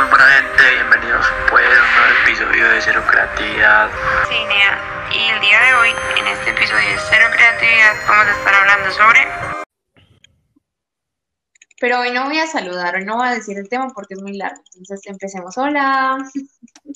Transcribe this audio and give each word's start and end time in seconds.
muy 0.00 0.08
buena 0.08 0.24
gente, 0.28 0.62
bienvenidos 0.76 1.26
pues 1.50 1.66
a 1.66 1.82
un 1.82 1.92
nuevo 1.92 2.14
episodio 2.24 2.68
de 2.70 2.80
Cero 2.80 3.02
Creatividad. 3.06 3.90
Sí, 4.30 4.34
Nea, 4.48 4.80
y 5.12 5.30
el 5.30 5.40
día 5.42 5.60
de 5.60 5.74
hoy, 5.74 5.90
en 6.18 6.26
este 6.26 6.50
episodio 6.50 6.88
de 6.88 6.96
Cero 7.10 7.26
Creatividad, 7.30 7.92
vamos 8.08 8.26
a 8.26 8.38
estar 8.38 8.54
hablando 8.54 8.90
sobre... 8.92 9.20
Pero 11.80 12.00
hoy 12.00 12.12
no 12.12 12.24
voy 12.24 12.38
a 12.38 12.46
saludar, 12.46 12.94
hoy 12.94 13.04
no 13.04 13.16
voy 13.16 13.28
a 13.28 13.34
decir 13.34 13.58
el 13.58 13.68
tema 13.68 13.88
porque 13.94 14.14
es 14.14 14.22
muy 14.22 14.38
largo. 14.38 14.62
Entonces 14.74 15.06
empecemos. 15.06 15.56
Hola. 15.58 16.16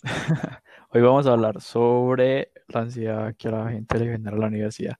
Hoy 0.90 1.00
vamos 1.00 1.26
a 1.26 1.32
hablar 1.32 1.60
sobre 1.60 2.52
la 2.68 2.80
ansiedad 2.80 3.34
que 3.36 3.48
a 3.48 3.50
la 3.50 3.70
gente 3.70 3.98
le 3.98 4.12
genera 4.12 4.36
a 4.36 4.40
la 4.40 4.46
universidad. 4.46 4.96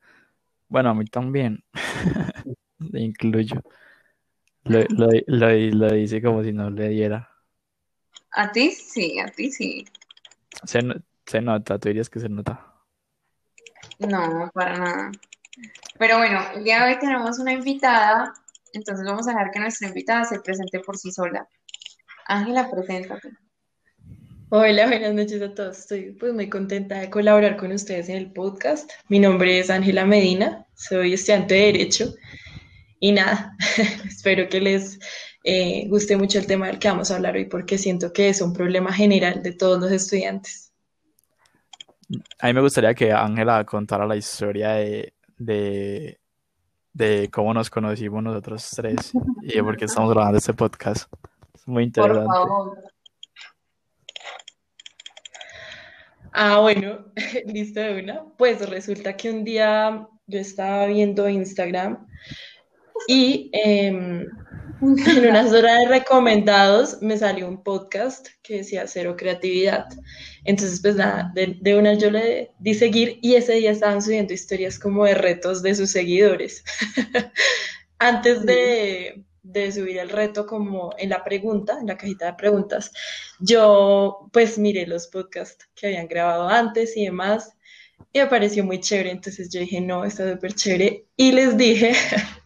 Bueno, 0.68 0.90
a 0.90 0.94
mí 0.94 1.04
también. 1.04 1.62
Le 2.78 3.00
incluyo. 3.00 3.62
Lo, 4.64 4.80
lo, 4.88 5.08
lo, 5.26 5.48
lo 5.50 5.92
dice 5.92 6.22
como 6.22 6.42
si 6.42 6.52
no 6.52 6.70
le 6.70 6.88
diera. 6.88 7.33
A 8.34 8.50
ti 8.52 8.70
sí, 8.72 9.18
a 9.18 9.26
ti 9.26 9.50
sí. 9.50 9.84
Se, 10.64 10.82
no- 10.82 10.94
se 11.26 11.40
nota, 11.40 11.78
tú 11.78 11.88
dirías 11.88 12.10
que 12.10 12.20
se 12.20 12.28
nota. 12.28 12.72
No, 13.98 14.50
para 14.54 14.76
nada. 14.78 15.12
Pero 15.98 16.18
bueno, 16.18 16.40
el 16.54 16.64
día 16.64 16.84
de 16.84 16.94
hoy 16.94 16.98
tenemos 16.98 17.38
una 17.38 17.52
invitada, 17.52 18.34
entonces 18.72 19.06
vamos 19.06 19.26
a 19.28 19.30
dejar 19.30 19.50
que 19.52 19.60
nuestra 19.60 19.88
invitada 19.88 20.24
se 20.24 20.40
presente 20.40 20.80
por 20.80 20.98
sí 20.98 21.12
sola. 21.12 21.48
Ángela, 22.26 22.70
preséntate. 22.70 23.30
Hola, 24.50 24.86
buenas 24.86 25.14
noches 25.14 25.40
a 25.42 25.54
todos. 25.54 25.78
Estoy 25.78 26.12
pues 26.12 26.32
muy 26.32 26.48
contenta 26.48 26.98
de 26.98 27.10
colaborar 27.10 27.56
con 27.56 27.72
ustedes 27.72 28.08
en 28.08 28.16
el 28.16 28.32
podcast. 28.32 28.90
Mi 29.08 29.18
nombre 29.18 29.58
es 29.58 29.70
Ángela 29.70 30.04
Medina, 30.04 30.66
soy 30.74 31.14
estudiante 31.14 31.54
de 31.54 31.60
Derecho 31.66 32.14
y 33.00 33.12
nada, 33.12 33.56
espero 34.06 34.48
que 34.48 34.60
les 34.60 34.98
eh, 35.46 35.86
guste 35.88 36.16
mucho 36.16 36.38
el 36.38 36.46
tema 36.46 36.68
del 36.68 36.78
que 36.78 36.88
vamos 36.88 37.10
a 37.10 37.16
hablar 37.16 37.36
hoy 37.36 37.44
porque 37.44 37.76
siento 37.76 38.14
que 38.14 38.30
es 38.30 38.40
un 38.40 38.54
problema 38.54 38.90
general 38.90 39.42
de 39.42 39.52
todos 39.52 39.78
los 39.78 39.92
estudiantes. 39.92 40.72
A 42.38 42.46
mí 42.46 42.54
me 42.54 42.62
gustaría 42.62 42.94
que 42.94 43.12
Ángela 43.12 43.62
contara 43.64 44.06
la 44.06 44.16
historia 44.16 44.72
de, 44.72 45.12
de, 45.36 46.18
de 46.94 47.28
cómo 47.30 47.52
nos 47.52 47.68
conocimos 47.68 48.22
nosotros 48.22 48.70
tres 48.74 49.12
y 49.42 49.60
por 49.60 49.76
qué 49.76 49.84
estamos 49.84 50.14
grabando 50.14 50.38
este 50.38 50.54
podcast. 50.54 51.12
Es 51.54 51.68
muy 51.68 51.90
Por 51.90 52.06
interesante. 52.08 52.26
favor. 52.26 52.78
Ah, 56.32 56.60
bueno, 56.60 57.04
listo 57.46 57.80
de 57.80 58.02
una. 58.02 58.24
Pues 58.38 58.66
resulta 58.68 59.14
que 59.14 59.30
un 59.30 59.44
día 59.44 60.08
yo 60.26 60.38
estaba 60.38 60.86
viendo 60.86 61.28
Instagram 61.28 62.06
y 63.06 63.50
em, 63.52 64.26
en 64.80 65.28
una 65.28 65.48
zona 65.48 65.78
de 65.78 65.88
recomendados 65.88 67.00
me 67.00 67.16
salió 67.16 67.48
un 67.48 67.62
podcast 67.62 68.28
que 68.42 68.58
decía 68.58 68.86
Cero 68.86 69.14
Creatividad. 69.16 69.86
Entonces, 70.44 70.80
pues 70.80 70.96
nada, 70.96 71.30
de, 71.34 71.56
de 71.60 71.76
una 71.76 71.94
yo 71.94 72.10
le 72.10 72.52
di 72.58 72.74
seguir 72.74 73.18
y 73.22 73.34
ese 73.34 73.54
día 73.54 73.70
estaban 73.70 74.02
subiendo 74.02 74.34
historias 74.34 74.78
como 74.78 75.04
de 75.04 75.14
retos 75.14 75.62
de 75.62 75.74
sus 75.74 75.90
seguidores. 75.90 76.64
Antes 77.98 78.44
de, 78.44 79.24
de 79.42 79.72
subir 79.72 79.98
el 79.98 80.10
reto 80.10 80.46
como 80.46 80.94
en 80.98 81.10
la 81.10 81.22
pregunta, 81.24 81.78
en 81.80 81.86
la 81.86 81.96
cajita 81.96 82.26
de 82.26 82.34
preguntas, 82.34 82.90
yo 83.40 84.28
pues 84.32 84.58
miré 84.58 84.86
los 84.86 85.06
podcasts 85.06 85.68
que 85.74 85.86
habían 85.86 86.08
grabado 86.08 86.48
antes 86.48 86.96
y 86.96 87.04
demás 87.04 87.54
y 88.12 88.18
me 88.18 88.26
pareció 88.26 88.64
muy 88.64 88.80
chévere. 88.80 89.10
Entonces 89.10 89.50
yo 89.50 89.60
dije, 89.60 89.80
no, 89.80 90.04
está 90.04 90.32
súper 90.32 90.54
chévere. 90.54 91.06
Y 91.16 91.32
les 91.32 91.56
dije 91.56 91.92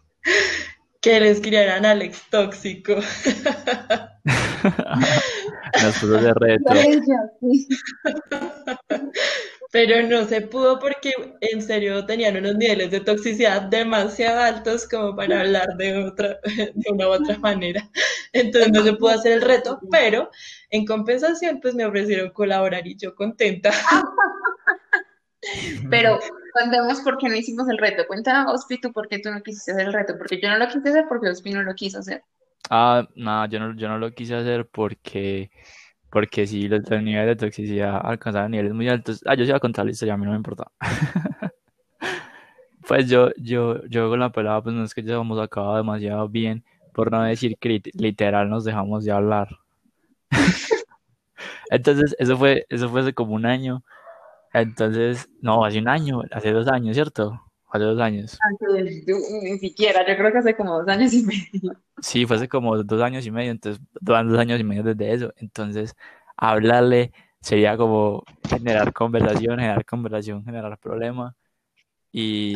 que 1.01 1.21
les 1.21 1.37
escribieran 1.37 1.87
Alex 1.87 2.23
Tóxico. 2.31 2.97
Nos 5.83 5.95
puso 5.99 6.15
de 6.15 6.35
reto. 6.35 6.73
Pero 9.71 10.03
no 10.09 10.25
se 10.27 10.41
pudo 10.41 10.79
porque 10.79 11.13
en 11.43 11.61
serio 11.61 12.07
tenían 12.07 12.39
unos 12.39 12.57
niveles 12.57 12.91
de 12.91 13.01
toxicidad 13.01 13.63
demasiado 13.63 14.41
altos 14.41 14.89
como 14.89 15.15
para 15.15 15.41
hablar 15.41 15.77
de 15.77 16.05
otra, 16.05 16.39
de 16.45 16.91
una 16.91 17.09
u 17.09 17.11
otra 17.13 17.39
manera. 17.39 17.87
Entonces 18.33 18.73
no 18.73 18.83
se 18.83 18.95
pudo 18.95 19.11
hacer 19.11 19.33
el 19.33 19.43
reto, 19.43 19.79
pero 19.91 20.31
en 20.71 20.87
compensación 20.87 21.61
pues 21.61 21.75
me 21.75 21.85
ofrecieron 21.85 22.31
colaborar 22.31 22.87
y 22.87 22.97
yo 22.97 23.15
contenta. 23.15 23.71
Pero 25.91 26.19
contemos 26.59 27.01
por 27.01 27.19
qué 27.19 27.29
no 27.29 27.37
hicimos 27.37 27.69
el 27.69 27.79
reto. 27.79 28.07
Cuéntanos, 28.07 28.53
Ospi, 28.53 28.81
tú 28.81 28.93
por 28.93 29.09
qué 29.09 29.19
tú 29.19 29.31
no 29.31 29.43
quisiste 29.43 29.73
hacer 29.73 29.87
el 29.87 29.93
reto. 29.93 30.17
Porque 30.19 30.41
yo 30.41 30.49
no 30.51 30.59
lo 30.59 30.67
quise 30.67 30.89
hacer 30.89 31.07
porque 31.09 31.29
Ospi 31.31 31.53
no 31.53 31.63
lo 31.63 31.75
quiso 31.75 31.99
hacer. 31.99 32.23
Ah, 32.71 33.07
no, 33.15 33.47
yo 33.47 33.61
no, 33.61 33.75
yo 33.77 33.89
no 33.89 33.99
lo 33.99 34.13
quise 34.13 34.35
hacer 34.35 34.67
porque, 34.69 35.51
porque 36.11 36.47
si 36.47 36.69
los, 36.69 36.83
niveles 36.91 37.27
de 37.27 37.37
toxicidad 37.37 38.01
alcanzaban 38.05 38.51
niveles 38.51 38.75
muy 38.75 38.89
altos, 38.89 39.23
ah, 39.27 39.35
yo 39.35 39.45
se 39.45 39.51
iba 39.51 39.57
a 39.57 39.61
contar 39.61 39.87
la 39.87 39.93
historia, 39.93 40.15
a 40.15 40.17
mí 40.17 40.25
no 40.25 40.33
me 40.33 40.37
importa. 40.39 40.71
Pues 42.87 43.09
yo, 43.09 43.31
yo, 43.37 43.85
yo 43.87 44.09
con 44.09 44.21
la 44.21 44.31
pelada, 44.33 44.63
pues 44.63 44.75
no 44.75 44.83
es 44.85 44.95
que 44.95 45.03
ya 45.03 45.15
hemos 45.17 45.39
acabado 45.39 45.77
demasiado 45.77 46.29
bien, 46.29 46.65
por 46.95 47.13
no 47.13 47.23
decir 47.23 47.57
que 47.59 47.69
lit- 47.69 47.91
literal 47.95 48.49
nos 48.49 48.65
dejamos 48.65 49.05
de 49.05 49.13
hablar. 49.13 49.49
Entonces, 51.71 52.17
eso 52.19 52.37
fue, 52.37 52.67
eso 52.69 52.89
fue 52.89 53.03
hace 53.03 53.13
como 53.15 53.35
un 53.35 53.47
año. 53.47 53.83
Entonces, 54.61 55.29
no, 55.41 55.65
hace 55.65 55.79
un 55.79 55.89
año, 55.89 56.23
hace 56.31 56.51
dos 56.53 56.69
años, 56.69 56.95
¿cierto? 56.97 57.41
Hace 57.71 57.85
dos 57.85 58.01
años. 58.01 58.39
Antes, 58.41 59.05
Ni 59.43 59.59
siquiera, 59.59 60.07
yo 60.07 60.17
creo 60.17 60.33
que 60.33 60.39
hace 60.39 60.57
como 60.57 60.79
dos 60.79 60.89
años 60.89 61.13
y 61.13 61.23
medio. 61.25 61.73
Sí, 62.01 62.25
fue 62.27 62.37
hace 62.37 62.49
como 62.49 62.77
dos 62.83 63.03
años 63.03 63.27
y 63.27 63.31
medio, 63.31 63.51
entonces 63.51 63.83
van 64.01 64.29
dos 64.29 64.39
años 64.39 64.59
y 64.61 64.65
medio 64.65 64.83
desde 64.83 65.13
eso. 65.13 65.33
Entonces, 65.37 65.95
hablarle 66.37 67.13
sería 67.41 67.77
como 67.77 68.23
generar 68.49 68.93
conversación, 68.93 69.57
generar 69.59 69.85
conversación, 69.85 70.45
generar 70.45 70.79
problema. 70.79 71.35
Y, 72.13 72.55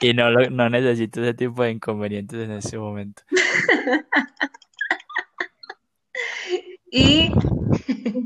y 0.00 0.14
no, 0.14 0.30
lo- 0.30 0.50
no 0.50 0.68
necesito 0.70 1.20
ese 1.20 1.34
tipo 1.34 1.62
de 1.62 1.72
inconvenientes 1.72 2.38
en 2.40 2.52
este 2.52 2.78
momento. 2.78 3.22
Y 6.90 7.28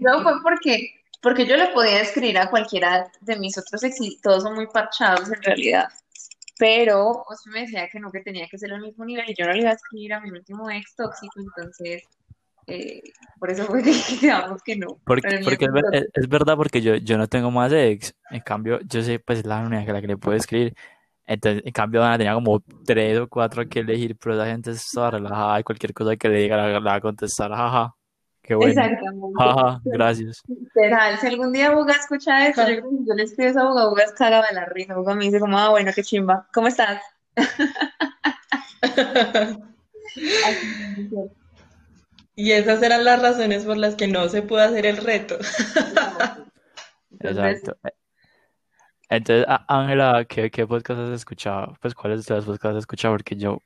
no 0.01 0.23
fue 0.23 0.33
porque, 0.43 0.91
porque 1.21 1.47
yo 1.47 1.57
le 1.57 1.69
podía 1.69 2.01
escribir 2.01 2.39
a 2.39 2.51
cualquiera 2.51 3.11
de 3.21 3.37
mis 3.37 3.57
otros 3.59 3.83
ex 3.85 4.01
y 4.01 4.21
todos 4.21 4.43
son 4.43 4.55
muy 4.55 4.67
parchados 4.69 5.31
en 5.33 5.43
realidad. 5.43 5.89
Pero 6.59 7.25
me 7.53 7.61
decía 7.61 7.89
que 7.89 8.01
no, 8.01 8.11
que 8.11 8.21
tenía 8.21 8.47
que 8.49 8.59
ser 8.59 8.73
al 8.73 8.81
mismo 8.81 9.05
nivel 9.05 9.25
y 9.29 9.35
yo 9.35 9.47
no 9.47 9.53
le 9.53 9.61
iba 9.61 9.71
a 9.71 9.75
escribir 9.75 10.13
a 10.15 10.21
mi 10.21 10.31
último 10.31 10.69
ex 10.71 10.97
tóxico, 10.97 11.41
entonces 11.41 12.03
eh, 12.67 13.01
por 13.39 13.51
eso 13.51 13.65
fue 13.65 13.83
que 13.83 13.93
quedamos 14.21 14.63
que 14.63 14.77
no. 14.77 14.99
Porque, 15.05 15.29
el 15.37 15.45
porque 15.45 15.65
es, 15.65 15.73
ver- 15.73 16.11
es- 16.13 16.29
verdad, 16.29 16.57
porque 16.57 16.81
yo, 16.83 16.97
yo 16.97 17.17
no 17.17 17.27
tengo 17.29 17.51
más 17.51 17.73
ex. 17.73 18.15
En 18.31 18.41
cambio, 18.41 18.79
yo 18.83 19.03
sé, 19.03 19.19
pues, 19.21 19.45
la 19.47 19.61
única 19.61 19.91
a 19.91 19.95
la 19.95 20.01
que 20.01 20.07
le 20.09 20.17
puedo 20.19 20.37
escribir. 20.37 20.75
Entonces, 21.25 21.63
en 21.65 21.73
cambio, 21.73 22.03
Ana 22.03 22.19
tenía 22.19 22.35
como 22.35 22.63
tres 22.85 23.19
o 23.19 23.29
cuatro 23.29 23.67
que 23.69 23.81
elegir, 23.81 24.17
pero 24.17 24.35
esa 24.35 24.47
gente 24.47 24.71
es 24.71 24.87
toda 24.91 25.13
relajada 25.13 25.61
y 25.61 25.63
cualquier 25.63 25.93
cosa 25.95 26.17
que 26.17 26.29
le 26.29 26.39
diga 26.41 26.57
la, 26.57 26.69
la 26.69 26.81
va 26.81 26.95
a 26.95 27.01
contestar, 27.01 27.51
jaja, 27.51 27.95
qué 28.49 28.55
bueno, 28.55 28.71
Exactamente. 28.71 29.27
jaja, 29.39 29.81
gracias. 29.85 30.43
Literal, 30.49 31.19
si 31.19 31.27
algún 31.27 31.53
día 31.53 31.71
Buga 31.71 31.93
escucha 31.93 32.49
esto, 32.49 32.67
yo 32.67 32.81
yo 33.07 33.15
le 33.15 33.25
escribo 33.25 33.51
eso 33.51 33.61
a 33.61 33.69
Buga, 33.69 33.89
Buga 33.91 34.05
es 34.05 34.13
cagado 34.13 34.43
de 34.49 34.55
la 34.55 34.65
risa. 34.65 34.97
Buga 34.97 35.15
me 35.15 35.25
dice 35.25 35.39
como, 35.39 35.59
ah, 35.59 35.69
bueno, 35.69 35.93
qué 35.95 36.03
chimba. 36.03 36.49
¿Cómo 36.55 36.67
estás? 36.67 37.03
Y 42.35 42.53
esas 42.53 42.81
eran 42.85 43.05
las 43.05 43.21
razones 43.21 43.65
por 43.65 43.77
las 43.77 43.97
que 43.97 44.07
no 44.07 44.29
se 44.29 44.43
pudo 44.43 44.61
hacer 44.61 44.87
el 44.87 44.99
reto. 44.99 45.37
Exacto. 47.21 47.77
Entonces, 49.11 49.45
Ángela, 49.67 50.25
¿qué, 50.25 50.49
qué 50.49 50.65
podcast 50.65 51.01
has 51.01 51.11
escuchado? 51.11 51.77
Pues, 51.81 51.97
¿cuáles 51.97 52.27
de 52.27 52.37
los 52.37 52.45
podcasts 52.45 52.77
has 52.77 52.83
escuchado? 52.83 53.15
Porque 53.15 53.35
yo 53.35 53.61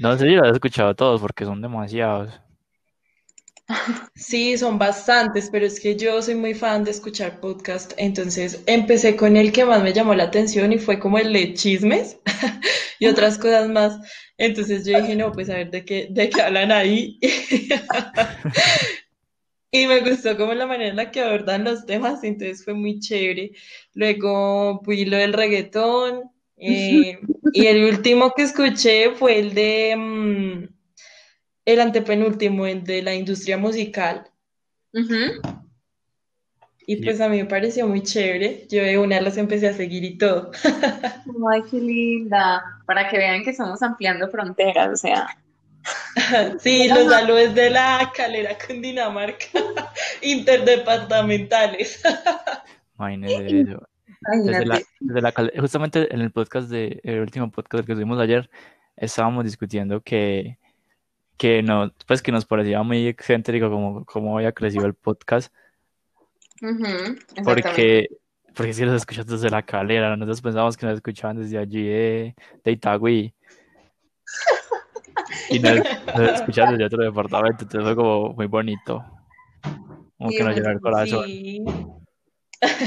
no 0.00 0.18
sé 0.18 0.26
si 0.26 0.34
los 0.34 0.48
he 0.48 0.50
escuchado 0.50 0.96
todos, 0.96 1.20
porque 1.20 1.44
son 1.44 1.62
demasiados. 1.62 2.40
Sí, 4.14 4.56
son 4.56 4.78
bastantes, 4.78 5.50
pero 5.50 5.66
es 5.66 5.80
que 5.80 5.96
yo 5.96 6.22
soy 6.22 6.34
muy 6.36 6.54
fan 6.54 6.84
de 6.84 6.92
escuchar 6.92 7.40
podcast, 7.40 7.92
entonces 7.96 8.62
empecé 8.66 9.16
con 9.16 9.36
el 9.36 9.52
que 9.52 9.64
más 9.64 9.82
me 9.82 9.92
llamó 9.92 10.14
la 10.14 10.24
atención 10.24 10.72
y 10.72 10.78
fue 10.78 10.98
como 10.98 11.18
el 11.18 11.32
de 11.32 11.54
chismes 11.54 12.18
y 13.00 13.06
otras 13.06 13.38
cosas 13.38 13.68
más. 13.68 13.98
Entonces 14.38 14.84
yo 14.86 15.00
dije, 15.00 15.16
no, 15.16 15.32
pues 15.32 15.50
a 15.50 15.54
ver 15.54 15.70
de 15.70 15.84
qué, 15.84 16.08
de 16.10 16.30
qué 16.30 16.42
hablan 16.42 16.72
ahí. 16.72 17.18
Y 19.72 19.86
me 19.86 20.00
gustó 20.00 20.38
como 20.38 20.54
la 20.54 20.66
manera 20.66 20.90
en 20.90 20.96
la 20.96 21.10
que 21.10 21.20
abordan 21.20 21.64
los 21.64 21.84
temas, 21.84 22.24
entonces 22.24 22.64
fue 22.64 22.72
muy 22.72 22.98
chévere. 22.98 23.50
Luego 23.92 24.80
fui 24.84 25.04
lo 25.04 25.18
del 25.18 25.34
reggaetón, 25.34 26.30
eh, 26.56 27.18
y 27.52 27.66
el 27.66 27.84
último 27.84 28.32
que 28.34 28.44
escuché 28.44 29.10
fue 29.10 29.38
el 29.38 29.52
de, 29.52 29.94
mm, 29.96 30.75
el 31.66 31.80
antepenúltimo, 31.80 32.66
el 32.66 32.82
de 32.84 33.02
la 33.02 33.14
industria 33.14 33.58
musical. 33.58 34.30
Y 36.86 36.96
pues 37.04 37.20
a 37.20 37.28
mí 37.28 37.36
me 37.38 37.44
pareció 37.44 37.86
muy 37.86 38.02
chévere. 38.02 38.66
Yo 38.70 38.82
de 38.82 38.96
una 38.96 39.20
los 39.20 39.36
empecé 39.36 39.68
a 39.68 39.74
seguir 39.74 40.04
y 40.04 40.16
todo. 40.16 40.50
Ay, 41.52 41.62
qué 41.70 41.76
linda. 41.76 42.62
Para 42.86 43.08
que 43.10 43.18
vean 43.18 43.44
que 43.44 43.50
estamos 43.50 43.82
ampliando 43.82 44.30
fronteras, 44.30 44.88
o 44.88 44.96
sea, 44.96 45.28
Sí, 46.60 46.88
los 46.88 47.10
saludos 47.10 47.54
de 47.54 47.70
la 47.70 48.10
calera 48.14 48.56
Cundinamarca, 48.66 49.46
interdepartamentales. 50.22 52.02
Imagínese 52.98 53.60
eso. 53.60 53.88
Desde 54.44 54.66
la, 54.66 54.82
desde 55.00 55.60
justamente 55.60 56.12
en 56.12 56.20
el 56.20 56.32
podcast 56.32 56.68
de, 56.68 57.00
el 57.04 57.20
último 57.20 57.50
podcast 57.50 57.86
que 57.86 57.94
tuvimos 57.94 58.18
ayer, 58.18 58.50
estábamos 58.96 59.44
discutiendo 59.44 60.00
que, 60.00 60.58
que 61.36 61.62
no, 61.62 61.92
pues 62.06 62.22
que 62.22 62.32
nos 62.32 62.44
parecía 62.46 62.82
muy 62.82 63.06
excéntrico 63.06 63.70
como, 63.70 64.04
como 64.04 64.36
había 64.36 64.52
crecido 64.52 64.86
el 64.86 64.94
podcast, 64.94 65.52
porque, 67.44 68.08
porque 68.54 68.72
si 68.72 68.84
los 68.84 68.94
escuchas 68.94 69.26
desde 69.26 69.50
la 69.50 69.62
calera, 69.62 70.16
nosotros 70.16 70.40
pensábamos 70.40 70.76
que 70.76 70.86
nos 70.86 70.96
escuchaban 70.96 71.36
desde 71.36 71.58
allí 71.58 71.84
de, 71.84 72.34
de 72.64 72.72
Itagüí, 72.72 73.34
y 75.50 75.58
nos, 75.58 75.76
nos 76.16 76.30
escuchaban 76.40 76.72
desde 76.72 76.86
otro 76.86 77.04
departamento, 77.04 77.64
entonces 77.64 77.82
fue 77.82 77.96
como 77.96 78.32
muy 78.32 78.46
bonito, 78.46 79.04
como 80.16 80.30
Sí, 80.30 80.36
que 80.36 80.44
nos 80.44 80.54
llenó 80.54 80.70
el 80.70 80.80
corazón. 80.80 81.24
Sí. 81.26 81.64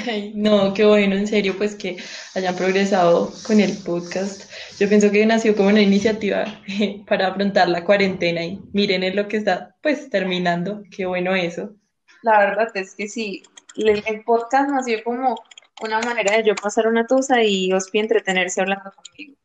Ay, 0.08 0.32
no, 0.36 0.74
qué 0.74 0.84
bueno, 0.86 1.16
en 1.16 1.28
serio, 1.28 1.56
pues 1.58 1.76
que 1.76 1.98
hayan 2.36 2.56
progresado 2.56 3.32
con 3.46 3.60
el 3.60 3.78
podcast. 3.86 4.50
Yo 4.80 4.90
pienso 4.90 5.12
que 5.12 5.26
nació 5.26 5.56
como 5.56 5.70
una 5.70 5.82
iniciativa 5.82 6.46
para 7.08 7.28
afrontar 7.28 7.70
la 7.70 7.84
cuarentena 7.86 8.44
y 8.44 8.60
miren 8.74 9.04
en 9.04 9.16
lo 9.16 9.28
que 9.28 9.38
está 9.38 9.76
pues 9.82 10.10
terminando. 10.10 10.82
Qué 10.90 11.06
bueno 11.06 11.36
eso. 11.36 11.76
La 12.24 12.40
verdad 12.40 12.70
es 12.74 12.96
que 12.96 13.08
sí, 13.08 13.44
el, 13.76 14.04
el 14.06 14.24
podcast 14.24 14.70
nació 14.72 15.04
como 15.04 15.36
una 15.82 16.00
manera 16.02 16.36
de 16.36 16.44
yo 16.44 16.56
pasar 16.56 16.88
una 16.88 17.06
tusa 17.06 17.44
y 17.44 17.72
Ospi 17.72 18.00
entretenerse 18.00 18.62
hablando 18.62 18.92
conmigo. 18.92 19.36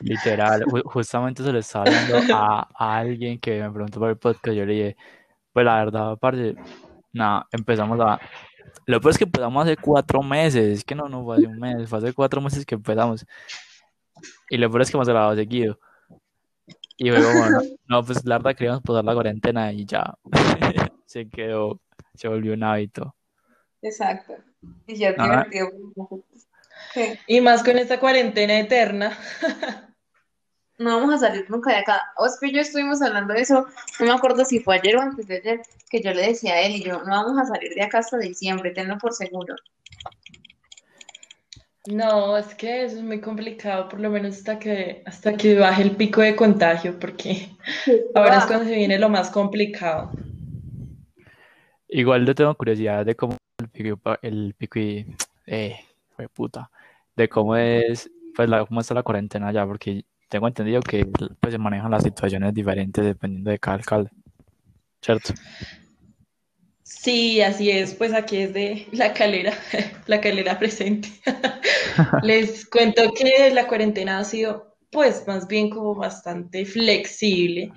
Literal, 0.00 0.62
ju- 0.64 0.82
justamente 0.84 1.42
se 1.42 1.52
le 1.52 1.58
estaba 1.58 1.86
hablando 1.86 2.34
a, 2.34 2.68
a 2.74 2.96
alguien 2.98 3.38
que 3.38 3.60
me 3.60 3.70
preguntó 3.70 3.98
por 4.00 4.10
el 4.10 4.16
podcast. 4.16 4.56
Yo 4.56 4.64
le 4.64 4.72
dije, 4.72 4.96
pues 5.52 5.64
la 5.66 5.76
verdad, 5.76 6.12
aparte, 6.12 6.54
nada, 7.14 7.46
empezamos 7.50 7.98
a. 8.00 8.20
Lo 8.86 9.00
peor 9.00 9.12
es 9.12 9.18
que 9.18 9.24
empezamos 9.24 9.64
hace 9.64 9.76
cuatro 9.76 10.22
meses, 10.22 10.78
es 10.78 10.84
que 10.84 10.94
no, 10.94 11.08
no 11.08 11.24
fue 11.24 11.36
hace 11.36 11.46
un 11.46 11.58
mes, 11.58 11.88
fue 11.88 11.98
hace 11.98 12.12
cuatro 12.12 12.40
meses 12.40 12.66
que 12.66 12.74
empezamos. 12.74 13.24
Y 14.50 14.58
lo 14.58 14.68
peor 14.68 14.82
es 14.82 14.90
que 14.90 14.96
hemos 14.96 15.08
grabado 15.08 15.34
seguido. 15.34 15.78
Y 16.96 17.10
fue 17.10 17.22
como, 17.22 17.44
no, 17.88 18.04
pues 18.04 18.24
la 18.24 18.38
verdad 18.38 18.56
queríamos 18.56 18.82
pasar 18.82 19.04
la 19.04 19.14
cuarentena 19.14 19.72
y 19.72 19.86
ya. 19.86 20.14
Se 21.06 21.28
quedó, 21.28 21.80
se 22.14 22.26
volvió 22.26 22.54
un 22.54 22.64
hábito. 22.64 23.14
Exacto. 23.82 24.34
Y 24.86 24.96
ya 24.96 25.10
es 25.10 25.16
divertido. 25.16 25.70
¿Qué? 26.92 27.20
Y 27.28 27.40
más 27.40 27.62
con 27.62 27.78
esta 27.78 28.00
cuarentena 28.00 28.58
eterna. 28.58 29.16
No 30.78 30.96
vamos 30.96 31.14
a 31.14 31.18
salir 31.28 31.48
nunca 31.48 31.70
de 31.70 31.78
acá. 31.78 32.00
Ospi 32.16 32.48
y 32.48 32.54
yo 32.54 32.60
estuvimos 32.60 33.00
hablando 33.00 33.32
de 33.32 33.42
eso, 33.42 33.66
no 34.00 34.06
me 34.06 34.12
acuerdo 34.12 34.44
si 34.44 34.58
fue 34.58 34.76
ayer 34.76 34.96
o 34.96 35.00
antes 35.00 35.26
de 35.28 35.36
ayer, 35.36 35.62
que 35.88 36.02
yo 36.02 36.12
le 36.12 36.26
decía 36.26 36.54
a 36.54 36.60
él 36.62 36.76
y 36.76 36.82
yo, 36.82 37.02
no 37.04 37.10
vamos 37.10 37.38
a 37.38 37.46
salir 37.46 37.74
de 37.74 37.82
acá 37.82 37.98
hasta 37.98 38.18
diciembre, 38.18 38.72
tenlo 38.72 38.98
por 38.98 39.12
seguro. 39.12 39.54
No, 41.86 42.38
es 42.38 42.54
que 42.54 42.84
eso 42.84 42.96
es 42.96 43.02
muy 43.02 43.20
complicado, 43.20 43.88
por 43.90 44.00
lo 44.00 44.08
menos 44.08 44.36
hasta 44.36 44.58
que, 44.58 45.02
hasta 45.04 45.36
que 45.36 45.58
baje 45.58 45.82
el 45.82 45.96
pico 45.96 46.22
de 46.22 46.34
contagio, 46.34 46.98
porque 46.98 47.50
ahora 48.14 48.38
es 48.38 48.46
cuando 48.46 48.64
se 48.64 48.74
viene 48.74 48.98
lo 48.98 49.10
más 49.10 49.30
complicado. 49.30 50.10
Igual 51.88 52.26
yo 52.26 52.34
tengo 52.34 52.54
curiosidad 52.54 53.04
de 53.04 53.14
cómo 53.14 53.36
el 53.58 53.68
pico, 53.68 54.18
el 54.22 54.54
pico 54.56 54.78
y, 54.78 55.06
eh, 55.46 55.76
fue 56.16 56.28
puta, 56.28 56.70
de 57.14 57.28
cómo 57.28 57.54
es, 57.54 58.10
pues 58.34 58.48
la, 58.48 58.64
cómo 58.64 58.80
está 58.80 58.94
la 58.94 59.02
cuarentena 59.02 59.48
allá, 59.48 59.66
porque 59.66 60.04
tengo 60.28 60.48
entendido 60.48 60.80
que 60.80 61.06
pues 61.40 61.52
se 61.52 61.58
manejan 61.58 61.90
las 61.90 62.02
situaciones 62.02 62.54
diferentes 62.54 63.04
dependiendo 63.04 63.50
de 63.50 63.58
cada 63.58 63.76
alcalde, 63.76 64.10
¿cierto? 65.00 65.34
Sí, 66.82 67.40
así 67.40 67.70
es, 67.70 67.94
pues 67.94 68.12
aquí 68.12 68.38
es 68.38 68.52
de 68.52 68.86
la 68.92 69.14
calera, 69.14 69.52
la 70.06 70.20
calera 70.20 70.58
presente. 70.58 71.08
Les 72.22 72.66
cuento 72.66 73.02
que 73.14 73.50
la 73.52 73.66
cuarentena 73.66 74.18
ha 74.18 74.24
sido, 74.24 74.76
pues, 74.90 75.26
más 75.26 75.46
bien 75.48 75.70
como 75.70 75.94
bastante 75.94 76.64
flexible. 76.64 77.72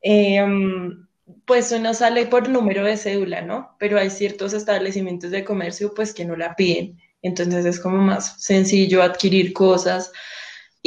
Em, 0.00 1.06
pues 1.44 1.72
uno 1.72 1.92
sale 1.94 2.26
por 2.26 2.48
número 2.48 2.84
de 2.84 2.96
cédula, 2.96 3.42
¿no? 3.42 3.76
Pero 3.78 3.98
hay 3.98 4.10
ciertos 4.10 4.52
establecimientos 4.52 5.30
de 5.30 5.44
comercio, 5.44 5.92
pues, 5.94 6.14
que 6.14 6.24
no 6.24 6.36
la 6.36 6.56
piden. 6.56 6.98
Entonces 7.22 7.64
es 7.66 7.80
como 7.80 7.98
más 7.98 8.42
sencillo 8.42 9.02
adquirir 9.02 9.52
cosas 9.52 10.12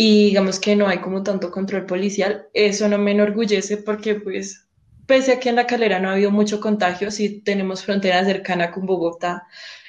y 0.01 0.28
digamos 0.28 0.62
que 0.62 0.78
no 0.78 0.88
hay 0.88 1.00
como 1.00 1.24
tanto 1.24 1.51
control 1.51 1.86
policial. 1.86 2.48
Eso 2.54 2.88
no 2.88 2.98
me 2.98 3.12
enorgullece 3.12 3.75
porque, 3.75 4.16
pues, 4.16 4.66
pese 5.06 5.34
a 5.34 5.40
que 5.42 5.50
en 5.50 5.57
la 5.57 5.68
calera 5.68 6.00
no 6.00 6.07
ha 6.07 6.13
habido 6.13 6.31
mucho 6.31 6.62
contagio, 6.62 7.12
sí 7.12 7.42
tenemos 7.42 7.84
frontera 7.84 8.24
cercana 8.24 8.72
con 8.72 8.86
Bogotá 8.86 9.46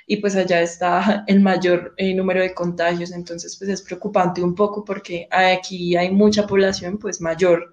y 0.09 0.17
pues 0.17 0.35
allá 0.35 0.63
está 0.63 1.23
el 1.29 1.39
mayor 1.41 1.95
eh, 1.97 2.13
número 2.13 2.41
de 2.41 2.55
contagios, 2.55 3.13
entonces 3.13 3.57
pues 3.57 3.71
es 3.71 3.83
preocupante 3.83 4.43
un 4.43 4.57
poco 4.57 4.85
porque 4.85 5.29
aquí 5.31 5.95
hay 5.95 6.11
mucha 6.11 6.45
población 6.45 6.99
pues 6.99 7.21
mayor, 7.21 7.73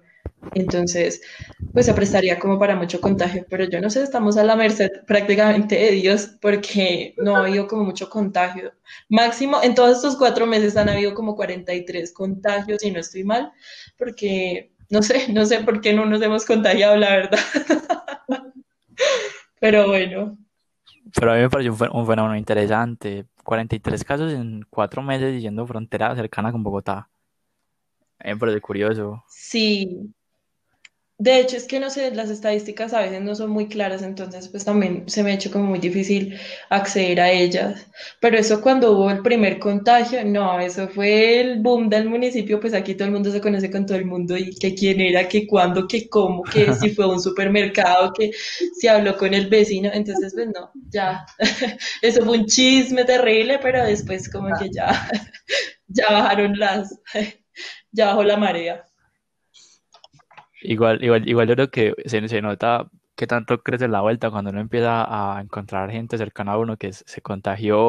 entonces 0.54 1.20
pues 1.72 1.86
se 1.86 1.94
prestaría 1.94 2.38
como 2.40 2.58
para 2.58 2.74
mucho 2.76 3.00
contagio, 3.00 3.46
pero 3.48 3.64
yo 3.64 3.80
no 3.80 3.90
sé, 3.90 4.02
estamos 4.02 4.36
a 4.36 4.42
la 4.44 4.56
merced 4.56 4.88
prácticamente 5.06 5.76
de 5.76 5.92
Dios 5.92 6.26
porque 6.40 7.14
no 7.18 7.36
ha 7.36 7.40
habido 7.40 7.68
como 7.68 7.84
mucho 7.84 8.08
contagio. 8.10 8.72
Máximo, 9.08 9.62
en 9.62 9.74
todos 9.74 9.96
estos 9.96 10.16
cuatro 10.16 10.46
meses 10.46 10.76
han 10.76 10.88
habido 10.88 11.14
como 11.14 11.36
43 11.36 12.12
contagios 12.12 12.82
y 12.82 12.90
no 12.90 12.98
estoy 13.00 13.22
mal, 13.24 13.52
porque 13.96 14.72
no 14.90 15.02
sé, 15.02 15.32
no 15.32 15.44
sé 15.46 15.60
por 15.60 15.80
qué 15.80 15.92
no 15.92 16.06
nos 16.06 16.22
hemos 16.22 16.44
contagiado, 16.46 16.96
la 16.96 17.10
verdad. 17.10 17.38
Pero 19.60 19.86
bueno, 19.88 20.38
Pero 21.14 21.32
a 21.32 21.34
mí 21.36 21.42
me 21.42 21.50
pareció 21.50 21.72
un, 21.72 21.78
fe- 21.78 21.88
un 21.92 22.06
fenómeno 22.06 22.36
interesante, 22.36 23.26
43 23.44 24.04
casos 24.04 24.32
en 24.32 24.62
cuatro 24.70 25.02
meses 25.02 25.32
diciendo 25.32 25.66
frontera 25.66 26.14
cercana 26.14 26.52
con 26.52 26.62
Bogotá, 26.62 27.10
a 28.20 28.24
mí 28.28 28.34
me 28.34 28.38
parece 28.38 28.60
curioso. 28.60 29.24
sí. 29.26 30.12
De 31.20 31.40
hecho, 31.40 31.56
es 31.56 31.64
que 31.66 31.80
no 31.80 31.90
sé, 31.90 32.12
las 32.14 32.30
estadísticas 32.30 32.92
a 32.94 33.00
veces 33.00 33.20
no 33.22 33.34
son 33.34 33.50
muy 33.50 33.66
claras, 33.66 34.02
entonces 34.02 34.46
pues 34.48 34.64
también 34.64 35.02
se 35.08 35.24
me 35.24 35.32
ha 35.32 35.34
hecho 35.34 35.50
como 35.50 35.64
muy 35.64 35.80
difícil 35.80 36.38
acceder 36.70 37.20
a 37.20 37.32
ellas. 37.32 37.88
Pero 38.20 38.38
eso 38.38 38.60
cuando 38.60 38.92
hubo 38.92 39.10
el 39.10 39.20
primer 39.22 39.58
contagio, 39.58 40.24
no, 40.24 40.60
eso 40.60 40.86
fue 40.88 41.40
el 41.40 41.58
boom 41.60 41.88
del 41.88 42.08
municipio, 42.08 42.60
pues 42.60 42.72
aquí 42.72 42.94
todo 42.94 43.06
el 43.08 43.14
mundo 43.14 43.32
se 43.32 43.40
conoce 43.40 43.68
con 43.68 43.84
todo 43.84 43.98
el 43.98 44.04
mundo 44.06 44.36
y 44.36 44.54
que 44.54 44.76
quién 44.76 45.00
era, 45.00 45.26
que 45.28 45.44
cuándo, 45.48 45.88
que 45.88 46.08
cómo, 46.08 46.44
que 46.44 46.72
si 46.80 46.90
fue 46.90 47.08
un 47.08 47.20
supermercado, 47.20 48.12
que 48.12 48.30
si 48.78 48.86
habló 48.86 49.16
con 49.16 49.34
el 49.34 49.48
vecino, 49.48 49.90
entonces 49.92 50.32
pues 50.34 50.46
no, 50.54 50.70
ya, 50.88 51.26
eso 52.02 52.24
fue 52.24 52.38
un 52.38 52.46
chisme 52.46 53.04
terrible, 53.04 53.58
pero 53.60 53.84
después 53.84 54.30
como 54.30 54.50
que 54.56 54.70
ya, 54.70 55.10
ya 55.88 56.06
bajaron 56.12 56.58
las, 56.58 56.94
ya 57.92 58.06
bajó 58.06 58.24
la 58.24 58.36
marea. 58.36 58.87
Igual, 60.62 61.02
igual, 61.04 61.28
igual 61.28 61.48
yo 61.48 61.54
creo 61.54 61.70
que 61.70 61.94
se, 62.06 62.26
se 62.28 62.42
nota 62.42 62.88
que 63.14 63.26
tanto 63.26 63.62
crece 63.62 63.88
la 63.88 64.00
vuelta 64.00 64.30
cuando 64.30 64.50
uno 64.50 64.60
empieza 64.60 65.04
a 65.36 65.40
encontrar 65.40 65.90
gente 65.90 66.18
cercana 66.18 66.52
a 66.52 66.58
uno 66.58 66.76
que 66.76 66.92
se 66.92 67.20
contagió 67.20 67.80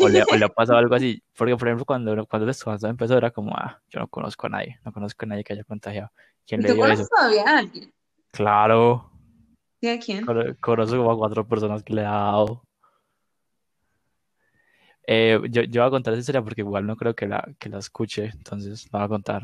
o 0.00 0.08
le, 0.08 0.22
o 0.30 0.36
le 0.36 0.44
ha 0.44 0.48
pasado 0.48 0.78
algo 0.78 0.94
así. 0.94 1.22
Porque, 1.36 1.56
por 1.56 1.68
ejemplo, 1.68 1.84
cuando, 1.84 2.26
cuando 2.26 2.50
esto 2.50 2.74
empezó 2.86 3.16
era 3.16 3.30
como, 3.30 3.54
ah, 3.56 3.80
yo 3.90 4.00
no 4.00 4.08
conozco 4.08 4.46
a 4.46 4.50
nadie, 4.50 4.78
no 4.84 4.92
conozco 4.92 5.24
a 5.24 5.28
nadie 5.28 5.44
que 5.44 5.52
haya 5.52 5.64
contagiado. 5.64 6.10
¿Quién 6.46 6.60
¿Y 6.60 6.62
le 6.64 6.68
tú 6.70 6.74
dio 6.74 6.82
conoces 6.82 7.06
eso? 7.06 7.10
todavía 7.14 7.44
a 7.44 7.58
alguien? 7.58 7.92
Claro, 8.30 9.10
¿Sí, 9.80 9.88
a 9.88 9.98
quién? 9.98 10.24
cono- 10.24 10.54
conozco 10.60 10.96
como 10.96 11.12
a 11.12 11.16
cuatro 11.16 11.46
personas 11.46 11.82
que 11.82 11.94
le 11.94 12.02
ha 12.02 12.10
dado. 12.10 12.62
Eh, 15.06 15.40
yo, 15.50 15.62
yo 15.62 15.80
voy 15.82 15.88
a 15.88 15.90
contar 15.90 16.12
esa 16.14 16.20
historia 16.20 16.42
porque 16.42 16.60
igual 16.60 16.86
no 16.86 16.96
creo 16.96 17.14
que 17.14 17.26
la, 17.26 17.46
que 17.58 17.68
la 17.70 17.78
escuche, 17.78 18.26
entonces 18.34 18.88
la 18.92 18.98
voy 19.00 19.06
a 19.06 19.08
contar. 19.08 19.42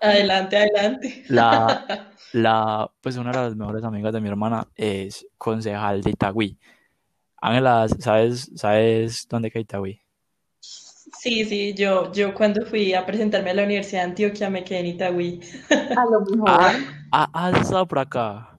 Adelante, 0.00 0.56
adelante. 0.56 1.24
La, 1.28 2.12
la, 2.32 2.90
pues 3.00 3.16
una 3.16 3.30
de 3.30 3.38
las 3.38 3.56
mejores 3.56 3.84
amigas 3.84 4.12
de 4.12 4.20
mi 4.20 4.28
hermana 4.28 4.68
es 4.74 5.26
concejal 5.38 6.02
de 6.02 6.10
Itagüí. 6.10 6.58
Ángela, 7.40 7.86
¿sabes, 8.00 8.50
sabes 8.54 9.26
dónde 9.28 9.50
queda 9.50 9.62
Itagüí? 9.62 10.00
Sí, 10.60 11.44
sí, 11.44 11.74
yo, 11.74 12.12
yo 12.12 12.34
cuando 12.34 12.66
fui 12.66 12.92
a 12.94 13.06
presentarme 13.06 13.50
a 13.50 13.54
la 13.54 13.64
Universidad 13.64 14.02
de 14.02 14.08
Antioquia 14.08 14.50
me 14.50 14.62
quedé 14.62 14.80
en 14.80 14.86
Itagüí. 14.86 15.40
A 15.70 16.04
lo 16.04 16.20
mejor. 16.20 16.48
Ah, 16.48 17.28
ah, 17.32 17.48
has 17.48 17.62
estado 17.62 17.88
por 17.88 17.98
acá. 17.98 18.58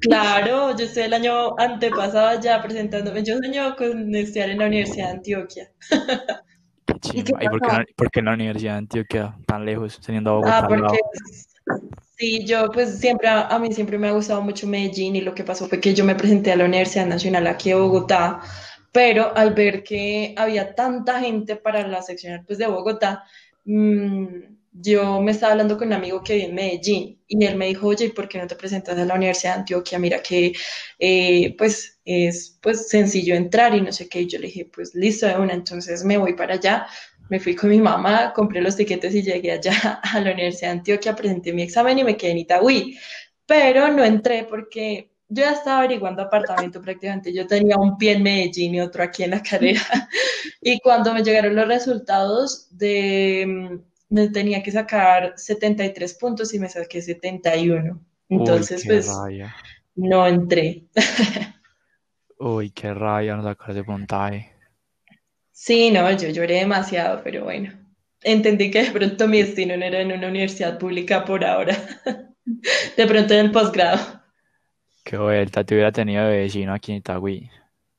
Claro, 0.00 0.76
yo 0.76 0.84
estoy 0.84 1.04
el 1.04 1.14
año 1.14 1.58
antepasado 1.58 2.40
ya 2.40 2.62
presentándome. 2.62 3.24
Yo 3.24 3.36
sueño 3.38 3.74
con 3.76 4.14
estudiar 4.14 4.50
en 4.50 4.58
la 4.58 4.66
Universidad 4.66 5.06
de 5.06 5.12
Antioquia. 5.12 5.72
Qué 6.86 6.98
¿Y 7.12 7.24
qué 7.24 7.34
chimba. 7.34 7.44
¿Y 7.44 7.48
por 7.48 7.60
qué, 7.62 7.72
no, 7.72 7.78
por 7.96 8.10
qué 8.10 8.20
en 8.20 8.24
la 8.26 8.34
Universidad 8.34 8.72
de 8.74 8.78
Antioquia 8.78 9.36
tan 9.46 9.64
lejos, 9.64 10.00
teniendo 10.00 10.30
a 10.30 10.34
Ah, 10.42 10.62
Bogotá 10.62 10.68
lado? 10.68 10.94
porque 10.94 10.98
sí, 12.18 12.44
yo 12.46 12.70
pues 12.72 12.98
siempre, 13.00 13.28
a, 13.28 13.48
a 13.48 13.58
mí 13.58 13.72
siempre 13.72 13.98
me 13.98 14.08
ha 14.08 14.12
gustado 14.12 14.42
mucho 14.42 14.66
Medellín 14.66 15.16
y 15.16 15.20
lo 15.20 15.34
que 15.34 15.44
pasó 15.44 15.68
fue 15.68 15.80
que 15.80 15.94
yo 15.94 16.04
me 16.04 16.14
presenté 16.14 16.52
a 16.52 16.56
la 16.56 16.64
Universidad 16.64 17.06
Nacional 17.06 17.46
aquí 17.46 17.70
de 17.70 17.76
Bogotá, 17.76 18.40
pero 18.92 19.36
al 19.36 19.54
ver 19.54 19.82
que 19.84 20.34
había 20.36 20.74
tanta 20.74 21.20
gente 21.20 21.56
para 21.56 21.86
la 21.86 22.02
seccional 22.02 22.44
pues 22.46 22.58
de 22.58 22.66
Bogotá, 22.66 23.24
mm, 23.64 24.26
yo 24.72 25.20
me 25.22 25.32
estaba 25.32 25.52
hablando 25.52 25.78
con 25.78 25.88
un 25.88 25.94
amigo 25.94 26.22
que 26.22 26.34
vive 26.34 26.46
en 26.48 26.54
Medellín 26.54 27.22
y 27.26 27.44
él 27.44 27.56
me 27.56 27.66
dijo, 27.66 27.86
oye, 27.88 28.10
¿por 28.10 28.28
qué 28.28 28.38
no 28.38 28.46
te 28.46 28.56
presentas 28.56 28.98
a 28.98 29.04
la 29.04 29.14
Universidad 29.14 29.54
de 29.54 29.60
Antioquia? 29.60 29.98
Mira 29.98 30.22
que 30.22 30.52
eh, 30.98 31.54
pues 31.58 31.95
es 32.06 32.58
pues 32.62 32.88
sencillo 32.88 33.34
entrar 33.34 33.74
y 33.74 33.82
no 33.82 33.92
sé 33.92 34.08
qué. 34.08 34.22
Y 34.22 34.26
yo 34.26 34.38
le 34.38 34.46
dije, 34.46 34.70
pues 34.72 34.94
listo 34.94 35.26
de 35.26 35.36
una, 35.36 35.52
entonces 35.52 36.04
me 36.04 36.16
voy 36.16 36.34
para 36.34 36.54
allá. 36.54 36.86
Me 37.28 37.40
fui 37.40 37.54
con 37.54 37.70
mi 37.70 37.80
mamá, 37.80 38.32
compré 38.32 38.62
los 38.62 38.76
tiquetes 38.76 39.14
y 39.14 39.22
llegué 39.22 39.52
allá 39.52 39.72
a 40.02 40.20
la 40.20 40.32
Universidad 40.32 40.70
de 40.70 40.78
Antioquia, 40.78 41.16
presenté 41.16 41.52
mi 41.52 41.62
examen 41.62 41.98
y 41.98 42.04
me 42.04 42.16
quedé 42.16 42.30
en 42.30 42.38
Itagüí. 42.38 42.98
Pero 43.44 43.92
no 43.92 44.04
entré 44.04 44.44
porque 44.48 45.10
yo 45.28 45.42
ya 45.42 45.52
estaba 45.52 45.78
averiguando 45.78 46.22
apartamento 46.22 46.80
prácticamente. 46.80 47.34
Yo 47.34 47.46
tenía 47.46 47.76
un 47.76 47.98
pie 47.98 48.12
en 48.12 48.22
Medellín 48.22 48.76
y 48.76 48.80
otro 48.80 49.02
aquí 49.02 49.24
en 49.24 49.32
la 49.32 49.42
carrera. 49.42 49.82
Y 50.62 50.80
cuando 50.80 51.14
me 51.14 51.22
llegaron 51.22 51.54
los 51.54 51.68
resultados 51.68 52.66
de 52.76 53.78
me 54.08 54.28
tenía 54.28 54.62
que 54.62 54.70
sacar 54.70 55.34
73 55.36 56.14
puntos 56.14 56.54
y 56.54 56.58
me 56.58 56.68
saqué 56.68 57.02
71. 57.02 58.00
Entonces, 58.28 58.82
Uy, 58.82 58.88
pues, 58.88 59.10
no 59.94 60.26
entré. 60.26 60.84
Uy, 62.38 62.70
qué 62.70 62.92
rabia 62.92 63.36
no 63.36 63.42
sacar 63.42 63.70
ese 63.70 63.84
puntaje. 63.84 64.52
Sí, 65.52 65.90
no, 65.90 66.10
yo 66.10 66.28
lloré 66.28 66.56
demasiado, 66.56 67.22
pero 67.24 67.44
bueno, 67.44 67.72
entendí 68.22 68.70
que 68.70 68.84
de 68.84 68.90
pronto 68.90 69.26
mi 69.26 69.42
destino 69.42 69.76
no 69.76 69.84
era 69.84 70.00
en 70.00 70.12
una 70.12 70.28
universidad 70.28 70.78
pública 70.78 71.24
por 71.24 71.44
ahora. 71.44 71.76
De 72.96 73.06
pronto 73.06 73.34
en 73.34 73.46
el 73.46 73.50
posgrado. 73.50 74.22
Qué 75.02 75.16
vuelta, 75.16 75.64
te 75.64 75.74
hubiera 75.74 75.90
tenido 75.90 76.24
de 76.26 76.38
vecino 76.38 76.72
aquí 76.72 76.92
en 76.92 76.98
Itagüí. 76.98 77.50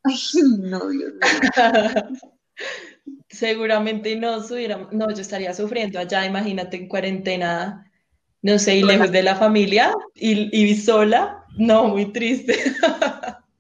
Ay, 0.03 0.15
no, 0.59 0.87
Dios 0.87 1.13
mío. 1.13 2.21
Seguramente 3.29 4.15
no 4.15 4.41
subiera, 4.41 4.87
no, 4.91 5.09
yo 5.09 5.21
estaría 5.21 5.53
sufriendo 5.53 5.99
allá, 5.99 6.25
imagínate 6.25 6.77
en 6.77 6.87
cuarentena, 6.87 7.91
no 8.41 8.57
sé, 8.57 8.77
y 8.77 8.83
lejos 8.83 9.11
de 9.11 9.23
la 9.23 9.35
familia 9.35 9.93
y, 10.15 10.49
y 10.55 10.75
sola, 10.75 11.43
no, 11.57 11.87
muy 11.87 12.11
triste. 12.11 12.55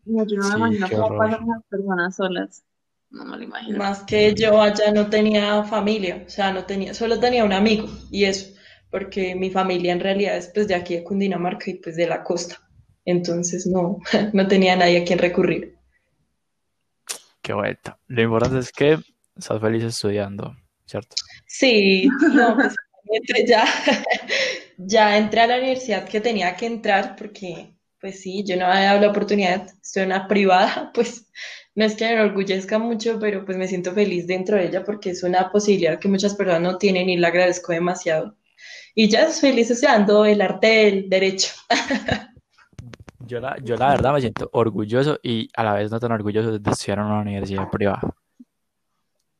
No, 0.07 0.25
yo 0.25 0.37
no 0.37 0.43
me 0.49 0.53
Sí, 0.53 0.57
imagino 0.57 0.87
cómo 0.89 1.05
horror. 1.05 1.17
pasan 1.31 1.47
las 1.47 1.63
personas 1.69 2.15
solas. 2.15 2.63
No 3.09 3.25
me 3.25 3.37
lo 3.37 3.43
imagino. 3.43 3.77
Más 3.77 4.03
que 4.03 4.33
yo 4.33 4.61
allá 4.61 4.91
no 4.91 5.09
tenía 5.09 5.63
familia, 5.63 6.23
o 6.25 6.29
sea, 6.29 6.51
no 6.51 6.65
tenía, 6.65 6.93
solo 6.93 7.19
tenía 7.19 7.45
un 7.45 7.53
amigo 7.53 7.87
y 8.11 8.25
eso, 8.25 8.53
porque 8.91 9.35
mi 9.35 9.49
familia 9.49 9.93
en 9.93 9.99
realidad 9.99 10.37
es 10.37 10.51
pues 10.53 10.67
de 10.67 10.75
aquí 10.75 10.95
de 10.95 11.03
Cundinamarca 11.03 11.69
y 11.69 11.75
pues 11.75 11.95
de 11.95 12.07
la 12.07 12.23
costa, 12.23 12.57
entonces 13.05 13.65
no, 13.67 13.99
no 14.33 14.47
tenía 14.47 14.75
nadie 14.75 15.01
a 15.01 15.05
quien 15.05 15.19
recurrir. 15.19 15.77
Qué 17.41 17.53
vuelta. 17.53 17.97
Lo 18.07 18.21
importante 18.21 18.59
es 18.59 18.71
que 18.71 18.99
estás 19.35 19.61
feliz 19.61 19.83
estudiando, 19.83 20.55
¿cierto? 20.85 21.15
Sí, 21.45 22.07
no, 22.33 22.55
pues 22.55 22.75
entré 23.05 23.45
ya, 23.47 23.65
ya 24.77 25.17
entré 25.17 25.41
a 25.41 25.47
la 25.47 25.57
universidad 25.57 26.07
que 26.07 26.21
tenía 26.21 26.55
que 26.55 26.65
entrar 26.65 27.15
porque, 27.15 27.76
pues 27.99 28.21
sí, 28.21 28.43
yo 28.45 28.57
no 28.57 28.65
había 28.65 28.87
dado 28.87 29.01
la 29.01 29.09
oportunidad, 29.09 29.67
en 29.95 30.05
una 30.05 30.27
privada, 30.27 30.91
pues 30.93 31.27
no 31.75 31.85
es 31.85 31.95
que 31.95 32.05
me 32.05 32.13
enorgullezca 32.13 32.79
mucho, 32.79 33.19
pero 33.19 33.45
pues 33.45 33.57
me 33.57 33.67
siento 33.67 33.93
feliz 33.93 34.27
dentro 34.27 34.57
de 34.57 34.67
ella 34.67 34.83
porque 34.83 35.11
es 35.11 35.23
una 35.23 35.51
posibilidad 35.51 35.99
que 35.99 36.07
muchas 36.07 36.35
personas 36.35 36.61
no 36.61 36.77
tienen 36.77 37.09
y 37.09 37.17
la 37.17 37.27
agradezco 37.27 37.71
demasiado. 37.71 38.35
Y 38.95 39.09
ya 39.09 39.27
estoy 39.27 39.51
feliz 39.51 39.69
estudiando 39.69 40.25
el 40.25 40.41
arte 40.41 40.67
del 40.67 41.09
derecho. 41.09 41.53
Yo 43.27 43.41
la, 43.41 43.57
yo 43.61 43.75
la 43.75 43.89
verdad 43.89 44.13
me 44.13 44.21
siento 44.21 44.49
orgulloso 44.53 45.19
y 45.21 45.49
a 45.57 45.61
la 45.61 45.73
vez 45.73 45.91
no 45.91 45.99
tan 45.99 46.13
orgulloso 46.13 46.57
de 46.57 46.71
estudiar 46.71 46.99
en 46.99 47.05
una 47.05 47.19
universidad 47.19 47.69
privada. 47.69 47.99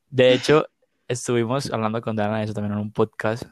De 0.10 0.34
hecho, 0.34 0.66
estuvimos 1.08 1.72
hablando 1.72 2.02
con 2.02 2.18
Dana 2.18 2.40
de 2.40 2.44
eso 2.44 2.54
también 2.54 2.74
en 2.74 2.80
un 2.80 2.92
podcast, 2.92 3.44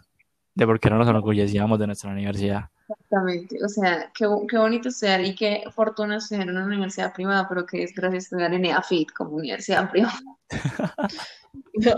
de 0.54 0.66
por 0.66 0.82
qué 0.82 0.90
no 0.90 0.98
nos 0.98 1.08
enorgullecíamos 1.08 1.80
de 1.80 1.88
nuestra 1.88 2.12
universidad. 2.12 2.70
Exactamente. 2.88 3.58
O 3.64 3.68
sea, 3.68 4.12
qué, 4.14 4.28
qué 4.48 4.58
bonito 4.58 4.90
estudiar 4.90 5.22
y 5.26 5.34
qué 5.34 5.64
fortuna 5.72 6.18
estudiar 6.18 6.48
en 6.48 6.56
una 6.56 6.66
universidad 6.66 7.14
privada, 7.14 7.48
pero 7.50 7.66
qué 7.66 7.80
desgracia 7.80 8.18
estudiar 8.20 8.54
en 8.54 8.66
EAFIT 8.66 9.12
como 9.12 9.38
universidad 9.38 9.90
privada. 9.92 10.20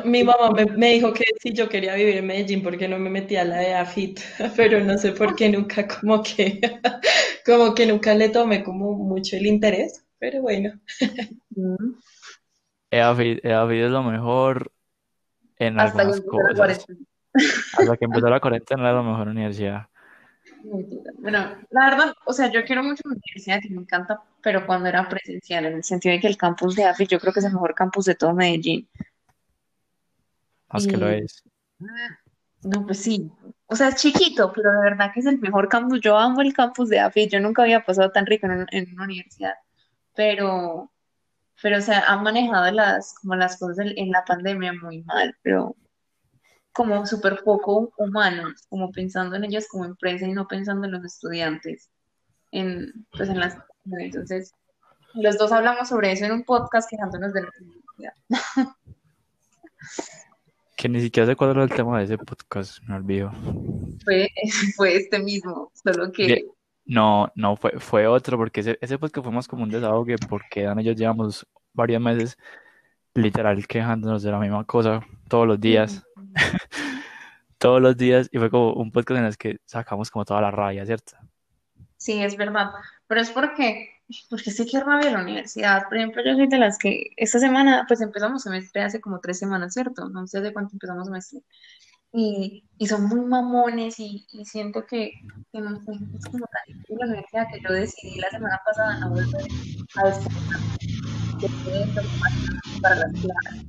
Mi 0.06 0.24
mamá 0.24 0.52
me, 0.52 0.66
me 0.66 0.94
dijo 0.94 1.14
que 1.14 1.26
si 1.42 1.54
yo 1.54 1.68
quería 1.68 1.96
vivir 1.96 2.18
en 2.18 2.28
Medellín, 2.28 2.64
porque 2.64 2.88
no 2.88 2.98
me 3.00 3.10
metía 3.10 3.42
a 3.42 3.46
la 3.46 3.58
de 3.58 3.74
AFIT, 3.74 4.20
pero 4.56 4.80
no 4.80 4.98
sé 4.98 5.12
por 5.12 5.36
qué 5.36 5.50
nunca, 5.50 5.88
como 5.88 6.24
que, 6.24 6.62
como 7.46 7.76
que 7.76 7.86
nunca 7.86 8.14
le 8.14 8.30
tomé 8.30 8.64
como 8.64 8.94
mucho 8.94 9.36
el 9.36 9.46
interés, 9.46 10.06
pero 10.20 10.42
bueno. 10.42 10.80
Mm. 11.50 11.96
EAFIT, 12.92 13.44
EAFIT 13.44 13.84
es 13.84 13.92
lo 13.92 14.04
mejor 14.04 14.72
en 15.58 15.80
Hasta 15.80 16.08
que 16.08 16.14
algunas 16.14 16.22
cosas. 16.22 16.56
cuarentena. 16.56 17.00
Hasta 17.78 17.98
que 17.98 18.06
empezó 18.06 18.30
la 18.30 18.40
cuarentena 18.40 18.84
era 18.84 18.94
la 18.94 19.04
mejor 19.04 19.28
universidad. 19.28 19.88
Bueno, 21.20 21.40
la 21.72 21.90
verdad, 21.90 22.14
o 22.26 22.34
sea, 22.34 22.52
yo 22.52 22.64
quiero 22.66 22.84
mucho 22.84 23.02
mi 23.06 23.14
universidad 23.16 23.60
y 23.64 23.70
me 23.70 23.82
encanta, 23.82 24.22
pero 24.42 24.66
cuando 24.66 24.90
era 24.90 25.08
presencial, 25.08 25.66
en 25.66 25.74
el 25.76 25.84
sentido 25.84 26.14
de 26.14 26.20
que 26.22 26.28
el 26.28 26.38
campus 26.38 26.76
de 26.76 26.84
AFIT 26.86 27.10
yo 27.10 27.20
creo 27.20 27.34
que 27.34 27.40
es 27.40 27.46
el 27.46 27.54
mejor 27.54 27.74
campus 27.76 28.06
de 28.06 28.16
todo 28.16 28.34
Medellín. 28.34 28.88
Más 30.72 30.88
que 30.88 30.98
lo 30.98 31.10
es. 31.10 31.44
no, 32.64 32.86
pues 32.86 33.00
sí, 33.04 33.32
o 33.68 33.76
sea, 33.76 33.90
es 33.90 33.96
chiquito, 33.96 34.52
pero 34.54 34.72
de 34.72 34.80
verdad 34.90 35.12
que 35.14 35.20
es 35.22 35.26
el 35.26 35.40
mejor 35.40 35.70
campus. 35.70 36.02
Yo 36.02 36.18
amo 36.18 36.42
el 36.42 36.54
campus 36.54 36.90
de 36.90 37.00
AFIT, 37.00 37.32
yo 37.32 37.40
nunca 37.40 37.64
había 37.64 37.84
pasado 37.86 38.12
tan 38.12 38.26
rico 38.26 38.48
en, 38.48 38.54
un- 38.54 38.68
en 38.72 38.94
una 38.94 39.06
universidad, 39.06 39.54
pero, 40.16 40.92
pero, 41.62 41.80
o 41.80 41.82
sea, 41.82 42.02
han 42.08 42.24
manejado 42.24 42.72
las, 42.72 43.16
como 43.22 43.36
las 43.36 43.58
cosas 43.60 43.88
en 43.96 44.12
la 44.12 44.26
pandemia 44.26 44.74
muy 44.74 45.04
mal, 45.04 45.36
pero 45.44 45.76
como 46.78 47.08
súper 47.08 47.42
poco 47.44 47.92
humanos, 47.98 48.68
como 48.70 48.92
pensando 48.92 49.36
en 49.36 49.46
ellos 49.46 49.68
como 49.68 49.86
empresa 49.86 50.28
y 50.28 50.32
no 50.32 50.48
pensando 50.48 50.86
en 50.86 50.92
los 50.92 51.04
estudiantes, 51.04 51.90
en, 52.52 52.94
pues 53.18 53.30
en 53.30 53.40
las, 53.40 53.58
entonces, 53.86 54.54
los 55.16 55.40
dos 55.40 55.52
hablamos 55.52 55.90
sobre 55.90 56.12
eso 56.12 56.26
en 56.26 56.34
un 56.34 56.44
podcast 56.44 56.88
quejándonos 56.88 57.34
de 57.34 57.42
la 57.42 57.50
universidad. 57.60 58.14
Que 60.78 60.88
ni 60.88 61.02
siquiera 61.02 61.26
sé 61.26 61.36
cuál 61.36 61.50
era 61.50 61.64
el 61.64 61.72
tema 61.72 61.98
de 61.98 62.04
ese 62.04 62.20
podcast, 62.20 62.80
me 62.84 62.94
olvido. 62.94 63.32
Fue, 64.06 64.30
fue 64.76 64.98
este 64.98 65.18
mismo, 65.18 65.72
solo 65.84 66.12
que 66.12 66.46
No, 66.86 67.32
no, 67.34 67.56
fue, 67.56 67.72
fue 67.80 68.06
otro, 68.06 68.38
porque 68.38 68.60
ese, 68.60 68.78
ese 68.82 69.00
podcast 69.00 69.24
fue 69.24 69.34
más 69.34 69.48
como 69.48 69.64
un 69.64 69.72
desahogue, 69.72 70.18
porque 70.30 70.66
Dan 70.66 70.80
y 70.82 70.84
yo 70.84 70.92
llevamos 70.92 71.44
varios 71.74 72.00
meses 72.00 72.38
literal 73.16 73.66
quejándonos 73.66 74.22
de 74.22 74.30
la 74.30 74.38
misma 74.38 74.64
cosa 74.64 75.04
todos 75.28 75.48
los 75.48 75.60
días, 75.60 76.07
todos 77.58 77.82
los 77.82 77.98
días, 77.98 78.30
y 78.32 78.38
fue 78.38 78.50
como 78.50 78.74
un 78.74 78.92
podcast 78.92 79.20
en 79.20 79.26
el 79.26 79.38
que 79.38 79.58
sacamos 79.66 80.12
como 80.12 80.26
toda 80.26 80.42
la 80.42 80.52
rabia, 80.52 80.86
¿cierto? 80.86 81.14
Sí, 81.98 82.22
es 82.22 82.38
verdad, 82.38 82.72
pero 83.08 83.22
es 83.22 83.32
porque, 83.32 83.90
porque 84.30 84.52
sí 84.52 84.66
que 84.68 84.80
rabia 84.80 85.12
la 85.12 85.22
universidad. 85.22 85.84
Por 85.88 85.98
ejemplo, 85.98 86.24
yo 86.24 86.36
soy 86.36 86.48
de 86.48 86.60
las 86.60 86.78
que 86.78 87.12
esta 87.18 87.40
semana, 87.40 87.86
pues 87.88 88.02
empezamos 88.02 88.44
semestre 88.44 88.84
hace 88.84 89.02
como 89.02 89.20
tres 89.20 89.40
semanas, 89.40 89.74
¿cierto? 89.74 90.08
No 90.10 90.28
sé 90.28 90.42
de 90.42 90.54
cuánto 90.54 90.76
empezamos 90.76 91.08
semestre. 91.08 91.42
Y, 92.14 92.64
y 92.78 92.88
son 92.88 93.06
muy 93.06 93.20
mamones 93.26 94.00
y, 94.00 94.26
y 94.32 94.46
siento 94.46 94.86
que, 94.86 95.12
que 95.52 95.60
no 95.60 95.78
es 95.78 95.86
como 95.86 96.46
tan 96.48 96.98
la 96.98 97.06
universidad 97.06 97.48
que 97.52 97.60
yo 97.62 97.74
decidí 97.74 98.20
la 98.20 98.30
semana 98.30 98.60
pasada 98.66 99.00
no 99.00 99.10
volver 99.10 99.48
a 99.98 100.10
estudiar 100.10 101.90
para 102.82 102.96
las 102.96 103.12
clases 103.12 103.68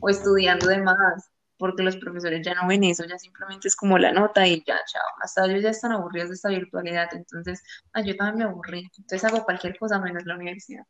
o 0.00 0.08
estudiando 0.08 0.66
de 0.66 0.78
más, 0.82 1.31
porque 1.62 1.84
los 1.84 1.96
profesores 1.96 2.44
ya 2.44 2.54
no 2.54 2.66
ven 2.66 2.82
eso, 2.82 3.04
ya 3.04 3.16
simplemente 3.20 3.68
es 3.68 3.76
como 3.76 3.96
la 3.96 4.10
nota 4.10 4.44
y 4.48 4.64
ya, 4.66 4.80
chao. 4.84 5.04
Hasta 5.22 5.46
ellos 5.46 5.62
ya 5.62 5.70
están 5.70 5.92
aburridos 5.92 6.30
de 6.30 6.34
esta 6.34 6.48
virtualidad, 6.48 7.08
entonces, 7.12 7.62
ah, 7.92 8.00
yo 8.00 8.16
también 8.16 8.38
me 8.38 8.44
aburrí, 8.50 8.90
entonces 8.98 9.22
hago 9.22 9.44
cualquier 9.44 9.78
cosa 9.78 10.00
menos 10.00 10.24
la 10.26 10.34
universidad. 10.34 10.82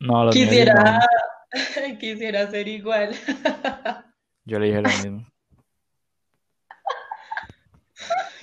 No, 0.00 0.28
Quisiera, 0.30 1.00
quisiera 1.98 2.50
ser 2.50 2.68
igual. 2.68 3.14
Yo 4.44 4.58
le 4.58 4.66
dije 4.66 4.82
lo 4.82 4.88
mismo. 4.88 5.26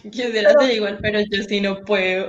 Quisiera 0.01 0.53
ser 0.53 0.71
igual, 0.71 0.97
pero 1.01 1.19
yo 1.19 1.43
sí 1.43 1.61
no 1.61 1.81
puedo. 1.81 2.27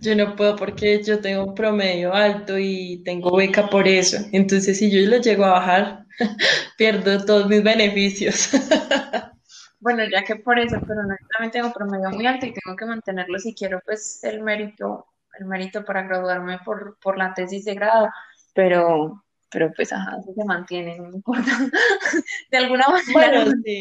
Yo 0.00 0.14
no 0.16 0.34
puedo 0.34 0.56
porque 0.56 1.02
yo 1.02 1.20
tengo 1.20 1.44
un 1.44 1.54
promedio 1.54 2.14
alto 2.14 2.58
y 2.58 3.02
tengo 3.04 3.36
beca 3.36 3.68
por 3.68 3.86
eso. 3.86 4.16
Entonces, 4.32 4.78
si 4.78 4.90
yo 4.90 5.08
lo 5.08 5.18
llego 5.18 5.44
a 5.44 5.50
bajar, 5.50 6.06
pierdo 6.78 7.24
todos 7.24 7.48
mis 7.48 7.62
beneficios. 7.62 8.50
Bueno, 9.82 10.02
ya 10.12 10.22
que 10.24 10.36
por 10.36 10.58
eso, 10.58 10.76
pero 10.86 11.02
no, 11.04 11.16
también 11.32 11.50
tengo 11.52 11.72
promedio 11.72 12.10
muy 12.10 12.26
alto 12.26 12.44
y 12.44 12.52
tengo 12.52 12.76
que 12.76 12.84
mantenerlo 12.84 13.38
si 13.38 13.54
quiero, 13.54 13.80
pues, 13.86 14.22
el 14.24 14.42
mérito, 14.42 15.06
el 15.38 15.46
mérito 15.46 15.86
para 15.86 16.02
graduarme 16.02 16.58
por, 16.66 16.98
por 17.00 17.16
la 17.16 17.32
tesis 17.32 17.64
de 17.64 17.76
grado, 17.76 18.10
pero, 18.54 19.24
pero 19.50 19.72
pues, 19.74 19.90
ajá, 19.94 20.18
se 20.22 20.44
mantiene, 20.44 20.98
no 20.98 21.08
importa. 21.08 21.50
De 22.50 22.58
alguna 22.58 22.88
manera, 22.88 23.10
Bueno, 23.14 23.52
sí. 23.64 23.80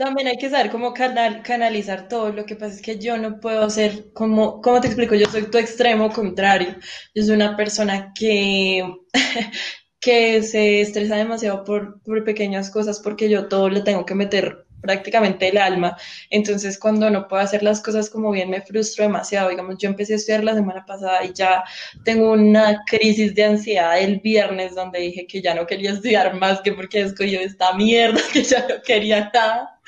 También 0.00 0.28
hay 0.28 0.38
que 0.38 0.48
saber 0.48 0.70
cómo 0.70 0.94
canal- 0.94 1.42
canalizar 1.42 2.08
todo. 2.08 2.32
Lo 2.32 2.46
que 2.46 2.56
pasa 2.56 2.74
es 2.74 2.82
que 2.82 2.98
yo 2.98 3.18
no 3.18 3.38
puedo 3.40 3.68
ser 3.70 4.12
como, 4.14 4.60
¿cómo 4.62 4.80
te 4.80 4.86
explico? 4.88 5.14
Yo 5.14 5.26
soy 5.26 5.50
tu 5.50 5.58
extremo 5.58 6.10
contrario. 6.10 6.76
Yo 7.14 7.22
soy 7.22 7.34
una 7.36 7.56
persona 7.56 8.12
que 8.14 8.82
que 10.00 10.42
se 10.42 10.80
estresa 10.80 11.16
demasiado 11.16 11.64
por, 11.64 12.00
por 12.02 12.24
pequeñas 12.24 12.70
cosas 12.70 13.00
porque 13.00 13.28
yo 13.30 13.48
todo 13.48 13.68
le 13.68 13.82
tengo 13.82 14.06
que 14.06 14.14
meter 14.14 14.66
prácticamente 14.80 15.48
el 15.48 15.58
alma. 15.58 15.96
Entonces, 16.30 16.78
cuando 16.78 17.10
no 17.10 17.28
puedo 17.28 17.42
hacer 17.42 17.62
las 17.62 17.82
cosas 17.82 18.10
como 18.10 18.30
bien, 18.30 18.50
me 18.50 18.60
frustro 18.62 19.04
demasiado. 19.04 19.50
Digamos, 19.50 19.78
yo 19.78 19.88
empecé 19.88 20.14
a 20.14 20.16
estudiar 20.16 20.44
la 20.44 20.54
semana 20.54 20.84
pasada 20.86 21.24
y 21.24 21.32
ya 21.32 21.64
tengo 22.04 22.32
una 22.32 22.82
crisis 22.86 23.34
de 23.34 23.44
ansiedad 23.44 23.98
el 23.98 24.20
viernes 24.20 24.74
donde 24.74 25.00
dije 25.00 25.26
que 25.26 25.42
ya 25.42 25.54
no 25.54 25.66
quería 25.66 25.92
estudiar 25.92 26.34
más 26.34 26.60
que 26.60 26.72
porque 26.72 27.00
escogió 27.02 27.40
esta 27.40 27.74
mierda, 27.74 28.20
que 28.32 28.42
ya 28.42 28.66
no 28.68 28.82
quería 28.84 29.30
nada. 29.32 29.78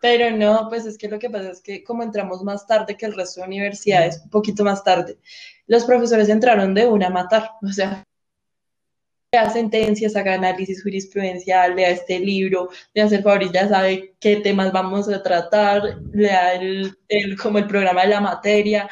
Pero 0.00 0.30
no, 0.30 0.68
pues 0.68 0.86
es 0.86 0.96
que 0.96 1.08
lo 1.08 1.18
que 1.18 1.28
pasa 1.28 1.50
es 1.50 1.60
que 1.60 1.82
como 1.82 2.04
entramos 2.04 2.42
más 2.44 2.66
tarde 2.66 2.96
que 2.96 3.06
el 3.06 3.14
resto 3.14 3.40
de 3.40 3.48
universidades, 3.48 4.20
un 4.22 4.30
poquito 4.30 4.62
más 4.62 4.84
tarde, 4.84 5.18
los 5.66 5.84
profesores 5.84 6.28
entraron 6.28 6.72
de 6.74 6.86
una 6.86 7.08
a 7.08 7.10
matar. 7.10 7.50
O 7.62 7.72
sea, 7.72 8.04
lea 9.32 9.50
sentencias, 9.50 10.16
haga 10.16 10.34
análisis 10.34 10.82
jurisprudencial, 10.82 11.76
lea 11.76 11.90
este 11.90 12.18
libro, 12.18 12.70
le 12.94 13.02
hace 13.02 13.16
el 13.16 13.22
favor 13.22 13.42
y 13.42 13.52
ya 13.52 13.68
sabe 13.68 14.14
qué 14.20 14.36
temas 14.36 14.72
vamos 14.72 15.08
a 15.08 15.22
tratar, 15.22 15.82
lea 16.12 16.54
el, 16.54 16.96
el, 17.08 17.36
como 17.36 17.58
el 17.58 17.66
programa 17.66 18.02
de 18.02 18.08
la 18.08 18.20
materia, 18.22 18.88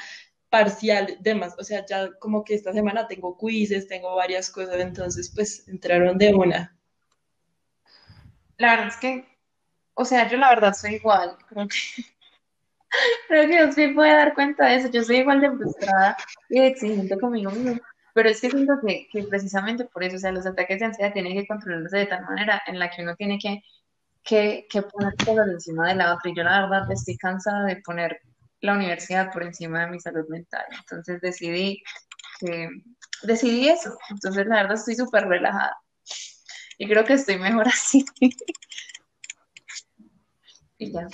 parcial, 0.50 1.16
demás. 1.20 1.54
O 1.58 1.64
sea, 1.64 1.84
ya 1.86 2.10
como 2.18 2.44
que 2.44 2.54
esta 2.54 2.72
semana 2.72 3.06
tengo 3.06 3.36
quizzes, 3.38 3.88
tengo 3.88 4.14
varias 4.14 4.50
cosas, 4.50 4.78
entonces 4.80 5.32
pues 5.34 5.66
entraron 5.68 6.18
de 6.18 6.34
una. 6.34 6.76
La 8.58 8.72
verdad 8.72 8.88
es 8.88 8.96
que, 8.96 9.26
o 9.94 10.04
sea, 10.04 10.28
yo 10.28 10.36
la 10.36 10.50
verdad 10.50 10.74
soy 10.74 10.96
igual, 10.96 11.36
creo 11.48 11.66
que, 11.66 11.78
creo 13.28 13.48
que 13.48 13.64
usted 13.64 13.94
puede 13.94 14.12
dar 14.12 14.34
cuenta 14.34 14.66
de 14.66 14.76
eso, 14.76 14.90
yo 14.90 15.02
soy 15.02 15.16
igual 15.16 15.40
de 15.40 15.50
frustrada 15.50 16.16
y 16.50 16.60
de 16.60 16.66
exigente 16.66 17.18
conmigo 17.18 17.50
mismo, 17.50 17.80
pero 18.16 18.30
es 18.30 18.40
que 18.40 18.48
siento 18.48 18.80
que, 18.80 19.08
que 19.12 19.24
precisamente 19.24 19.84
por 19.84 20.02
eso, 20.02 20.16
o 20.16 20.18
sea, 20.18 20.32
los 20.32 20.46
ataques 20.46 20.78
de 20.78 20.86
ansiedad 20.86 21.12
tienen 21.12 21.34
que 21.34 21.46
controlarse 21.46 21.98
de 21.98 22.06
tal 22.06 22.24
manera 22.24 22.62
en 22.66 22.78
la 22.78 22.88
que 22.88 23.02
uno 23.02 23.14
tiene 23.14 23.38
que, 23.38 23.62
que, 24.24 24.82
poner 24.90 25.14
cosas 25.16 25.48
encima 25.48 25.88
de 25.88 25.96
la 25.96 26.14
otra, 26.14 26.30
y 26.30 26.34
yo 26.34 26.42
la 26.42 26.62
verdad 26.62 26.90
estoy 26.90 27.18
cansada 27.18 27.66
de 27.66 27.76
poner 27.82 28.18
la 28.62 28.72
universidad 28.72 29.30
por 29.34 29.42
encima 29.42 29.82
de 29.82 29.90
mi 29.90 30.00
salud 30.00 30.26
mental, 30.30 30.64
entonces 30.78 31.20
decidí 31.20 31.82
que, 32.40 32.70
decidí 33.24 33.68
eso, 33.68 33.98
entonces 34.08 34.46
la 34.46 34.62
verdad 34.62 34.78
estoy 34.78 34.94
súper 34.94 35.28
relajada. 35.28 35.76
Y 36.78 36.88
creo 36.88 37.04
que 37.04 37.12
estoy 37.12 37.38
mejor 37.38 37.68
así. 37.68 38.02
y 40.78 40.90
ya. 40.90 41.06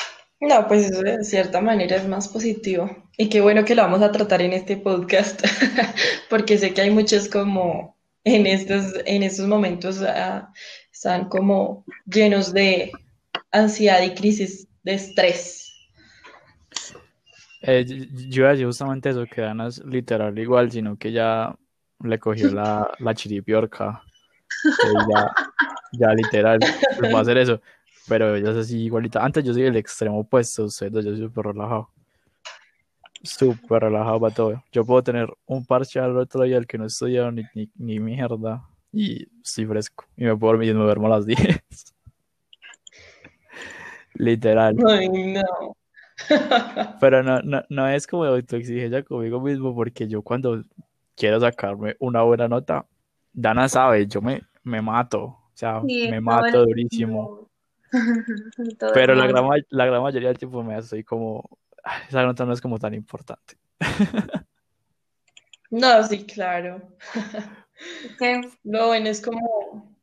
No, 0.43 0.67
pues 0.67 0.91
eso 0.91 1.03
de 1.03 1.23
cierta 1.23 1.61
manera 1.61 1.95
es 1.95 2.09
más 2.09 2.27
positivo. 2.27 2.91
Y 3.17 3.29
qué 3.29 3.41
bueno 3.41 3.65
que 3.65 3.77
lo 3.77 3.83
vamos 3.83 4.03
a 4.03 4.11
tratar 4.11 4.43
en 4.43 4.53
este 4.53 4.77
podcast, 4.77 5.41
porque 6.31 6.59
sé 6.59 6.75
que 6.75 6.81
hay 6.81 6.91
muchos 6.91 7.29
como 7.29 7.97
en 8.25 8.49
estos, 8.49 8.93
en 9.07 9.23
estos 9.23 9.47
momentos 9.47 10.01
uh, 10.01 10.45
están 10.93 11.29
como 11.29 11.85
llenos 12.07 12.53
de 12.53 12.91
ansiedad 13.53 14.03
y 14.03 14.15
crisis 14.15 14.67
de 14.83 14.95
estrés. 14.95 15.73
Eh, 17.61 17.87
yo 18.29 18.49
decía 18.49 18.67
justamente 18.67 19.11
eso, 19.11 19.25
que 19.33 19.45
Ana 19.45 19.69
es 19.69 19.79
literal 19.85 20.37
igual, 20.37 20.73
sino 20.73 20.97
que 20.99 21.13
ya 21.13 21.55
le 22.03 22.19
cogió 22.19 22.51
la, 22.51 22.91
la 22.99 23.15
chiripiorca. 23.15 24.03
Ya, 25.09 25.33
ya, 25.93 26.15
literal, 26.15 26.59
va 27.15 27.19
a 27.21 27.23
hacer 27.23 27.39
eso. 27.39 27.61
Pero 28.09 28.35
ella 28.35 28.51
es 28.51 28.57
así 28.57 28.85
igualita. 28.85 29.25
Antes 29.25 29.45
yo 29.45 29.53
soy 29.53 29.63
el 29.63 29.77
extremo 29.77 30.21
opuesto, 30.21 30.65
usted, 30.65 30.91
yo 30.93 31.03
soy 31.03 31.19
súper 31.19 31.47
relajado. 31.47 31.91
Súper 33.23 33.83
relajado 33.83 34.21
para 34.21 34.35
todo. 34.35 34.65
Yo 34.73 34.85
puedo 34.85 35.03
tener 35.03 35.29
un 35.47 35.65
parche 35.65 36.01
al 36.01 36.17
otro 36.17 36.43
día 36.43 36.57
el 36.57 36.67
que 36.67 36.79
no 36.79 36.87
estudiado 36.87 37.31
ni, 37.31 37.45
ni, 37.55 37.71
ni 37.77 38.01
mierda. 38.01 38.67
Y 38.93 39.29
estoy 39.43 39.67
fresco. 39.67 40.05
Y 40.17 40.25
me 40.25 40.37
puedo 40.37 40.53
dormir 40.53 40.71
y 40.71 40.75
me 40.75 40.85
duermo 40.85 41.07
a 41.07 41.11
las 41.11 41.27
10. 41.27 41.39
Literal. 44.15 44.77
Ay, 44.89 45.09
no. 45.09 45.77
Pero 47.01 47.23
no, 47.23 47.41
no, 47.43 47.63
no 47.69 47.89
es 47.89 48.07
como 48.07 48.25
autoexigencia 48.25 49.03
conmigo 49.03 49.41
mismo, 49.41 49.75
porque 49.75 50.09
yo 50.09 50.23
cuando 50.23 50.63
quiero 51.17 51.41
sacarme 51.41 51.97
una 51.99 52.23
buena 52.23 52.49
nota, 52.49 52.87
Dana 53.33 53.69
sabe, 53.69 54.07
yo 54.07 54.21
me, 54.21 54.43
me 54.63 54.83
mato. 54.83 55.23
O 55.25 55.51
sea, 55.55 55.81
Sí, 55.87 56.09
me 56.11 56.21
mato 56.21 56.65
durísimo. 56.65 57.49
Pero 58.95 59.15
la 59.15 59.27
gran, 59.27 59.45
la 59.71 59.87
gran 59.87 60.03
mayoría 60.03 60.29
del 60.29 60.39
tiempo 60.39 60.63
me 60.63 60.79
estoy 60.79 61.05
como, 61.05 61.59
"Ah, 61.85 62.03
esa 62.09 62.23
nota 62.23 62.45
no 62.45 62.53
es 62.53 62.61
como 62.61 62.79
tan 62.79 62.95
importante. 62.95 63.57
No, 65.73 66.07
sí, 66.07 66.27
claro. 66.27 66.83
Lo 68.65 68.89
bueno 68.89 69.09
es 69.09 69.23
como, 69.23 69.97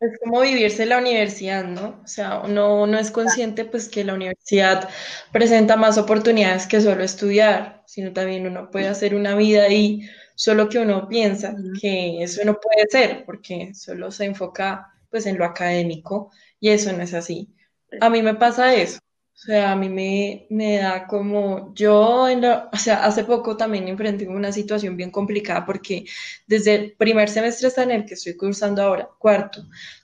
es 0.00 0.18
como 0.22 0.40
vivirse 0.40 0.86
la 0.86 0.98
universidad, 0.98 1.64
¿no? 1.64 2.00
O 2.04 2.06
sea, 2.06 2.38
uno 2.38 2.86
no 2.86 2.96
es 2.96 3.10
consciente 3.10 3.64
pues 3.64 3.88
que 3.88 4.04
la 4.04 4.14
universidad 4.14 4.88
presenta 5.32 5.76
más 5.76 5.98
oportunidades 5.98 6.68
que 6.68 6.80
solo 6.80 7.02
estudiar, 7.02 7.82
sino 7.86 8.12
también 8.12 8.46
uno 8.46 8.70
puede 8.70 8.86
hacer 8.86 9.16
una 9.16 9.34
vida 9.34 9.64
ahí, 9.64 10.08
solo 10.36 10.68
que 10.68 10.78
uno 10.78 11.08
piensa 11.08 11.56
que 11.80 12.22
eso 12.22 12.44
no 12.44 12.54
puede 12.60 12.86
ser, 12.88 13.24
porque 13.26 13.74
solo 13.74 14.12
se 14.12 14.26
enfoca 14.26 14.94
pues 15.10 15.26
en 15.26 15.38
lo 15.38 15.44
académico 15.44 16.30
y 16.60 16.70
eso 16.70 16.92
no 16.92 17.02
es 17.02 17.14
así. 17.14 17.54
A 18.00 18.10
mí 18.10 18.22
me 18.22 18.34
pasa 18.34 18.74
eso. 18.74 18.98
O 19.34 19.40
sea, 19.40 19.70
a 19.72 19.76
mí 19.76 19.88
me, 19.88 20.46
me 20.50 20.78
da 20.78 21.06
como, 21.06 21.72
yo, 21.74 22.28
en 22.28 22.40
la- 22.42 22.68
o 22.72 22.76
sea, 22.76 23.04
hace 23.04 23.22
poco 23.24 23.56
también 23.56 23.86
enfrenté 23.88 24.26
una 24.28 24.50
situación 24.52 24.96
bien 24.96 25.10
complicada 25.12 25.64
porque 25.64 26.04
desde 26.46 26.74
el 26.74 26.92
primer 26.96 27.28
semestre 27.28 27.68
hasta 27.68 27.84
en 27.84 27.92
el 27.92 28.04
que 28.04 28.14
estoy 28.14 28.36
cursando 28.36 28.82
ahora, 28.82 29.08
cuarto, 29.18 29.62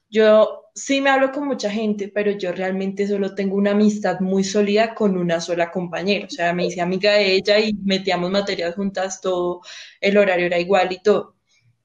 yo 0.08 0.62
sí 0.74 1.00
me 1.00 1.10
hablo 1.10 1.32
con 1.32 1.46
mucha 1.46 1.70
gente, 1.70 2.08
pero 2.08 2.30
yo 2.32 2.52
realmente 2.52 3.06
solo 3.08 3.34
tengo 3.34 3.56
una 3.56 3.72
amistad 3.72 4.20
muy 4.20 4.44
sólida 4.44 4.94
con 4.94 5.16
una 5.16 5.40
sola 5.40 5.70
compañera. 5.70 6.26
O 6.26 6.30
sea, 6.30 6.52
me 6.52 6.66
hice 6.66 6.80
amiga 6.80 7.12
de 7.14 7.34
ella 7.36 7.58
y 7.60 7.74
metíamos 7.84 8.30
materias 8.30 8.74
juntas, 8.74 9.20
todo, 9.20 9.60
el 10.00 10.16
horario 10.16 10.46
era 10.46 10.58
igual 10.58 10.92
y 10.92 11.02
todo. 11.02 11.36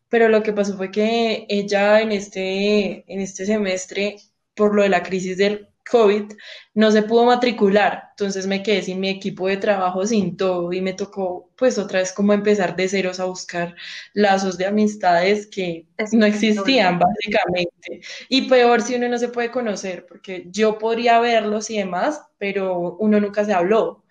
Pero 0.09 0.27
lo 0.29 0.43
que 0.43 0.53
pasó 0.53 0.75
fue 0.75 0.91
que 0.91 1.45
ella 1.49 2.01
en 2.01 2.11
este, 2.11 3.11
en 3.11 3.21
este 3.21 3.45
semestre, 3.45 4.17
por 4.55 4.75
lo 4.75 4.83
de 4.83 4.89
la 4.89 5.03
crisis 5.03 5.37
del 5.37 5.69
COVID, 5.89 6.31
no 6.73 6.91
se 6.91 7.03
pudo 7.03 7.25
matricular. 7.25 8.09
Entonces 8.11 8.47
me 8.47 8.61
quedé 8.63 8.81
sin 8.81 8.99
mi 8.99 9.09
equipo 9.09 9.47
de 9.47 9.57
trabajo, 9.57 10.05
sin 10.05 10.37
todo, 10.37 10.71
y 10.73 10.81
me 10.81 10.93
tocó 10.93 11.51
pues 11.55 11.77
otra 11.77 11.99
vez 11.99 12.13
como 12.13 12.33
empezar 12.33 12.75
de 12.75 12.87
ceros 12.87 13.19
a 13.19 13.25
buscar 13.25 13.75
lazos 14.13 14.57
de 14.57 14.65
amistades 14.65 15.47
que 15.47 15.87
Es 15.97 16.13
no 16.13 16.25
existían 16.25 16.99
básicamente. 16.99 18.01
Y 18.29 18.47
peor 18.49 18.81
si 18.81 18.95
uno 18.95 19.09
no 19.09 19.17
se 19.17 19.29
puede 19.29 19.51
conocer, 19.51 20.05
porque 20.07 20.45
yo 20.47 20.77
podría 20.77 21.19
verlos 21.19 21.69
y 21.69 21.77
demás, 21.77 22.21
pero 22.37 22.97
uno 22.99 23.19
nunca 23.19 23.45
se 23.45 23.53
habló 23.53 24.03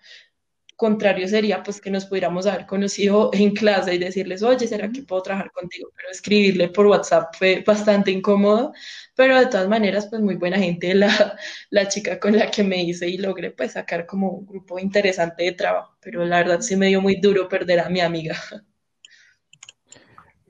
contrario 0.79 1.27
sería 1.27 1.61
pues 1.61 1.81
que 1.81 1.91
nos 1.91 2.05
pudiéramos 2.05 2.47
haber 2.47 2.65
conocido 2.65 3.31
en 3.33 3.53
clase 3.53 3.95
y 3.95 3.97
decirles, 3.97 4.41
oye, 4.43 4.65
¿será 4.65 4.89
que 4.89 5.03
puedo 5.03 5.21
trabajar 5.21 5.51
contigo? 5.51 5.89
Pero 5.93 6.09
escribirle 6.09 6.69
por 6.69 6.87
WhatsApp 6.87 7.35
fue 7.37 7.61
bastante 7.67 8.11
incómodo, 8.11 8.71
pero 9.13 9.37
de 9.37 9.47
todas 9.47 9.67
maneras, 9.67 10.07
pues 10.09 10.21
muy 10.21 10.35
buena 10.35 10.57
gente 10.57 10.93
la, 10.95 11.37
la 11.69 11.89
chica 11.89 12.17
con 12.17 12.37
la 12.37 12.49
que 12.49 12.63
me 12.63 12.81
hice 12.81 13.09
y 13.09 13.17
logré 13.17 13.51
pues 13.51 13.73
sacar 13.73 14.05
como 14.05 14.29
un 14.29 14.45
grupo 14.45 14.79
interesante 14.79 15.43
de 15.43 15.51
trabajo, 15.51 15.97
pero 15.99 16.23
la 16.23 16.37
verdad 16.37 16.61
sí 16.61 16.77
me 16.77 16.87
dio 16.87 17.01
muy 17.01 17.17
duro 17.17 17.49
perder 17.49 17.81
a 17.81 17.89
mi 17.89 17.99
amiga. 17.99 18.37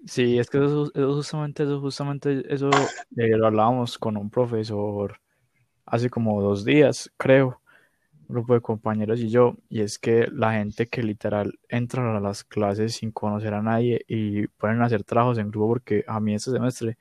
Sí, 0.05 0.37
es 0.37 0.47
que 0.47 0.59
eso, 0.59 0.91
eso 0.93 1.15
justamente, 1.15 1.63
eso, 1.63 1.81
justamente, 1.81 2.43
eso 2.53 2.69
eh, 3.17 3.35
lo 3.35 3.47
hablábamos 3.47 3.97
con 3.97 4.15
un 4.15 4.29
profesor 4.29 5.19
hace 5.87 6.07
como 6.07 6.39
dos 6.39 6.63
días, 6.63 7.11
creo, 7.17 7.61
grupo 8.29 8.53
de 8.53 8.61
compañeros 8.61 9.19
y 9.19 9.29
yo, 9.29 9.57
y 9.69 9.81
es 9.81 9.99
que 9.99 10.27
la 10.31 10.53
gente 10.53 10.87
que 10.87 11.03
literal 11.03 11.59
entra 11.67 12.15
a 12.15 12.19
las 12.19 12.43
clases 12.43 12.95
sin 12.95 13.11
conocer 13.11 13.53
a 13.53 13.61
nadie 13.61 14.05
y 14.07 14.45
a 14.45 14.85
hacer 14.85 15.03
trabajos 15.03 15.37
en 15.39 15.49
grupo, 15.49 15.67
porque 15.67 16.05
a 16.07 16.19
mí 16.19 16.35
este 16.35 16.51
semestre 16.51 16.97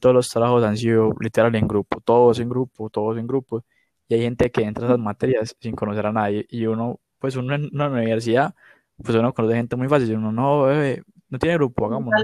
todos 0.00 0.14
los 0.14 0.28
trabajos 0.28 0.64
han 0.64 0.76
sido 0.76 1.14
literal 1.20 1.54
en 1.54 1.66
grupo, 1.66 2.00
todos 2.00 2.40
en 2.40 2.48
grupo, 2.48 2.90
todos 2.90 3.16
en 3.16 3.26
grupo, 3.26 3.64
y 4.08 4.14
hay 4.14 4.22
gente 4.22 4.50
que 4.50 4.62
entra 4.62 4.84
a 4.84 4.88
esas 4.88 4.98
materias 4.98 5.56
sin 5.60 5.74
conocer 5.74 6.06
a 6.06 6.12
nadie, 6.12 6.46
y 6.50 6.66
uno, 6.66 7.00
pues 7.18 7.36
uno 7.36 7.54
en 7.54 7.70
una 7.72 7.88
universidad, 7.88 8.54
pues 9.02 9.16
uno 9.16 9.32
conoce 9.32 9.56
gente 9.56 9.76
muy 9.76 9.88
fácil, 9.88 10.10
y 10.10 10.14
uno 10.14 10.32
no, 10.32 10.64
bebé, 10.64 11.02
no 11.28 11.38
tiene 11.38 11.56
grupo, 11.56 11.86
hagámonos. 11.86 12.22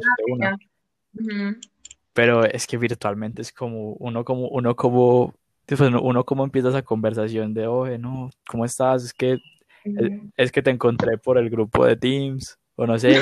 Pero 2.12 2.44
es 2.44 2.66
que 2.66 2.76
virtualmente 2.76 3.40
es 3.40 3.52
como 3.52 3.92
uno 3.94 4.24
como 4.24 4.48
uno 4.48 4.76
como 4.76 5.34
pues, 5.66 5.80
uno, 5.80 6.24
como 6.24 6.44
empieza 6.44 6.68
esa 6.68 6.82
conversación 6.82 7.54
de, 7.54 7.66
oye, 7.66 7.98
no, 7.98 8.30
¿cómo 8.48 8.64
estás? 8.64 9.04
Es 9.04 9.14
que 9.14 9.38
es, 9.84 10.10
es 10.36 10.52
que 10.52 10.62
te 10.62 10.70
encontré 10.70 11.18
por 11.18 11.38
el 11.38 11.50
grupo 11.50 11.84
de 11.84 11.96
Teams 11.96 12.58
o 12.76 12.86
no 12.86 12.98
sé, 12.98 13.16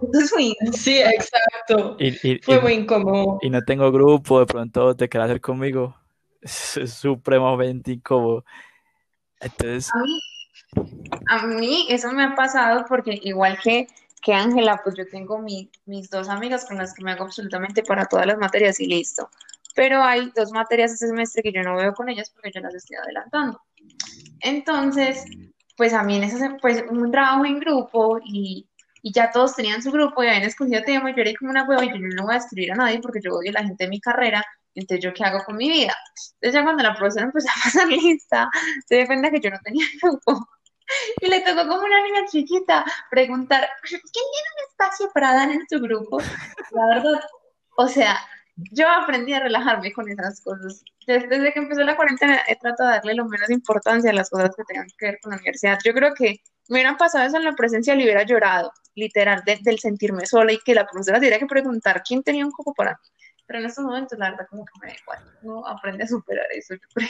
Sí, 0.72 1.00
exacto. 1.02 1.96
y, 1.98 2.08
y, 2.26 2.38
Fue 2.40 2.56
y, 2.56 2.60
muy 2.60 2.72
incómodo. 2.72 3.38
y 3.42 3.50
no 3.50 3.62
tengo 3.62 3.90
grupo, 3.92 4.40
de 4.40 4.46
pronto 4.46 4.94
te 4.96 5.08
quedas 5.08 5.26
hacer 5.26 5.40
conmigo. 5.40 5.96
Es, 6.42 6.78
es 6.78 6.94
supremamente 6.94 7.92
incómodo. 7.92 8.46
Entonces, 9.40 9.90
a 9.92 9.98
mí, 10.02 10.20
a 11.26 11.46
mí 11.46 11.86
eso 11.90 12.10
me 12.12 12.24
ha 12.24 12.34
pasado 12.34 12.86
porque 12.88 13.20
igual 13.22 13.58
que, 13.62 13.88
que 14.22 14.32
Ángela, 14.32 14.80
pues 14.82 14.94
yo 14.96 15.06
tengo 15.06 15.38
mi- 15.38 15.70
mis 15.84 16.08
dos 16.08 16.30
amigas 16.30 16.64
con 16.64 16.78
las 16.78 16.94
que 16.94 17.04
me 17.04 17.12
hago 17.12 17.24
absolutamente 17.24 17.82
para 17.82 18.06
todas 18.06 18.26
las 18.26 18.38
materias 18.38 18.80
y 18.80 18.86
listo. 18.86 19.28
Pero 19.74 20.02
hay 20.02 20.30
dos 20.34 20.52
materias 20.52 20.92
este 20.92 21.06
semestre 21.08 21.42
que 21.42 21.52
yo 21.52 21.62
no 21.62 21.76
veo 21.76 21.92
con 21.94 22.08
ellas 22.08 22.30
porque 22.30 22.50
yo 22.54 22.60
las 22.60 22.74
estoy 22.74 22.96
adelantando. 22.96 23.60
Entonces, 24.40 25.24
pues 25.76 25.92
a 25.94 26.02
mí 26.02 26.16
en 26.16 26.24
ese, 26.24 26.38
se- 26.38 26.50
pues 26.60 26.84
un 26.90 27.10
trabajo 27.10 27.44
en 27.44 27.60
grupo 27.60 28.18
y, 28.24 28.68
y 29.02 29.12
ya 29.12 29.30
todos 29.30 29.54
tenían 29.56 29.82
su 29.82 29.90
grupo 29.92 30.22
y 30.22 30.28
habían 30.28 30.42
escogido 30.44 30.82
tema 30.84 31.10
yo 31.14 31.22
era 31.22 31.32
como 31.38 31.50
una 31.50 31.64
hueva 31.64 31.84
y 31.84 31.88
yo 31.90 31.96
no 31.98 32.24
voy 32.24 32.34
a 32.34 32.38
escribir 32.38 32.72
a 32.72 32.76
nadie 32.76 33.00
porque 33.00 33.20
yo 33.22 33.32
odio 33.34 33.50
a 33.50 33.54
la 33.54 33.64
gente 33.64 33.84
de 33.84 33.90
mi 33.90 34.00
carrera, 34.00 34.44
entonces 34.74 35.04
yo 35.04 35.12
qué 35.14 35.24
hago 35.24 35.44
con 35.44 35.56
mi 35.56 35.68
vida. 35.68 35.94
Entonces 36.40 36.54
ya 36.54 36.64
cuando 36.64 36.82
la 36.82 36.94
profesora 36.94 37.26
empezó 37.26 37.48
a 37.50 37.64
pasar 37.64 37.88
lista, 37.88 38.50
se 38.86 38.96
dio 38.96 39.06
cuenta 39.06 39.30
que 39.30 39.40
yo 39.40 39.50
no 39.50 39.58
tenía 39.64 39.86
grupo. 40.02 40.48
Y 41.20 41.28
le 41.28 41.40
tocó 41.42 41.68
como 41.68 41.82
una 41.82 42.02
niña 42.02 42.26
chiquita 42.30 42.84
preguntar, 43.10 43.68
¿quién 43.88 44.00
tiene 44.00 44.48
un 44.56 44.70
espacio 44.70 45.10
para 45.14 45.34
dar 45.34 45.50
en 45.50 45.62
su 45.68 45.80
grupo? 45.80 46.18
La 46.72 46.86
verdad, 46.86 47.20
o 47.76 47.88
sea, 47.88 48.18
yo 48.70 48.88
aprendí 48.88 49.32
a 49.34 49.40
relajarme 49.40 49.92
con 49.92 50.08
esas 50.08 50.40
cosas. 50.42 50.84
Desde 51.06 51.52
que 51.52 51.58
empezó 51.58 51.82
la 51.82 51.96
cuarentena 51.96 52.40
he 52.46 52.56
tratado 52.56 52.90
de 52.90 52.96
darle 52.96 53.14
lo 53.14 53.24
menos 53.26 53.50
importancia 53.50 54.10
a 54.10 54.14
las 54.14 54.30
cosas 54.30 54.50
que 54.56 54.64
tengan 54.64 54.86
que 54.98 55.06
ver 55.06 55.18
con 55.22 55.30
la 55.30 55.36
universidad. 55.38 55.78
Yo 55.84 55.92
creo 55.92 56.14
que 56.14 56.40
me 56.68 56.76
hubieran 56.76 56.96
pasado 56.96 57.26
eso 57.26 57.36
en 57.36 57.44
la 57.44 57.52
presencia 57.54 57.94
y 57.94 58.02
hubiera 58.02 58.22
llorado, 58.22 58.72
literal, 58.94 59.42
de- 59.44 59.58
del 59.62 59.78
sentirme 59.78 60.26
sola 60.26 60.52
y 60.52 60.58
que 60.58 60.74
la 60.74 60.86
profesora 60.86 61.18
tuviera 61.18 61.38
que 61.38 61.46
preguntar 61.46 62.02
quién 62.06 62.22
tenía 62.22 62.44
un 62.44 62.52
cupo 62.52 62.72
para 62.74 62.92
mí. 62.92 63.08
Pero 63.46 63.58
en 63.58 63.66
estos 63.66 63.84
momentos, 63.84 64.16
la 64.18 64.30
verdad, 64.30 64.46
como 64.48 64.64
que 64.64 64.72
me 64.80 64.88
da 64.92 64.96
igual. 65.02 65.18
Uno 65.42 65.66
aprende 65.66 66.04
a 66.04 66.06
superar 66.06 66.46
eso, 66.52 66.74
yo 66.74 66.80
creo. 66.94 67.08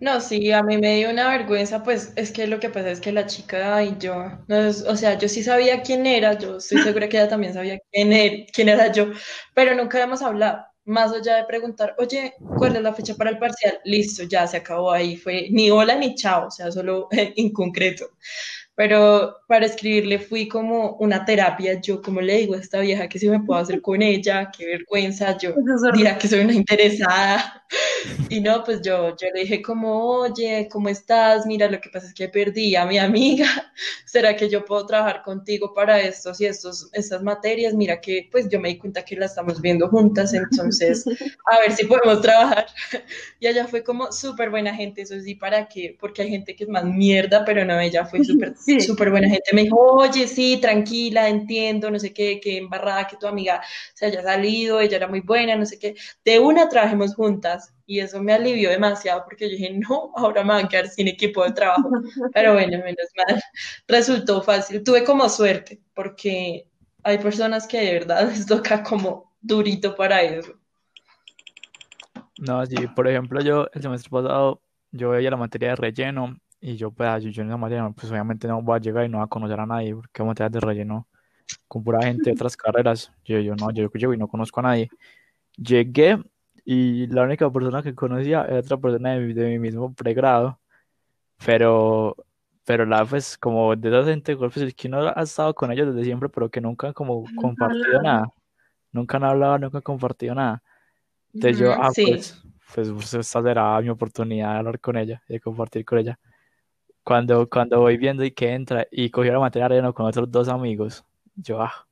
No, 0.00 0.20
sí, 0.20 0.52
a 0.52 0.62
mí 0.62 0.78
me 0.78 0.96
dio 0.96 1.10
una 1.10 1.28
vergüenza, 1.28 1.82
pues 1.82 2.12
es 2.16 2.32
que 2.32 2.46
lo 2.46 2.60
que 2.60 2.68
pasa 2.70 2.90
es 2.90 3.00
que 3.00 3.12
la 3.12 3.26
chica 3.26 3.82
y 3.82 3.96
yo, 3.98 4.14
no 4.48 4.56
o 4.68 4.96
sea, 4.96 5.18
yo 5.18 5.28
sí 5.28 5.42
sabía 5.42 5.82
quién 5.82 6.06
era, 6.06 6.38
yo 6.38 6.58
estoy 6.58 6.78
segura 6.80 7.08
que 7.08 7.16
ella 7.18 7.28
también 7.28 7.54
sabía 7.54 7.78
quién 7.92 8.12
era, 8.12 8.44
quién 8.52 8.68
era 8.68 8.92
yo, 8.92 9.06
pero 9.54 9.74
nunca 9.74 9.98
habíamos 9.98 10.22
hablado, 10.22 10.64
más 10.84 11.12
allá 11.12 11.36
de 11.36 11.44
preguntar, 11.44 11.94
oye, 11.98 12.34
¿cuál 12.54 12.76
es 12.76 12.82
la 12.82 12.92
fecha 12.94 13.14
para 13.14 13.30
el 13.30 13.38
parcial? 13.38 13.78
Listo, 13.84 14.24
ya 14.24 14.46
se 14.46 14.58
acabó 14.58 14.92
ahí, 14.92 15.16
fue 15.16 15.48
ni 15.50 15.70
hola 15.70 15.94
ni 15.96 16.14
chao, 16.14 16.48
o 16.48 16.50
sea, 16.50 16.70
solo 16.72 17.08
en 17.12 17.52
concreto. 17.52 18.06
Pero 18.76 19.36
para 19.46 19.66
escribirle 19.66 20.18
fui 20.18 20.48
como 20.48 20.96
una 20.96 21.24
terapia, 21.24 21.80
yo 21.80 22.02
como 22.02 22.20
le 22.20 22.38
digo 22.38 22.54
a 22.54 22.58
esta 22.58 22.80
vieja 22.80 23.08
que 23.08 23.20
si 23.20 23.28
me 23.28 23.40
puedo 23.40 23.60
hacer 23.60 23.80
con 23.80 24.02
ella, 24.02 24.50
qué 24.56 24.66
vergüenza, 24.66 25.38
yo 25.38 25.54
dirá 25.94 26.18
que 26.18 26.26
soy 26.26 26.40
una 26.40 26.54
interesada. 26.54 27.64
Y 28.28 28.40
no, 28.40 28.62
pues 28.64 28.82
yo, 28.82 29.16
yo 29.16 29.28
le 29.34 29.40
dije 29.42 29.62
como, 29.62 29.98
oye, 29.98 30.68
¿cómo 30.70 30.88
estás? 30.88 31.46
Mira, 31.46 31.70
lo 31.70 31.80
que 31.80 31.88
pasa 31.88 32.06
es 32.06 32.14
que 32.14 32.28
perdí 32.28 32.76
a 32.76 32.84
mi 32.84 32.98
amiga. 32.98 33.46
¿Será 34.06 34.36
que 34.36 34.48
yo 34.48 34.64
puedo 34.64 34.86
trabajar 34.86 35.22
contigo 35.22 35.72
para 35.74 36.00
estos 36.00 36.40
y 36.40 36.46
estos, 36.46 36.88
estas 36.92 37.22
materias? 37.22 37.74
Mira 37.74 38.00
que 38.00 38.28
pues 38.30 38.48
yo 38.48 38.60
me 38.60 38.68
di 38.68 38.78
cuenta 38.78 39.04
que 39.04 39.16
la 39.16 39.26
estamos 39.26 39.60
viendo 39.60 39.88
juntas, 39.88 40.34
entonces 40.34 41.04
a 41.46 41.60
ver 41.60 41.72
si 41.72 41.86
podemos 41.86 42.20
trabajar. 42.20 42.66
Y 43.40 43.46
ella 43.46 43.66
fue 43.66 43.84
como 43.84 44.10
súper 44.10 44.48
buena 44.48 44.74
gente, 44.74 45.02
eso 45.02 45.20
sí, 45.20 45.34
¿para 45.34 45.68
qué? 45.68 45.96
Porque 46.00 46.22
hay 46.22 46.30
gente 46.30 46.56
que 46.56 46.64
es 46.64 46.70
más 46.70 46.84
mierda, 46.84 47.44
pero 47.44 47.64
no, 47.64 47.78
ella 47.78 48.06
fue 48.06 48.24
súper, 48.24 48.54
Sí. 48.64 48.80
súper 48.80 49.10
buena 49.10 49.28
gente. 49.28 49.50
Me 49.52 49.62
dijo, 49.62 49.76
oye, 49.76 50.26
sí, 50.26 50.58
tranquila, 50.60 51.28
entiendo, 51.28 51.90
no 51.90 51.98
sé 51.98 52.12
qué, 52.12 52.40
qué 52.40 52.58
embarrada 52.58 53.06
que 53.06 53.16
tu 53.16 53.26
amiga 53.26 53.62
se 53.94 54.06
haya 54.06 54.22
salido, 54.22 54.80
ella 54.80 54.96
era 54.96 55.08
muy 55.08 55.20
buena, 55.20 55.56
no 55.56 55.66
sé 55.66 55.78
qué. 55.78 55.94
De 56.24 56.38
una 56.38 56.68
trabajemos 56.68 57.14
juntas. 57.14 57.72
Y 57.86 58.00
eso 58.00 58.22
me 58.22 58.32
alivió 58.32 58.70
demasiado 58.70 59.24
porque 59.24 59.44
yo 59.44 59.56
dije, 59.56 59.70
no, 59.72 60.12
ahora 60.16 60.42
me 60.42 60.54
van 60.54 60.64
a 60.64 60.68
quedar 60.68 60.88
sin 60.88 61.08
equipo 61.08 61.44
de 61.44 61.52
trabajo. 61.52 61.90
Pero 62.32 62.54
bueno, 62.54 62.78
menos 62.78 63.08
mal. 63.16 63.42
Resultó 63.86 64.42
fácil. 64.42 64.82
Tuve 64.82 65.04
como 65.04 65.28
suerte 65.28 65.80
porque 65.92 66.66
hay 67.02 67.18
personas 67.18 67.66
que 67.66 67.80
de 67.80 67.92
verdad 67.92 68.28
les 68.30 68.46
toca 68.46 68.82
como 68.82 69.34
durito 69.40 69.94
para 69.94 70.22
eso. 70.22 70.54
No, 72.38 72.64
sí, 72.66 72.76
por 72.96 73.06
ejemplo, 73.06 73.40
yo 73.40 73.68
el 73.72 73.82
semestre 73.82 74.10
pasado, 74.10 74.60
yo 74.90 75.10
veía 75.10 75.30
la 75.30 75.36
materia 75.36 75.70
de 75.70 75.76
relleno 75.76 76.36
y 76.66 76.76
yo, 76.76 76.90
pues, 76.90 77.22
yo 77.24 77.42
en 77.42 77.48
esa 77.48 77.58
materia, 77.58 77.88
pues 77.90 78.10
obviamente 78.10 78.48
no 78.48 78.62
voy 78.62 78.76
a 78.76 78.80
llegar 78.80 79.04
y 79.04 79.08
no 79.10 79.18
voy 79.18 79.24
a 79.26 79.28
conocer 79.28 79.60
a 79.60 79.66
nadie 79.66 79.94
porque 79.94 80.22
materia 80.24 80.48
de 80.48 80.60
relleno 80.60 81.06
con 81.68 81.84
pura 81.84 82.02
gente 82.06 82.30
de 82.30 82.32
otras 82.34 82.56
carreras. 82.56 83.12
Yo, 83.24 83.38
yo 83.40 83.54
no, 83.54 83.70
yo 83.70 83.90
llego 83.92 84.14
y 84.14 84.18
no 84.18 84.28
conozco 84.28 84.60
a 84.60 84.62
nadie. 84.64 84.88
Llegué 85.58 86.18
y 86.64 87.06
la 87.08 87.22
única 87.24 87.50
persona 87.52 87.82
que 87.82 87.94
conocía 87.94 88.46
era 88.46 88.60
otra 88.60 88.78
persona 88.78 89.12
de, 89.12 89.20
mi- 89.20 89.34
de 89.34 89.50
mi 89.50 89.58
mismo 89.58 89.92
pregrado, 89.92 90.58
pero, 91.44 92.16
pero 92.64 92.86
la, 92.86 93.04
pues, 93.04 93.36
como 93.36 93.76
de 93.76 93.88
esa 93.90 94.04
gente, 94.10 94.36
pues, 94.36 94.56
es 94.56 94.74
que 94.74 94.88
uno 94.88 95.12
ha 95.14 95.22
estado 95.22 95.54
con 95.54 95.70
ellos 95.70 95.88
desde 95.94 96.04
siempre, 96.04 96.28
pero 96.30 96.48
que 96.50 96.60
nunca 96.62 96.92
como 96.94 97.24
compartido 97.36 98.00
nada, 98.02 98.32
nunca 98.92 99.18
han 99.18 99.24
hablado, 99.24 99.58
nunca 99.58 99.78
han 99.78 99.82
compartido 99.82 100.34
nada. 100.34 100.62
Entonces 101.34 101.58
yo, 101.58 101.72
ah, 101.72 101.90
sí. 101.92 102.06
pues, 102.06 102.42
pues, 102.74 102.90
pues, 102.90 103.14
esta 103.14 103.42
será 103.42 103.80
mi 103.82 103.90
oportunidad 103.90 104.52
de 104.52 104.58
hablar 104.58 104.80
con 104.80 104.96
ella 104.96 105.22
y 105.28 105.34
de 105.34 105.40
compartir 105.40 105.84
con 105.84 105.98
ella. 105.98 106.18
Cuando, 107.04 107.48
cuando 107.48 107.80
voy 107.80 107.96
viendo 107.98 108.24
y 108.24 108.30
que 108.30 108.52
entra 108.52 108.86
y 108.90 109.10
cogió 109.10 109.32
la 109.32 109.38
materia 109.38 109.64
de 109.64 109.68
relleno 109.74 109.92
con 109.94 110.06
otros 110.06 110.30
dos 110.30 110.48
amigos, 110.48 111.04
yo, 111.36 111.60
ah, 111.62 111.86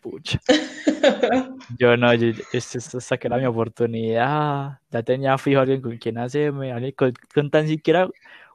pucha. 0.00 0.40
Yo 1.78 1.96
no, 1.96 2.12
yo, 2.14 2.28
esta, 2.52 2.78
esta- 2.78 2.98
esta 2.98 3.16
que 3.16 3.26
era 3.26 3.38
mi 3.38 3.46
oportunidad. 3.46 4.78
Ya 4.90 5.02
tenía 5.02 5.36
fijo 5.38 5.60
alguien 5.60 5.80
con 5.80 5.96
quien 5.96 6.18
hacerme, 6.18 6.70
alguien 6.72 6.92
con, 6.92 7.12
con 7.34 7.50
tan 7.50 7.66
siquiera 7.66 8.08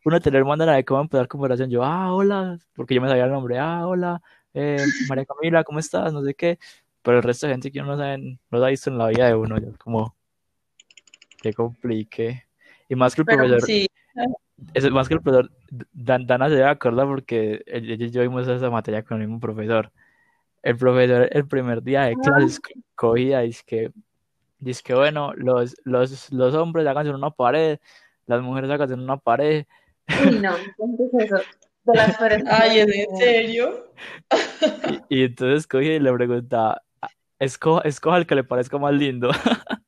uno 0.05 0.19
tener 0.21 0.45
manera 0.45 0.73
de 0.73 0.85
cómo 0.85 1.01
empezar 1.01 1.27
conversación. 1.27 1.69
Yo, 1.69 1.83
ah, 1.83 2.13
hola, 2.13 2.57
porque 2.75 2.95
yo 2.95 3.01
me 3.01 3.09
sabía 3.09 3.25
el 3.25 3.31
nombre, 3.31 3.57
ah, 3.59 3.85
hola, 3.87 4.21
eh, 4.53 4.85
María 5.07 5.25
Camila, 5.25 5.63
¿cómo 5.63 5.79
estás? 5.79 6.13
No 6.13 6.23
sé 6.23 6.33
qué. 6.35 6.59
Pero 7.01 7.17
el 7.17 7.23
resto 7.23 7.47
de 7.47 7.53
gente 7.53 7.71
que 7.71 7.79
uno 7.81 7.93
no 7.93 7.97
sabe, 7.97 8.17
no 8.19 8.37
lo 8.59 8.65
ha 8.65 8.69
visto 8.69 8.89
en 8.89 8.97
la 8.97 9.07
vida 9.07 9.27
de 9.27 9.35
uno, 9.35 9.57
yo 9.57 9.73
como, 9.77 10.15
que 11.41 11.53
complique. 11.53 12.43
Y 12.87 12.95
más 12.95 13.15
que 13.15 13.21
el 13.21 13.25
Pero 13.25 13.39
profesor, 13.39 13.61
Sí, 13.63 13.87
es 14.73 14.89
más 14.91 15.07
que 15.07 15.15
el 15.15 15.21
profesor, 15.21 15.51
Dan- 15.91 16.25
Dana 16.27 16.47
se 16.49 16.55
debe 16.55 16.67
acordar 16.67 17.07
porque 17.07 17.61
ella 17.65 17.95
y 18.05 18.09
yo 18.11 18.21
vimos 18.21 18.47
esa 18.47 18.69
materia 18.69 19.03
con 19.03 19.21
el 19.21 19.27
mismo 19.27 19.39
profesor. 19.39 19.91
El 20.61 20.77
profesor, 20.77 21.29
el 21.31 21.47
primer 21.47 21.81
día 21.81 22.03
de 22.03 22.17
clases, 22.17 22.59
co- 22.59 22.71
cogía 22.95 23.45
y 23.45 23.49
es 23.49 23.63
que, 23.63 23.91
dice 24.59 24.81
que 24.83 24.93
bueno, 24.93 25.33
los, 25.35 25.75
los, 25.85 26.31
los 26.31 26.53
hombres 26.55 26.85
háganse 26.87 27.09
en 27.09 27.15
una 27.15 27.31
pared, 27.31 27.79
las 28.25 28.41
mujeres 28.41 28.69
háganse 28.69 28.93
en 28.93 29.01
una 29.01 29.17
pared. 29.17 29.65
Uy, 30.07 30.39
no, 30.39 30.51
entonces 30.79 31.31
eso, 31.31 31.37
de 31.85 31.93
las 31.95 32.17
peores 32.17 32.43
ay, 32.47 32.79
¿es 32.79 32.85
cosas 32.85 32.99
en 33.09 33.17
serio? 33.17 33.93
Y, 35.09 35.19
y 35.19 35.23
entonces 35.23 35.65
cogía 35.67 35.95
y 35.95 35.99
le 35.99 36.11
preguntaba, 36.13 36.81
escoja, 37.39 37.81
escoja 37.87 38.17
el 38.17 38.27
que 38.27 38.35
le 38.35 38.43
parezca 38.43 38.77
más 38.77 38.93
lindo. 38.93 39.29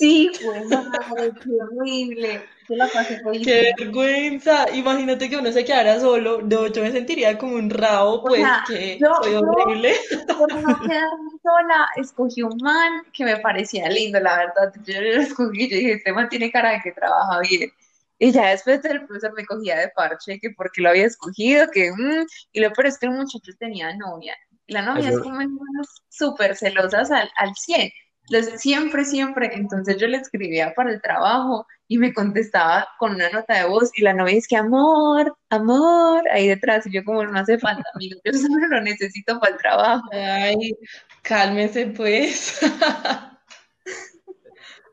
Sí, 0.00 0.30
fue 0.42 0.64
madre, 0.64 1.30
qué 1.44 1.50
horrible. 1.60 2.42
Yo 2.68 2.76
la 2.76 2.86
pasé 2.86 3.20
feísimo. 3.22 3.44
¡Qué 3.44 3.72
vergüenza! 3.78 4.66
Imagínate 4.72 5.28
que 5.28 5.36
uno 5.36 5.52
se 5.52 5.64
quedara 5.64 6.00
solo. 6.00 6.40
No, 6.42 6.66
yo 6.68 6.82
me 6.82 6.90
sentiría 6.92 7.36
como 7.36 7.56
un 7.56 7.68
rabo, 7.68 8.14
O 8.14 8.22
pues, 8.24 8.40
sea, 8.40 8.64
que 8.66 8.98
yo- 8.98 9.12
soy 9.22 9.32
yo- 9.32 9.40
horrible. 9.40 9.94
Por 10.38 10.52
no 10.54 10.80
quedarme 10.80 11.30
sola, 11.42 11.88
escogí 11.96 12.42
un 12.42 12.56
man 12.62 13.02
que 13.12 13.24
me 13.24 13.36
parecía 13.38 13.88
lindo, 13.88 14.18
la 14.20 14.36
verdad. 14.38 14.72
Yo 14.86 15.00
lo 15.00 15.20
escogí, 15.22 15.68
yo 15.68 15.76
dije, 15.76 15.92
este 15.94 16.12
man 16.12 16.28
tiene 16.28 16.50
cara 16.50 16.70
de 16.72 16.80
que 16.82 16.92
trabaja 16.92 17.40
bien. 17.40 17.70
Y 18.18 18.32
ya 18.32 18.50
después 18.50 18.84
el 18.84 19.04
profesor 19.06 19.32
me 19.34 19.44
cogía 19.46 19.76
de 19.78 19.88
parche, 19.88 20.38
que 20.40 20.50
porque 20.50 20.80
lo 20.82 20.90
había 20.90 21.06
escogido, 21.06 21.66
que... 21.70 21.90
mm, 21.90 22.26
y 22.52 22.60
lo 22.60 22.70
peor 22.72 22.86
es 22.86 22.98
que 22.98 23.06
el 23.06 23.12
muchacho 23.12 23.52
tenía 23.58 23.94
novia. 23.96 24.36
Y 24.66 24.74
la 24.74 24.82
novia 24.82 25.08
Eso- 25.08 25.18
es 25.18 25.22
como 25.24 25.40
en 25.40 25.54
manos 25.54 25.88
súper 26.08 26.54
celosas 26.56 27.10
al, 27.10 27.28
al 27.36 27.54
100. 27.56 27.90
Los- 28.28 28.46
siempre, 28.60 29.04
siempre. 29.04 29.50
Entonces 29.54 29.96
yo 29.98 30.06
le 30.06 30.18
escribía 30.18 30.72
para 30.74 30.90
el 30.92 31.00
trabajo 31.02 31.66
y 31.88 31.98
me 31.98 32.12
contestaba 32.12 32.86
con 32.98 33.14
una 33.14 33.28
nota 33.30 33.54
de 33.58 33.64
voz 33.68 33.90
y 33.96 34.02
la 34.02 34.12
novia 34.14 34.36
es 34.36 34.46
que 34.46 34.56
amor, 34.56 35.36
amor, 35.48 36.22
ahí 36.30 36.46
detrás. 36.46 36.86
Y 36.86 36.92
yo 36.92 37.02
como 37.04 37.24
no 37.24 37.38
hace 37.38 37.58
falta, 37.58 37.82
amigo, 37.94 38.20
yo 38.24 38.32
solo 38.32 38.68
lo 38.68 38.80
necesito 38.82 39.40
para 39.40 39.52
el 39.54 39.58
trabajo. 39.58 40.08
Ay, 40.12 40.76
cálmese, 41.22 41.86
pues. 41.86 42.60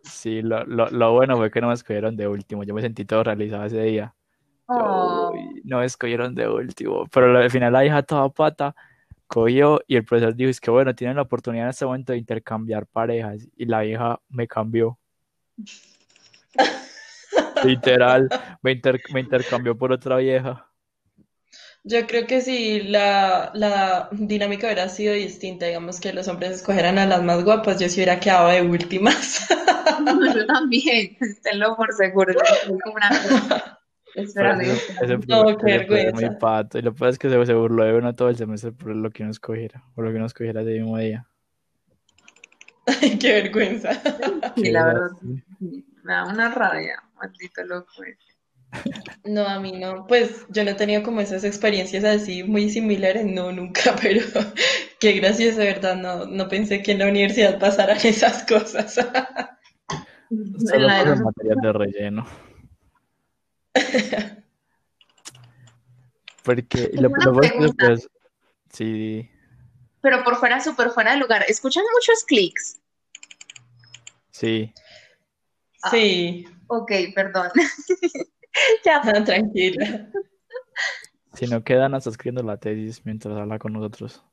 Sí, 0.04 0.42
lo, 0.42 0.64
lo, 0.66 0.90
lo 0.90 1.14
bueno 1.14 1.36
fue 1.38 1.52
que 1.52 1.62
no 1.62 1.68
me 1.68 1.74
escogieron 1.74 2.16
de 2.16 2.28
último. 2.28 2.64
Yo 2.64 2.74
me 2.74 2.82
sentí 2.82 3.06
todo 3.06 3.24
realizado 3.24 3.66
ese 3.66 3.82
día. 3.84 4.14
Yo, 4.70 4.76
Oh. 4.80 5.34
no 5.64 5.80
me 5.80 5.86
escogieron 5.86 6.34
de 6.36 6.48
último. 6.50 7.06
Pero 7.12 7.38
al 7.38 7.50
final 7.52 7.72
la 7.74 7.86
hija 7.86 8.04
toda 8.04 8.30
pata 8.30 8.76
cogió 9.28 9.82
y 9.88 9.96
el 9.98 10.06
profesor 10.06 10.36
dijo, 10.36 10.50
es 10.50 10.62
que 10.62 10.72
bueno, 10.72 10.96
tienen 10.96 11.18
la 11.18 11.24
oportunidad 11.24 11.66
en 11.66 11.70
este 11.72 11.86
momento 11.86 12.14
de 12.14 12.20
intercambiar 12.20 12.88
parejas. 12.88 13.48
Y 13.58 13.66
la 13.66 13.86
hija 13.86 14.20
me 14.30 14.48
cambió. 14.48 15.00
Literal, 17.62 18.32
me, 18.64 18.72
inter- 18.72 19.04
me 19.08 19.20
intercambió 19.22 19.78
por 19.78 19.92
otra 19.92 20.18
vieja. 20.18 20.72
Yo 21.84 22.06
creo 22.06 22.28
que 22.28 22.42
si 22.42 22.82
la, 22.82 23.52
la 23.54 24.10
dinámica 24.12 24.68
hubiera 24.68 24.90
sido 24.90 25.14
distinta, 25.14 25.66
digamos 25.68 26.00
que 26.00 26.12
los 26.14 26.28
hombres 26.28 26.52
escogieran 26.52 26.98
a 27.00 27.06
las 27.06 27.24
más 27.24 27.44
guapas, 27.44 27.80
yo 27.80 27.88
sí 27.88 27.96
hubiera 27.96 28.20
quedado 28.20 28.50
de 28.50 28.62
últimas. 28.62 29.48
Yo 30.36 30.46
también, 30.46 31.18
tenlo 31.44 31.76
por 31.76 31.92
seguro. 31.94 32.34
yo 32.34 33.77
digo, 34.24 34.74
ese, 35.02 35.18
No, 35.28 35.58
qué 35.58 35.76
es 35.76 35.90
muy 35.90 36.02
vergüenza. 36.02 36.40
pato. 36.40 36.78
Y 36.78 36.82
lo 36.82 36.94
peor 36.94 37.10
es 37.12 37.20
que 37.20 37.30
se, 37.30 37.46
se 37.46 37.54
burló 37.54 37.84
de 37.86 37.94
uno 37.96 38.16
todo 38.16 38.30
el 38.30 38.36
semestre 38.38 38.72
por 38.72 38.96
lo 38.96 39.10
que 39.12 39.24
uno 39.24 39.32
escogiera, 39.32 39.84
por 39.96 40.06
lo 40.06 40.12
que 40.12 40.18
uno 40.18 40.26
escogiera 40.26 40.62
ese 40.62 40.72
mismo 40.80 40.98
día. 40.98 41.28
Ay, 42.86 43.18
qué 43.20 43.34
vergüenza. 43.42 43.94
sí, 43.94 44.62
Qué 44.64 44.72
la 44.72 44.86
verdad, 44.86 45.08
sí, 45.60 45.86
me 46.04 46.14
da 46.14 46.26
una 46.26 46.50
rabia, 46.54 47.04
maldito 47.16 47.64
loco. 47.64 47.92
No, 49.26 49.46
a 49.46 49.60
mí 49.60 49.74
no. 49.74 50.08
Pues 50.08 50.46
yo 50.50 50.64
no 50.64 50.72
he 50.72 50.76
tenido 50.76 51.04
como 51.04 51.20
esas 51.20 51.44
experiencias 51.44 52.04
así 52.06 52.44
muy 52.44 52.70
similares, 52.70 53.26
no, 53.26 53.52
nunca, 53.52 53.94
pero 54.02 54.22
qué 55.00 55.14
gracioso, 55.14 55.60
de 55.60 55.66
verdad. 55.66 55.96
No, 55.98 56.26
no 56.26 56.48
pensé 56.48 56.82
que 56.82 56.94
en 56.94 57.00
la 57.00 57.08
universidad 57.08 57.60
pasaran 57.60 57.98
esas 58.04 58.46
cosas. 58.46 58.94
Solo 58.96 60.88
por 60.98 61.08
los- 61.08 61.20
materias 61.22 61.58
de 61.62 61.74
relleno. 61.74 62.26
Porque 66.44 66.90
lo, 66.94 67.10
lo 67.10 67.42
es 67.44 67.52
después- 67.60 68.08
sí, 68.72 69.30
Pero 70.02 70.24
por 70.24 70.38
fuera, 70.38 70.60
súper 70.62 70.90
fuera 70.92 71.12
de 71.12 71.18
lugar. 71.18 71.44
¿Escuchan 71.48 71.84
muchos 71.94 72.24
clics? 72.24 72.80
sí. 74.32 74.74
Sí, 75.92 76.46
Ok, 76.68 76.92
perdón. 77.16 77.50
ya, 78.86 79.02
tranquila. 79.24 80.10
Si 81.34 81.46
no 81.48 81.64
quedan 81.64 81.94
hasta 81.94 82.10
escribiendo 82.10 82.44
la 82.44 82.58
tesis 82.58 83.06
mientras 83.06 83.38
habla 83.38 83.60
con 83.60 83.74
nosotros. 83.74 84.24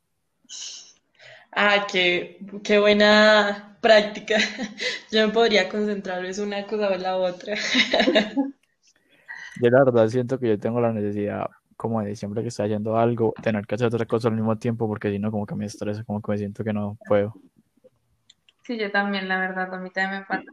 Ah, 1.52 1.86
qué, 1.90 2.38
qué 2.64 2.78
buena 2.78 3.76
práctica. 3.80 4.36
Yo 5.12 5.26
me 5.28 5.32
podría 5.32 5.68
concentrar, 5.68 6.24
es 6.24 6.38
una 6.38 6.66
cosa 6.66 6.88
o 6.88 6.96
la 6.96 7.16
otra. 7.16 7.54
Yo 9.60 9.70
la 9.70 9.84
verdad 9.84 10.08
siento 10.08 10.38
que 10.38 10.48
yo 10.48 10.58
tengo 10.58 10.80
la 10.80 10.92
necesidad, 10.92 11.48
como 11.76 12.02
de 12.02 12.16
siempre 12.16 12.42
que 12.42 12.48
estoy 12.48 12.66
haciendo 12.66 12.96
algo, 12.96 13.34
tener 13.42 13.66
que 13.66 13.74
hacer 13.74 13.86
otra 13.86 14.06
cosa 14.06 14.28
al 14.28 14.34
mismo 14.34 14.56
tiempo, 14.56 14.88
porque 14.88 15.10
si 15.10 15.18
no, 15.18 15.30
como 15.30 15.46
que 15.46 15.54
me 15.54 15.66
estreso, 15.66 16.04
como 16.04 16.20
que 16.20 16.32
me 16.32 16.38
siento 16.38 16.64
que 16.64 16.72
no 16.72 16.98
puedo. 17.06 17.34
sí, 18.62 18.78
yo 18.78 18.90
también, 18.90 19.28
la 19.28 19.38
verdad, 19.38 19.72
a 19.72 19.78
mí 19.78 19.90
también 19.90 20.20
me 20.20 20.26
pasa. 20.26 20.44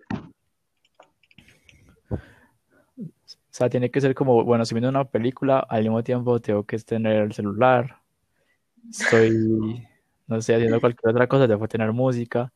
O 3.51 3.53
sea, 3.53 3.69
tiene 3.69 3.91
que 3.91 3.99
ser 3.99 4.15
como, 4.15 4.43
bueno, 4.45 4.63
si 4.65 4.73
viendo 4.73 4.89
una 4.89 5.03
película, 5.03 5.59
al 5.59 5.83
mismo 5.83 6.03
tiempo 6.03 6.39
tengo 6.39 6.63
que 6.63 6.77
tener 6.79 7.23
el 7.23 7.33
celular. 7.33 7.97
Estoy, 8.89 9.85
no 10.27 10.41
sé, 10.41 10.55
haciendo 10.55 10.79
cualquier 10.79 11.11
otra 11.11 11.27
cosa, 11.27 11.47
que 11.47 11.67
tener 11.67 11.91
música. 11.91 12.51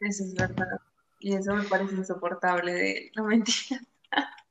Eso 0.00 0.24
es 0.24 0.34
verdad. 0.34 0.80
Y 1.20 1.34
eso 1.34 1.54
me 1.54 1.64
parece 1.64 1.94
insoportable 1.94 2.72
de... 2.72 3.10
No 3.14 3.24
mentira. 3.24 3.80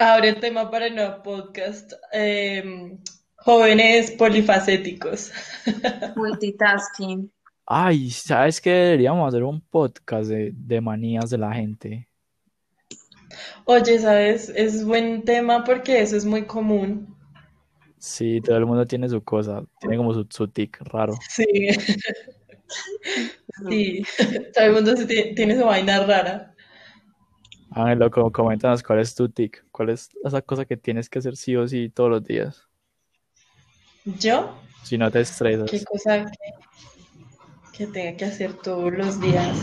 Abre 0.00 0.32
tema 0.32 0.70
para 0.70 0.86
el 0.86 0.94
nuevo 0.94 1.22
podcast. 1.22 1.92
eh, 2.14 2.96
jóvenes 3.36 4.10
polifacéticos. 4.12 5.30
Multitasking. 6.16 7.30
Ay, 7.66 8.08
¿sabes 8.08 8.62
qué? 8.62 8.70
Deberíamos 8.70 9.28
hacer 9.28 9.44
un 9.44 9.60
podcast 9.60 10.30
de, 10.30 10.52
de 10.54 10.80
manías 10.80 11.28
de 11.28 11.36
la 11.36 11.52
gente. 11.52 12.08
Oye, 13.66 13.98
¿sabes? 13.98 14.48
Es 14.48 14.86
buen 14.86 15.22
tema 15.22 15.64
porque 15.64 16.00
eso 16.00 16.16
es 16.16 16.24
muy 16.24 16.46
común. 16.46 17.14
Sí, 17.98 18.40
todo 18.40 18.56
el 18.56 18.64
mundo 18.64 18.86
tiene 18.86 19.06
su 19.06 19.22
cosa, 19.22 19.62
tiene 19.80 19.98
como 19.98 20.14
su, 20.14 20.26
su 20.30 20.48
tic 20.48 20.80
raro. 20.80 21.12
Sí, 21.28 21.44
sí. 23.68 24.02
Todo 24.54 24.64
el 24.64 24.72
mundo 24.72 24.94
tiene 25.36 25.58
su 25.58 25.66
vaina 25.66 26.06
rara. 26.06 26.49
Ángelo, 27.70 28.10
como 28.10 28.30
coméntanos 28.32 28.82
cuál 28.82 29.00
es 29.00 29.14
tu 29.14 29.28
tic, 29.28 29.64
cuál 29.72 29.90
es 29.90 30.10
esa 30.24 30.42
cosa 30.42 30.64
que 30.64 30.76
tienes 30.76 31.08
que 31.08 31.18
hacer 31.20 31.36
sí 31.36 31.56
o 31.56 31.66
sí 31.68 31.88
todos 31.90 32.10
los 32.10 32.24
días, 32.24 32.68
¿Yo? 34.04 34.54
si 34.82 34.98
no 34.98 35.10
te 35.10 35.20
¿Qué 35.20 35.22
estresas. 35.22 35.84
cosa 35.84 36.26
que, 36.26 36.52
que 37.72 37.86
tenga 37.86 38.16
que 38.16 38.24
hacer 38.26 38.52
todos 38.54 38.92
los 38.92 39.20
días? 39.20 39.58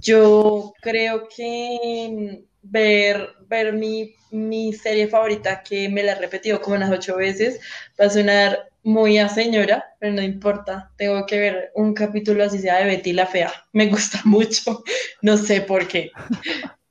Yo 0.00 0.72
creo 0.80 1.28
que 1.34 2.44
ver, 2.62 3.30
ver 3.48 3.72
mi, 3.72 4.14
mi 4.30 4.72
serie 4.72 5.08
favorita, 5.08 5.62
que 5.62 5.88
me 5.88 6.02
la 6.02 6.12
he 6.12 6.16
repetido 6.16 6.60
como 6.60 6.76
unas 6.76 6.90
ocho 6.90 7.16
veces, 7.16 7.60
va 8.00 8.06
a 8.06 8.10
sonar 8.10 8.68
muy 8.82 9.18
a 9.18 9.28
señora, 9.28 9.84
pero 9.98 10.12
no 10.12 10.22
importa. 10.22 10.92
Tengo 10.96 11.24
que 11.26 11.38
ver 11.38 11.70
un 11.74 11.94
capítulo 11.94 12.44
así 12.44 12.58
sea 12.58 12.78
de 12.78 12.84
Betty 12.86 13.12
la 13.14 13.26
Fea. 13.26 13.52
Me 13.72 13.86
gusta 13.86 14.20
mucho. 14.26 14.84
No 15.22 15.36
sé 15.38 15.62
por 15.62 15.88
qué. 15.88 16.10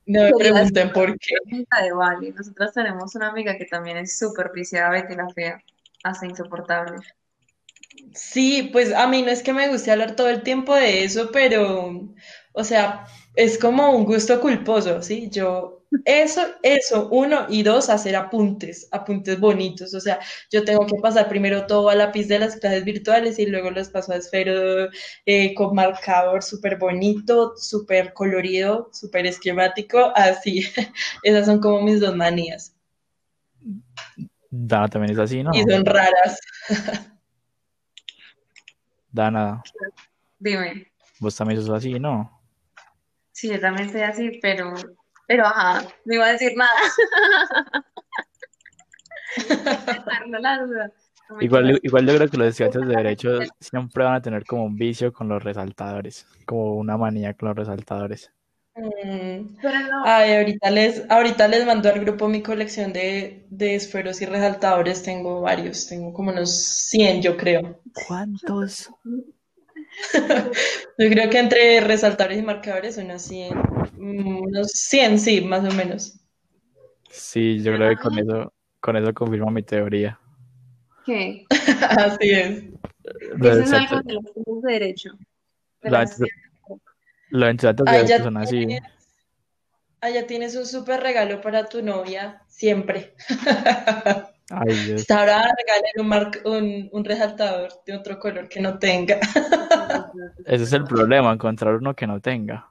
No 0.06 0.24
me 0.24 0.32
pregunten 0.34 0.92
por 0.92 1.18
qué. 1.18 1.36
De 1.46 1.94
Bali. 1.94 2.32
Nosotras 2.32 2.74
tenemos 2.74 3.16
una 3.16 3.30
amiga 3.30 3.58
que 3.58 3.66
también 3.66 3.98
es 3.98 4.18
súper 4.18 4.52
viciada 4.54 4.88
a 4.88 4.92
Betty 4.92 5.16
la 5.16 5.30
Fea. 5.30 5.64
Hasta 6.04 6.26
insoportable. 6.26 6.98
Sí, 8.14 8.70
pues 8.72 8.94
a 8.94 9.08
mí 9.08 9.22
no 9.22 9.30
es 9.30 9.44
que 9.44 9.54
me 9.54 9.70
guste 9.70 9.92
hablar 9.92 10.16
todo 10.16 10.30
el 10.30 10.44
tiempo 10.44 10.76
de 10.76 11.04
eso, 11.04 11.30
pero, 11.32 12.10
o 12.54 12.64
sea, 12.64 13.06
es 13.36 13.58
como 13.58 13.92
un 13.92 14.06
gusto 14.06 14.42
culposo, 14.42 15.02
¿sí? 15.02 15.30
Yo, 15.32 15.83
eso, 16.06 16.42
eso, 16.62 17.10
uno, 17.10 17.46
y 17.50 17.64
dos, 17.64 17.90
hacer 17.90 18.16
apuntes, 18.16 18.88
apuntes 18.92 19.40
bonitos, 19.40 19.94
o 19.94 20.00
sea, 20.00 20.20
yo 20.52 20.64
tengo 20.64 20.86
que 20.86 20.96
pasar 21.02 21.30
primero 21.30 21.66
todo 21.66 21.90
a 21.90 21.96
lápiz 21.96 22.28
de 22.28 22.40
las 22.40 22.56
clases 22.58 22.84
virtuales 22.84 23.40
y 23.40 23.46
luego 23.46 23.72
los 23.72 23.90
paso 23.90 24.14
a 24.14 24.18
esfero 24.18 24.90
eh, 25.26 25.54
con 25.54 25.76
marcador 25.76 26.44
súper 26.44 26.78
bonito, 26.78 27.54
súper 27.58 28.14
colorido, 28.14 28.90
súper 28.92 29.26
esquemático, 29.26 30.12
así, 30.16 30.66
esas 31.24 31.46
son 31.46 31.60
como 31.60 31.82
mis 31.82 32.00
dos 32.00 32.16
manías, 32.16 32.76
Dana 34.50 34.88
también 34.88 35.14
es 35.14 35.20
así, 35.20 35.42
¿no? 35.42 35.52
y 35.54 35.64
son 35.64 35.84
raras. 35.86 36.40
Dana, 39.12 39.62
Dime. 40.40 40.92
vos 41.20 41.36
también 41.36 41.62
sos 41.62 41.70
así, 41.70 42.00
¿no? 42.00 42.42
Sí, 43.32 43.50
yo 43.50 43.60
también 43.60 43.92
soy 43.92 44.02
así, 44.02 44.40
pero... 44.42 44.74
Pero 45.28 45.46
ajá, 45.46 45.84
no 46.06 46.14
iba 46.14 46.26
a 46.26 46.32
decir 46.32 46.54
nada. 46.56 46.72
Igual, 51.40 51.80
igual 51.82 52.06
yo 52.06 52.16
creo 52.16 52.30
que 52.30 52.38
los 52.38 52.48
estudiantes 52.50 52.88
de 52.88 52.96
derecho 52.96 53.40
siempre 53.60 54.04
van 54.04 54.16
a 54.16 54.22
tener 54.22 54.46
como 54.46 54.66
un 54.66 54.76
vicio 54.76 55.12
con 55.12 55.30
los 55.30 55.44
resaltadores, 55.44 56.28
como 56.46 56.76
una 56.76 56.98
manía 56.98 57.34
con 57.34 57.50
los 57.50 57.58
resaltadores. 57.58 58.32
Mm. 58.76 59.56
Pero 59.62 59.80
no, 59.90 60.04
Ay, 60.06 60.34
ahorita 60.34 60.70
les, 60.72 61.10
ahorita 61.10 61.48
les 61.48 61.66
mando 61.66 61.90
al 61.90 62.00
grupo 62.00 62.28
mi 62.28 62.42
colección 62.42 62.92
de, 62.92 63.46
de 63.50 63.76
esferos 63.76 64.22
y 64.22 64.26
resaltadores. 64.26 65.04
Tengo 65.04 65.42
varios, 65.42 65.88
tengo 65.88 66.14
como 66.14 66.32
unos 66.32 66.52
100, 66.52 67.22
yo 67.22 67.38
creo. 67.38 67.80
¿Cuántos? 68.08 68.90
Yo 70.98 71.10
creo 71.10 71.30
que 71.30 71.40
entre 71.40 71.82
resaltadores 71.82 72.40
y 72.40 72.44
marcadores 72.44 72.98
unos 72.98 73.22
100, 73.24 73.58
mm, 73.98 74.44
unos 74.44 74.72
100, 74.72 75.20
sí, 75.20 75.42
más 75.42 75.64
o 75.72 75.76
menos. 75.76 76.20
Sí, 77.10 77.62
yo 77.62 77.76
creo 77.76 77.90
que 77.96 78.02
con 78.02 78.18
eso, 78.18 78.54
con 78.80 78.98
eso 78.98 79.14
confirmo 79.14 79.52
mi 79.52 79.64
teoría. 79.64 80.20
¿qué? 81.06 81.46
Así 81.90 82.32
es. 82.32 82.64
Lo 83.38 83.50
Eso 83.50 83.62
es 83.62 83.74
algo 83.74 84.02
de 84.02 84.14
los 84.14 84.26
estudios 84.26 84.62
de 84.64 84.72
derecho. 84.72 85.10
De 85.82 85.92
la- 85.92 86.00
las- 86.00 86.20
los 87.30 87.50
estudiantes 87.50 87.86
de 87.86 87.92
Ay, 87.92 87.98
derecho 88.04 88.24
son 88.24 88.38
así. 88.38 88.66
tienes, 88.66 88.82
ay, 90.02 90.14
ya 90.14 90.28
tienes 90.28 90.56
un 90.56 90.66
súper 90.66 91.02
regalo 91.02 91.42
para 91.42 91.66
tu 91.66 91.82
novia, 91.82 92.42
siempre. 92.48 93.16
Ay, 94.50 94.76
Dios. 94.86 95.02
Hasta 95.02 95.20
ahora 95.20 95.44
regalen 95.58 96.32
un, 96.46 96.52
un, 96.54 96.90
un 96.92 97.06
resaltador 97.06 97.70
de 97.86 97.96
otro 97.96 98.20
color 98.20 98.48
que 98.50 98.62
no 98.62 98.80
tenga. 98.80 99.20
Ese 100.46 100.64
es 100.64 100.74
el 100.74 100.84
problema, 100.86 101.34
encontrar 101.34 101.76
uno 101.76 101.96
que 101.96 102.08
no 102.08 102.20
tenga. 102.20 102.70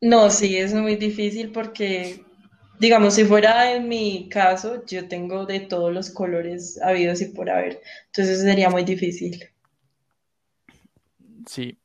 No, 0.00 0.28
sí, 0.30 0.56
es 0.56 0.74
muy 0.74 0.96
difícil 0.96 1.50
porque, 1.50 2.24
digamos, 2.78 3.14
si 3.14 3.24
fuera 3.24 3.72
en 3.72 3.88
mi 3.88 4.28
caso, 4.28 4.84
yo 4.86 5.08
tengo 5.08 5.46
de 5.46 5.60
todos 5.60 5.92
los 5.92 6.10
colores 6.10 6.80
habidos 6.82 7.22
y 7.22 7.26
por 7.26 7.48
haber. 7.48 7.80
Entonces 8.06 8.40
sería 8.40 8.68
muy 8.68 8.84
difícil. 8.84 9.42
Sí. 11.46 11.78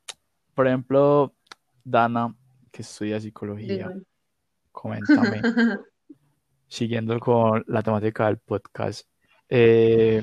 Por 0.54 0.66
ejemplo, 0.66 1.34
Dana, 1.82 2.34
que 2.70 2.82
estudia 2.82 3.18
psicología, 3.18 3.90
coméntame, 4.72 5.40
siguiendo 6.68 7.18
con 7.18 7.64
la 7.66 7.82
temática 7.82 8.26
del 8.26 8.36
podcast, 8.36 9.08
eh, 9.48 10.22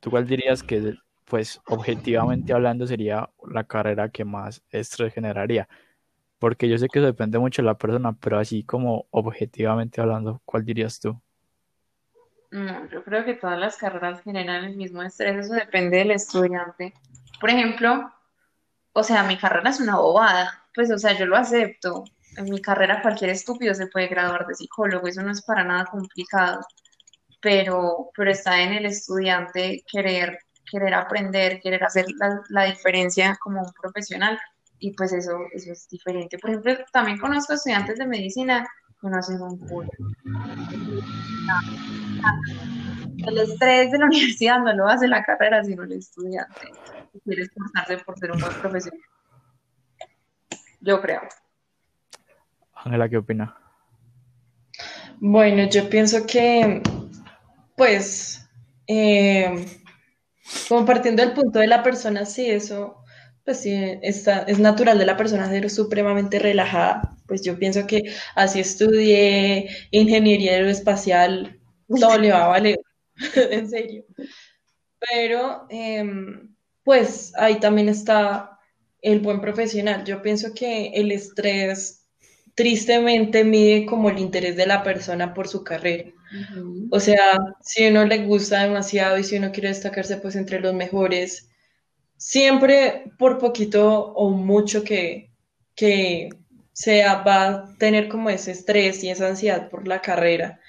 ¿tú 0.00 0.10
cuál 0.10 0.26
dirías 0.26 0.62
que, 0.62 0.94
pues, 1.32 1.62
objetivamente 1.64 2.52
hablando, 2.52 2.86
sería 2.86 3.30
la 3.50 3.64
carrera 3.64 4.10
que 4.10 4.22
más 4.22 4.62
estrés 4.68 5.14
generaría? 5.14 5.66
Porque 6.38 6.68
yo 6.68 6.76
sé 6.76 6.88
que 6.88 6.98
eso 6.98 7.06
depende 7.06 7.38
mucho 7.38 7.62
de 7.62 7.66
la 7.68 7.78
persona, 7.78 8.12
pero 8.12 8.38
así 8.38 8.64
como 8.64 9.06
objetivamente 9.08 10.02
hablando, 10.02 10.42
¿cuál 10.44 10.66
dirías 10.66 11.00
tú? 11.00 11.18
Yo 12.50 13.02
creo 13.02 13.24
que 13.24 13.32
todas 13.32 13.58
las 13.58 13.78
carreras 13.78 14.20
generan 14.20 14.64
el 14.64 14.76
mismo 14.76 15.02
estrés, 15.02 15.46
eso 15.46 15.54
depende 15.54 15.96
del 15.96 16.10
estudiante. 16.10 16.92
Por 17.40 17.48
ejemplo, 17.48 18.12
o 18.92 19.02
sea, 19.02 19.22
mi 19.22 19.38
carrera 19.38 19.70
es 19.70 19.80
una 19.80 19.96
bobada, 19.96 20.66
pues, 20.74 20.90
o 20.90 20.98
sea, 20.98 21.18
yo 21.18 21.24
lo 21.24 21.38
acepto, 21.38 22.04
en 22.36 22.44
mi 22.44 22.60
carrera 22.60 23.00
cualquier 23.00 23.30
estúpido 23.30 23.72
se 23.72 23.86
puede 23.86 24.08
graduar 24.08 24.46
de 24.46 24.54
psicólogo, 24.54 25.08
eso 25.08 25.22
no 25.22 25.32
es 25.32 25.40
para 25.40 25.64
nada 25.64 25.86
complicado, 25.86 26.60
pero, 27.40 28.10
pero 28.14 28.30
está 28.30 28.60
en 28.60 28.74
el 28.74 28.84
estudiante 28.84 29.82
querer, 29.90 30.38
querer 30.72 30.94
aprender, 30.94 31.60
querer 31.60 31.84
hacer 31.84 32.06
la, 32.18 32.40
la 32.48 32.64
diferencia 32.64 33.36
como 33.40 33.60
un 33.60 33.72
profesional 33.80 34.38
y 34.78 34.92
pues 34.92 35.12
eso, 35.12 35.38
eso 35.52 35.70
es 35.70 35.86
diferente. 35.88 36.38
Por 36.38 36.50
ejemplo, 36.50 36.74
también 36.92 37.18
conozco 37.18 37.52
estudiantes 37.52 37.98
de 37.98 38.06
medicina 38.06 38.66
que 39.00 39.08
no 39.08 39.18
hacen 39.18 39.40
un 39.42 39.58
culo. 39.58 39.90
El 43.18 43.38
estrés 43.38 43.92
de 43.92 43.98
la 43.98 44.06
universidad 44.06 44.60
no 44.60 44.72
lo 44.72 44.88
hace 44.88 45.06
la 45.06 45.22
carrera, 45.22 45.62
sino 45.62 45.84
el 45.84 45.92
estudiante 45.92 46.72
quiere 47.24 47.42
esforzarse 47.42 47.98
por 47.98 48.18
ser 48.18 48.32
un 48.32 48.40
buen 48.40 48.54
profesional. 48.54 49.00
Yo 50.80 51.00
creo. 51.00 51.20
Ángela, 52.74 53.08
¿qué 53.08 53.18
opina? 53.18 53.56
Bueno, 55.20 55.68
yo 55.68 55.88
pienso 55.88 56.26
que, 56.26 56.82
pues, 57.76 58.48
eh, 58.88 59.81
compartiendo 60.68 61.22
el 61.22 61.32
punto 61.32 61.58
de 61.58 61.66
la 61.66 61.82
persona, 61.82 62.24
sí, 62.26 62.50
eso, 62.50 63.02
pues 63.44 63.60
sí, 63.60 63.72
está, 64.02 64.42
es 64.42 64.58
natural 64.58 64.98
de 64.98 65.06
la 65.06 65.16
persona 65.16 65.48
ser 65.48 65.68
supremamente 65.70 66.38
relajada. 66.38 67.16
Pues 67.26 67.42
yo 67.42 67.58
pienso 67.58 67.86
que 67.86 68.02
así 68.34 68.60
estudié 68.60 69.68
ingeniería 69.90 70.52
aeroespacial, 70.52 71.60
todo 72.00 72.18
le 72.18 72.32
va 72.32 72.44
a 72.44 72.48
valer, 72.48 72.78
en 73.34 73.68
serio. 73.68 74.04
Pero, 75.10 75.66
em, 75.70 76.54
pues 76.84 77.32
ahí 77.36 77.58
también 77.60 77.88
está 77.88 78.58
el 79.00 79.20
buen 79.20 79.40
profesional. 79.40 80.04
Yo 80.04 80.22
pienso 80.22 80.54
que 80.54 80.88
el 80.94 81.12
estrés 81.12 82.06
tristemente 82.54 83.44
mide 83.44 83.86
como 83.86 84.10
el 84.10 84.18
interés 84.18 84.56
de 84.56 84.66
la 84.66 84.82
persona 84.82 85.34
por 85.34 85.48
su 85.48 85.64
carrera. 85.64 86.12
O 86.90 87.00
sea, 87.00 87.38
si 87.62 87.86
uno 87.88 88.04
le 88.04 88.24
gusta 88.26 88.62
demasiado 88.62 89.18
y 89.18 89.24
si 89.24 89.36
uno 89.38 89.52
quiere 89.52 89.68
destacarse 89.68 90.16
pues 90.18 90.36
entre 90.36 90.60
los 90.60 90.74
mejores, 90.74 91.48
siempre 92.16 93.12
por 93.18 93.38
poquito 93.38 94.12
o 94.14 94.30
mucho 94.30 94.84
que, 94.84 95.30
que 95.74 96.30
sea, 96.72 97.22
va 97.22 97.48
a 97.48 97.76
tener 97.78 98.08
como 98.08 98.30
ese 98.30 98.52
estrés 98.52 99.02
y 99.04 99.10
esa 99.10 99.28
ansiedad 99.28 99.70
por 99.70 99.88
la 99.88 100.00
carrera. 100.02 100.60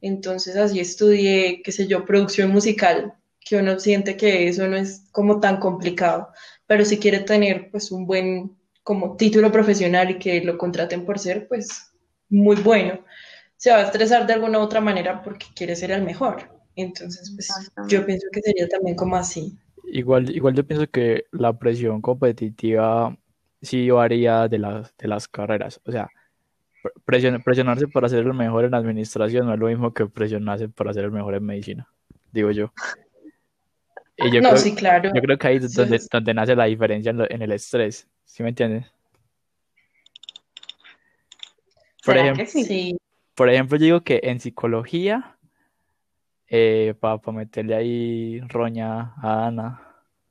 Entonces 0.00 0.56
así 0.56 0.80
estudié, 0.80 1.62
qué 1.62 1.72
sé 1.72 1.86
yo, 1.86 2.04
producción 2.04 2.50
musical, 2.50 3.14
que 3.40 3.56
uno 3.56 3.78
siente 3.80 4.16
que 4.16 4.48
eso 4.48 4.66
no 4.68 4.76
es 4.76 5.04
como 5.12 5.40
tan 5.40 5.58
complicado, 5.58 6.28
pero 6.66 6.84
si 6.84 6.98
quiere 6.98 7.20
tener 7.20 7.70
pues 7.70 7.90
un 7.92 8.06
buen 8.06 8.56
como 8.82 9.16
título 9.16 9.52
profesional 9.52 10.10
y 10.10 10.18
que 10.18 10.40
lo 10.42 10.56
contraten 10.58 11.04
por 11.04 11.18
ser, 11.18 11.48
pues, 11.48 11.92
muy 12.30 12.56
bueno. 12.56 13.04
Se 13.58 13.70
va 13.70 13.78
a 13.78 13.82
estresar 13.82 14.26
de 14.26 14.32
alguna 14.32 14.60
u 14.60 14.62
otra 14.62 14.80
manera 14.80 15.20
porque 15.20 15.46
quiere 15.54 15.76
ser 15.76 15.90
el 15.90 16.02
mejor. 16.02 16.48
Entonces, 16.76 17.32
pues, 17.34 17.48
yo 17.88 18.06
pienso 18.06 18.26
que 18.32 18.40
sería 18.40 18.68
también 18.68 18.96
como 18.96 19.16
así. 19.16 19.58
Igual, 19.84 20.30
igual 20.30 20.54
yo 20.54 20.64
pienso 20.64 20.88
que 20.88 21.24
la 21.32 21.52
presión 21.58 22.00
competitiva 22.00 23.16
sí 23.60 23.90
varía 23.90 24.46
de 24.46 24.58
las, 24.58 24.96
de 24.96 25.08
las 25.08 25.26
carreras. 25.26 25.80
O 25.84 25.90
sea, 25.90 26.08
presionarse 27.04 27.88
para 27.88 28.08
ser 28.08 28.20
el 28.20 28.32
mejor 28.32 28.64
en 28.64 28.74
administración 28.74 29.46
no 29.46 29.54
es 29.54 29.58
lo 29.58 29.66
mismo 29.66 29.92
que 29.92 30.06
presionarse 30.06 30.68
para 30.68 30.94
ser 30.94 31.04
el 31.04 31.10
mejor 31.10 31.34
en 31.34 31.44
medicina, 31.44 31.88
digo 32.30 32.52
yo. 32.52 32.72
Y 34.18 34.32
yo 34.32 34.40
no, 34.40 34.56
sí, 34.56 34.74
claro. 34.74 35.10
Yo 35.12 35.20
creo 35.20 35.36
que 35.36 35.46
ahí 35.48 35.56
es 35.56 35.74
donde, 35.74 36.00
donde 36.10 36.34
nace 36.34 36.54
la 36.54 36.64
diferencia 36.64 37.10
en, 37.10 37.26
en 37.28 37.42
el 37.42 37.52
estrés. 37.52 38.06
¿Sí 38.24 38.42
me 38.42 38.50
entiendes? 38.50 38.86
Por 42.04 42.16
ejemplo, 42.16 42.44
por 43.38 43.48
ejemplo, 43.48 43.78
yo 43.78 43.84
digo 43.84 44.00
que 44.00 44.18
en 44.24 44.40
psicología, 44.40 45.38
eh, 46.48 46.92
para 46.98 47.20
meterle 47.30 47.76
ahí 47.76 48.40
roña 48.40 49.14
a 49.22 49.46
Ana, 49.46 49.80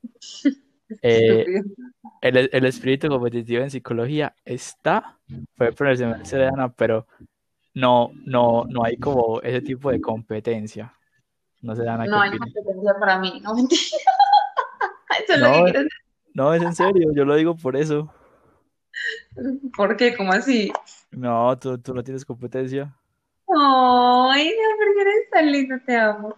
eh, 1.00 1.46
el, 2.20 2.50
el, 2.52 2.64
espíritu 2.66 3.08
competitivo 3.08 3.62
en 3.62 3.70
psicología 3.70 4.34
está, 4.44 5.16
fue 5.56 5.72
por 5.72 5.86
el 5.86 5.96
semestre 5.96 6.40
de 6.40 6.46
Ana, 6.48 6.68
pero 6.68 7.06
no, 7.72 8.10
no, 8.26 8.66
no 8.68 8.84
hay 8.84 8.98
como 8.98 9.40
ese 9.40 9.62
tipo 9.62 9.90
de 9.90 10.02
competencia. 10.02 10.92
No 11.62 11.74
se 11.74 11.84
dan 11.84 12.10
No 12.10 12.20
hay 12.20 12.36
competencia 12.36 12.92
para 13.00 13.18
mí, 13.20 13.40
no 13.42 13.54
mentira. 13.54 13.80
Eso 15.24 15.32
es 15.32 15.40
no, 15.40 15.48
lo 15.48 15.54
que 15.54 15.62
quiero 15.62 15.78
decir. 15.78 15.92
No, 16.34 16.52
es 16.52 16.62
en 16.62 16.74
serio, 16.74 17.10
yo 17.14 17.24
lo 17.24 17.36
digo 17.36 17.56
por 17.56 17.74
eso. 17.74 18.12
¿Por 19.74 19.96
qué? 19.96 20.14
¿Cómo 20.14 20.30
así? 20.32 20.70
No, 21.10 21.58
tú, 21.58 21.78
tú 21.78 21.94
no 21.94 22.02
tienes 22.02 22.24
competencia. 22.24 22.94
Ay, 23.48 24.50
no, 24.50 24.76
porque 24.76 25.00
eres 25.00 25.30
tan 25.30 25.50
lindo, 25.50 25.76
te 25.86 25.96
amo. 25.96 26.36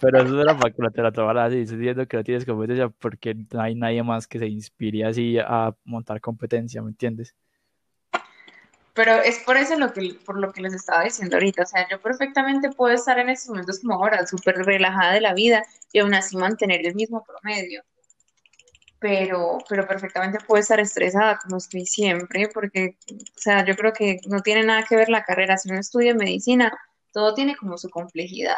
Pero 0.00 0.22
eso 0.22 0.40
era 0.40 0.56
para 0.56 0.72
que 0.72 0.82
te 0.94 1.02
la 1.02 1.12
tomaras 1.12 1.48
así, 1.48 1.64
diciendo 1.64 2.06
que 2.06 2.16
no 2.16 2.24
tienes 2.24 2.44
competencia 2.44 2.88
porque 2.88 3.34
no 3.52 3.60
hay 3.60 3.74
nadie 3.74 4.02
más 4.02 4.26
que 4.26 4.38
se 4.38 4.46
inspire 4.46 5.04
así 5.04 5.38
a 5.38 5.74
montar 5.84 6.20
competencia, 6.20 6.80
¿me 6.82 6.90
entiendes? 6.90 7.34
Pero 8.94 9.12
es 9.22 9.40
por 9.40 9.56
eso 9.56 9.78
lo 9.78 9.92
que, 9.92 10.16
por 10.24 10.38
lo 10.38 10.52
que 10.52 10.62
les 10.62 10.74
estaba 10.74 11.04
diciendo 11.04 11.36
ahorita, 11.36 11.62
o 11.62 11.66
sea, 11.66 11.86
yo 11.88 12.00
perfectamente 12.00 12.70
puedo 12.70 12.94
estar 12.94 13.18
en 13.18 13.28
estos 13.28 13.50
momentos 13.50 13.80
como 13.80 13.94
ahora, 13.94 14.26
súper 14.26 14.56
relajada 14.56 15.12
de 15.12 15.20
la 15.20 15.34
vida 15.34 15.64
y 15.92 16.00
aún 16.00 16.14
así 16.14 16.36
mantener 16.36 16.84
el 16.86 16.94
mismo 16.94 17.24
promedio 17.24 17.82
pero, 19.00 19.58
pero 19.68 19.86
perfectamente 19.86 20.38
puedo 20.46 20.60
estar 20.60 20.80
estresada 20.80 21.38
como 21.42 21.58
estoy 21.58 21.86
siempre, 21.86 22.48
porque, 22.52 22.96
o 23.10 23.40
sea, 23.40 23.64
yo 23.64 23.76
creo 23.76 23.92
que 23.92 24.20
no 24.26 24.40
tiene 24.40 24.64
nada 24.64 24.84
que 24.88 24.96
ver 24.96 25.08
la 25.08 25.22
carrera. 25.22 25.56
Si 25.56 25.70
uno 25.70 25.80
estudia 25.80 26.14
medicina, 26.14 26.72
todo 27.12 27.34
tiene 27.34 27.56
como 27.56 27.78
su 27.78 27.88
complejidad. 27.90 28.56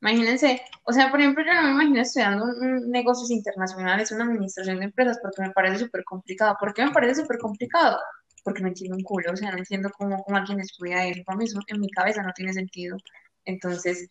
Imagínense, 0.00 0.60
o 0.84 0.92
sea, 0.92 1.10
por 1.10 1.20
ejemplo, 1.20 1.44
yo 1.44 1.54
no 1.54 1.62
me 1.62 1.70
imagino 1.70 2.00
estudiando 2.00 2.44
negocios 2.86 3.30
internacionales, 3.30 4.12
una 4.12 4.24
administración 4.24 4.78
de 4.78 4.84
empresas, 4.86 5.18
porque 5.22 5.42
me 5.42 5.50
parece 5.50 5.78
súper 5.78 6.04
complicado. 6.04 6.56
¿Por 6.60 6.74
qué 6.74 6.84
me 6.84 6.92
parece 6.92 7.22
súper 7.22 7.38
complicado? 7.38 7.98
Porque 8.42 8.60
no 8.60 8.68
entiendo 8.68 8.96
un 8.96 9.02
culo, 9.02 9.32
o 9.32 9.36
sea, 9.36 9.50
no 9.52 9.58
entiendo 9.58 9.90
cómo, 9.96 10.22
cómo 10.22 10.36
alguien 10.36 10.60
estudia 10.60 11.06
eso. 11.06 11.22
Para 11.24 11.38
mí 11.38 11.44
eso 11.46 11.58
en 11.68 11.80
mi 11.80 11.88
cabeza 11.88 12.22
no 12.22 12.32
tiene 12.34 12.52
sentido. 12.52 12.98
Entonces, 13.46 14.08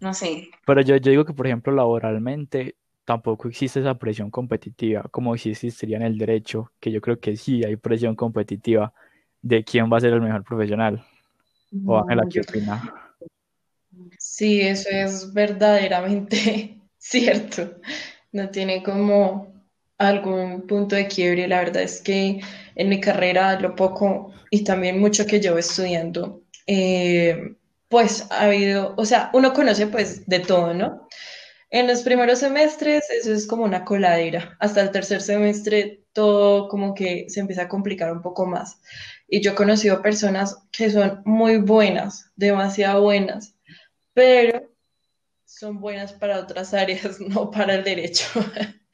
no 0.00 0.14
sé. 0.14 0.48
Pero 0.64 0.80
yo, 0.82 0.96
yo 0.96 1.10
digo 1.10 1.24
que, 1.24 1.32
por 1.34 1.46
ejemplo, 1.46 1.72
laboralmente, 1.72 2.76
tampoco 3.08 3.48
existe 3.48 3.80
esa 3.80 3.94
presión 3.94 4.30
competitiva 4.30 5.02
como 5.10 5.34
si 5.38 5.52
existiría 5.52 5.96
en 5.96 6.02
el 6.02 6.18
derecho, 6.18 6.72
que 6.78 6.92
yo 6.92 7.00
creo 7.00 7.18
que 7.18 7.38
sí 7.38 7.64
hay 7.64 7.76
presión 7.76 8.14
competitiva 8.14 8.92
de 9.40 9.64
quién 9.64 9.90
va 9.90 9.96
a 9.96 10.00
ser 10.00 10.12
el 10.12 10.20
mejor 10.20 10.44
profesional. 10.44 11.02
¿O 11.86 11.96
Ángela, 11.96 12.24
qué 12.30 12.40
opina? 12.40 13.14
Sí, 14.18 14.60
eso 14.60 14.90
es 14.90 15.32
verdaderamente 15.32 16.82
cierto. 16.98 17.80
No 18.32 18.50
tiene 18.50 18.82
como 18.82 19.54
algún 19.96 20.66
punto 20.66 20.94
de 20.94 21.08
quiebre. 21.08 21.48
La 21.48 21.60
verdad 21.60 21.84
es 21.84 22.02
que 22.02 22.42
en 22.74 22.88
mi 22.90 23.00
carrera, 23.00 23.58
lo 23.58 23.74
poco 23.74 24.34
y 24.50 24.64
también 24.64 25.00
mucho 25.00 25.24
que 25.24 25.40
llevo 25.40 25.56
estudiando, 25.56 26.42
eh, 26.66 27.56
pues 27.88 28.30
ha 28.30 28.42
habido, 28.42 28.92
o 28.98 29.06
sea, 29.06 29.30
uno 29.32 29.54
conoce 29.54 29.86
pues 29.86 30.26
de 30.26 30.40
todo, 30.40 30.74
¿no? 30.74 31.08
En 31.70 31.86
los 31.86 32.02
primeros 32.02 32.38
semestres 32.38 33.04
eso 33.10 33.32
es 33.32 33.46
como 33.46 33.64
una 33.64 33.84
coladera. 33.84 34.56
Hasta 34.58 34.80
el 34.80 34.90
tercer 34.90 35.20
semestre 35.20 36.04
todo 36.12 36.68
como 36.68 36.94
que 36.94 37.26
se 37.28 37.40
empieza 37.40 37.62
a 37.62 37.68
complicar 37.68 38.10
un 38.12 38.22
poco 38.22 38.46
más. 38.46 38.80
Y 39.28 39.40
yo 39.42 39.52
he 39.52 39.54
conocido 39.54 40.02
personas 40.02 40.58
que 40.72 40.90
son 40.90 41.22
muy 41.24 41.58
buenas, 41.58 42.32
demasiado 42.36 43.02
buenas, 43.02 43.54
pero 44.14 44.68
son 45.44 45.80
buenas 45.80 46.12
para 46.12 46.40
otras 46.40 46.72
áreas, 46.74 47.20
no 47.20 47.50
para 47.50 47.74
el 47.74 47.84
derecho. 47.84 48.24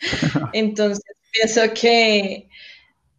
Entonces, 0.53 1.05
pienso 1.33 1.63
que 1.75 2.49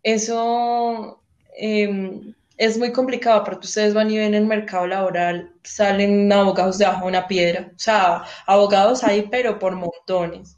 eso 0.03 1.23
em, 1.57 2.35
es 2.57 2.77
muy 2.77 2.91
complicado 2.91 3.43
porque 3.43 3.67
ustedes 3.67 3.93
van 3.93 4.09
y 4.11 4.17
ven 4.17 4.33
el 4.33 4.45
mercado 4.45 4.87
laboral, 4.87 5.53
salen 5.63 6.31
abogados 6.31 6.77
debajo 6.77 7.01
de 7.01 7.09
una 7.09 7.27
piedra. 7.27 7.71
O 7.75 7.79
sea, 7.79 8.23
abogados 8.45 9.03
hay, 9.03 9.27
pero 9.29 9.59
por 9.59 9.75
montones. 9.75 10.57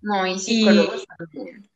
No, 0.00 0.26
y 0.26 0.38
psicólogos 0.38 1.06
también. 1.16 1.68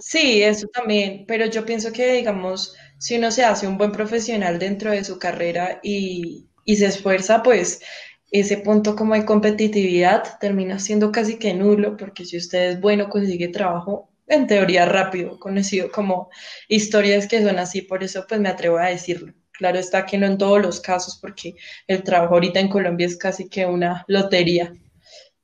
Sí, 0.00 0.42
eso 0.42 0.66
también, 0.68 1.24
pero 1.26 1.46
yo 1.46 1.66
pienso 1.66 1.92
que, 1.92 2.12
digamos, 2.14 2.74
si 2.98 3.16
uno 3.16 3.30
se 3.30 3.44
hace 3.44 3.66
un 3.66 3.76
buen 3.76 3.92
profesional 3.92 4.58
dentro 4.58 4.90
de 4.90 5.04
su 5.04 5.18
carrera 5.18 5.80
y, 5.82 6.48
y 6.64 6.76
se 6.76 6.86
esfuerza, 6.86 7.42
pues 7.42 7.82
ese 8.30 8.58
punto 8.58 8.96
como 8.96 9.14
de 9.14 9.24
competitividad 9.24 10.38
termina 10.40 10.78
siendo 10.78 11.12
casi 11.12 11.38
que 11.38 11.54
nulo, 11.54 11.96
porque 11.96 12.24
si 12.24 12.36
usted 12.38 12.70
es 12.70 12.80
bueno, 12.80 13.08
consigue 13.08 13.48
trabajo, 13.48 14.10
en 14.28 14.46
teoría 14.46 14.86
rápido, 14.86 15.38
conocido 15.38 15.90
como 15.90 16.30
historias 16.68 17.26
que 17.28 17.42
son 17.42 17.58
así, 17.58 17.82
por 17.82 18.02
eso 18.02 18.24
pues 18.28 18.40
me 18.40 18.48
atrevo 18.48 18.78
a 18.78 18.86
decirlo. 18.86 19.32
Claro 19.52 19.78
está 19.78 20.04
que 20.04 20.18
no 20.18 20.26
en 20.26 20.38
todos 20.38 20.60
los 20.60 20.80
casos, 20.80 21.18
porque 21.20 21.54
el 21.86 22.02
trabajo 22.02 22.34
ahorita 22.34 22.60
en 22.60 22.68
Colombia 22.68 23.06
es 23.06 23.16
casi 23.16 23.48
que 23.48 23.64
una 23.66 24.04
lotería, 24.08 24.72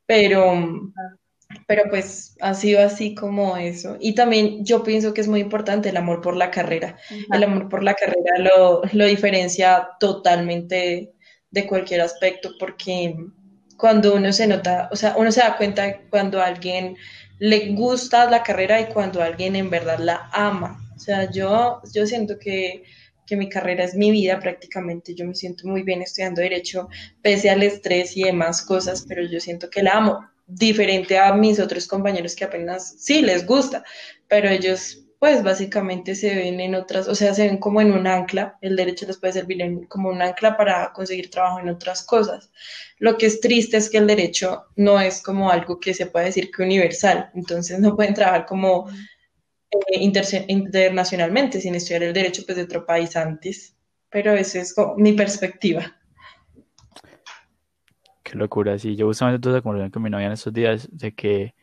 pero, 0.06 0.92
pero 1.66 1.84
pues 1.90 2.36
ha 2.40 2.54
sido 2.54 2.82
así 2.82 3.14
como 3.14 3.56
eso. 3.56 3.96
Y 4.00 4.14
también 4.14 4.64
yo 4.64 4.82
pienso 4.82 5.14
que 5.14 5.20
es 5.20 5.28
muy 5.28 5.40
importante 5.40 5.88
el 5.88 5.96
amor 5.96 6.20
por 6.20 6.36
la 6.36 6.50
carrera. 6.50 6.96
El 7.32 7.44
amor 7.44 7.68
por 7.68 7.82
la 7.82 7.94
carrera 7.94 8.38
lo, 8.38 8.82
lo 8.92 9.06
diferencia 9.06 9.88
totalmente 10.00 11.12
de 11.50 11.66
cualquier 11.66 12.00
aspecto 12.00 12.50
porque 12.58 13.14
cuando 13.76 14.14
uno 14.14 14.32
se 14.32 14.46
nota, 14.46 14.88
o 14.92 14.96
sea, 14.96 15.14
uno 15.16 15.32
se 15.32 15.40
da 15.40 15.56
cuenta 15.56 16.02
cuando 16.08 16.40
alguien 16.40 16.96
le 17.42 17.72
gusta 17.72 18.30
la 18.30 18.44
carrera 18.44 18.80
y 18.80 18.86
cuando 18.86 19.20
alguien 19.20 19.56
en 19.56 19.68
verdad 19.68 19.98
la 19.98 20.30
ama. 20.32 20.80
O 20.94 20.98
sea, 21.00 21.28
yo, 21.28 21.82
yo 21.92 22.06
siento 22.06 22.38
que, 22.38 22.84
que 23.26 23.34
mi 23.34 23.48
carrera 23.48 23.82
es 23.82 23.96
mi 23.96 24.12
vida 24.12 24.38
prácticamente. 24.38 25.12
Yo 25.16 25.26
me 25.26 25.34
siento 25.34 25.66
muy 25.66 25.82
bien 25.82 26.02
estudiando 26.02 26.40
derecho, 26.40 26.88
pese 27.20 27.50
al 27.50 27.64
estrés 27.64 28.16
y 28.16 28.22
demás 28.22 28.62
cosas, 28.62 29.04
pero 29.08 29.24
yo 29.26 29.40
siento 29.40 29.68
que 29.70 29.82
la 29.82 29.94
amo 29.94 30.20
diferente 30.46 31.18
a 31.18 31.34
mis 31.34 31.58
otros 31.58 31.88
compañeros 31.88 32.36
que 32.36 32.44
apenas 32.44 32.94
sí 32.98 33.22
les 33.22 33.44
gusta, 33.44 33.82
pero 34.28 34.48
ellos 34.48 35.01
pues 35.22 35.44
básicamente 35.44 36.16
se 36.16 36.34
ven 36.34 36.58
en 36.58 36.74
otras, 36.74 37.06
o 37.06 37.14
sea, 37.14 37.32
se 37.32 37.46
ven 37.46 37.58
como 37.58 37.80
en 37.80 37.92
un 37.92 38.08
ancla, 38.08 38.58
el 38.60 38.74
derecho 38.74 39.06
les 39.06 39.18
puede 39.18 39.34
servir 39.34 39.86
como 39.86 40.08
un 40.08 40.20
ancla 40.20 40.56
para 40.56 40.92
conseguir 40.92 41.30
trabajo 41.30 41.60
en 41.60 41.68
otras 41.68 42.02
cosas. 42.02 42.50
Lo 42.98 43.16
que 43.16 43.26
es 43.26 43.40
triste 43.40 43.76
es 43.76 43.88
que 43.88 43.98
el 43.98 44.08
derecho 44.08 44.64
no 44.74 45.00
es 45.00 45.22
como 45.22 45.48
algo 45.48 45.78
que 45.78 45.94
se 45.94 46.06
puede 46.06 46.24
decir 46.24 46.50
que 46.50 46.64
universal, 46.64 47.30
entonces 47.36 47.78
no 47.78 47.94
pueden 47.94 48.14
trabajar 48.14 48.46
como 48.46 48.90
eh, 49.70 50.00
internacionalmente 50.48 51.60
sin 51.60 51.76
estudiar 51.76 52.02
el 52.02 52.12
derecho 52.12 52.42
pues 52.44 52.56
de 52.56 52.64
otro 52.64 52.84
país 52.84 53.14
antes, 53.14 53.76
pero 54.10 54.32
esa 54.32 54.58
es 54.58 54.74
mi 54.96 55.12
perspectiva. 55.12 56.00
Qué 58.24 58.36
locura, 58.36 58.76
sí. 58.76 58.96
Yo 58.96 59.06
justamente 59.06 59.40
tuve 59.40 59.52
esa 59.52 59.62
conversación 59.62 59.92
con 59.92 60.02
mi 60.02 60.10
novia 60.10 60.26
en 60.26 60.32
estos 60.32 60.52
días 60.52 60.88
de 60.90 61.14
que 61.14 61.54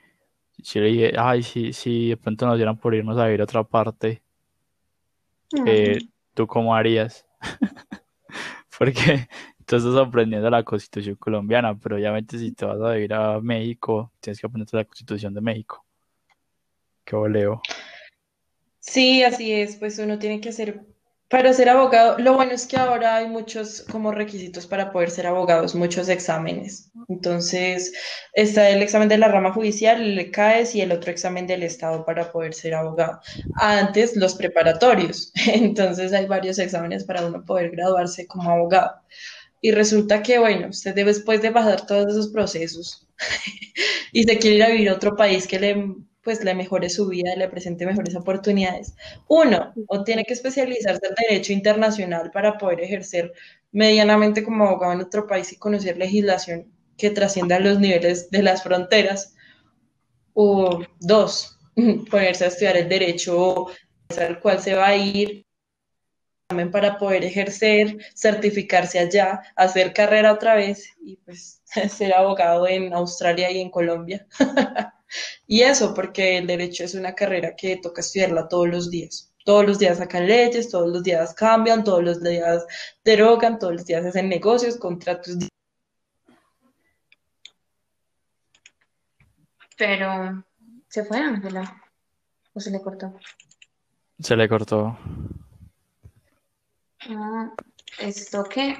dije, 0.63 1.13
ay, 1.17 1.43
si, 1.43 1.73
si 1.73 2.09
de 2.09 2.17
pronto 2.17 2.45
nos 2.45 2.57
dieran 2.57 2.77
por 2.77 2.95
irnos 2.95 3.17
a 3.17 3.25
vivir 3.25 3.41
a 3.41 3.45
otra 3.45 3.63
parte, 3.63 4.21
eh, 5.65 5.99
¿tú 6.33 6.47
cómo 6.47 6.75
harías? 6.75 7.25
Porque 8.77 9.27
tú 9.65 9.75
estás 9.75 9.95
aprendiendo 9.95 10.49
la 10.49 10.63
constitución 10.63 11.15
colombiana, 11.15 11.77
pero 11.77 11.95
obviamente 11.95 12.37
si 12.37 12.51
te 12.51 12.65
vas 12.65 12.79
a 12.81 12.93
vivir 12.93 13.13
a 13.13 13.39
México, 13.39 14.11
tienes 14.19 14.39
que 14.39 14.47
aprender 14.47 14.67
la 14.71 14.85
constitución 14.85 15.33
de 15.33 15.41
México. 15.41 15.85
Qué 17.03 17.15
voleo. 17.15 17.61
Sí, 18.79 19.23
así 19.23 19.51
es, 19.51 19.75
pues 19.75 19.99
uno 19.99 20.17
tiene 20.19 20.39
que 20.39 20.49
hacer 20.49 20.81
para 21.29 21.53
ser 21.53 21.69
abogado, 21.69 22.17
lo 22.17 22.33
bueno 22.33 22.53
es 22.53 22.65
que 22.65 22.75
ahora 22.75 23.17
hay 23.17 23.27
muchos 23.27 23.83
como 23.91 24.11
requisitos 24.11 24.65
para 24.65 24.91
poder 24.91 25.11
ser 25.11 25.27
abogados, 25.27 25.75
muchos 25.75 26.09
exámenes. 26.09 26.91
Entonces, 27.07 27.93
está 28.33 28.67
el 28.69 28.81
examen 28.81 29.09
de 29.09 29.19
la 29.19 29.27
rama 29.27 29.53
judicial, 29.53 30.01
el 30.01 30.31
CAES 30.31 30.73
y 30.73 30.81
el 30.81 30.91
otro 30.91 31.11
examen 31.11 31.45
del 31.45 31.61
Estado 31.61 32.03
para 32.03 32.31
poder 32.31 32.55
ser 32.55 32.73
abogado. 32.73 33.19
Antes, 33.55 34.15
los 34.15 34.33
preparatorios. 34.33 35.31
Entonces, 35.53 36.13
hay 36.13 36.25
varios 36.25 36.57
exámenes 36.57 37.03
para 37.03 37.23
uno 37.23 37.45
poder 37.45 37.69
graduarse 37.71 38.25
como 38.25 38.49
abogado. 38.49 38.95
Y 39.61 39.71
resulta 39.71 40.23
que, 40.23 40.39
bueno, 40.39 40.69
usted 40.69 40.95
después 40.95 41.43
de 41.43 41.51
pasar 41.51 41.85
todos 41.85 42.07
esos 42.11 42.29
procesos 42.29 43.07
y 44.13 44.23
se 44.23 44.39
quiere 44.39 44.55
ir 44.55 44.63
a 44.63 44.69
vivir 44.69 44.89
a 44.89 44.95
otro 44.95 45.15
país 45.15 45.47
que 45.47 45.59
le 45.59 45.95
pues 46.29 46.43
le 46.43 46.53
mejore 46.53 46.91
su 46.91 47.07
vida, 47.07 47.35
le 47.35 47.47
presente 47.47 47.87
mejores 47.87 48.15
oportunidades. 48.15 48.93
Uno, 49.27 49.73
o 49.87 50.03
tiene 50.03 50.23
que 50.25 50.33
especializarse 50.33 51.07
en 51.07 51.15
derecho 51.27 51.53
internacional 51.53 52.29
para 52.29 52.55
poder 52.55 52.81
ejercer 52.81 53.33
medianamente 53.71 54.43
como 54.43 54.65
abogado 54.65 54.93
en 54.93 55.01
otro 55.01 55.25
país 55.25 55.51
y 55.51 55.57
conocer 55.57 55.97
legislación 55.97 56.71
que 56.97 57.09
trascienda 57.09 57.59
los 57.59 57.79
niveles 57.79 58.29
de 58.29 58.43
las 58.43 58.61
fronteras. 58.61 59.33
O 60.33 60.83
dos, 60.99 61.57
ponerse 62.11 62.45
a 62.45 62.49
estudiar 62.49 62.77
el 62.77 62.87
derecho 62.87 63.65
al 64.15 64.39
cual 64.39 64.61
se 64.61 64.75
va 64.75 64.89
a 64.89 64.97
ir 64.97 65.47
para 66.71 66.99
poder 66.99 67.23
ejercer, 67.23 67.97
certificarse 68.13 68.99
allá, 68.99 69.41
hacer 69.55 69.93
carrera 69.93 70.33
otra 70.33 70.53
vez 70.53 70.95
y 71.01 71.15
pues 71.17 71.63
ser 71.89 72.13
abogado 72.13 72.67
en 72.67 72.93
Australia 72.93 73.49
y 73.49 73.61
en 73.61 73.71
Colombia. 73.71 74.27
Y 75.47 75.61
eso 75.61 75.93
porque 75.93 76.37
el 76.37 76.47
derecho 76.47 76.83
es 76.83 76.95
una 76.95 77.15
carrera 77.15 77.55
que 77.55 77.77
toca 77.77 78.01
estudiarla 78.01 78.47
todos 78.47 78.67
los 78.69 78.89
días. 78.89 79.33
Todos 79.45 79.65
los 79.65 79.79
días 79.79 79.97
sacan 79.97 80.27
leyes, 80.27 80.69
todos 80.69 80.89
los 80.89 81.03
días 81.03 81.33
cambian, 81.33 81.83
todos 81.83 82.03
los 82.03 82.21
días 82.21 82.65
derogan, 83.03 83.57
todos 83.57 83.73
los 83.73 83.85
días 83.85 84.05
hacen 84.05 84.29
negocios, 84.29 84.77
contratos. 84.77 85.37
Pero, 89.77 90.43
¿se 90.89 91.05
fue 91.05 91.17
Ángela? 91.17 91.81
¿O 92.53 92.59
se 92.59 92.69
le 92.69 92.81
cortó? 92.81 93.17
Se 94.19 94.35
le 94.35 94.49
cortó. 94.49 94.97
Ah, 97.09 97.51
¿Esto 97.99 98.43
qué? 98.43 98.77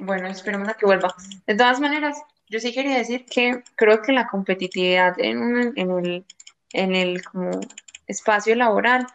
Bueno, 0.00 0.26
esperemos 0.28 0.68
a 0.68 0.74
que 0.74 0.86
vuelva. 0.86 1.14
De 1.46 1.54
todas 1.54 1.80
maneras, 1.80 2.20
yo 2.48 2.60
sí 2.60 2.72
quería 2.72 2.98
decir 2.98 3.24
que 3.26 3.62
creo 3.76 4.02
que 4.02 4.12
la 4.12 4.26
competitividad 4.26 5.14
en, 5.18 5.72
en 5.76 5.90
el, 5.90 6.24
en 6.72 6.94
el 6.94 7.24
como 7.24 7.60
espacio 8.06 8.54
laboral 8.54 9.06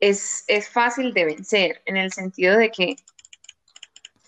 es, 0.00 0.44
fácil 0.70 1.12
de 1.12 1.24
vencer, 1.24 1.82
en 1.86 1.96
el 1.96 2.12
sentido 2.12 2.56
de 2.56 2.70
que, 2.70 2.96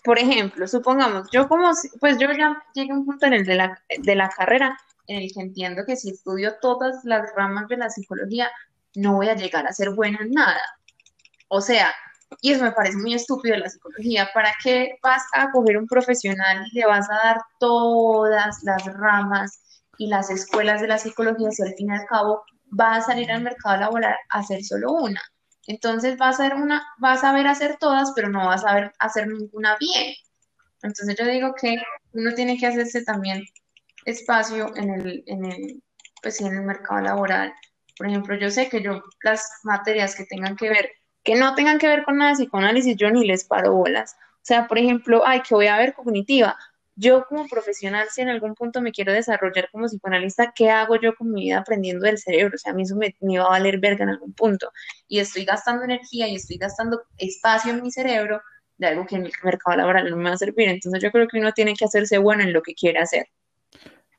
por 0.03 0.19
ejemplo, 0.19 0.67
supongamos, 0.67 1.29
yo 1.31 1.47
como, 1.47 1.71
pues 1.99 2.17
yo 2.17 2.31
ya 2.31 2.61
llegué 2.73 2.91
a 2.91 2.95
un 2.95 3.05
punto 3.05 3.25
en 3.25 3.33
el 3.33 3.45
de 3.45 3.55
la, 3.55 3.81
de 3.99 4.15
la 4.15 4.29
carrera 4.29 4.77
en 5.07 5.23
el 5.23 5.31
que 5.33 5.41
entiendo 5.41 5.83
que 5.85 5.95
si 5.95 6.09
estudio 6.11 6.55
todas 6.61 7.03
las 7.03 7.29
ramas 7.35 7.67
de 7.67 7.77
la 7.77 7.89
psicología, 7.89 8.49
no 8.95 9.15
voy 9.15 9.29
a 9.29 9.35
llegar 9.35 9.67
a 9.67 9.73
ser 9.73 9.91
buena 9.91 10.19
en 10.21 10.31
nada. 10.31 10.61
O 11.47 11.61
sea, 11.61 11.93
y 12.39 12.53
eso 12.53 12.63
me 12.63 12.71
parece 12.71 12.97
muy 12.97 13.13
estúpido 13.13 13.55
en 13.55 13.61
la 13.61 13.69
psicología. 13.69 14.29
¿Para 14.33 14.53
qué 14.63 14.97
vas 15.03 15.23
a 15.33 15.51
coger 15.51 15.77
un 15.77 15.87
profesional 15.87 16.65
y 16.71 16.79
le 16.79 16.85
vas 16.85 17.09
a 17.09 17.15
dar 17.15 17.41
todas 17.59 18.63
las 18.63 18.85
ramas 18.85 19.61
y 19.97 20.07
las 20.07 20.29
escuelas 20.29 20.81
de 20.81 20.87
la 20.87 20.97
psicología 20.97 21.51
si 21.51 21.63
al 21.63 21.73
fin 21.75 21.89
y 21.89 21.93
al 21.93 22.05
cabo 22.07 22.43
va 22.79 22.95
a 22.95 23.01
salir 23.01 23.31
al 23.31 23.43
mercado 23.43 23.77
laboral 23.77 24.15
a 24.29 24.39
hacer 24.39 24.63
solo 24.63 24.93
una? 24.93 25.21
Entonces 25.67 26.17
vas 26.17 26.39
a, 26.39 26.55
una, 26.55 26.83
vas 26.99 27.19
a 27.19 27.21
saber 27.21 27.47
hacer 27.47 27.77
todas, 27.79 28.11
pero 28.15 28.29
no 28.29 28.47
vas 28.47 28.63
a 28.63 28.69
saber 28.69 28.93
hacer 28.99 29.27
ninguna 29.27 29.77
bien. 29.79 30.13
Entonces 30.83 31.15
yo 31.17 31.25
digo 31.25 31.53
que 31.53 31.77
uno 32.13 32.33
tiene 32.33 32.57
que 32.57 32.67
hacerse 32.67 33.03
también 33.03 33.43
espacio 34.05 34.75
en 34.75 34.89
el, 34.89 35.23
en 35.27 35.45
el, 35.45 35.83
pues, 36.23 36.41
en 36.41 36.53
el 36.53 36.63
mercado 36.63 37.01
laboral. 37.01 37.53
Por 37.97 38.07
ejemplo, 38.07 38.35
yo 38.35 38.49
sé 38.49 38.69
que 38.69 38.81
yo 38.81 39.03
las 39.23 39.47
materias 39.63 40.15
que 40.15 40.25
tengan 40.25 40.55
que 40.55 40.69
ver 40.69 40.89
que 41.23 41.35
no 41.35 41.55
tengan 41.55 41.77
que 41.77 41.87
ver 41.87 42.03
con 42.03 42.17
nada 42.17 42.31
de 42.31 42.37
psicoanálisis, 42.37 42.95
yo 42.97 43.11
ni 43.11 43.25
les 43.25 43.43
paro 43.45 43.73
bolas. 43.73 44.15
O 44.35 44.43
sea, 44.43 44.67
por 44.67 44.77
ejemplo, 44.77 45.23
ay, 45.25 45.41
que 45.41 45.53
voy 45.53 45.67
a 45.67 45.77
ver 45.77 45.93
cognitiva. 45.93 46.57
Yo 46.95 47.25
como 47.25 47.47
profesional, 47.47 48.07
si 48.11 48.21
en 48.21 48.29
algún 48.29 48.53
punto 48.53 48.81
me 48.81 48.91
quiero 48.91 49.13
desarrollar 49.13 49.69
como 49.71 49.85
psicoanalista, 49.85 50.51
¿qué 50.55 50.69
hago 50.69 50.99
yo 50.99 51.15
con 51.15 51.31
mi 51.31 51.43
vida 51.43 51.59
aprendiendo 51.59 52.05
del 52.05 52.17
cerebro? 52.17 52.55
O 52.55 52.57
sea, 52.57 52.73
a 52.73 52.75
mí 52.75 52.83
eso 52.83 52.95
me, 52.95 53.15
me 53.21 53.39
va 53.39 53.45
a 53.45 53.49
valer 53.49 53.79
verga 53.79 54.03
en 54.03 54.09
algún 54.09 54.33
punto. 54.33 54.71
Y 55.07 55.19
estoy 55.19 55.45
gastando 55.45 55.83
energía 55.83 56.27
y 56.27 56.35
estoy 56.35 56.57
gastando 56.57 57.03
espacio 57.17 57.71
en 57.71 57.81
mi 57.81 57.91
cerebro 57.91 58.41
de 58.77 58.87
algo 58.87 59.05
que 59.05 59.15
en 59.15 59.25
el 59.25 59.31
mercado 59.43 59.77
laboral 59.77 60.09
no 60.09 60.17
me 60.17 60.29
va 60.29 60.35
a 60.35 60.37
servir. 60.37 60.67
Entonces 60.67 61.01
yo 61.01 61.11
creo 61.11 61.27
que 61.27 61.39
uno 61.39 61.51
tiene 61.53 61.75
que 61.75 61.85
hacerse 61.85 62.17
bueno 62.17 62.43
en 62.43 62.51
lo 62.51 62.61
que 62.61 62.73
quiere 62.73 62.99
hacer. 62.99 63.27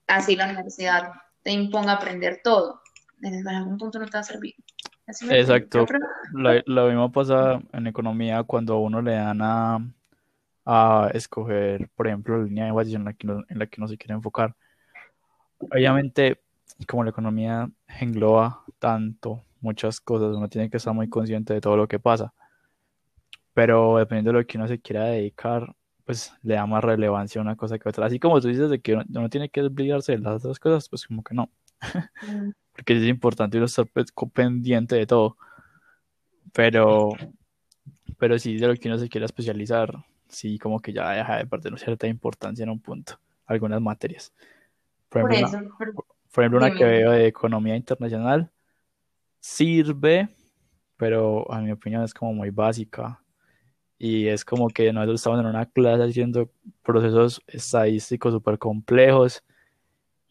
Así 0.07 0.37
la 0.37 0.47
universidad 0.47 1.13
te 1.43 1.51
imponga 1.51 1.93
aprender 1.93 2.41
todo. 2.43 2.81
En 3.23 3.47
algún 3.47 3.77
punto 3.77 3.99
no 3.99 4.07
te 4.07 4.13
va 4.13 4.21
a 4.21 4.25
servir. 4.25 4.55
Exacto. 5.31 5.87
Lo, 6.33 6.87
mismo 6.89 7.13
pasa 7.13 7.61
en 7.73 7.87
economía 7.87 8.43
cuando 8.45 8.75
a 8.75 8.81
uno 8.81 9.03
le 9.03 9.13
dan 9.13 9.41
a, 9.43 9.79
a 10.65 11.11
escoger, 11.15 11.89
por 11.95 12.07
ejemplo, 12.07 12.39
la 12.39 12.45
línea 12.45 12.65
de 12.65 12.71
negocio 12.71 12.97
en 12.97 13.05
la 13.05 13.13
que 13.13 13.27
no, 13.27 13.45
en 13.49 13.59
la 13.59 13.67
que 13.67 13.81
no 13.81 13.89
se 13.89 13.97
quiere 13.97 14.15
enfocar. 14.15 14.55
Obviamente, 15.59 16.41
como 16.87 17.05
la 17.05 17.11
economía 17.11 17.71
engloba 18.01 18.65
tanto, 18.79 19.45
muchas 19.61 20.01
cosas, 20.01 20.37
uno 20.37 20.49
tiene 20.49 20.69
que 20.69 20.77
estar 20.77 20.95
muy 20.95 21.09
consciente 21.09 21.55
de 21.55 21.61
todo 21.61 21.77
lo 21.77 21.89
que 21.89 21.99
pasa. 21.99 22.33
Pero 23.55 23.99
dependiendo 23.99 24.33
de 24.33 24.41
lo 24.41 24.47
que 24.47 24.59
uno 24.59 24.67
se 24.67 24.81
quiera 24.81 25.05
dedicar, 25.05 25.75
pues 26.05 26.33
le 26.43 26.55
da 26.55 26.67
más 26.67 26.83
relevancia 26.83 27.41
a 27.41 27.43
una 27.43 27.57
cosa 27.57 27.79
que 27.79 27.89
a 27.89 27.91
otra. 27.91 28.07
Así 28.07 28.19
como 28.19 28.41
tú 28.41 28.49
dices 28.49 28.71
de 28.71 28.81
que 28.81 28.95
uno, 28.95 29.29
tiene 29.29 29.49
que 29.49 29.63
obligarse 29.63 30.13
de 30.13 30.19
las 30.19 30.37
otras 30.37 30.59
cosas, 30.59 30.89
pues 30.89 31.07
como 31.07 31.23
que 31.23 31.35
no. 31.35 31.51
Porque 32.73 32.97
es 32.97 33.05
importante 33.05 33.57
uno 33.57 33.67
estar 33.67 33.87
pues, 33.87 34.13
pendiente 34.33 34.97
de 34.97 35.07
todo. 35.07 35.37
Pero, 36.53 37.11
pero 38.19 38.39
sí, 38.39 38.57
de 38.57 38.67
lo 38.69 38.75
que 38.75 38.89
uno 38.89 38.99
se 38.99 39.09
quiera 39.09 39.27
especializar, 39.27 40.05
sí, 40.29 40.59
como 40.59 40.81
que 40.81 40.93
ya 40.93 41.11
deja 41.11 41.37
de 41.39 41.47
perder 41.47 41.79
cierta 41.79 42.07
importancia 42.07 42.63
en 42.63 42.71
un 42.71 42.81
punto, 42.81 43.19
algunas 43.47 43.81
materias. 43.81 44.33
Por 45.09 45.33
ejemplo, 45.33 46.07
una, 46.37 46.57
una 46.57 46.75
que 46.75 46.85
veo 46.85 47.13
de 47.13 47.27
economía 47.27 47.77
internacional 47.77 48.51
sirve, 49.41 50.29
pero 50.97 51.51
a 51.53 51.61
mi 51.61 51.73
opinión 51.73 52.03
es 52.03 52.15
como 52.15 52.33
muy 52.33 52.51
básica. 52.51 53.19
Y 53.99 54.27
es 54.27 54.45
como 54.45 54.69
que 54.69 54.93
nosotros 54.93 55.21
estamos 55.21 55.41
en 55.41 55.47
una 55.47 55.67
clase 55.67 56.03
haciendo 56.03 56.51
procesos 56.83 57.41
estadísticos 57.47 58.33
súper 58.33 58.59
complejos 58.59 59.45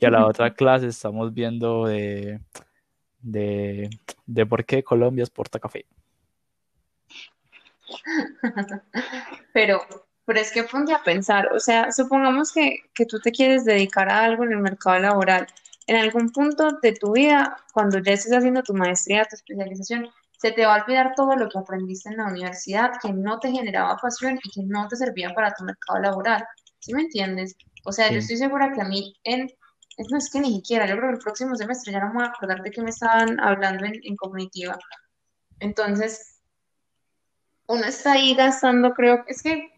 Y 0.01 0.05
a 0.05 0.09
la 0.09 0.25
otra 0.27 0.53
clase 0.53 0.87
estamos 0.87 1.33
viendo 1.33 1.85
de, 1.85 2.41
de, 3.21 3.89
de 4.25 4.45
por 4.45 4.65
qué 4.65 4.83
Colombia 4.83 5.23
exporta 5.23 5.59
café. 5.59 5.85
Pero, 9.53 9.81
pero 10.25 10.39
es 10.39 10.51
que 10.51 10.63
ponte 10.63 10.93
a 10.93 11.03
pensar, 11.03 11.51
o 11.53 11.59
sea, 11.59 11.91
supongamos 11.91 12.51
que, 12.51 12.79
que 12.93 13.05
tú 13.05 13.19
te 13.19 13.31
quieres 13.31 13.65
dedicar 13.65 14.09
a 14.09 14.23
algo 14.23 14.43
en 14.43 14.53
el 14.53 14.59
mercado 14.59 14.99
laboral. 14.99 15.45
En 15.87 15.97
algún 15.97 16.31
punto 16.31 16.79
de 16.81 16.93
tu 16.93 17.13
vida, 17.13 17.57
cuando 17.73 17.99
ya 17.99 18.13
estés 18.13 18.33
haciendo 18.33 18.63
tu 18.63 18.73
maestría, 18.73 19.25
tu 19.25 19.35
especialización, 19.35 20.09
se 20.37 20.51
te 20.51 20.65
va 20.65 20.75
a 20.75 20.83
olvidar 20.83 21.13
todo 21.15 21.35
lo 21.35 21.49
que 21.49 21.59
aprendiste 21.59 22.09
en 22.09 22.17
la 22.17 22.27
universidad, 22.27 22.93
que 23.01 23.13
no 23.13 23.39
te 23.39 23.51
generaba 23.51 23.97
pasión 23.97 24.39
y 24.43 24.49
que 24.49 24.63
no 24.63 24.87
te 24.87 24.95
servía 24.95 25.33
para 25.35 25.53
tu 25.53 25.63
mercado 25.63 25.99
laboral. 25.99 26.43
¿Sí 26.79 26.93
me 26.93 27.01
entiendes? 27.01 27.55
O 27.83 27.91
sea, 27.91 28.11
yo 28.11 28.19
estoy 28.19 28.37
segura 28.37 28.71
que 28.73 28.81
a 28.81 28.85
mí, 28.85 29.15
en, 29.23 29.51
es- 29.97 30.09
no 30.11 30.17
es 30.17 30.29
que 30.29 30.39
ni 30.39 30.53
siquiera, 30.55 30.87
yo 30.87 30.95
creo 30.97 31.09
que 31.09 31.15
el 31.15 31.23
próximo 31.23 31.55
semestre 31.55 31.93
ya 31.93 31.99
no 31.99 32.07
me 32.09 32.13
voy 32.15 32.23
a 32.23 32.27
acordar 32.27 32.61
de 32.63 32.71
qué 32.71 32.81
me 32.81 32.89
estaban 32.91 33.39
hablando 33.39 33.85
en, 33.85 33.95
en 34.03 34.15
cognitiva. 34.15 34.77
Entonces, 35.59 36.41
uno 37.67 37.85
está 37.85 38.13
ahí 38.13 38.35
gastando, 38.35 38.93
creo, 38.93 39.23
es 39.27 39.41
que 39.41 39.69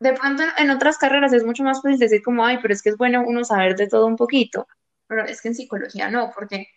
de 0.00 0.12
pronto 0.14 0.44
en, 0.58 0.70
otras 0.70 0.98
carreras 0.98 1.32
es 1.32 1.44
mucho 1.44 1.64
más 1.64 1.82
fácil 1.82 1.98
decir 1.98 2.22
como, 2.22 2.44
ay, 2.44 2.58
pero 2.62 2.74
es 2.74 2.82
que 2.82 2.90
es 2.90 2.96
bueno 2.96 3.24
uno 3.26 3.44
saber 3.44 3.76
de 3.76 3.88
todo 3.88 4.06
un 4.06 4.16
poquito, 4.16 4.66
pero 5.08 5.24
es 5.24 5.42
que 5.42 5.48
en 5.48 5.54
psicología 5.54 6.10
no, 6.10 6.30
porque 6.34 6.68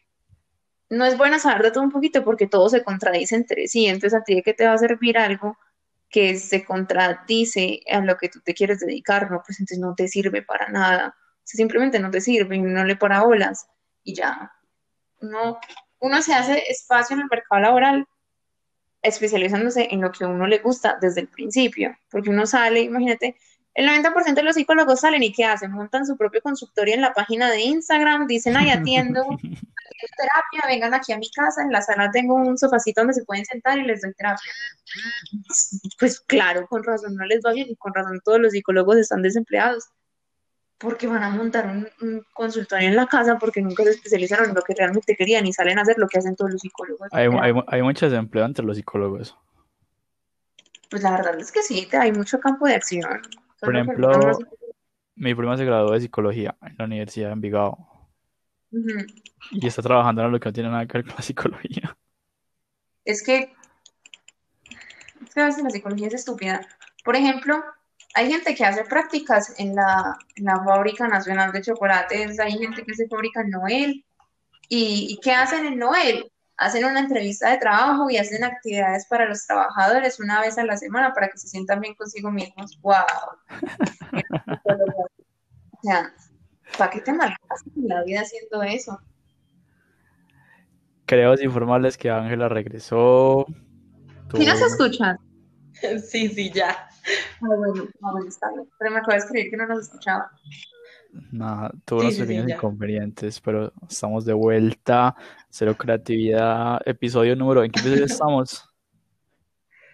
no 0.89 1.05
es 1.05 1.17
bueno 1.17 1.39
saber 1.39 1.63
de 1.63 1.71
todo 1.71 1.83
un 1.83 1.91
poquito 1.91 2.23
porque 2.23 2.47
todo 2.47 2.69
se 2.69 2.83
contradice 2.83 3.35
entre 3.35 3.67
sí, 3.67 3.87
entonces 3.87 4.19
a 4.19 4.23
ti 4.23 4.35
de 4.35 4.43
qué 4.43 4.53
te 4.53 4.65
va 4.67 4.73
a 4.73 4.77
servir 4.77 5.17
algo 5.17 5.57
que 6.09 6.37
se 6.37 6.65
contradice 6.65 7.81
a 7.89 8.01
lo 8.01 8.17
que 8.17 8.29
tú 8.29 8.41
te 8.41 8.53
quieres 8.53 8.79
dedicar, 8.81 9.31
no, 9.31 9.41
pues 9.45 9.59
entonces 9.59 9.79
no 9.79 9.95
te 9.95 10.07
sirve 10.09 10.41
para 10.41 10.69
nada, 10.69 11.15
Simplemente 11.43 11.99
no 11.99 12.11
te 12.11 12.21
sirve 12.21 12.55
y 12.55 12.61
no 12.61 12.83
le 12.85 12.95
para 12.95 13.23
bolas 13.23 13.67
y 14.03 14.15
ya, 14.15 14.51
no, 15.21 15.59
uno 15.99 16.21
se 16.21 16.33
hace 16.33 16.63
espacio 16.69 17.15
en 17.15 17.21
el 17.21 17.27
mercado 17.29 17.61
laboral 17.61 18.07
especializándose 19.01 19.87
en 19.91 20.01
lo 20.01 20.11
que 20.11 20.23
a 20.23 20.27
uno 20.27 20.47
le 20.47 20.59
gusta 20.59 20.97
desde 21.01 21.21
el 21.21 21.27
principio, 21.27 21.97
porque 22.09 22.29
uno 22.29 22.45
sale, 22.45 22.81
imagínate, 22.81 23.35
el 23.73 23.87
90% 23.87 24.33
de 24.33 24.43
los 24.43 24.55
psicólogos 24.55 24.99
salen 24.99 25.23
y 25.23 25.31
¿qué 25.31 25.45
hacen? 25.45 25.71
Montan 25.71 26.05
su 26.05 26.17
propio 26.17 26.41
consultorio 26.41 26.93
en 26.93 27.01
la 27.01 27.13
página 27.13 27.49
de 27.49 27.61
Instagram, 27.61 28.27
dicen, 28.27 28.57
ay, 28.57 28.69
atiendo, 28.69 29.21
atiendo 29.31 30.15
terapia, 30.17 30.61
vengan 30.67 30.93
aquí 30.93 31.13
a 31.13 31.17
mi 31.17 31.31
casa, 31.31 31.61
en 31.61 31.71
la 31.71 31.81
sala 31.81 32.11
tengo 32.11 32.35
un 32.35 32.57
sofacito 32.57 33.01
donde 33.01 33.13
se 33.13 33.23
pueden 33.23 33.45
sentar 33.45 33.79
y 33.79 33.83
les 33.83 34.01
doy 34.01 34.13
terapia. 34.13 34.51
Pues 35.99 36.19
claro, 36.19 36.67
con 36.67 36.83
razón 36.83 37.15
no 37.15 37.25
les 37.25 37.39
va 37.45 37.53
bien 37.53 37.69
y 37.69 37.75
con 37.77 37.93
razón 37.93 38.19
todos 38.23 38.39
los 38.39 38.51
psicólogos 38.51 38.97
están 38.97 39.21
desempleados, 39.21 39.85
porque 40.81 41.07
van 41.07 41.23
a 41.23 41.29
montar 41.29 41.67
un, 41.67 41.87
un 42.01 42.25
consultorio 42.33 42.89
en 42.89 42.95
la 42.95 43.07
casa 43.07 43.37
porque 43.37 43.61
nunca 43.61 43.83
se 43.83 43.91
especializaron 43.91 44.49
en 44.49 44.55
lo 44.55 44.61
que 44.61 44.73
realmente 44.73 45.15
querían 45.15 45.45
y 45.45 45.53
salen 45.53 45.77
a 45.77 45.83
hacer 45.83 45.97
lo 45.97 46.07
que 46.07 46.17
hacen 46.17 46.35
todos 46.35 46.51
los 46.51 46.61
psicólogos. 46.61 47.07
Hay, 47.11 47.27
hay, 47.27 47.53
hay 47.67 47.81
mucho 47.81 48.09
desempleo 48.09 48.45
entre 48.45 48.65
los 48.65 48.77
psicólogos. 48.77 49.37
Pues 50.89 51.03
la 51.03 51.11
verdad 51.11 51.39
es 51.39 51.51
que 51.51 51.61
sí, 51.61 51.87
hay 51.93 52.11
mucho 52.11 52.39
campo 52.39 52.65
de 52.67 52.75
acción. 52.75 53.21
Por 53.59 53.75
ejemplo, 53.75 54.39
mi 55.15 55.35
prima 55.35 55.55
se 55.55 55.65
graduó 55.65 55.91
de 55.91 56.01
psicología 56.01 56.57
en 56.61 56.75
la 56.77 56.85
Universidad 56.85 57.27
de 57.27 57.33
Envigado 57.33 57.77
y 59.51 59.67
está 59.67 59.81
trabajando 59.81 60.23
en 60.23 60.31
lo 60.31 60.39
que 60.39 60.49
no 60.49 60.53
tiene 60.53 60.69
nada 60.69 60.85
que 60.85 60.97
ver 60.97 61.05
con 61.05 61.15
la 61.15 61.21
psicología. 61.21 61.97
Es 63.05 63.23
que, 63.23 63.53
es 65.23 65.33
que 65.33 65.41
a 65.41 65.45
veces 65.45 65.63
la 65.63 65.69
psicología 65.69 66.07
es 66.07 66.15
estúpida. 66.15 66.67
Por 67.03 67.15
ejemplo, 67.15 67.63
hay 68.13 68.31
gente 68.31 68.55
que 68.55 68.65
hace 68.65 68.83
prácticas 68.83 69.53
en 69.57 69.75
la, 69.75 70.17
en 70.35 70.45
la 70.45 70.63
Fábrica 70.63 71.07
Nacional 71.07 71.51
de 71.51 71.61
Chocolates, 71.61 72.39
hay 72.39 72.53
gente 72.57 72.83
que 72.83 72.93
se 72.93 73.07
fabrica 73.07 73.41
en 73.41 73.49
Noel. 73.51 74.05
¿Y, 74.69 75.07
y 75.09 75.17
qué 75.21 75.31
hacen 75.31 75.65
en 75.65 75.79
Noel? 75.79 76.31
Hacen 76.57 76.85
una 76.85 76.99
entrevista 76.99 77.49
de 77.49 77.57
trabajo 77.57 78.09
y 78.09 78.17
hacen 78.17 78.43
actividades 78.43 79.05
para 79.07 79.25
los 79.25 79.45
trabajadores 79.45 80.19
una 80.19 80.41
vez 80.41 80.57
a 80.57 80.63
la 80.63 80.77
semana 80.77 81.13
para 81.13 81.29
que 81.29 81.37
se 81.37 81.47
sientan 81.47 81.81
bien 81.81 81.95
consigo 81.95 82.31
mismos. 82.31 82.79
¡Wow! 82.81 82.95
O 85.83 85.87
sea, 85.87 86.13
¿para 86.77 86.91
qué 86.91 87.01
te 87.01 87.09
en 87.09 87.17
la 87.87 88.03
vida 88.03 88.21
haciendo 88.21 88.61
eso? 88.61 88.99
Queremos 91.07 91.41
informarles 91.41 91.97
que 91.97 92.11
Ángela 92.11 92.47
regresó. 92.49 93.47
¿Sí 94.37 94.45
nos 94.45 94.61
escuchan? 94.61 95.17
Sí, 96.07 96.29
sí, 96.29 96.51
ya. 96.51 96.89
Ah, 97.41 97.55
bueno, 97.57 97.87
ah, 98.01 98.11
bueno, 98.11 98.27
está 98.27 98.49
bien. 98.51 98.67
Pero 98.77 98.91
me 98.91 98.97
acabo 98.97 99.13
de 99.13 99.17
escribir 99.17 99.49
que 99.49 99.57
no 99.57 99.67
nos 99.67 99.79
escuchaba. 99.79 100.31
Nada, 101.31 101.71
tuvo 101.83 101.99
Sí, 102.01 102.05
unos 102.05 102.15
sí, 102.15 102.21
pequeños 102.21 102.49
inconvenientes, 102.49 103.41
pero 103.41 103.73
estamos 103.89 104.25
de 104.25 104.33
vuelta. 104.33 105.15
Cero 105.49 105.75
creatividad. 105.77 106.79
Episodio 106.85 107.35
número. 107.35 107.63
¿En 107.63 107.71
qué 107.71 107.79
episodio 107.81 108.05
estamos? 108.05 108.69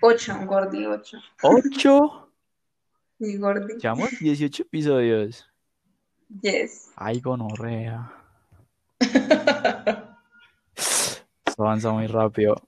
Ocho, 0.01 0.37
Gordi, 0.45 0.85
ocho. 0.85 1.17
¿Ocho? 1.41 2.31
Sí, 3.19 3.37
Gordi. 3.37 3.77
Llevamos 3.81 4.11
18 4.19 4.63
episodios. 4.63 5.49
Yes. 6.41 6.91
Ay, 6.95 7.19
gonorrea. 7.19 8.11
Esto 10.75 11.63
avanza 11.63 11.91
muy 11.91 12.05
rápido. 12.05 12.61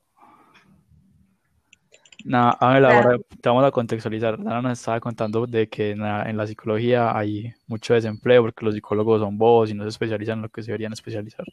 Nada, 2.30 2.51
ahora 2.59 3.17
te 3.41 3.49
vamos 3.49 3.65
a 3.65 3.71
contextualizar. 3.71 4.38
Dana 4.38 4.61
nos 4.61 4.77
estaba 4.77 4.99
contando 4.99 5.47
de 5.47 5.67
que 5.67 5.89
en 5.89 6.01
la, 6.01 6.30
en 6.30 6.38
la 6.38 6.45
psicología 6.45 7.17
hay 7.17 7.51
mucho 7.65 7.95
desempleo 7.95 8.43
porque 8.43 8.63
los 8.63 8.75
psicólogos 8.75 9.19
son 9.19 9.36
bobos 9.36 9.71
y 9.71 9.73
no 9.73 9.82
se 9.82 9.89
especializan 9.89 10.38
en 10.38 10.43
lo 10.43 10.49
que 10.49 10.61
se 10.61 10.67
deberían 10.67 10.93
especializar. 10.93 11.43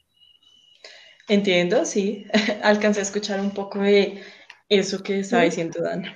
Entiendo, 1.28 1.86
sí. 1.86 2.26
Alcancé 2.62 3.00
a 3.00 3.04
escuchar 3.04 3.40
un 3.40 3.52
poco 3.52 3.78
de 3.78 4.22
eso 4.68 5.02
que 5.02 5.20
estaba 5.20 5.44
diciendo 5.44 5.82
Dana. 5.82 6.14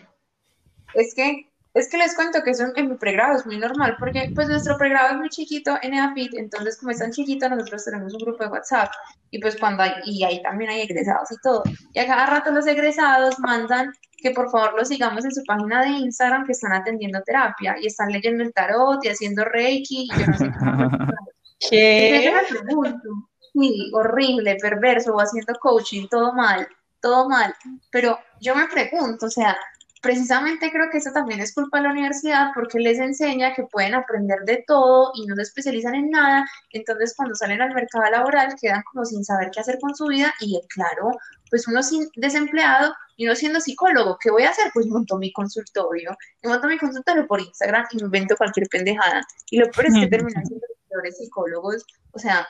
Es 0.92 1.14
que, 1.14 1.50
es 1.72 1.88
que 1.88 1.96
les 1.96 2.14
cuento 2.14 2.42
que 2.42 2.50
eso 2.50 2.64
en 2.76 2.90
mi 2.90 2.96
pregrado 2.96 3.38
es 3.38 3.46
muy 3.46 3.56
normal, 3.56 3.96
porque 3.98 4.30
pues 4.34 4.46
nuestro 4.50 4.76
pregrado 4.76 5.14
es 5.14 5.20
muy 5.20 5.30
chiquito 5.30 5.78
en 5.80 5.94
EAFIT, 5.94 6.34
entonces 6.34 6.76
como 6.76 6.90
es 6.90 6.98
tan 6.98 7.12
chiquito, 7.12 7.48
nosotros 7.48 7.82
tenemos 7.86 8.12
un 8.12 8.20
grupo 8.20 8.44
de 8.44 8.50
WhatsApp, 8.50 8.90
y 9.30 9.40
pues 9.40 9.56
cuando 9.56 9.84
hay, 9.84 9.92
y 10.04 10.22
ahí 10.22 10.42
también 10.42 10.70
hay 10.70 10.82
egresados 10.82 11.32
y 11.32 11.36
todo, 11.42 11.62
y 11.94 11.98
a 11.98 12.06
cada 12.06 12.26
rato 12.26 12.50
los 12.50 12.66
egresados 12.66 13.38
mandan 13.38 13.92
que 14.20 14.30
por 14.32 14.50
favor 14.50 14.74
los 14.76 14.88
sigamos 14.88 15.24
en 15.24 15.32
su 15.32 15.42
página 15.44 15.82
de 15.82 15.88
Instagram 15.88 16.44
que 16.44 16.52
están 16.52 16.72
atendiendo 16.72 17.22
terapia, 17.22 17.76
y 17.80 17.86
están 17.86 18.10
leyendo 18.10 18.42
el 18.44 18.52
tarot 18.52 19.04
y 19.04 19.08
haciendo 19.08 19.44
Reiki, 19.44 20.08
y 20.10 20.18
yo 20.18 20.26
no 20.26 20.36
sé 20.36 20.44
qué 20.44 20.50
¿Qué? 21.70 22.22
yo 22.24 22.32
me 22.32 22.60
pregunto, 22.60 23.08
sí, 23.52 23.90
horrible, 23.92 24.56
perverso, 24.56 25.14
o 25.14 25.20
haciendo 25.20 25.52
coaching, 25.60 26.08
todo 26.08 26.32
mal, 26.32 26.66
todo 27.00 27.28
mal. 27.28 27.54
Pero 27.90 28.18
yo 28.40 28.54
me 28.54 28.66
pregunto, 28.68 29.26
o 29.26 29.30
sea, 29.30 29.56
precisamente 30.00 30.70
creo 30.70 30.88
que 30.90 30.98
eso 30.98 31.10
también 31.12 31.40
es 31.40 31.54
culpa 31.54 31.78
de 31.78 31.84
la 31.84 31.92
universidad 31.92 32.50
porque 32.54 32.78
les 32.78 32.98
enseña 32.98 33.54
que 33.54 33.64
pueden 33.64 33.94
aprender 33.94 34.40
de 34.46 34.64
todo 34.66 35.12
y 35.14 35.26
no 35.26 35.36
se 35.36 35.42
especializan 35.42 35.94
en 35.94 36.10
nada. 36.10 36.46
Entonces, 36.70 37.14
cuando 37.16 37.34
salen 37.34 37.60
al 37.60 37.74
mercado 37.74 38.10
laboral, 38.10 38.54
quedan 38.60 38.82
como 38.90 39.04
sin 39.04 39.24
saber 39.24 39.50
qué 39.52 39.60
hacer 39.60 39.78
con 39.80 39.94
su 39.94 40.06
vida. 40.06 40.32
Y 40.40 40.60
claro, 40.74 41.10
pues 41.50 41.68
uno 41.68 41.82
sin 41.82 42.08
desempleado 42.16 42.94
y 43.20 43.26
uno 43.26 43.36
siendo 43.36 43.60
psicólogo, 43.60 44.16
¿qué 44.18 44.30
voy 44.30 44.44
a 44.44 44.48
hacer? 44.48 44.70
Pues 44.72 44.86
monto 44.86 45.18
mi 45.18 45.30
consultorio, 45.30 46.16
y 46.42 46.48
monto 46.48 46.66
mi 46.66 46.78
consultorio 46.78 47.26
por 47.26 47.38
Instagram 47.38 47.84
y 47.92 47.96
me 47.96 48.04
invento 48.04 48.34
cualquier 48.34 48.66
pendejada. 48.66 49.20
Y 49.50 49.58
lo 49.58 49.70
peor 49.70 49.88
es 49.88 49.94
que 49.94 50.06
terminan 50.06 50.46
siendo 50.46 50.64
los 50.66 50.78
peores 50.88 51.18
psicólogos. 51.18 51.84
O 52.12 52.18
sea, 52.18 52.48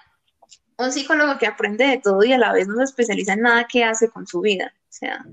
un 0.78 0.92
psicólogo 0.92 1.38
que 1.38 1.48
aprende 1.48 1.86
de 1.86 1.98
todo 1.98 2.22
y 2.22 2.32
a 2.32 2.38
la 2.38 2.52
vez 2.52 2.68
no 2.68 2.76
se 2.76 2.84
especializa 2.84 3.32
en 3.32 3.40
nada 3.40 3.66
que 3.68 3.82
hace 3.82 4.10
con 4.10 4.28
su 4.28 4.42
vida. 4.42 4.72
O 4.72 4.92
sea, 4.92 5.24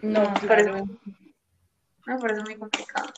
No, 0.00 0.30
me 0.30 0.48
parece, 0.48 0.70
claro. 0.70 0.88
me 2.06 2.18
parece 2.18 2.40
muy 2.40 2.56
complicado. 2.56 3.12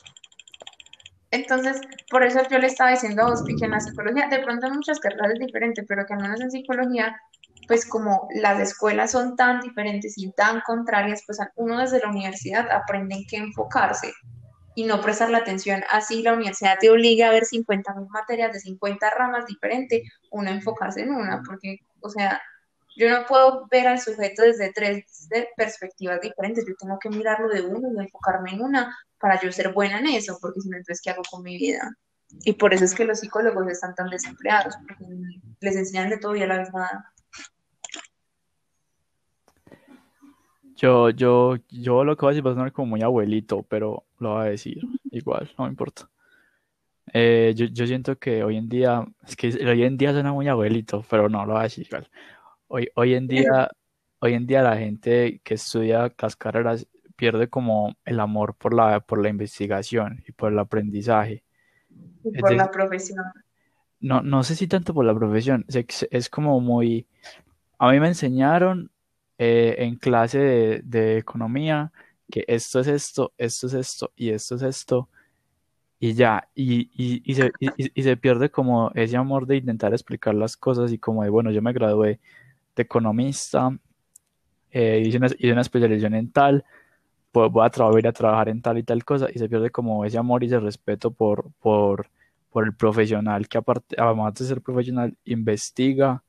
Entonces, 1.31 1.79
por 2.09 2.21
eso 2.23 2.41
yo 2.51 2.59
le 2.59 2.67
estaba 2.67 2.91
diciendo 2.91 3.21
a 3.21 3.31
Ospi 3.31 3.55
que 3.55 3.63
en 3.63 3.71
la 3.71 3.79
psicología, 3.79 4.27
de 4.27 4.39
pronto 4.39 4.67
en 4.67 4.73
muchas 4.73 4.99
carreras 4.99 5.35
es 5.35 5.39
diferente, 5.39 5.83
pero 5.83 6.05
que 6.05 6.15
al 6.15 6.19
menos 6.19 6.41
en 6.41 6.51
psicología, 6.51 7.17
pues 7.67 7.85
como 7.85 8.27
las 8.35 8.59
escuelas 8.59 9.11
son 9.11 9.35
tan 9.35 9.61
diferentes 9.61 10.17
y 10.17 10.31
tan 10.31 10.61
contrarias, 10.61 11.23
pues 11.25 11.39
uno 11.55 11.79
desde 11.79 11.99
la 11.99 12.09
universidad 12.09 12.69
aprende 12.71 13.15
en 13.15 13.25
qué 13.27 13.37
enfocarse 13.37 14.13
y 14.75 14.85
no 14.85 15.01
prestarle 15.01 15.37
atención. 15.37 15.83
Así 15.89 16.23
la 16.23 16.33
universidad 16.33 16.77
te 16.79 16.89
obliga 16.89 17.27
a 17.27 17.31
ver 17.31 17.43
50.000 17.43 18.07
materias 18.09 18.53
de 18.53 18.59
50 18.59 19.09
ramas 19.11 19.45
diferentes, 19.45 20.01
uno 20.31 20.49
enfocarse 20.49 21.01
en 21.01 21.13
una, 21.13 21.41
porque, 21.45 21.79
o 22.01 22.09
sea, 22.09 22.41
yo 22.95 23.09
no 23.09 23.25
puedo 23.25 23.67
ver 23.71 23.87
al 23.87 23.99
sujeto 23.99 24.43
desde 24.43 24.71
tres 24.71 25.05
perspectivas 25.57 26.21
diferentes, 26.21 26.65
yo 26.67 26.75
tengo 26.79 26.99
que 26.99 27.09
mirarlo 27.09 27.49
de 27.49 27.61
uno 27.61 27.89
y 27.91 28.03
enfocarme 28.03 28.51
en 28.51 28.61
una 28.61 28.95
para 29.19 29.39
yo 29.41 29.51
ser 29.51 29.73
buena 29.73 29.99
en 29.99 30.07
eso, 30.07 30.37
porque 30.41 30.61
si 30.61 30.69
no, 30.69 30.77
entonces, 30.77 31.01
¿qué 31.01 31.11
hago 31.11 31.23
con 31.29 31.43
mi 31.43 31.57
vida? 31.57 31.91
Y 32.43 32.53
por 32.53 32.73
eso 32.73 32.83
es 32.85 32.95
que 32.95 33.05
los 33.05 33.19
psicólogos 33.19 33.67
están 33.67 33.95
tan 33.95 34.09
desempleados, 34.09 34.75
porque 34.77 35.05
les 35.59 35.75
enseñan 35.75 36.09
de 36.09 36.17
todo 36.17 36.35
y 36.35 36.43
a 36.43 36.47
la 36.47 36.57
vez 36.57 36.73
nada. 36.73 37.12
Yo, 40.83 41.11
yo, 41.11 41.55
yo 41.69 42.03
lo 42.03 42.17
que 42.17 42.25
voy 42.25 42.31
a 42.31 42.33
decir 42.33 42.45
va 42.45 42.51
a 42.51 42.55
sonar 42.55 42.73
como 42.73 42.87
muy 42.87 43.01
abuelito, 43.01 43.63
pero 43.63 44.03
lo 44.19 44.33
voy 44.33 44.41
a 44.41 44.49
decir 44.49 44.81
igual, 45.11 45.49
no 45.57 45.63
me 45.63 45.69
importa. 45.69 46.09
Eh, 47.13 47.53
yo, 47.55 47.67
yo 47.67 47.87
siento 47.87 48.17
que 48.19 48.43
hoy 48.43 48.57
en 48.57 48.67
día, 48.67 49.07
es 49.25 49.37
que 49.37 49.47
hoy 49.65 49.83
en 49.83 49.95
día 49.95 50.11
suena 50.11 50.33
muy 50.33 50.49
abuelito, 50.49 51.05
pero 51.09 51.29
no 51.29 51.45
lo 51.45 51.53
voy 51.53 51.61
a 51.61 51.63
decir 51.63 51.87
igual. 51.87 52.09
Hoy, 52.67 52.89
hoy 52.95 53.13
en 53.13 53.29
día, 53.29 53.69
hoy 54.19 54.33
en 54.33 54.45
día 54.45 54.61
la 54.61 54.75
gente 54.75 55.39
que 55.41 55.53
estudia 55.53 56.13
las 56.21 56.35
carreras 56.35 56.85
pierde 57.15 57.47
como 57.47 57.95
el 58.03 58.19
amor 58.19 58.53
por 58.53 58.73
la, 58.73 58.99
por 58.99 59.23
la 59.23 59.29
investigación 59.29 60.21
y 60.27 60.33
por 60.33 60.51
el 60.51 60.59
aprendizaje. 60.59 61.45
Y 62.25 62.39
por 62.39 62.51
la 62.51 62.63
decir, 62.65 62.71
profesión. 62.73 63.23
no, 64.01 64.21
no 64.21 64.43
sé 64.43 64.53
si 64.53 64.67
tanto 64.67 64.93
por 64.93 65.05
la 65.05 65.15
profesión, 65.15 65.63
es, 65.69 66.07
es 66.11 66.29
como 66.29 66.59
muy... 66.59 67.07
A 67.79 67.89
mí 67.89 68.01
me 68.01 68.09
enseñaron 68.09 68.91
eh, 69.37 69.75
en 69.79 69.95
clase 69.97 70.39
de, 70.39 70.81
de 70.83 71.17
economía 71.17 71.91
que 72.31 72.45
esto 72.47 72.79
es 72.79 72.87
esto, 72.87 73.33
esto 73.37 73.67
es 73.67 73.73
esto 73.75 74.11
y 74.15 74.29
esto 74.31 74.55
es 74.55 74.61
esto 74.63 75.09
y 75.99 76.13
ya, 76.13 76.47
y, 76.55 76.89
y, 76.95 77.21
y 77.31 77.35
se, 77.35 77.51
y, 77.59 78.03
se 78.03 78.17
pierde 78.17 78.49
como 78.51 78.91
ese 78.93 79.15
amor 79.17 79.47
de 79.47 79.57
intentar 79.57 79.93
explicar 79.93 80.35
las 80.35 80.57
cosas 80.57 80.91
y 80.91 80.97
como 80.99 81.23
de, 81.23 81.29
bueno, 81.29 81.49
yo 81.51 81.61
me 81.61 81.71
gradué 81.73 82.19
de 82.75 82.83
economista, 82.83 83.77
eh, 84.71 85.03
hice 85.05 85.17
una, 85.17 85.27
hice 85.27 85.51
una 85.51 85.61
especialización 85.61 86.15
en 86.15 86.31
tal, 86.31 86.65
pues 87.31 87.51
voy 87.51 87.65
a, 87.65 87.71
tra- 87.71 87.87
voy 87.89 87.97
a 87.97 87.99
ir 88.01 88.07
a 88.07 88.13
trabajar 88.13 88.49
en 88.49 88.61
tal 88.61 88.77
y 88.79 88.83
tal 88.83 89.05
cosa 89.05 89.27
y 89.33 89.39
se 89.39 89.49
pierde 89.49 89.71
como 89.71 90.05
ese 90.05 90.17
amor 90.19 90.43
y 90.43 90.47
ese 90.47 90.59
respeto 90.59 91.11
por, 91.11 91.51
por, 91.61 92.09
por 92.51 92.65
el 92.65 92.75
profesional 92.75 93.47
que 93.49 93.57
aparte, 93.59 93.95
además 93.99 94.35
de 94.35 94.45
ser 94.45 94.61
profesional, 94.61 95.15
investiga 95.25 96.23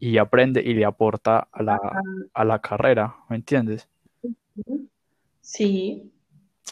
y 0.00 0.18
aprende 0.18 0.62
y 0.62 0.74
le 0.74 0.84
aporta 0.84 1.48
a 1.52 1.62
la, 1.62 1.78
a 2.34 2.44
la 2.44 2.60
carrera, 2.60 3.16
¿me 3.28 3.36
entiendes? 3.36 3.88
Sí, 5.40 6.12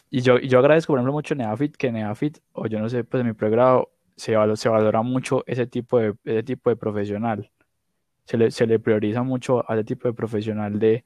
Y 0.09 0.21
yo, 0.21 0.37
y 0.37 0.47
yo 0.47 0.59
agradezco, 0.59 0.93
por 0.93 0.99
ejemplo, 0.99 1.13
mucho 1.13 1.35
Neafit, 1.35 1.75
que 1.75 1.91
Neafit, 1.91 2.37
o 2.53 2.67
yo 2.67 2.79
no 2.79 2.87
sé, 2.89 3.03
pues 3.03 3.21
en 3.21 3.27
mi 3.27 3.33
pregrado, 3.33 3.91
se 4.15 4.35
valora, 4.35 4.55
se 4.55 4.69
valora 4.69 5.01
mucho 5.01 5.43
ese 5.47 5.67
tipo 5.67 5.99
de, 5.99 6.13
ese 6.23 6.43
tipo 6.43 6.69
de 6.69 6.75
profesional. 6.75 7.51
Se 8.25 8.37
le, 8.37 8.51
se 8.51 8.67
le 8.67 8.79
prioriza 8.79 9.23
mucho 9.23 9.69
a 9.69 9.75
ese 9.75 9.83
tipo 9.85 10.07
de 10.07 10.13
profesional 10.13 10.79
de, 10.79 11.05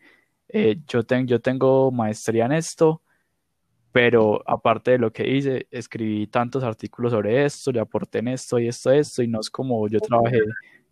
eh, 0.49 0.77
yo, 0.87 1.03
ten- 1.03 1.27
yo 1.27 1.41
tengo 1.41 1.91
maestría 1.91 2.45
en 2.47 2.53
esto, 2.53 3.01
pero 3.91 4.41
aparte 4.49 4.91
de 4.91 4.97
lo 4.99 5.11
que 5.13 5.27
hice, 5.29 5.67
escribí 5.71 6.27
tantos 6.27 6.63
artículos 6.63 7.11
sobre 7.13 7.45
esto, 7.45 7.71
le 7.71 7.79
aporté 7.81 8.19
en 8.19 8.29
esto 8.29 8.59
y 8.59 8.67
esto, 8.67 8.91
esto, 8.91 9.23
y 9.23 9.27
no 9.27 9.39
es 9.41 9.49
como 9.49 9.87
yo 9.89 9.99
trabajé, 9.99 10.39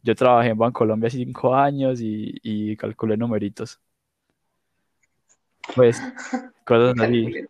yo 0.03 0.15
trabajé 0.15 0.49
en 0.49 0.57
Bancolombia 0.57 1.09
cinco 1.09 1.53
años 1.53 1.99
y, 2.01 2.33
y 2.41 2.75
calculé 2.77 3.17
numeritos. 3.17 3.79
Pues, 5.75 6.01
cosas 6.65 6.99
así. 6.99 7.45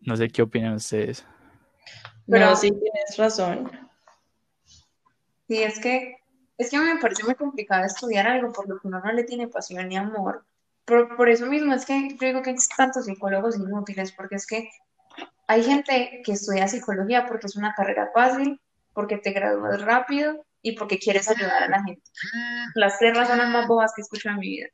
No 0.00 0.16
sé 0.16 0.28
qué 0.28 0.42
opinan 0.42 0.74
ustedes. 0.74 1.24
Pero- 2.26 2.46
no, 2.46 2.56
sí 2.56 2.70
tienes 2.70 3.16
razón. 3.16 3.70
Sí, 5.48 5.62
es 5.62 5.78
que, 5.78 6.16
es 6.56 6.70
que 6.70 6.78
me 6.78 6.98
parece 6.98 7.24
muy 7.24 7.34
complicado 7.34 7.84
estudiar 7.84 8.26
algo 8.26 8.52
por 8.52 8.68
lo 8.68 8.78
que 8.78 8.88
uno 8.88 9.00
no 9.00 9.12
le 9.12 9.24
tiene 9.24 9.48
pasión 9.48 9.88
ni 9.88 9.96
amor. 9.96 10.44
Por, 10.86 11.16
por 11.16 11.28
eso 11.28 11.46
mismo 11.46 11.72
es 11.74 11.84
que 11.84 12.10
yo 12.10 12.26
digo 12.26 12.42
que 12.42 12.50
hay 12.50 12.56
tantos 12.76 13.06
psicólogos 13.06 13.56
inútiles, 13.56 14.12
porque 14.12 14.36
es 14.36 14.46
que 14.46 14.70
hay 15.46 15.62
gente 15.62 16.22
que 16.24 16.32
estudia 16.32 16.68
psicología 16.68 17.26
porque 17.26 17.46
es 17.46 17.56
una 17.56 17.74
carrera 17.74 18.10
fácil, 18.14 18.58
porque 18.94 19.18
te 19.18 19.32
gradúas 19.32 19.82
rápido 19.82 20.44
y 20.62 20.72
porque 20.72 20.98
quieres 20.98 21.28
ayudar 21.28 21.64
a 21.64 21.68
la 21.68 21.82
gente. 21.82 22.02
Las 22.74 22.98
tres 22.98 23.16
razones 23.16 23.48
más 23.48 23.66
bobas 23.68 23.92
que 23.94 24.00
he 24.00 24.04
escuchado 24.04 24.34
en 24.34 24.40
mi 24.40 24.48
vida. 24.48 24.68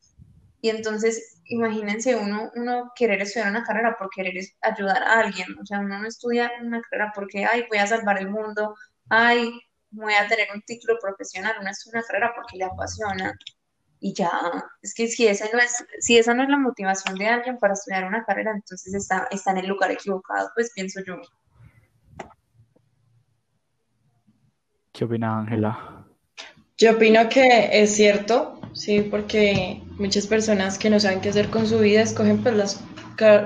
Y 0.62 0.68
entonces, 0.68 1.40
imagínense 1.46 2.16
uno, 2.16 2.50
uno 2.54 2.92
querer 2.94 3.22
estudiar 3.22 3.50
una 3.50 3.64
carrera 3.64 3.96
por 3.98 4.10
querer 4.10 4.34
ayudar 4.60 5.02
a 5.02 5.20
alguien. 5.20 5.58
O 5.58 5.66
sea, 5.66 5.80
uno 5.80 5.98
no 5.98 6.06
estudia 6.06 6.52
una 6.60 6.82
carrera 6.82 7.12
porque, 7.14 7.44
ay, 7.44 7.64
voy 7.68 7.78
a 7.78 7.86
salvar 7.86 8.18
el 8.18 8.28
mundo, 8.28 8.76
ay, 9.08 9.50
voy 9.90 10.12
a 10.14 10.28
tener 10.28 10.48
un 10.54 10.62
título 10.62 10.98
profesional. 11.00 11.56
Uno 11.60 11.70
estudia 11.70 11.98
una 11.98 12.06
carrera 12.06 12.32
porque 12.36 12.58
le 12.58 12.64
apasiona. 12.64 13.34
Y 14.00 14.14
ya, 14.14 14.30
es 14.82 14.94
que 14.94 15.08
si 15.08 15.26
esa 15.26 15.46
no 15.52 15.58
es, 15.58 15.84
si 16.00 16.16
esa 16.18 16.34
no 16.34 16.42
es 16.42 16.48
la 16.48 16.56
motivación 16.58 17.16
de 17.16 17.26
alguien 17.26 17.58
para 17.58 17.74
estudiar 17.74 18.04
una 18.04 18.24
carrera, 18.24 18.52
entonces 18.54 18.94
está, 18.94 19.28
está 19.30 19.50
en 19.50 19.58
el 19.58 19.66
lugar 19.66 19.90
equivocado, 19.90 20.50
pues 20.54 20.72
pienso 20.74 21.00
yo. 21.04 21.16
¿Qué 25.00 25.06
opina 25.06 25.38
Ángela? 25.38 26.04
Yo 26.76 26.92
opino 26.92 27.26
que 27.30 27.70
es 27.72 27.96
cierto, 27.96 28.60
sí, 28.74 29.00
porque 29.00 29.82
muchas 29.96 30.26
personas 30.26 30.78
que 30.78 30.90
no 30.90 31.00
saben 31.00 31.22
qué 31.22 31.30
hacer 31.30 31.48
con 31.48 31.66
su 31.66 31.78
vida 31.78 32.02
escogen 32.02 32.42
pues 32.42 32.54
las, 32.54 32.84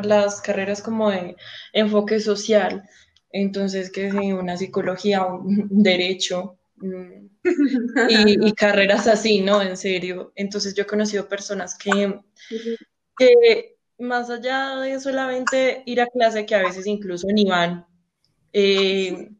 las 0.03 0.41
carreras 0.41 0.83
como 0.83 1.11
de 1.13 1.37
enfoque 1.73 2.19
social. 2.19 2.83
Entonces, 3.31 3.93
que 3.93 4.11
si 4.11 4.33
una 4.33 4.57
psicología, 4.57 5.27
un 5.27 5.69
derecho, 5.71 6.59
mm, 6.79 7.29
y, 8.09 8.49
y 8.49 8.53
carreras 8.57 9.07
así, 9.07 9.41
¿no? 9.41 9.63
En 9.63 9.77
serio. 9.77 10.33
Entonces, 10.35 10.75
yo 10.75 10.83
he 10.83 10.87
conocido 10.87 11.29
personas 11.29 11.79
que, 11.79 12.19
que 13.17 13.77
más 14.01 14.29
allá 14.29 14.75
de 14.81 14.99
solamente 14.99 15.85
ir 15.87 16.01
a 16.01 16.09
clase, 16.09 16.47
que 16.47 16.57
a 16.57 16.65
veces 16.65 16.85
incluso 16.89 17.29
ni 17.33 17.45
van, 17.45 17.87
eh, 18.53 19.31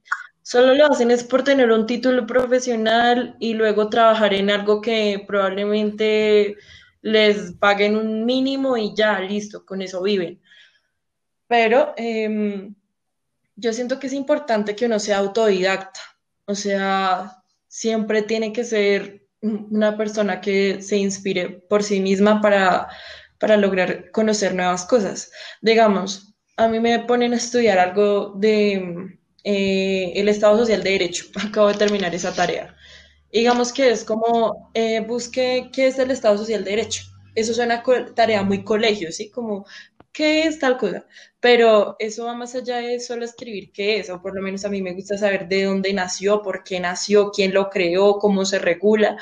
Solo 0.45 0.75
lo 0.75 0.93
hacen 0.93 1.11
es 1.11 1.25
por 1.25 1.43
tener 1.43 1.73
un 1.73 1.87
título 1.87 2.27
profesional 2.27 3.35
y 3.41 3.55
luego 3.55 3.89
trabajar 3.89 4.35
en 4.35 4.51
algo 4.51 4.83
que 4.83 5.25
probablemente 5.27 6.57
les 7.01 7.53
paguen 7.53 7.97
un 7.97 8.27
mínimo 8.27 8.77
y 8.77 8.95
ya, 8.95 9.21
listo, 9.21 9.65
con 9.65 9.81
eso 9.81 10.03
viven. 10.03 10.43
Pero 11.49 11.95
em, 11.97 12.75
yo 13.57 13.73
siento 13.73 13.99
que 13.99 14.09
es 14.09 14.13
importante 14.13 14.77
que 14.77 14.85
uno 14.85 14.99
sea 14.99 15.19
autodidacta, 15.19 16.01
o 16.45 16.55
sea, 16.55 17.43
siempre 17.67 18.21
tiene 18.21 18.53
que 18.53 18.65
ser 18.65 19.27
una 19.41 19.97
persona 19.97 20.43
que 20.43 20.83
se 20.83 20.99
inspire 20.99 21.49
por 21.71 21.83
sí 21.83 22.01
misma 22.01 22.43
para, 22.43 22.89
para 23.39 23.57
lograr 23.57 24.11
conocer 24.11 24.55
nuevas 24.55 24.85
cosas. 24.85 25.33
Digamos, 25.63 26.35
a 26.59 26.69
mí 26.69 26.81
me 26.81 26.99
ponen 27.01 27.33
a 27.33 27.37
estudiar 27.37 27.79
algo 27.79 28.35
de 28.37 29.19
eh, 29.45 30.13
el 30.17 30.29
Estado 30.29 30.59
Social 30.59 30.83
de 30.83 30.91
Derecho. 30.91 31.27
Acabo 31.49 31.69
de 31.69 31.75
terminar 31.75 32.15
esa 32.15 32.35
tarea. 32.35 32.75
Digamos 33.33 33.73
que 33.73 33.91
es 33.91 34.05
como 34.05 34.71
eh, 34.75 35.01
busque 35.01 35.71
qué 35.73 35.89
es 35.89 35.99
el 35.99 36.11
Estado 36.11 36.39
Social 36.39 36.65
de 36.65 36.71
Derecho. 36.71 37.05
Eso 37.35 37.53
es 37.53 37.59
una 37.59 37.83
tarea 38.15 38.43
muy 38.43 38.65
colegio, 38.65 39.11
¿sí? 39.13 39.31
Como, 39.31 39.67
¿qué 40.13 40.45
es 40.47 40.59
tal 40.61 40.77
cosa? 40.79 41.05
Pero 41.41 41.97
eso 41.99 42.27
va 42.27 42.35
más 42.35 42.55
allá 42.55 42.79
de 42.79 43.01
solo 43.01 43.25
escribir 43.25 43.73
qué 43.73 43.99
es, 43.99 44.09
o 44.11 44.23
por 44.23 44.35
lo 44.37 44.41
menos 44.43 44.65
a 44.65 44.69
mí 44.69 44.81
me 44.83 44.95
gusta 44.95 45.19
saber 45.19 45.49
de 45.49 45.65
dónde 45.65 45.93
nació, 45.93 46.43
por 46.43 46.63
qué 46.65 46.79
nació, 46.81 47.31
quién 47.33 47.53
lo 47.53 47.71
creó, 47.71 48.19
cómo 48.19 48.45
se 48.45 48.61
regula, 48.61 49.17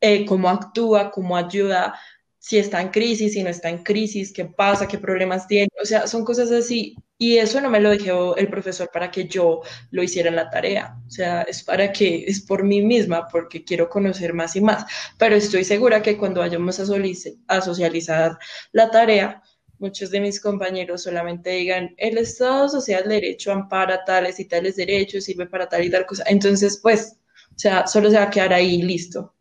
eh, 0.00 0.24
cómo 0.26 0.48
actúa, 0.48 1.10
cómo 1.10 1.36
ayuda, 1.36 1.94
si 2.38 2.58
está 2.58 2.82
en 2.82 2.90
crisis, 2.90 3.32
si 3.32 3.42
no 3.42 3.48
está 3.48 3.70
en 3.70 3.82
crisis, 3.82 4.32
qué 4.32 4.44
pasa, 4.44 4.86
qué 4.86 4.98
problemas 4.98 5.46
tiene. 5.48 5.68
O 5.82 5.86
sea, 5.86 6.06
son 6.06 6.24
cosas 6.26 6.50
así. 6.50 6.94
Y 7.16 7.38
eso 7.38 7.60
no 7.60 7.70
me 7.70 7.80
lo 7.80 7.90
dejó 7.90 8.36
el 8.36 8.48
profesor 8.48 8.90
para 8.92 9.10
que 9.10 9.26
yo 9.28 9.62
lo 9.90 10.02
hiciera 10.02 10.28
en 10.30 10.36
la 10.36 10.50
tarea. 10.50 10.96
O 11.06 11.10
sea, 11.10 11.42
es 11.42 11.62
para 11.62 11.92
que, 11.92 12.24
es 12.26 12.42
por 12.42 12.64
mí 12.64 12.82
misma, 12.82 13.28
porque 13.28 13.64
quiero 13.64 13.88
conocer 13.88 14.34
más 14.34 14.56
y 14.56 14.60
más. 14.60 14.84
Pero 15.18 15.36
estoy 15.36 15.64
segura 15.64 16.02
que 16.02 16.16
cuando 16.16 16.40
vayamos 16.40 16.80
a, 16.80 17.60
socializar 17.60 18.38
la 18.72 18.90
tarea, 18.90 19.42
muchos 19.78 20.10
de 20.10 20.20
mis 20.20 20.40
compañeros 20.40 21.04
solamente 21.04 21.50
digan, 21.50 21.94
el 21.98 22.18
Estado 22.18 22.68
Social 22.68 23.04
de 23.04 23.14
Derecho 23.14 23.52
ampara 23.52 24.04
tales 24.04 24.40
y 24.40 24.46
tales 24.46 24.76
derechos, 24.76 25.24
sirve 25.24 25.46
para 25.46 25.68
tal 25.68 25.84
y 25.84 25.90
tal 25.90 26.06
cosa. 26.06 26.24
Entonces, 26.26 26.80
pues, 26.82 27.16
o 27.50 27.58
sea, 27.58 27.86
solo 27.86 28.10
se 28.10 28.16
va 28.16 28.24
a 28.24 28.30
quedar 28.30 28.52
ahí, 28.52 28.82
listo. 28.82 29.32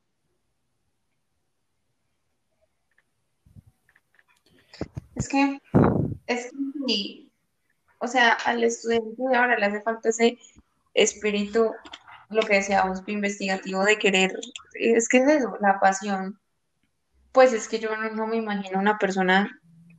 Es 5.16 5.28
que, 5.28 5.60
es 6.28 6.52
que, 6.88 7.33
o 8.04 8.08
sea, 8.08 8.34
al 8.46 8.64
estudiante 8.64 9.16
de 9.18 9.38
ahora 9.38 9.58
le 9.58 9.66
hace 9.66 9.82
falta 9.82 10.10
ese 10.10 10.38
espíritu, 10.94 11.72
lo 12.30 12.42
que 12.42 12.56
decíamos, 12.56 13.02
investigativo 13.08 13.84
de 13.86 13.98
querer, 13.98 14.38
es 14.74 15.08
que 15.08 15.20
es 15.20 15.30
eso, 15.30 15.58
la 15.62 15.80
pasión. 15.80 16.38
Pues 17.32 17.54
es 17.54 17.70
que 17.70 17.80
yo 17.80 17.96
no, 17.96 18.28
me 18.28 18.36
imagino 18.36 18.78
una 18.78 18.98
persona, 18.98 19.50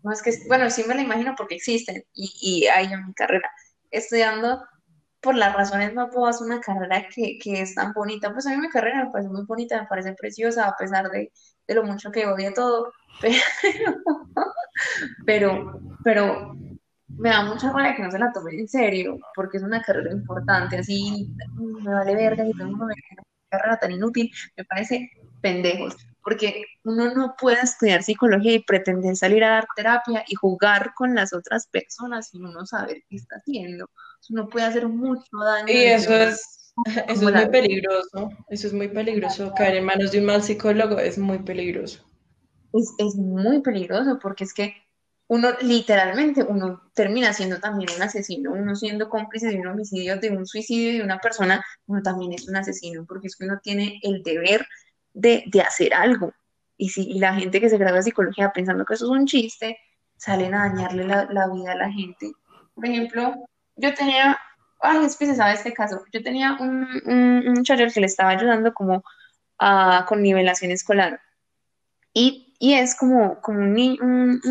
no 0.02 0.12
es 0.12 0.22
que, 0.22 0.32
bueno, 0.48 0.68
sí 0.68 0.84
me 0.86 0.94
la 0.94 1.02
imagino 1.02 1.34
porque 1.34 1.56
existen 1.56 2.04
y, 2.12 2.30
y 2.42 2.66
hay 2.66 2.88
mi 2.88 3.14
carrera, 3.14 3.50
estudiando 3.90 4.62
por 5.20 5.34
las 5.34 5.54
razones 5.54 5.94
más 5.94 6.12
bobas 6.12 6.42
una 6.42 6.60
carrera 6.60 7.08
que, 7.08 7.38
que 7.42 7.62
es 7.62 7.74
tan 7.74 7.94
bonita. 7.94 8.32
Pues 8.34 8.46
a 8.46 8.50
mí 8.50 8.58
mi 8.58 8.68
carrera 8.68 9.04
me 9.04 9.10
parece 9.10 9.30
muy 9.30 9.44
bonita, 9.46 9.80
me 9.80 9.88
parece 9.88 10.12
preciosa, 10.12 10.68
a 10.68 10.76
pesar 10.76 11.10
de, 11.10 11.32
de 11.66 11.74
lo 11.74 11.84
mucho 11.84 12.12
que 12.12 12.26
odio 12.26 12.52
todo, 12.52 12.92
pero, 15.26 15.80
pero 16.04 16.54
me 17.08 17.30
da 17.30 17.44
mucha 17.44 17.72
rabia 17.72 17.94
que 17.96 18.02
no 18.02 18.10
se 18.10 18.18
la 18.18 18.32
tomen 18.32 18.58
en 18.60 18.68
serio, 18.68 19.18
porque 19.34 19.58
es 19.58 19.62
una 19.62 19.82
carrera 19.82 20.12
importante, 20.12 20.78
así 20.78 21.30
me 21.56 21.92
vale 21.94 22.14
verga 22.14 22.46
y 22.46 22.52
todo 22.52 22.62
el 22.64 22.70
mundo 22.70 22.86
me 22.86 22.94
"Qué 22.94 23.16
carrera 23.50 23.78
tan 23.78 23.92
inútil, 23.92 24.30
me 24.56 24.64
parece 24.64 25.10
pendejos. 25.40 25.96
porque 26.22 26.64
uno 26.84 27.12
no 27.14 27.34
puede 27.38 27.60
estudiar 27.62 28.02
psicología 28.02 28.52
y 28.54 28.64
pretender 28.64 29.14
salir 29.14 29.44
a 29.44 29.50
dar 29.50 29.66
terapia 29.76 30.24
y 30.26 30.34
jugar 30.34 30.94
con 30.94 31.14
las 31.14 31.34
otras 31.34 31.66
personas 31.66 32.30
sin 32.30 32.46
uno 32.46 32.64
saber 32.64 33.02
qué 33.10 33.16
está 33.16 33.36
haciendo. 33.36 33.90
Uno 34.30 34.48
puede 34.48 34.64
hacer 34.64 34.88
mucho 34.88 35.22
daño. 35.36 35.66
Y 35.68 35.84
eso 35.84 36.08
una- 36.14 36.24
es, 36.30 36.72
eso 37.08 37.28
es 37.28 37.34
muy 37.34 37.46
peligroso, 37.50 38.30
eso 38.48 38.66
es 38.68 38.72
muy 38.72 38.88
peligroso. 38.88 39.52
Caer 39.54 39.76
en 39.76 39.84
manos 39.84 40.12
de 40.12 40.20
un 40.20 40.24
mal 40.24 40.42
psicólogo 40.42 40.98
es 40.98 41.18
muy 41.18 41.40
peligroso. 41.40 42.02
es, 42.72 42.90
es 42.98 43.14
muy 43.16 43.60
peligroso 43.60 44.18
porque 44.18 44.44
es 44.44 44.54
que 44.54 44.74
uno 45.26 45.50
literalmente, 45.62 46.42
uno 46.42 46.82
termina 46.94 47.32
siendo 47.32 47.58
también 47.58 47.90
un 47.96 48.02
asesino, 48.02 48.52
uno 48.52 48.76
siendo 48.76 49.08
cómplice 49.08 49.48
de 49.48 49.60
un 49.60 49.68
homicidio, 49.68 50.16
de 50.18 50.30
un 50.30 50.46
suicidio 50.46 50.98
de 50.98 51.02
una 51.02 51.18
persona, 51.18 51.64
uno 51.86 52.02
también 52.02 52.32
es 52.34 52.46
un 52.48 52.56
asesino 52.56 53.04
porque 53.06 53.28
es 53.28 53.36
que 53.36 53.46
uno 53.46 53.58
tiene 53.62 54.00
el 54.02 54.22
deber 54.22 54.66
de, 55.14 55.44
de 55.46 55.60
hacer 55.62 55.94
algo. 55.94 56.32
Y, 56.76 56.90
si, 56.90 57.14
la 57.18 57.34
gente 57.34 57.60
que 57.60 57.70
se 57.70 57.78
gradúa 57.78 57.98
de 57.98 58.02
psicología 58.04 58.52
pensando 58.52 58.84
que 58.84 58.94
eso 58.94 59.06
es 59.06 59.10
un 59.10 59.26
chiste, 59.26 59.78
salen 60.16 60.54
a 60.54 60.68
dañarle 60.68 61.04
la, 61.04 61.24
la 61.30 61.48
vida 61.48 61.72
a 61.72 61.76
la 61.76 61.90
gente. 61.90 62.32
Por 62.74 62.86
ejemplo, 62.86 63.34
yo 63.76 63.94
tenía, 63.94 64.38
ay, 64.80 65.04
es 65.04 65.16
que 65.16 65.26
se 65.26 65.36
sabe 65.36 65.54
este 65.54 65.72
caso, 65.72 66.02
yo 66.12 66.22
tenía 66.22 66.56
un, 66.60 66.86
un, 67.06 67.48
un 67.48 67.62
que 67.64 68.00
le 68.00 68.06
estaba 68.06 68.30
ayudando 68.30 68.74
como 68.74 69.02
a, 69.58 70.04
con 70.08 70.22
nivelación 70.22 70.70
escolar. 70.72 71.20
Y, 72.14 72.54
y 72.58 72.74
es 72.74 72.94
como, 72.94 73.40
como 73.42 73.58
un 73.58 73.74
niño, 73.74 74.00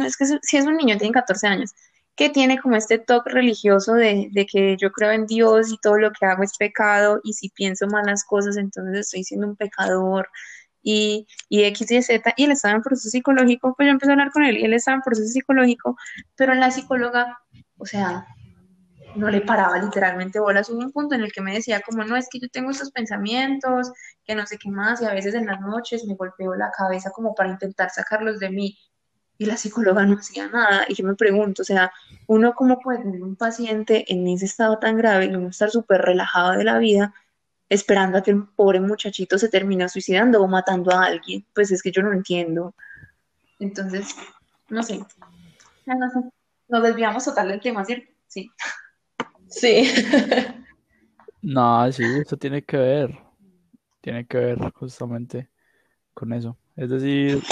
es 0.06 0.18
que 0.18 0.26
si 0.42 0.58
es 0.58 0.66
un 0.66 0.78
niño, 0.78 0.98
tiene 0.98 1.14
14 1.14 1.48
años, 1.48 1.72
que 2.16 2.30
tiene 2.30 2.60
como 2.60 2.76
este 2.76 3.00
toque 3.00 3.32
religioso 3.32 3.94
de, 3.94 4.30
de 4.32 4.46
que 4.46 4.78
yo 4.78 4.92
creo 4.92 5.12
en 5.12 5.26
Dios 5.26 5.72
y 5.72 5.78
todo 5.78 5.98
lo 5.98 6.12
que 6.12 6.26
hago 6.26 6.44
es 6.44 6.58
pecado 6.58 7.20
y 7.24 7.34
si 7.34 7.50
pienso 7.50 7.88
malas 7.88 8.24
cosas, 8.24 8.58
entonces 8.58 9.00
estoy 9.00 9.24
siendo 9.24 9.48
un 9.48 9.56
pecador 9.56 10.30
y, 10.84 11.28
y 11.50 11.64
X 11.64 11.92
y 11.92 12.02
Z, 12.04 12.34
y 12.38 12.44
él 12.44 12.52
estaba 12.52 12.76
en 12.76 12.82
proceso 12.84 13.10
psicológico, 13.10 13.74
pues 13.76 13.88
yo 13.88 13.92
empecé 13.94 14.12
a 14.12 14.14
hablar 14.14 14.32
con 14.32 14.44
él 14.44 14.58
y 14.58 14.66
él 14.66 14.74
estaba 14.74 14.96
en 14.96 15.02
proceso 15.02 15.30
psicológico, 15.30 15.98
pero 16.36 16.54
la 16.54 16.70
psicóloga, 16.70 17.40
o 17.78 17.86
sea, 17.86 18.28
no 19.16 19.30
le 19.30 19.42
paraba 19.42 19.78
literalmente 19.78 20.40
bolas. 20.40 20.70
Hubo 20.70 20.80
un 20.80 20.92
punto 20.92 21.16
en 21.16 21.22
el 21.22 21.32
que 21.32 21.42
me 21.42 21.54
decía 21.54 21.82
como, 21.82 22.04
no, 22.04 22.16
es 22.16 22.28
que 22.30 22.40
yo 22.40 22.50
tengo 22.50 22.72
estos 22.72 22.92
pensamientos, 22.92 23.92
que 24.26 24.36
no 24.36 24.46
sé 24.46 24.58
qué 24.58 24.70
más, 24.70 25.02
y 25.02 25.06
a 25.06 25.14
veces 25.14 25.36
en 25.36 25.46
las 25.46 25.60
noches 25.62 26.06
me 26.06 26.16
golpeo 26.16 26.56
la 26.56 26.72
cabeza 26.72 27.12
como 27.12 27.36
para 27.36 27.50
intentar 27.50 27.90
sacarlos 27.90 28.40
de 28.40 28.50
mí. 28.50 28.78
Y 29.38 29.46
la 29.46 29.58
psicóloga 29.58 30.06
no 30.06 30.18
hacía 30.18 30.48
nada. 30.48 30.86
Y 30.88 30.94
yo 30.94 31.06
me 31.06 31.16
pregunto, 31.16 31.64
o 31.64 31.66
sea, 31.66 31.92
uno 32.28 32.54
cómo 32.54 32.80
puede 32.80 33.00
tener 33.00 33.24
un 33.24 33.36
paciente 33.36 34.06
en 34.12 34.28
ese 34.28 34.46
estado 34.46 34.78
tan 34.80 34.96
grave 34.98 35.26
y 35.26 35.36
uno 35.36 35.50
estar 35.50 35.70
súper 35.70 36.02
relajado 36.02 36.52
de 36.52 36.64
la 36.64 36.78
vida, 36.78 37.14
esperando 37.68 38.18
a 38.18 38.24
que 38.24 38.32
el 38.32 38.48
pobre 38.48 38.80
muchachito 38.80 39.38
se 39.38 39.50
termine 39.50 39.90
suicidando 39.90 40.42
o 40.42 40.48
matando 40.48 40.92
a 40.92 41.06
alguien. 41.06 41.46
Pues 41.54 41.72
es 41.72 41.82
que 41.82 41.92
yo 41.92 42.04
no 42.04 42.14
entiendo. 42.14 42.76
Entonces, 43.60 44.16
no 44.70 44.84
sé. 44.84 45.00
Nos 46.68 46.84
desviamos 46.84 47.26
total 47.26 47.50
del 47.50 47.62
tema, 47.62 47.84
¿cierto? 47.84 48.08
Sí. 48.28 48.50
Sí. 49.60 49.84
No, 51.42 51.92
sí, 51.92 52.04
eso 52.20 52.38
tiene 52.38 52.64
que 52.64 52.78
ver. 52.78 53.20
Tiene 54.02 54.28
que 54.28 54.38
ver 54.40 54.60
justamente 54.74 55.50
con 56.14 56.34
eso. 56.34 56.58
Es 56.76 56.90
decir, 56.90 57.44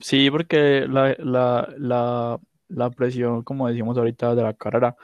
sí, 0.00 0.30
porque 0.30 0.86
la, 0.88 1.16
la, 1.20 1.74
la, 1.78 2.40
la 2.68 2.90
presión, 2.90 3.42
como 3.44 3.68
decíamos 3.68 3.98
ahorita, 3.98 4.34
de 4.34 4.42
la 4.44 4.54
carrera, 4.54 4.96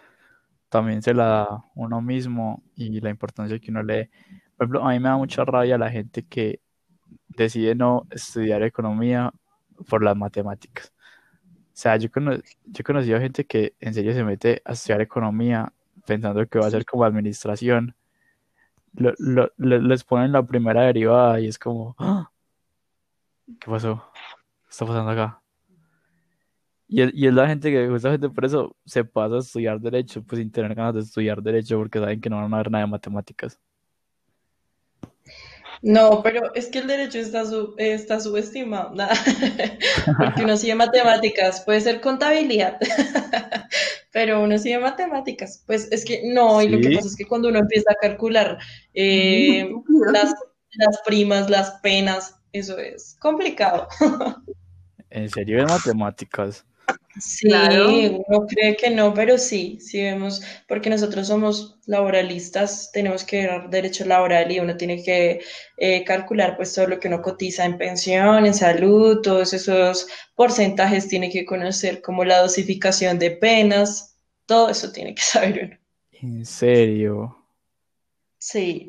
también 0.70 1.02
se 1.02 1.14
la 1.14 1.26
da 1.26 1.64
uno 1.76 2.02
mismo 2.02 2.64
y 2.76 3.00
la 3.00 3.10
importancia 3.10 3.58
que 3.60 3.70
uno 3.72 3.82
lee. 3.84 4.10
Por 4.56 4.66
ejemplo, 4.66 4.84
a 4.86 4.90
mí 4.92 5.00
me 5.00 5.08
da 5.10 5.16
mucha 5.18 5.44
rabia 5.44 5.78
la 5.78 5.90
gente 5.90 6.24
que 6.26 6.60
decide 7.28 7.74
no 7.74 8.06
estudiar 8.10 8.62
economía 8.64 9.32
por 9.88 10.02
las 10.04 10.16
matemáticas. 10.16 10.92
O 11.52 11.78
sea, 11.78 11.96
yo, 11.96 12.10
cono- 12.10 12.36
yo 12.36 12.80
he 12.80 12.82
conocido 12.84 13.20
gente 13.20 13.46
que 13.46 13.74
en 13.80 13.94
serio 13.94 14.12
se 14.14 14.24
mete 14.24 14.62
a 14.64 14.72
estudiar 14.72 15.00
economía 15.02 15.72
pensando 16.06 16.46
que 16.46 16.58
va 16.58 16.66
a 16.66 16.70
ser 16.70 16.84
como 16.86 17.04
administración. 17.04 17.94
Lo- 18.94 19.12
lo- 19.18 19.50
le- 19.58 19.82
les 19.82 20.04
ponen 20.04 20.32
la 20.32 20.42
primera 20.46 20.82
derivada 20.82 21.38
y 21.40 21.48
es 21.48 21.58
como, 21.58 21.94
"Ah, 21.98 22.30
¿qué 23.60 23.70
pasó? 23.70 24.02
¿Qué 24.14 24.70
está 24.70 24.86
pasando 24.86 25.10
acá? 25.10 25.42
Y 26.88 27.02
es, 27.02 27.10
y 27.14 27.26
es 27.26 27.34
la 27.34 27.48
gente 27.48 27.70
que 27.70 27.88
justamente 27.88 28.30
por 28.30 28.44
eso 28.44 28.76
se 28.84 29.04
pasa 29.04 29.34
a 29.36 29.38
estudiar 29.40 29.80
derecho, 29.80 30.22
pues 30.22 30.38
sin 30.40 30.50
tener 30.52 30.74
ganas 30.74 30.94
de 30.94 31.00
estudiar 31.00 31.42
derecho 31.42 31.76
porque 31.78 31.98
saben 31.98 32.20
que 32.20 32.30
no 32.30 32.36
van 32.36 32.54
a 32.54 32.56
ver 32.58 32.70
nada 32.70 32.84
de 32.84 32.90
matemáticas. 32.90 33.60
No, 35.82 36.22
pero 36.22 36.54
es 36.54 36.66
que 36.66 36.78
el 36.78 36.86
derecho 36.86 37.18
está, 37.18 37.44
su- 37.44 37.74
está 37.76 38.20
subestimado, 38.20 38.94
nada. 38.94 39.14
Porque 40.18 40.44
uno 40.44 40.56
sí 40.56 40.68
de 40.68 40.74
matemáticas, 40.74 41.60
puede 41.60 41.80
ser 41.80 42.00
contabilidad, 42.00 42.78
pero 44.12 44.42
uno 44.42 44.58
sí 44.58 44.70
de 44.70 44.78
matemáticas. 44.78 45.62
Pues 45.66 45.88
es 45.92 46.04
que 46.04 46.22
no, 46.32 46.62
y 46.62 46.68
lo 46.68 46.80
que 46.80 46.94
pasa 46.94 47.08
es 47.08 47.16
que 47.16 47.26
cuando 47.26 47.48
uno 47.48 47.58
empieza 47.58 47.92
a 47.92 47.96
calcular 48.00 48.58
eh, 48.94 49.70
las, 50.12 50.34
las 50.72 51.00
primas, 51.04 51.50
las 51.50 51.72
penas, 51.82 52.36
eso 52.52 52.78
es 52.78 53.16
complicado. 53.20 53.86
¿En 55.10 55.28
serio 55.30 55.58
de 55.58 55.66
matemáticas? 55.66 56.64
Sí, 57.18 57.48
Claro. 57.48 57.88
uno 58.28 58.46
cree 58.46 58.76
que 58.76 58.90
no, 58.90 59.14
pero 59.14 59.38
sí, 59.38 59.78
sí 59.80 60.02
vemos, 60.02 60.42
porque 60.68 60.90
nosotros 60.90 61.26
somos 61.28 61.78
laboralistas, 61.86 62.90
tenemos 62.92 63.24
que 63.24 63.46
ver 63.46 63.70
derecho 63.70 64.04
laboral 64.04 64.52
y 64.52 64.60
uno 64.60 64.76
tiene 64.76 65.02
que 65.02 65.40
eh, 65.78 66.04
calcular 66.04 66.56
pues 66.56 66.74
todo 66.74 66.86
lo 66.88 67.00
que 67.00 67.08
uno 67.08 67.22
cotiza 67.22 67.64
en 67.64 67.78
pensión, 67.78 68.44
en 68.44 68.52
salud, 68.54 69.22
todos 69.22 69.54
esos 69.54 70.06
porcentajes 70.34 71.08
tiene 71.08 71.30
que 71.30 71.46
conocer 71.46 72.02
como 72.02 72.22
la 72.24 72.40
dosificación 72.42 73.18
de 73.18 73.30
penas, 73.30 74.16
todo 74.44 74.68
eso 74.68 74.92
tiene 74.92 75.14
que 75.14 75.22
saber 75.22 75.64
uno. 75.64 75.78
¿En 76.10 76.44
serio? 76.44 77.36
Sí, 78.38 78.88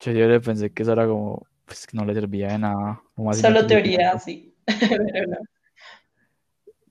Yo, 0.00 0.12
yo 0.12 0.26
le 0.28 0.40
pensé 0.40 0.72
que 0.72 0.82
eso 0.82 0.92
era 0.92 1.06
como, 1.06 1.46
pues 1.64 1.86
que 1.86 1.96
no 1.96 2.04
le 2.04 2.14
servía 2.14 2.48
de 2.48 2.58
nada. 2.58 3.02
como 3.14 3.32
solo 3.32 3.66
teoría, 3.66 4.18
sí, 4.18 4.54
pero 5.10 5.26
no. 5.26 5.36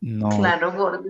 No, 0.04 0.28
Claro, 0.28 0.74
gordo. 0.74 1.06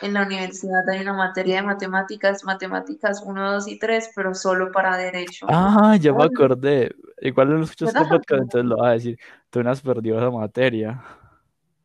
En 0.00 0.14
la 0.14 0.22
universidad 0.22 0.88
hay 0.88 1.02
una 1.02 1.12
materia 1.12 1.56
de 1.56 1.62
matemáticas, 1.62 2.42
matemáticas 2.42 3.22
1, 3.22 3.52
2 3.52 3.68
y 3.68 3.78
3, 3.78 4.12
pero 4.16 4.34
solo 4.34 4.72
para 4.72 4.96
derecho. 4.96 5.44
Ah, 5.50 5.94
ya 6.00 6.14
me 6.14 6.24
acordé. 6.24 6.94
Igual 7.20 7.50
no 7.50 7.62
escuchas 7.62 7.92
podcast, 7.92 8.42
entonces 8.42 8.64
lo 8.64 8.78
vas 8.78 8.88
a 8.88 8.92
decir. 8.92 9.18
Tú 9.50 9.62
no 9.62 9.70
has 9.70 9.82
perdido 9.82 10.16
esa 10.16 10.30
materia. 10.30 11.02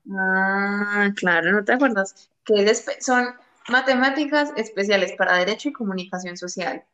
Ah, 0.10 1.10
claro, 1.14 1.51
¿no 1.51 1.66
te 1.66 1.74
acuerdas? 1.74 2.30
Que 2.45 2.74
son 3.01 3.26
matemáticas 3.68 4.53
especiales 4.56 5.14
para 5.18 5.38
derecho 5.38 5.68
y 5.68 5.74
comunicación 5.74 6.38
social. 6.38 6.86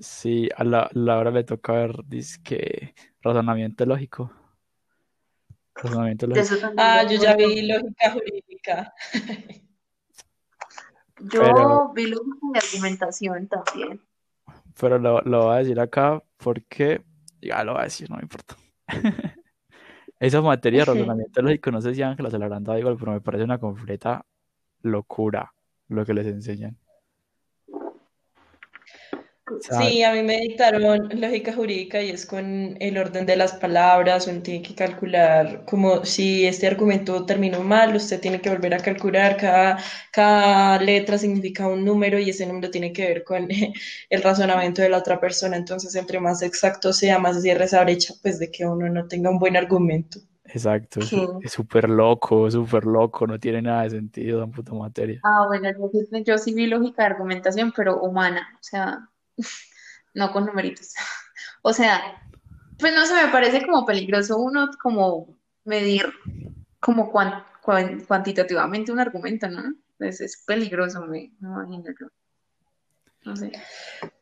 Sí, 0.00 0.48
a 0.56 0.64
la, 0.64 0.88
la 0.94 1.18
hora 1.18 1.30
le 1.30 1.44
toca 1.44 1.72
ver, 1.74 1.96
que 2.42 2.94
razonamiento 3.20 3.84
lógico. 3.84 4.32
Razonamiento 5.82 6.26
De 6.26 6.36
lógico. 6.36 6.72
Ah, 6.76 7.02
yo 7.04 7.20
ya 7.20 7.36
vi 7.36 7.66
lógica 7.66 8.10
jurídica. 8.12 8.94
Yo 11.20 11.40
Pero- 11.40 11.92
vi 11.94 12.06
lógica 12.06 12.36
y 12.54 12.58
argumentación 12.58 13.48
también. 13.48 14.00
Pero 14.78 14.98
lo, 14.98 15.20
lo 15.22 15.44
voy 15.46 15.54
a 15.54 15.58
decir 15.58 15.80
acá 15.80 16.22
porque, 16.36 17.02
ya 17.40 17.64
lo 17.64 17.72
voy 17.72 17.80
a 17.80 17.84
decir, 17.84 18.10
no 18.10 18.16
me 18.16 18.22
importa. 18.22 18.56
Esa 20.18 20.40
materia 20.40 20.80
de 20.80 20.84
razonamiento 20.86 21.42
lógico, 21.42 21.70
no 21.70 21.80
sé 21.80 21.94
si 21.94 22.02
Ángela 22.02 22.30
se 22.30 22.38
la 22.38 22.46
habrán 22.46 22.64
dado 22.64 22.78
igual, 22.78 22.96
pero 22.98 23.12
me 23.12 23.20
parece 23.20 23.44
una 23.44 23.58
completa 23.58 24.24
locura 24.82 25.52
lo 25.88 26.04
que 26.04 26.14
les 26.14 26.26
enseñan. 26.26 26.78
Sí, 29.60 30.02
a 30.02 30.12
mí 30.12 30.22
me 30.22 30.38
dictaron 30.40 31.08
lógica 31.20 31.52
jurídica 31.52 32.02
y 32.02 32.10
es 32.10 32.26
con 32.26 32.76
el 32.80 32.98
orden 32.98 33.26
de 33.26 33.36
las 33.36 33.52
palabras, 33.54 34.26
uno 34.26 34.42
tiene 34.42 34.60
que 34.62 34.74
calcular 34.74 35.64
como 35.64 36.04
si 36.04 36.46
este 36.46 36.66
argumento 36.66 37.24
terminó 37.26 37.60
mal, 37.62 37.94
usted 37.96 38.20
tiene 38.20 38.40
que 38.40 38.50
volver 38.50 38.74
a 38.74 38.78
calcular, 38.78 39.36
cada, 39.36 39.78
cada 40.12 40.80
letra 40.82 41.16
significa 41.18 41.68
un 41.68 41.84
número 41.84 42.18
y 42.18 42.30
ese 42.30 42.46
número 42.46 42.70
tiene 42.70 42.92
que 42.92 43.06
ver 43.06 43.24
con 43.24 43.48
el 44.10 44.22
razonamiento 44.22 44.82
de 44.82 44.88
la 44.88 44.98
otra 44.98 45.20
persona, 45.20 45.56
entonces 45.56 45.94
entre 45.94 46.18
más 46.20 46.42
exacto 46.42 46.92
sea, 46.92 47.18
más 47.20 47.40
cierre 47.42 47.64
esa 47.66 47.82
brecha, 47.84 48.14
pues 48.22 48.38
de 48.40 48.50
que 48.50 48.66
uno 48.66 48.88
no 48.88 49.06
tenga 49.08 49.30
un 49.30 49.38
buen 49.38 49.56
argumento. 49.56 50.20
exacto, 50.44 51.00
es 51.02 51.10
¿Qué? 51.10 51.26
es 51.40 51.52
súper 51.52 51.88
loco, 51.88 52.50
súper 52.50 52.84
loco, 52.84 53.26
no 53.26 53.38
tiene 53.38 53.62
nada 53.62 53.82
de 53.84 53.90
sentido 53.90 54.40
la 54.40 54.46
puta 54.48 54.72
materia. 54.74 55.22
Ah, 55.22 55.46
bueno, 55.48 55.68
yo, 55.72 55.88
sí- 56.10 56.24
yo 56.24 56.38
sí 56.38 56.54
vi 56.54 56.66
lógica 56.66 57.02
de 57.02 57.08
argumentación, 57.08 57.72
pero 57.76 58.00
humana, 58.00 58.48
o 58.54 58.62
sea, 58.62 59.08
no 60.14 60.32
con 60.32 60.46
numeritos. 60.46 60.94
O 61.62 61.72
sea, 61.72 62.00
pues 62.78 62.94
no 62.94 63.04
se 63.06 63.14
me 63.14 63.32
parece 63.32 63.66
como 63.66 63.84
peligroso 63.84 64.38
uno 64.38 64.70
como 64.80 65.36
medir 65.64 66.12
como 66.78 67.10
cuan- 67.10 67.44
cuan- 67.60 68.04
cuantitativamente 68.04 68.92
un 68.92 69.00
argumento, 69.00 69.48
¿no? 69.48 69.74
Pues 69.98 70.20
es 70.20 70.44
peligroso, 70.46 71.00
me, 71.02 71.32
me 71.40 71.48
imagino 71.48 71.86
yo. 72.00 72.06
No 73.24 73.34
sé. 73.36 73.50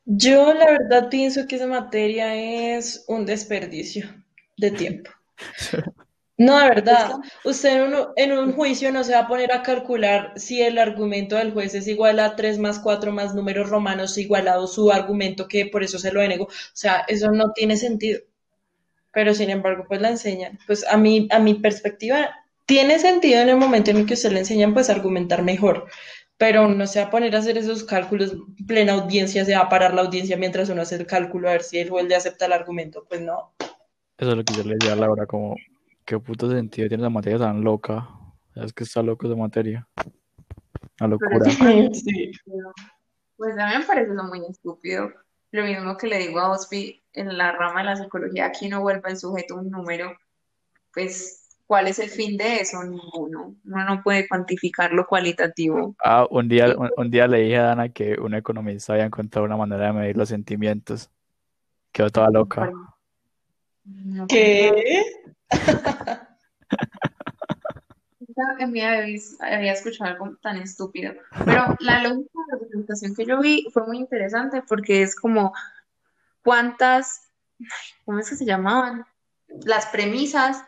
Yo 0.07 0.55
la 0.55 0.65
verdad 0.71 1.11
pienso 1.11 1.47
que 1.47 1.57
esa 1.57 1.67
materia 1.67 2.35
es 2.77 3.05
un 3.09 3.27
desperdicio 3.27 4.09
de 4.57 4.71
tiempo. 4.71 5.11
No, 6.37 6.59
de 6.59 6.69
verdad, 6.69 7.13
usted 7.45 7.77
en 7.77 7.95
un, 7.95 8.07
en 8.17 8.33
un 8.33 8.53
juicio 8.55 8.91
no 8.91 9.05
se 9.05 9.13
va 9.13 9.21
a 9.21 9.29
poner 9.29 9.53
a 9.53 9.63
calcular 9.63 10.33
si 10.35 10.61
el 10.63 10.79
argumento 10.79 11.37
del 11.37 11.53
juez 11.53 11.75
es 11.75 11.87
igual 11.87 12.19
a 12.19 12.35
3 12.35 12.59
más 12.59 12.81
4 12.81 13.13
más 13.13 13.37
números 13.37 13.71
romanos 13.71 14.19
igualado 14.19 14.67
su 14.67 14.91
argumento, 14.91 15.47
que 15.47 15.67
por 15.67 15.85
eso 15.85 15.99
se 15.99 16.13
lo 16.13 16.21
denego. 16.21 16.47
O 16.47 16.51
sea, 16.73 17.05
eso 17.07 17.31
no 17.31 17.53
tiene 17.53 17.77
sentido. 17.77 18.21
Pero 19.13 19.33
sin 19.33 19.49
embargo, 19.49 19.85
pues 19.87 20.01
la 20.01 20.09
enseñan. 20.09 20.59
Pues 20.67 20.85
a 20.89 20.97
mí, 20.97 21.29
a 21.31 21.39
mi 21.39 21.55
perspectiva, 21.55 22.35
tiene 22.67 22.99
sentido 22.99 23.41
en 23.41 23.51
el 23.51 23.57
momento 23.57 23.93
en 23.93 23.99
el 23.99 24.07
que 24.07 24.15
usted 24.15 24.33
le 24.33 24.41
enseñan, 24.41 24.75
pues 24.75 24.91
argumentar 24.91 25.45
mejor. 25.45 25.87
Pero 26.37 26.67
no 26.67 26.87
se 26.89 27.01
va 27.01 27.07
a 27.07 27.11
poner 27.11 27.37
a 27.37 27.39
hacer 27.39 27.59
esos 27.59 27.85
cálculos 27.85 28.35
plena 28.67 28.95
audiencia, 28.95 29.45
se 29.45 29.55
va 29.55 29.61
a 29.63 29.69
parar 29.69 29.95
la 29.95 30.03
audiencia 30.03 30.37
mientras 30.37 30.69
uno 30.69 30.83
hace 30.83 30.97
el 30.97 31.07
cálculo 31.07 31.49
a 31.49 31.53
ver 31.53 31.63
si 31.63 31.79
el 31.79 31.91
juez 31.91 32.07
le 32.07 32.17
acepta 32.17 32.47
el 32.47 32.53
argumento. 32.53 33.07
Pues 33.09 33.21
no. 33.21 33.55
Eso 34.19 34.31
es 34.31 34.37
lo 34.37 34.45
que 34.45 34.55
yo 34.55 34.65
le 34.65 34.75
decía 34.75 34.95
a 34.95 34.97
Laura, 34.97 35.27
como, 35.27 35.55
¿qué 36.05 36.19
puto 36.19 36.51
sentido 36.51 36.89
tiene 36.89 37.03
esa 37.03 37.11
materia 37.11 37.39
tan 37.39 37.63
loca? 37.63 38.09
Es 38.55 38.73
que 38.73 38.85
está 38.85 39.03
loco 39.03 39.27
esa 39.27 39.37
materia. 39.37 39.89
Una 41.01 41.17
Pero 41.19 41.39
locura. 41.39 41.51
Sí. 41.93 42.31
Pues 43.37 43.59
a 43.59 43.67
mí 43.67 43.79
me 43.79 43.85
parece 43.85 44.13
eso 44.13 44.25
muy 44.25 44.45
estúpido. 44.49 45.11
Lo 45.51 45.65
mismo 45.65 45.97
que 45.97 46.07
le 46.07 46.19
digo 46.19 46.41
a 46.41 46.51
Ospi 46.51 47.03
en 47.13 47.37
la 47.37 47.53
rama 47.53 47.81
de 47.81 47.87
la 47.87 47.97
psicología, 47.97 48.47
aquí 48.47 48.69
no 48.69 48.81
vuelva 48.81 49.11
el 49.11 49.17
sujeto 49.17 49.57
un 49.57 49.71
número. 49.71 50.17
Pues, 50.93 51.49
¿cuál 51.67 51.89
es 51.89 51.99
el 51.99 52.11
fin 52.11 52.37
de 52.37 52.57
eso? 52.57 52.83
Ninguno. 52.83 53.57
Uno 53.65 53.85
no 53.85 54.03
puede 54.03 54.29
cuantificar 54.29 54.93
lo 54.93 55.07
cualitativo. 55.07 55.97
Ah, 56.05 56.27
un 56.31 56.49
día, 56.49 56.77
un, 56.77 56.91
un 56.97 57.11
día 57.11 57.27
le 57.27 57.39
dije 57.39 57.59
a 57.59 57.65
Dana 57.65 57.89
que 57.89 58.15
un 58.21 58.35
economista 58.35 58.93
había 58.93 59.05
encontrado 59.05 59.47
una 59.47 59.57
manera 59.57 59.87
de 59.87 59.93
medir 59.93 60.17
los 60.17 60.29
sentimientos. 60.29 61.11
Quedó 61.93 62.11
toda 62.11 62.31
loca. 62.31 62.71
¿Qué? 64.29 65.05
En 68.59 68.73
mi 68.73 68.81
vida 68.81 68.95
había, 69.41 69.73
escuchado 69.73 70.11
algo 70.11 70.37
tan 70.43 70.57
estúpido. 70.57 71.13
Pero 71.45 71.77
la 71.81 72.03
lógica 72.03 72.31
de 72.35 72.53
la 72.53 72.59
representación 72.59 73.15
que 73.15 73.27
yo 73.27 73.41
vi 73.41 73.67
fue 73.73 73.87
muy 73.87 73.99
interesante 73.99 74.63
porque 74.67 75.03
es 75.03 75.15
como 75.15 75.53
cuántas, 76.43 77.29
¿cómo 78.05 78.19
es 78.19 78.29
que 78.29 78.37
se 78.37 78.45
llamaban? 78.45 79.07
Las 79.65 79.87
premisas, 79.87 80.65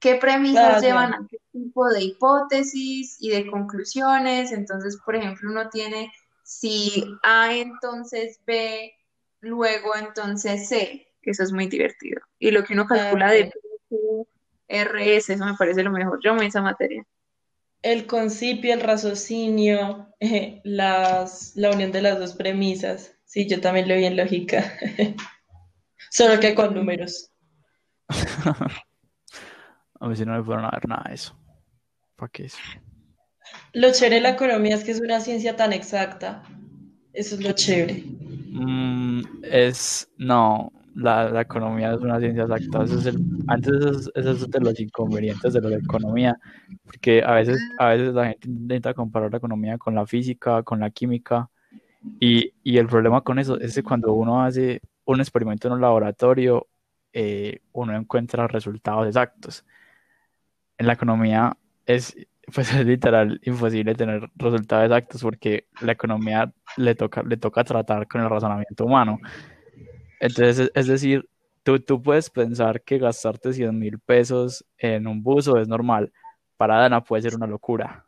qué 0.00 0.16
premisas 0.16 0.82
llevan 0.82 1.14
a 1.14 1.26
qué 1.30 1.38
tipo 1.52 1.88
de 1.88 2.02
hipótesis 2.02 3.16
y 3.20 3.30
de 3.30 3.46
conclusiones. 3.46 4.50
Entonces, 4.50 4.98
por 5.04 5.14
ejemplo, 5.14 5.50
uno 5.50 5.68
tiene 5.68 6.12
si 6.42 7.04
A 7.22 7.54
entonces 7.54 8.40
B, 8.44 8.92
luego 9.40 9.94
entonces 9.96 10.68
C, 10.68 11.06
que 11.22 11.30
eso 11.30 11.42
es 11.42 11.52
muy 11.52 11.68
divertido. 11.68 12.20
Y 12.38 12.50
lo 12.50 12.64
que 12.64 12.74
uno 12.74 12.86
calcula 12.86 13.30
de 13.30 13.52
ok. 13.94 14.26
P, 14.26 14.26
Q, 14.26 14.28
R, 14.68 15.16
S, 15.16 15.32
eso 15.32 15.44
me 15.44 15.54
parece 15.54 15.82
lo 15.82 15.90
mejor. 15.90 16.20
Yo 16.22 16.34
me 16.34 16.46
esa 16.46 16.62
materia. 16.62 17.04
El 17.82 18.06
concipio, 18.06 18.72
el 18.72 18.80
raciocinio, 18.80 20.08
eh, 20.20 20.60
las, 20.64 21.52
la 21.56 21.70
unión 21.70 21.92
de 21.92 22.02
las 22.02 22.18
dos 22.18 22.34
premisas. 22.34 23.14
Sí, 23.24 23.48
yo 23.48 23.60
también 23.60 23.88
lo 23.88 23.96
vi 23.96 24.04
en 24.04 24.16
lógica. 24.16 24.72
Solo 26.10 26.38
que 26.40 26.54
con 26.54 26.74
números. 26.74 27.30
A 30.00 30.08
mí 30.08 30.16
sí 30.16 30.24
no 30.24 30.36
me 30.36 30.44
fueron 30.44 30.66
a 30.66 30.70
ver 30.70 30.86
nada 30.86 31.04
de 31.08 31.14
eso. 31.14 31.34
¿Para 32.16 32.30
qué 32.30 32.44
eso? 32.44 32.58
Lo 33.72 33.90
chévere 33.90 34.16
de 34.16 34.20
la 34.20 34.30
economía 34.30 34.74
es 34.74 34.84
que 34.84 34.90
es 34.90 35.00
una 35.00 35.20
ciencia 35.20 35.56
tan 35.56 35.72
exacta. 35.72 36.42
Eso 37.12 37.36
es 37.36 37.40
lo 37.40 37.52
chévere. 37.52 38.04
Mm, 38.50 39.22
es, 39.44 40.08
no, 40.18 40.70
la, 40.94 41.28
la 41.28 41.40
economía 41.42 41.92
es 41.92 42.00
una 42.00 42.18
ciencia 42.18 42.44
exacta. 42.44 42.84
Antes 43.48 43.72
eso 43.74 43.90
es, 43.90 44.10
eso 44.14 44.30
es 44.30 44.50
de 44.50 44.60
los 44.60 44.78
inconvenientes 44.78 45.52
de 45.52 45.60
la 45.60 45.76
economía, 45.76 46.38
porque 46.84 47.22
a 47.22 47.32
veces, 47.32 47.60
a 47.78 47.88
veces 47.88 48.14
la 48.14 48.28
gente 48.28 48.48
intenta 48.48 48.94
comparar 48.94 49.30
la 49.30 49.38
economía 49.38 49.78
con 49.78 49.94
la 49.94 50.06
física, 50.06 50.62
con 50.62 50.80
la 50.80 50.90
química, 50.90 51.50
y, 52.20 52.52
y 52.62 52.78
el 52.78 52.86
problema 52.86 53.22
con 53.22 53.38
eso 53.38 53.58
es 53.58 53.74
que 53.74 53.82
cuando 53.82 54.12
uno 54.12 54.42
hace 54.42 54.82
un 55.04 55.20
experimento 55.20 55.68
en 55.68 55.74
un 55.74 55.80
laboratorio, 55.80 56.68
eh, 57.12 57.60
uno 57.72 57.96
encuentra 57.96 58.46
resultados 58.46 59.06
exactos. 59.06 59.64
En 60.78 60.86
la 60.86 60.94
economía 60.94 61.56
es, 61.86 62.16
pues 62.52 62.72
es 62.74 62.86
literal 62.86 63.40
imposible 63.44 63.94
tener 63.94 64.30
resultados 64.36 64.84
exactos 64.84 65.22
porque 65.22 65.68
la 65.80 65.92
economía 65.92 66.52
le 66.76 66.94
toca, 66.94 67.22
le 67.22 67.36
toca 67.36 67.64
tratar 67.64 68.06
con 68.06 68.20
el 68.20 68.30
razonamiento 68.30 68.84
humano. 68.84 69.18
Entonces, 70.24 70.58
es, 70.58 70.70
es 70.74 70.86
decir, 70.86 71.28
tú, 71.62 71.78
tú 71.80 72.00
puedes 72.02 72.30
pensar 72.30 72.80
que 72.80 72.96
gastarte 72.96 73.52
100 73.52 73.78
mil 73.78 73.98
pesos 73.98 74.64
en 74.78 75.06
un 75.06 75.22
buzo 75.22 75.58
es 75.58 75.68
normal. 75.68 76.10
Para 76.56 76.78
Dana 76.78 77.04
puede 77.04 77.22
ser 77.24 77.34
una 77.34 77.46
locura. 77.46 78.06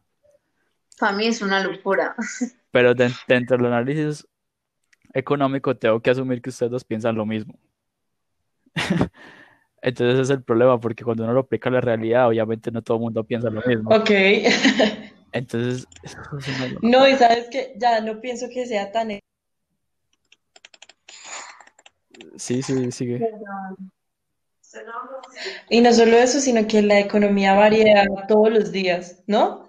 Para 0.99 1.15
mí 1.15 1.27
es 1.27 1.43
una 1.43 1.63
locura. 1.63 2.17
Pero 2.71 2.95
de- 2.95 3.13
dentro 3.29 3.59
del 3.59 3.67
análisis 3.67 4.27
económico 5.13 5.77
tengo 5.77 6.01
que 6.01 6.09
asumir 6.09 6.41
que 6.41 6.49
ustedes 6.49 6.73
dos 6.73 6.85
piensan 6.85 7.17
lo 7.17 7.27
mismo. 7.27 7.59
Entonces 9.83 10.15
ese 10.15 10.23
es 10.23 10.31
el 10.31 10.43
problema, 10.43 10.81
porque 10.81 11.05
cuando 11.05 11.25
uno 11.25 11.35
lo 11.35 11.41
aplica 11.41 11.69
a 11.69 11.73
la 11.73 11.83
realidad, 11.83 12.29
obviamente 12.29 12.71
no 12.71 12.81
todo 12.81 12.97
el 12.97 13.03
mundo 13.03 13.25
piensa 13.25 13.51
lo 13.51 13.61
mismo. 13.67 13.91
Ok. 13.95 14.11
Entonces, 15.33 15.87
eso 16.03 16.19
es 16.39 16.49
una 16.49 16.69
locura. 16.69 16.81
No, 16.91 17.07
y 17.07 17.15
sabes 17.17 17.49
que 17.51 17.75
ya 17.77 18.01
no 18.01 18.23
pienso 18.23 18.47
que 18.49 18.65
sea 18.65 18.91
tan... 18.91 19.19
Sí, 22.37 22.63
sí, 22.63 22.91
sigue. 22.93 23.31
Y 25.71 25.81
no 25.81 25.93
solo 25.93 26.17
eso, 26.17 26.41
sino 26.41 26.67
que 26.67 26.83
la 26.83 27.01
economía 27.01 27.55
varía 27.55 28.05
todos 28.29 28.53
los 28.53 28.73
días, 28.73 29.23
¿no? 29.27 29.69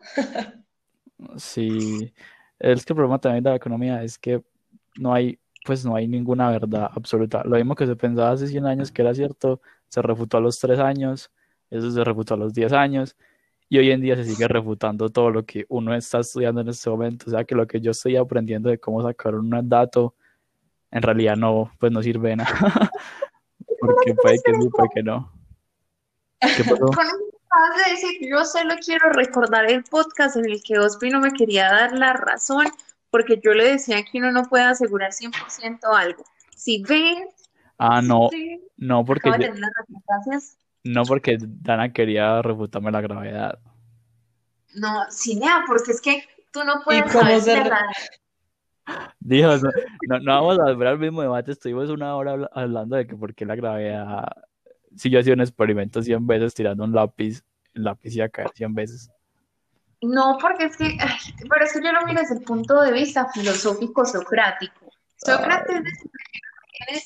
Sí, 1.37 2.13
es 2.59 2.85
que 2.85 2.93
el 2.93 2.95
problema 2.95 3.19
también 3.19 3.43
de 3.43 3.51
la 3.51 3.55
economía 3.55 4.03
es 4.03 4.17
que 4.17 4.43
no 4.97 5.13
hay, 5.13 5.39
pues 5.65 5.85
no 5.85 5.95
hay 5.95 6.07
ninguna 6.07 6.49
verdad 6.49 6.89
absoluta. 6.93 7.43
Lo 7.43 7.55
mismo 7.57 7.75
que 7.75 7.85
se 7.85 7.95
pensaba 7.95 8.31
hace 8.31 8.47
100 8.47 8.65
años 8.65 8.91
que 8.91 9.01
era 9.01 9.13
cierto, 9.13 9.61
se 9.87 10.01
refutó 10.01 10.37
a 10.37 10.41
los 10.41 10.59
3 10.59 10.79
años, 10.79 11.31
eso 11.69 11.91
se 11.91 12.03
refutó 12.03 12.33
a 12.33 12.37
los 12.37 12.53
10 12.53 12.73
años, 12.73 13.15
y 13.69 13.77
hoy 13.77 13.91
en 13.91 14.01
día 14.01 14.15
se 14.15 14.23
sigue 14.23 14.47
refutando 14.47 15.09
todo 15.09 15.29
lo 15.29 15.45
que 15.45 15.65
uno 15.69 15.93
está 15.93 16.19
estudiando 16.19 16.61
en 16.61 16.69
este 16.69 16.89
momento. 16.89 17.25
O 17.27 17.31
sea 17.31 17.43
que 17.43 17.53
lo 17.53 17.67
que 17.67 17.81
yo 17.81 17.91
estoy 17.91 18.15
aprendiendo 18.15 18.69
de 18.69 18.79
cómo 18.79 19.03
sacar 19.03 19.35
un 19.35 19.49
dato, 19.69 20.15
en 20.91 21.01
realidad 21.01 21.35
no, 21.35 21.71
pues 21.79 21.91
no 21.91 22.01
sirve 22.01 22.29
de 22.29 22.35
nada. 22.37 22.51
Porque 23.79 24.13
puede 24.15 24.37
que 24.43 24.53
sí, 24.53 24.69
puede 24.69 24.89
que 24.95 25.03
no. 25.03 25.31
¿Qué 26.39 26.63
pasó? 26.63 26.85
Acabas 27.49 27.85
de 27.85 27.91
decir, 27.91 28.29
yo 28.29 28.43
solo 28.43 28.75
quiero 28.83 29.09
recordar 29.11 29.69
el 29.71 29.83
podcast 29.83 30.35
en 30.35 30.45
el 30.49 30.61
que 30.61 30.77
Ospi 30.79 31.09
no 31.09 31.19
me 31.21 31.31
quería 31.31 31.71
dar 31.71 31.93
la 31.93 32.13
razón, 32.13 32.65
porque 33.09 33.39
yo 33.43 33.53
le 33.53 33.63
decía 33.71 34.03
que 34.03 34.17
uno 34.19 34.31
no 34.31 34.43
puede 34.43 34.65
asegurar 34.65 35.11
100% 35.13 35.79
algo. 35.95 36.23
Si 36.55 36.83
ven, 36.83 37.27
Ah, 37.79 38.01
no, 38.01 38.29
no 38.77 39.05
porque 39.05 39.29
yo- 39.29 39.37
la 39.37 39.69
gracias. 40.07 40.57
no 40.83 41.03
porque 41.05 41.37
Dana 41.39 41.93
quería 41.93 42.41
refutarme 42.41 42.91
la 42.91 43.01
gravedad. 43.01 43.59
No, 44.75 45.05
Cinea, 45.11 45.63
porque 45.67 45.91
es 45.91 46.01
que 46.01 46.23
tú 46.51 46.63
no 46.63 46.81
puedes 46.83 47.11
saber 47.11 47.63
re- 47.63 47.69
la- 47.69 47.85
Dios, 49.19 49.61
no, 49.63 50.19
vamos 50.23 50.59
a 50.59 50.63
volver 50.63 50.87
al 50.87 50.99
mismo 50.99 51.21
debate. 51.21 51.51
Estuvimos 51.51 51.89
una 51.89 52.15
hora 52.15 52.31
habla- 52.31 52.49
hablando 52.53 52.95
de 52.95 53.07
que 53.07 53.15
por 53.15 53.33
qué 53.35 53.45
la 53.45 53.55
gravedad. 53.55 54.25
Si 54.95 55.09
yo 55.09 55.19
hacía 55.19 55.33
un 55.33 55.41
experimento 55.41 56.01
100 56.01 56.25
veces 56.25 56.53
tirando 56.53 56.83
un 56.83 56.93
lápiz, 56.93 57.43
el 57.73 57.83
lápiz 57.83 58.15
iba 58.15 58.25
a 58.25 58.29
caer 58.29 58.49
100 58.53 58.73
veces. 58.73 59.11
No, 60.01 60.37
porque 60.39 60.65
es 60.65 60.77
que, 60.77 60.85
ay, 60.99 61.17
pero 61.49 61.65
es 61.65 61.73
que 61.73 61.83
yo 61.83 61.91
lo 61.91 62.05
miro 62.05 62.21
desde 62.21 62.35
el 62.35 62.43
punto 62.43 62.81
de 62.81 62.91
vista 62.91 63.27
filosófico 63.33 64.05
socrático. 64.05 64.91
Sócrates 65.17 65.81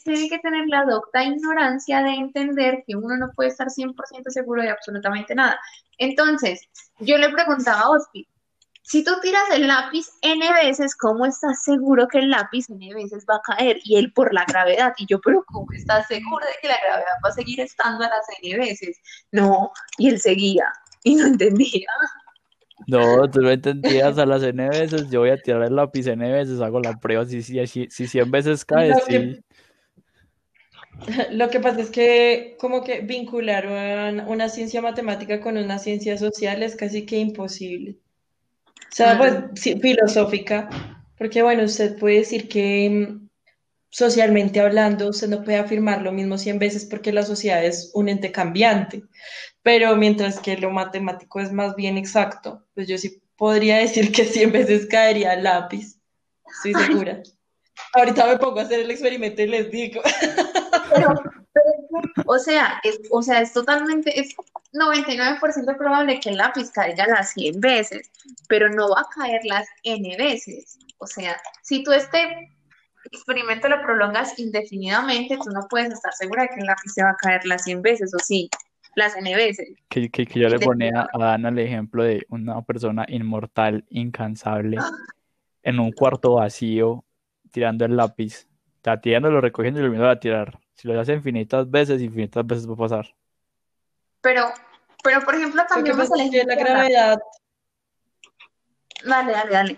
tiene 0.03 0.29
que 0.29 0.39
tener 0.39 0.67
la 0.67 0.84
docta 0.84 1.23
ignorancia 1.23 2.03
de 2.03 2.11
entender 2.11 2.84
que 2.86 2.95
uno 2.95 3.15
no 3.17 3.32
puede 3.32 3.49
estar 3.49 3.69
100% 3.69 4.29
seguro 4.29 4.61
de 4.61 4.69
absolutamente 4.69 5.34
nada. 5.34 5.57
Entonces, 5.97 6.67
yo 6.99 7.17
le 7.17 7.29
preguntaba 7.29 7.82
a 7.82 7.89
Ospi, 7.91 8.27
si 8.84 9.03
tú 9.03 9.11
tiras 9.21 9.43
el 9.53 9.67
lápiz 9.67 10.07
N 10.21 10.51
veces, 10.53 10.95
¿cómo 10.95 11.25
estás 11.25 11.63
seguro 11.63 12.07
que 12.07 12.19
el 12.19 12.29
lápiz 12.29 12.69
N 12.69 12.93
veces 12.93 13.25
va 13.29 13.36
a 13.36 13.41
caer? 13.41 13.77
Y 13.84 13.95
él 13.97 14.11
por 14.11 14.34
la 14.34 14.43
gravedad. 14.45 14.93
Y 14.97 15.05
yo, 15.05 15.19
pero 15.21 15.43
¿cómo 15.45 15.67
estás 15.73 16.07
seguro 16.07 16.45
de 16.45 16.53
que 16.61 16.67
la 16.67 16.77
gravedad 16.84 17.13
va 17.23 17.29
a 17.29 17.34
seguir 17.34 17.59
estando 17.61 18.03
a 18.03 18.09
las 18.09 18.25
N 18.41 18.57
veces? 18.57 18.99
No, 19.32 19.71
y 19.97 20.09
él 20.09 20.19
seguía 20.19 20.65
y 21.03 21.15
no 21.15 21.27
entendía. 21.27 21.88
No, 22.88 23.29
tú 23.29 23.41
no 23.41 23.51
entendías 23.51 24.17
a 24.17 24.25
las 24.25 24.41
N 24.43 24.67
veces. 24.69 25.09
Yo 25.11 25.19
voy 25.21 25.29
a 25.29 25.38
tirar 25.38 25.63
el 25.63 25.75
lápiz 25.75 26.07
N 26.07 26.32
veces, 26.32 26.59
hago 26.59 26.79
la 26.79 26.99
prueba. 26.99 27.25
Si, 27.25 27.43
si, 27.43 27.65
si, 27.67 27.88
si 27.89 28.07
100 28.07 28.32
veces 28.32 28.65
cae, 28.65 28.93
sí. 28.95 29.01
que- 29.07 29.41
Lo 31.32 31.49
que 31.49 31.59
pasa 31.59 31.82
es 31.82 31.89
que 31.89 32.57
como 32.59 32.84
que 32.84 33.01
vincular 33.01 33.65
una, 33.67 34.27
una 34.27 34.49
ciencia 34.49 34.82
matemática 34.82 35.39
con 35.39 35.57
una 35.57 35.79
ciencia 35.79 36.17
social 36.17 36.61
es 36.63 36.75
casi 36.75 37.05
que 37.05 37.17
imposible. 37.17 38.00
O 38.91 38.93
sea, 38.93 39.17
pues 39.17 39.33
sí, 39.55 39.79
filosófica, 39.79 40.69
porque 41.17 41.41
bueno, 41.41 41.63
usted 41.63 41.97
puede 41.97 42.17
decir 42.17 42.49
que, 42.49 42.89
mm, 42.89 43.29
socialmente 43.89 44.59
hablando, 44.59 45.09
usted 45.09 45.29
no 45.29 45.43
puede 45.43 45.57
afirmar 45.57 46.01
lo 46.01 46.11
mismo 46.11 46.37
100 46.37 46.59
veces 46.59 46.85
porque 46.85 47.13
la 47.13 47.23
sociedad 47.23 47.63
es 47.63 47.91
un 47.93 48.09
ente 48.09 48.31
cambiante, 48.31 49.03
pero 49.61 49.95
mientras 49.95 50.39
que 50.39 50.57
lo 50.57 50.71
matemático 50.71 51.39
es 51.39 51.51
más 51.53 51.75
bien 51.75 51.97
exacto, 51.97 52.65
pues 52.73 52.87
yo 52.87 52.97
sí 52.97 53.21
podría 53.37 53.77
decir 53.77 54.11
que 54.11 54.25
100 54.25 54.51
veces 54.51 54.87
caería 54.87 55.33
el 55.33 55.43
lápiz, 55.43 55.97
estoy 56.45 56.73
segura. 56.85 57.21
Ahorita 57.93 58.27
me 58.27 58.37
pongo 58.37 58.59
a 58.59 58.63
hacer 58.63 58.81
el 58.81 58.91
experimento 58.91 59.41
y 59.41 59.47
les 59.47 59.71
digo. 59.71 60.01
Pero, 60.93 61.13
o 62.25 62.39
sea, 62.39 62.79
es, 62.83 62.99
o 63.09 63.21
sea, 63.21 63.41
es 63.41 63.53
totalmente, 63.53 64.19
es 64.19 64.35
99% 64.73 65.77
probable 65.77 66.19
que 66.19 66.29
el 66.29 66.37
lápiz 66.37 66.71
caiga 66.71 67.07
las 67.07 67.33
100 67.33 67.59
veces, 67.59 68.11
pero 68.47 68.69
no 68.69 68.89
va 68.89 69.01
a 69.01 69.09
caer 69.15 69.41
las 69.43 69.67
N 69.83 70.15
veces. 70.17 70.79
O 70.97 71.07
sea, 71.07 71.37
si 71.61 71.83
tú 71.83 71.91
este 71.91 72.51
experimento 73.11 73.67
lo 73.67 73.81
prolongas 73.81 74.37
indefinidamente, 74.39 75.37
tú 75.37 75.49
no 75.49 75.67
puedes 75.69 75.91
estar 75.91 76.13
segura 76.13 76.43
de 76.43 76.49
que 76.49 76.59
el 76.61 76.67
lápiz 76.67 76.93
se 76.93 77.03
va 77.03 77.11
a 77.11 77.17
caer 77.17 77.45
las 77.45 77.63
100 77.63 77.81
veces, 77.81 78.13
o 78.13 78.19
sí, 78.19 78.49
las 78.95 79.15
N 79.15 79.35
veces. 79.35 79.73
Que, 79.89 80.09
que, 80.09 80.25
que 80.25 80.39
yo 80.39 80.49
le 80.49 80.59
ponía 80.59 81.07
a 81.11 81.17
Dana 81.17 81.49
el 81.49 81.59
ejemplo 81.59 82.03
de 82.03 82.25
una 82.29 82.61
persona 82.61 83.05
inmortal, 83.07 83.85
incansable, 83.89 84.77
en 85.63 85.79
un 85.79 85.91
cuarto 85.91 86.35
vacío, 86.35 87.03
tirando 87.51 87.85
el 87.85 87.97
lápiz. 87.97 88.47
O 88.79 88.83
sea, 88.83 88.99
tirándolo, 88.99 89.41
recogiendo 89.41 89.79
y 89.79 89.83
volviendo 89.83 90.09
a 90.09 90.19
tirar. 90.19 90.59
Si 90.82 90.88
lo 90.88 90.99
hace 90.99 91.13
infinitas 91.13 91.69
veces, 91.69 92.01
infinitas 92.01 92.43
veces 92.47 92.67
va 92.67 92.73
a 92.73 92.77
pasar. 92.77 93.13
Pero, 94.21 94.51
pero 95.03 95.21
por 95.21 95.36
ejemplo, 95.36 95.61
cambiamos 95.69 96.09
el 96.11 96.21
ejemplo. 96.21 96.55
la- 96.55 96.63
gravedad, 96.63 97.19
Dale, 99.05 99.32
dale, 99.32 99.51
dale. 99.51 99.77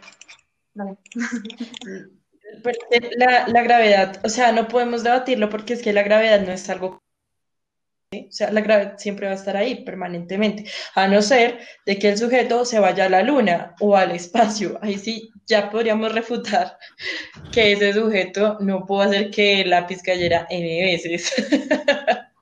Dale. 0.74 0.98
pero 2.64 2.80
la, 3.18 3.50
la 3.50 3.64
gravedad, 3.64 4.22
o 4.24 4.30
sea, 4.30 4.54
no 4.54 4.70
podemos 4.70 5.04
debatirlo 5.04 5.50
porque 5.50 5.74
es 5.74 5.82
que 5.84 5.92
la 5.92 6.04
gravedad 6.04 6.40
no 6.40 6.54
es 6.54 6.70
algo, 6.70 7.03
¿sí? 8.14 8.28
O 8.30 8.32
sea, 8.32 8.52
la 8.52 8.62
gravedad 8.62 8.98
siempre 8.98 9.28
va 9.28 9.34
a 9.34 9.36
estar 9.36 9.58
ahí 9.58 9.84
permanentemente, 9.84 10.66
a 10.96 11.08
no 11.08 11.22
ser 11.22 11.60
de 11.86 11.98
que 11.98 12.10
el 12.10 12.18
sujeto 12.18 12.66
se 12.66 12.80
vaya 12.80 13.06
a 13.06 13.10
la 13.10 13.24
luna 13.24 13.76
o 13.80 13.96
al 13.96 14.12
espacio. 14.12 14.80
Ahí 14.82 14.98
sí, 14.98 15.32
ya 15.48 15.70
podríamos 15.70 16.14
refutar 16.14 16.78
que 17.52 17.74
ese 17.74 17.94
sujeto 17.94 18.58
no 18.60 18.86
pudo 18.86 19.02
hacer 19.02 19.32
que 19.32 19.62
el 19.62 19.70
lápiz 19.72 20.02
cayera 20.04 20.48
N 20.50 20.84
veces. 20.84 21.34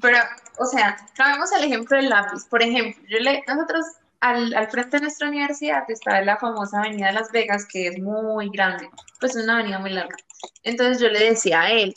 Pero, 0.00 0.18
o 0.58 0.66
sea, 0.66 0.96
tomemos 1.16 1.50
el 1.52 1.64
ejemplo 1.64 1.96
del 1.96 2.10
lápiz. 2.10 2.44
Por 2.50 2.62
ejemplo, 2.62 3.02
yo 3.08 3.18
le, 3.20 3.42
nosotros 3.46 3.86
al, 4.20 4.68
frente 4.70 4.96
de 4.96 5.02
nuestra 5.02 5.28
universidad 5.28 5.84
está 5.88 6.22
la 6.22 6.36
famosa 6.38 6.80
Avenida 6.80 7.12
Las 7.12 7.30
Vegas, 7.30 7.66
que 7.70 7.88
es 7.88 7.98
muy 7.98 8.48
grande, 8.50 8.88
pues 9.20 9.36
es 9.36 9.44
una 9.44 9.58
avenida 9.58 9.78
muy 9.78 9.90
larga. 9.90 10.16
Entonces 10.62 11.00
yo 11.00 11.08
le 11.08 11.30
decía 11.30 11.62
a 11.62 11.70
él, 11.70 11.94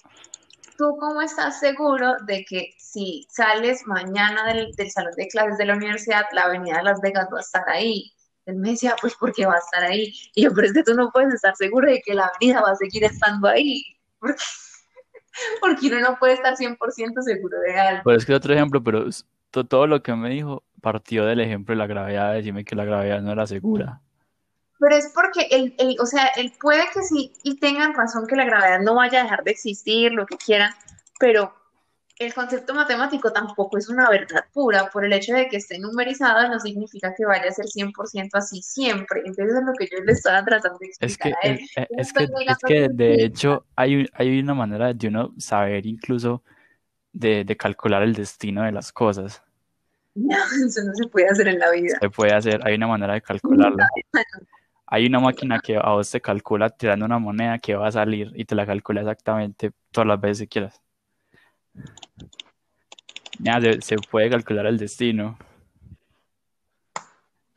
¿tú 0.77 0.95
cómo 0.99 1.21
estás 1.21 1.59
seguro 1.59 2.15
de 2.25 2.45
que 2.45 2.73
si 2.77 3.25
sales 3.29 3.85
mañana 3.85 4.45
del, 4.45 4.73
salón 4.89 5.13
de 5.17 5.27
clases 5.27 5.57
de 5.57 5.65
la 5.65 5.75
universidad, 5.75 6.25
la 6.31 6.43
Avenida 6.43 6.83
Las 6.83 7.01
Vegas 7.01 7.27
va 7.33 7.39
a 7.39 7.41
estar 7.41 7.67
ahí? 7.67 8.11
Él 8.45 8.55
me 8.55 8.69
decía, 8.71 8.95
pues 9.01 9.13
porque 9.19 9.45
va 9.45 9.55
a 9.55 9.59
estar 9.59 9.83
ahí. 9.83 10.13
Y 10.35 10.43
yo, 10.43 10.53
pero 10.53 10.67
es 10.67 10.73
que 10.73 10.83
tú 10.83 10.93
no 10.93 11.11
puedes 11.11 11.33
estar 11.33 11.55
seguro 11.55 11.89
de 11.89 12.01
que 12.05 12.13
la 12.13 12.27
avenida 12.27 12.61
va 12.61 12.71
a 12.71 12.75
seguir 12.75 13.03
estando 13.03 13.49
ahí. 13.49 13.83
Porque, 14.19 14.39
porque 15.61 15.87
uno 15.87 15.99
no 15.99 16.17
puede 16.17 16.33
estar 16.33 16.55
100% 16.55 17.21
seguro 17.23 17.59
de 17.59 17.75
algo. 17.77 18.01
Pero 18.05 18.17
es 18.17 18.25
que 18.25 18.33
otro 18.33 18.53
ejemplo, 18.53 18.81
pero 18.81 19.05
todo 19.51 19.87
lo 19.87 20.01
que 20.01 20.15
me 20.15 20.29
dijo 20.29 20.63
partió 20.81 21.25
del 21.25 21.41
ejemplo 21.41 21.73
de 21.73 21.79
la 21.79 21.87
gravedad, 21.87 22.31
de 22.31 22.37
decirme 22.37 22.63
que 22.63 22.75
la 22.75 22.85
gravedad 22.85 23.21
no 23.21 23.33
era 23.33 23.47
segura. 23.47 24.01
Pero 24.79 24.95
es 24.95 25.11
porque 25.13 25.47
él, 25.51 25.75
él- 25.79 25.97
o 25.99 26.05
sea, 26.05 26.27
él 26.35 26.53
puede 26.59 26.83
que 26.93 27.01
sí 27.01 27.33
y 27.43 27.57
tengan 27.59 27.93
razón 27.93 28.27
que 28.27 28.35
la 28.35 28.45
gravedad 28.45 28.79
no 28.79 28.95
vaya 28.95 29.19
a 29.21 29.23
dejar 29.23 29.43
de 29.43 29.51
existir, 29.51 30.11
lo 30.11 30.25
que 30.25 30.37
quieran, 30.37 30.71
pero 31.19 31.53
el 32.19 32.33
concepto 32.33 32.73
matemático 32.73 33.31
tampoco 33.31 33.77
es 33.77 33.89
una 33.89 34.09
verdad 34.09 34.45
pura. 34.51 34.89
Por 34.89 35.05
el 35.05 35.13
hecho 35.13 35.33
de 35.33 35.47
que 35.49 35.57
esté 35.57 35.77
numerizada 35.77 36.47
no 36.47 36.59
significa 36.59 37.13
que 37.15 37.25
vaya 37.25 37.49
a 37.49 37.51
ser 37.51 37.67
100% 37.67 38.37
así 38.37 38.61
siempre. 38.61 39.21
Entonces 39.25 39.55
es 39.55 39.63
lo 39.63 39.73
que 39.77 39.87
yo 39.91 40.03
le 40.03 40.13
estaba 40.13 40.43
tratando 40.43 40.79
de 40.79 40.87
Es 40.87 41.13
explicar 41.13 41.31
que, 41.41 41.49
a 41.49 41.51
él. 41.51 41.59
es, 41.61 41.71
es- 41.77 41.85
es 41.99 42.13
que, 42.13 42.23
es 42.47 42.57
que 42.65 42.89
de 42.91 43.23
hecho 43.25 43.65
hay, 43.75 44.07
hay 44.13 44.39
una 44.39 44.55
manera 44.55 44.93
de 44.93 45.07
uno 45.07 45.33
saber 45.37 45.85
incluso 45.85 46.43
de, 47.13 47.43
de 47.43 47.57
calcular 47.57 48.01
el 48.03 48.13
destino 48.13 48.63
de 48.63 48.71
las 48.71 48.91
cosas. 48.91 49.43
No, 50.15 50.35
eso 50.67 50.83
no 50.83 50.93
se 50.95 51.07
puede 51.09 51.27
hacer 51.29 51.47
en 51.47 51.59
la 51.59 51.69
vida. 51.71 51.97
Se 51.99 52.09
puede 52.09 52.33
hacer, 52.33 52.59
hay 52.65 52.75
una 52.75 52.87
manera 52.87 53.13
de 53.13 53.21
calcularlo. 53.21 53.77
Hay 54.87 55.05
una 55.05 55.19
máquina 55.19 55.59
que 55.59 55.77
a 55.77 55.89
vos 55.89 56.09
te 56.09 56.21
calcula 56.21 56.69
tirando 56.69 57.05
una 57.05 57.19
moneda 57.19 57.59
que 57.59 57.75
va 57.75 57.87
a 57.87 57.91
salir 57.91 58.31
y 58.35 58.45
te 58.45 58.55
la 58.55 58.65
calcula 58.65 59.01
exactamente 59.01 59.71
todas 59.91 60.07
las 60.07 60.19
veces 60.19 60.39
que 60.43 60.47
quieras. 60.47 60.81
Ya, 63.39 63.59
se, 63.59 63.81
se 63.81 63.95
puede 63.97 64.29
calcular 64.29 64.65
el 64.65 64.77
destino. 64.77 65.37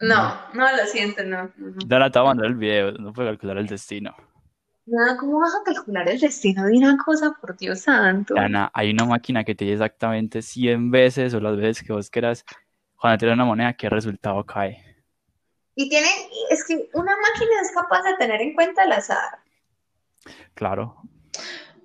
No, 0.01 0.35
no, 0.55 0.77
lo 0.77 0.85
siento, 0.87 1.23
no. 1.23 1.51
Ya 1.87 2.11
te 2.11 2.19
voy 2.19 2.27
a 2.27 2.31
mandar 2.31 2.47
el 2.47 2.57
video, 2.57 2.93
no 2.93 3.13
puede 3.13 3.29
calcular 3.29 3.59
el 3.59 3.67
destino. 3.67 4.15
No, 4.87 5.17
¿cómo 5.19 5.39
vas 5.39 5.55
a 5.55 5.63
calcular 5.63 6.09
el 6.09 6.19
destino 6.19 6.65
de 6.65 6.79
una 6.79 6.97
cosa, 6.97 7.33
por 7.41 7.57
Dios 7.57 7.83
santo? 7.83 8.37
Ana, 8.37 8.71
hay 8.75 8.91
una 8.91 9.05
máquina 9.05 9.45
que 9.45 9.55
te 9.55 9.65
dice 9.65 9.75
exactamente 9.75 10.43
100 10.43 10.91
veces 10.91 11.33
o 11.35 11.41
las 11.41 11.57
veces 11.57 11.87
que 11.87 11.93
vos 11.93 12.11
quieras, 12.11 12.45
cuando 12.97 13.19
tiras 13.19 13.35
una 13.35 13.45
moneda, 13.45 13.75
qué 13.75 13.89
resultado 13.89 14.45
cae. 14.45 14.90
Y 15.81 15.89
tiene, 15.89 16.09
es 16.51 16.63
que 16.67 16.91
una 16.93 17.17
máquina 17.17 17.53
es 17.63 17.73
capaz 17.73 18.03
de 18.03 18.15
tener 18.19 18.43
en 18.43 18.53
cuenta 18.53 18.85
el 18.85 18.93
azar. 18.93 19.39
Claro. 20.53 20.95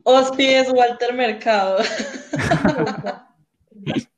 Hospi 0.04 0.48
es 0.48 0.70
Walter 0.70 1.14
Mercado. 1.14 1.78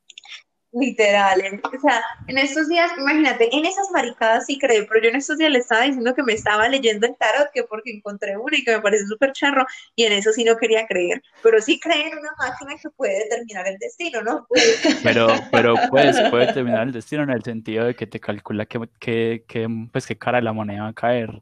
Literal, 0.80 1.42
en- 1.42 1.62
o 1.66 1.80
sea, 1.80 2.04
en 2.28 2.38
estos 2.38 2.68
días, 2.70 2.92
imagínate, 2.98 3.50
en 3.56 3.66
esas 3.66 3.90
maricadas 3.92 4.46
sí 4.46 4.60
creo, 4.60 4.86
pero 4.88 5.02
yo 5.02 5.10
en 5.10 5.16
estos 5.16 5.38
días 5.38 5.52
le 5.52 5.60
estaba 5.60 5.84
diciendo 5.84 6.14
que 6.14 6.24
me 6.24 6.34
estaba 6.34 6.68
leyendo 6.68 7.08
el 7.08 7.16
tarot, 7.16 7.50
que 7.54 7.64
porque 7.64 7.92
encontré 7.92 8.38
una 8.38 8.58
y 8.58 8.64
que 8.64 8.76
me 8.76 8.82
parece 8.82 9.06
súper 9.06 9.32
charro, 9.32 9.66
y 9.96 10.04
en 10.04 10.14
eso 10.14 10.32
sí 10.32 10.44
no 10.44 10.56
quería 10.58 10.86
creer, 10.86 11.22
pero 11.42 11.60
sí 11.62 11.80
creen 11.80 12.10
en 12.10 12.20
una 12.20 12.32
máquina 12.38 12.80
que 12.82 12.90
puede 12.92 13.18
determinar 13.24 13.68
el 13.68 13.78
destino, 13.78 14.22
¿no? 14.22 14.48
Pero, 15.04 15.28
pero 15.52 15.76
pues 15.90 16.22
puede 16.30 16.52
terminar 16.54 16.88
el 16.88 16.92
destino 16.94 17.24
en 17.24 17.30
el 17.30 17.44
sentido 17.44 17.86
de 17.86 17.96
que 17.96 18.08
te 18.08 18.20
calcula 18.20 18.66
qué, 18.66 18.80
qué, 19.00 19.46
qué, 19.48 19.68
pues, 19.92 20.06
qué 20.06 20.18
cara 20.18 20.40
de 20.40 20.44
la 20.44 20.54
moneda 20.54 20.84
va 20.84 20.90
a 20.90 20.94
caer. 20.94 21.42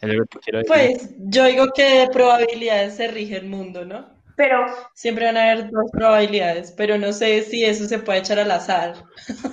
Es 0.00 0.08
lo 0.14 0.24
que 0.26 0.38
quiero 0.38 0.58
decir. 0.58 0.68
Pues 0.68 1.14
yo 1.18 1.44
digo 1.44 1.66
que 1.74 2.00
de 2.00 2.08
probabilidades 2.08 2.96
se 2.96 3.08
rige 3.08 3.36
el 3.36 3.46
mundo, 3.48 3.84
¿no? 3.84 4.17
Pero, 4.38 4.66
Siempre 4.94 5.24
van 5.24 5.36
a 5.36 5.50
haber 5.50 5.68
dos 5.68 5.90
probabilidades, 5.90 6.70
pero 6.76 6.96
no 6.96 7.12
sé 7.12 7.42
si 7.42 7.64
eso 7.64 7.86
se 7.86 7.98
puede 7.98 8.20
echar 8.20 8.38
al 8.38 8.52
azar. 8.52 8.94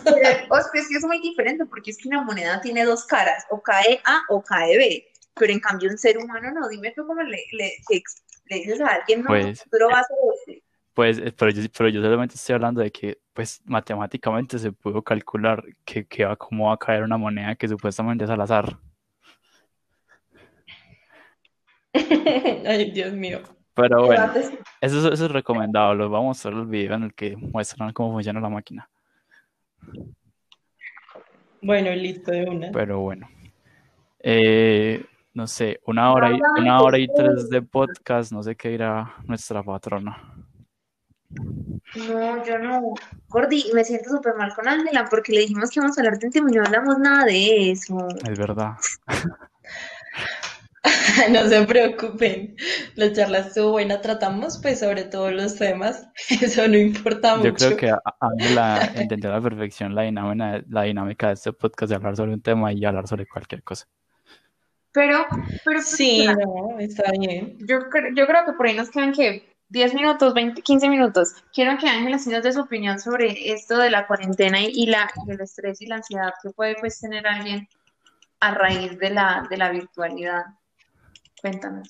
pero 0.03 0.15
o 0.51 0.55
sea, 0.55 0.69
es 0.75 0.87
que 0.87 0.97
es 0.97 1.03
muy 1.03 1.19
diferente, 1.21 1.65
porque 1.65 1.89
es 1.89 1.97
que 1.97 2.07
una 2.07 2.21
moneda 2.21 2.61
tiene 2.61 2.85
dos 2.85 3.03
caras, 3.07 3.45
o 3.49 3.59
cae 3.63 3.99
A 4.05 4.21
o 4.29 4.43
cae 4.43 4.77
B, 4.77 5.07
pero 5.33 5.51
en 5.51 5.59
cambio 5.59 5.89
un 5.89 5.97
ser 5.97 6.19
humano 6.19 6.51
no, 6.51 6.69
dime 6.69 6.93
tú 6.95 7.03
cómo 7.07 7.23
le, 7.23 7.31
le, 7.53 7.73
le, 7.89 8.03
le 8.45 8.55
dices 8.57 8.79
a 8.79 8.89
alguien, 8.89 9.23
no, 9.23 9.29
Pues, 9.29 9.63
tú 9.63 9.77
lo 9.79 9.87
vas 9.87 9.97
a 9.97 10.01
hacer 10.01 10.17
este. 10.35 10.63
Pues, 10.93 11.17
eh, 11.17 11.33
pero 11.35 11.49
yo, 11.49 11.63
pero 11.75 11.89
yo 11.89 12.01
solamente 12.03 12.35
estoy 12.35 12.53
hablando 12.53 12.81
de 12.81 12.91
que, 12.91 13.17
pues, 13.33 13.61
matemáticamente 13.65 14.59
se 14.59 14.71
pudo 14.71 15.01
calcular 15.01 15.63
que, 15.83 16.05
que 16.05 16.25
va, 16.25 16.35
cómo 16.35 16.67
va 16.67 16.75
a 16.75 16.77
caer 16.77 17.01
una 17.01 17.17
moneda 17.17 17.55
que 17.55 17.67
supuestamente 17.67 18.25
es 18.25 18.29
al 18.29 18.39
azar. 18.39 18.77
Ay, 22.67 22.91
Dios 22.91 23.13
mío. 23.13 23.54
Pero 23.75 24.05
bueno, 24.05 24.31
eso, 24.81 25.07
es- 25.07 25.13
eso 25.13 25.25
es 25.25 25.31
recomendado. 25.31 25.93
Los 25.93 26.09
vamos 26.09 26.25
a 26.25 26.49
mostrar 26.49 26.53
el 26.53 26.65
video 26.65 26.95
en 26.95 27.03
el 27.03 27.13
que 27.13 27.35
muestran 27.35 27.91
cómo 27.93 28.13
funciona 28.13 28.39
la 28.39 28.49
máquina. 28.49 28.89
Bueno, 31.61 31.91
listo 31.91 32.31
de 32.31 32.45
una. 32.45 32.71
Pero 32.71 32.99
bueno. 32.99 33.27
Eh, 34.19 35.03
no 35.33 35.47
sé, 35.47 35.79
una 35.85 36.13
hora 36.13 36.31
y, 36.31 36.39
una 36.61 36.81
hora 36.81 36.97
y 36.97 37.07
tres 37.07 37.49
de 37.49 37.61
podcast, 37.61 38.31
no 38.31 38.41
sé 38.41 38.55
qué 38.55 38.69
dirá 38.69 39.15
nuestra 39.25 39.61
patrona. 39.61 40.17
No, 41.29 42.45
yo 42.45 42.57
no. 42.59 42.93
Gordi, 43.27 43.65
me 43.73 43.83
siento 43.83 44.09
súper 44.09 44.35
mal 44.35 44.53
con 44.55 44.67
Ángela 44.67 45.05
porque 45.09 45.33
le 45.33 45.41
dijimos 45.41 45.69
que 45.69 45.79
íbamos 45.79 45.97
a 45.97 46.01
hablar 46.01 46.17
de 46.17 46.27
un 46.27 46.31
tema 46.31 46.49
y 46.49 46.55
no 46.55 46.63
hablamos 46.65 46.97
nada 46.99 47.25
de 47.25 47.71
eso. 47.71 48.07
Es 48.29 48.39
verdad. 48.39 48.73
No 51.31 51.47
se 51.47 51.63
preocupen, 51.65 52.55
la 52.95 53.11
charla 53.13 53.39
estuvo 53.39 53.71
buena, 53.71 54.01
tratamos 54.01 54.59
pues 54.61 54.79
sobre 54.79 55.03
todos 55.05 55.31
los 55.33 55.55
temas, 55.55 56.07
eso 56.41 56.67
no 56.67 56.77
importa 56.77 57.41
Yo 57.41 57.51
mucho. 57.51 57.75
creo 57.75 57.77
que 57.77 57.93
Ángela 58.19 58.91
entendió 58.95 59.29
a 59.31 59.35
la 59.35 59.41
perfección 59.41 59.95
la 59.95 60.03
dinámica, 60.03 60.63
la 60.69 60.83
dinámica 60.83 61.27
de 61.27 61.33
este 61.33 61.53
podcast 61.53 61.89
de 61.89 61.95
hablar 61.95 62.15
sobre 62.15 62.33
un 62.33 62.41
tema 62.41 62.71
y 62.73 62.85
hablar 62.85 63.07
sobre 63.07 63.25
cualquier 63.25 63.63
cosa. 63.63 63.87
Pero, 64.91 65.25
pero 65.65 65.79
pues, 65.79 65.87
Sí, 65.89 66.25
no, 66.25 66.79
está 66.79 67.11
bien. 67.19 67.57
yo, 67.67 67.79
yo 68.15 68.27
creo 68.27 68.45
que 68.45 68.53
por 68.53 68.65
ahí 68.67 68.75
nos 68.75 68.89
quedan 68.89 69.11
que 69.11 69.53
10 69.69 69.93
minutos, 69.93 70.33
20, 70.33 70.61
15 70.61 70.89
minutos. 70.89 71.33
Quiero 71.53 71.77
que 71.77 71.87
Ángela 71.89 72.17
sí 72.19 72.29
nos 72.29 72.43
dé 72.43 72.53
su 72.53 72.61
opinión 72.61 72.99
sobre 72.99 73.51
esto 73.51 73.77
de 73.77 73.89
la 73.89 74.07
cuarentena 74.07 74.61
y, 74.61 74.71
y 74.73 74.85
la, 74.85 75.09
y 75.27 75.31
el 75.31 75.41
estrés 75.41 75.81
y 75.81 75.87
la 75.87 75.95
ansiedad 75.97 76.33
que 76.41 76.51
puede 76.51 76.75
pues 76.79 76.99
tener 76.99 77.25
alguien 77.27 77.67
a 78.39 78.51
raíz 78.53 78.97
de 78.99 79.09
la, 79.09 79.45
de 79.49 79.57
la 79.57 79.69
virtualidad. 79.71 80.43
Cuéntanos. 81.45 81.89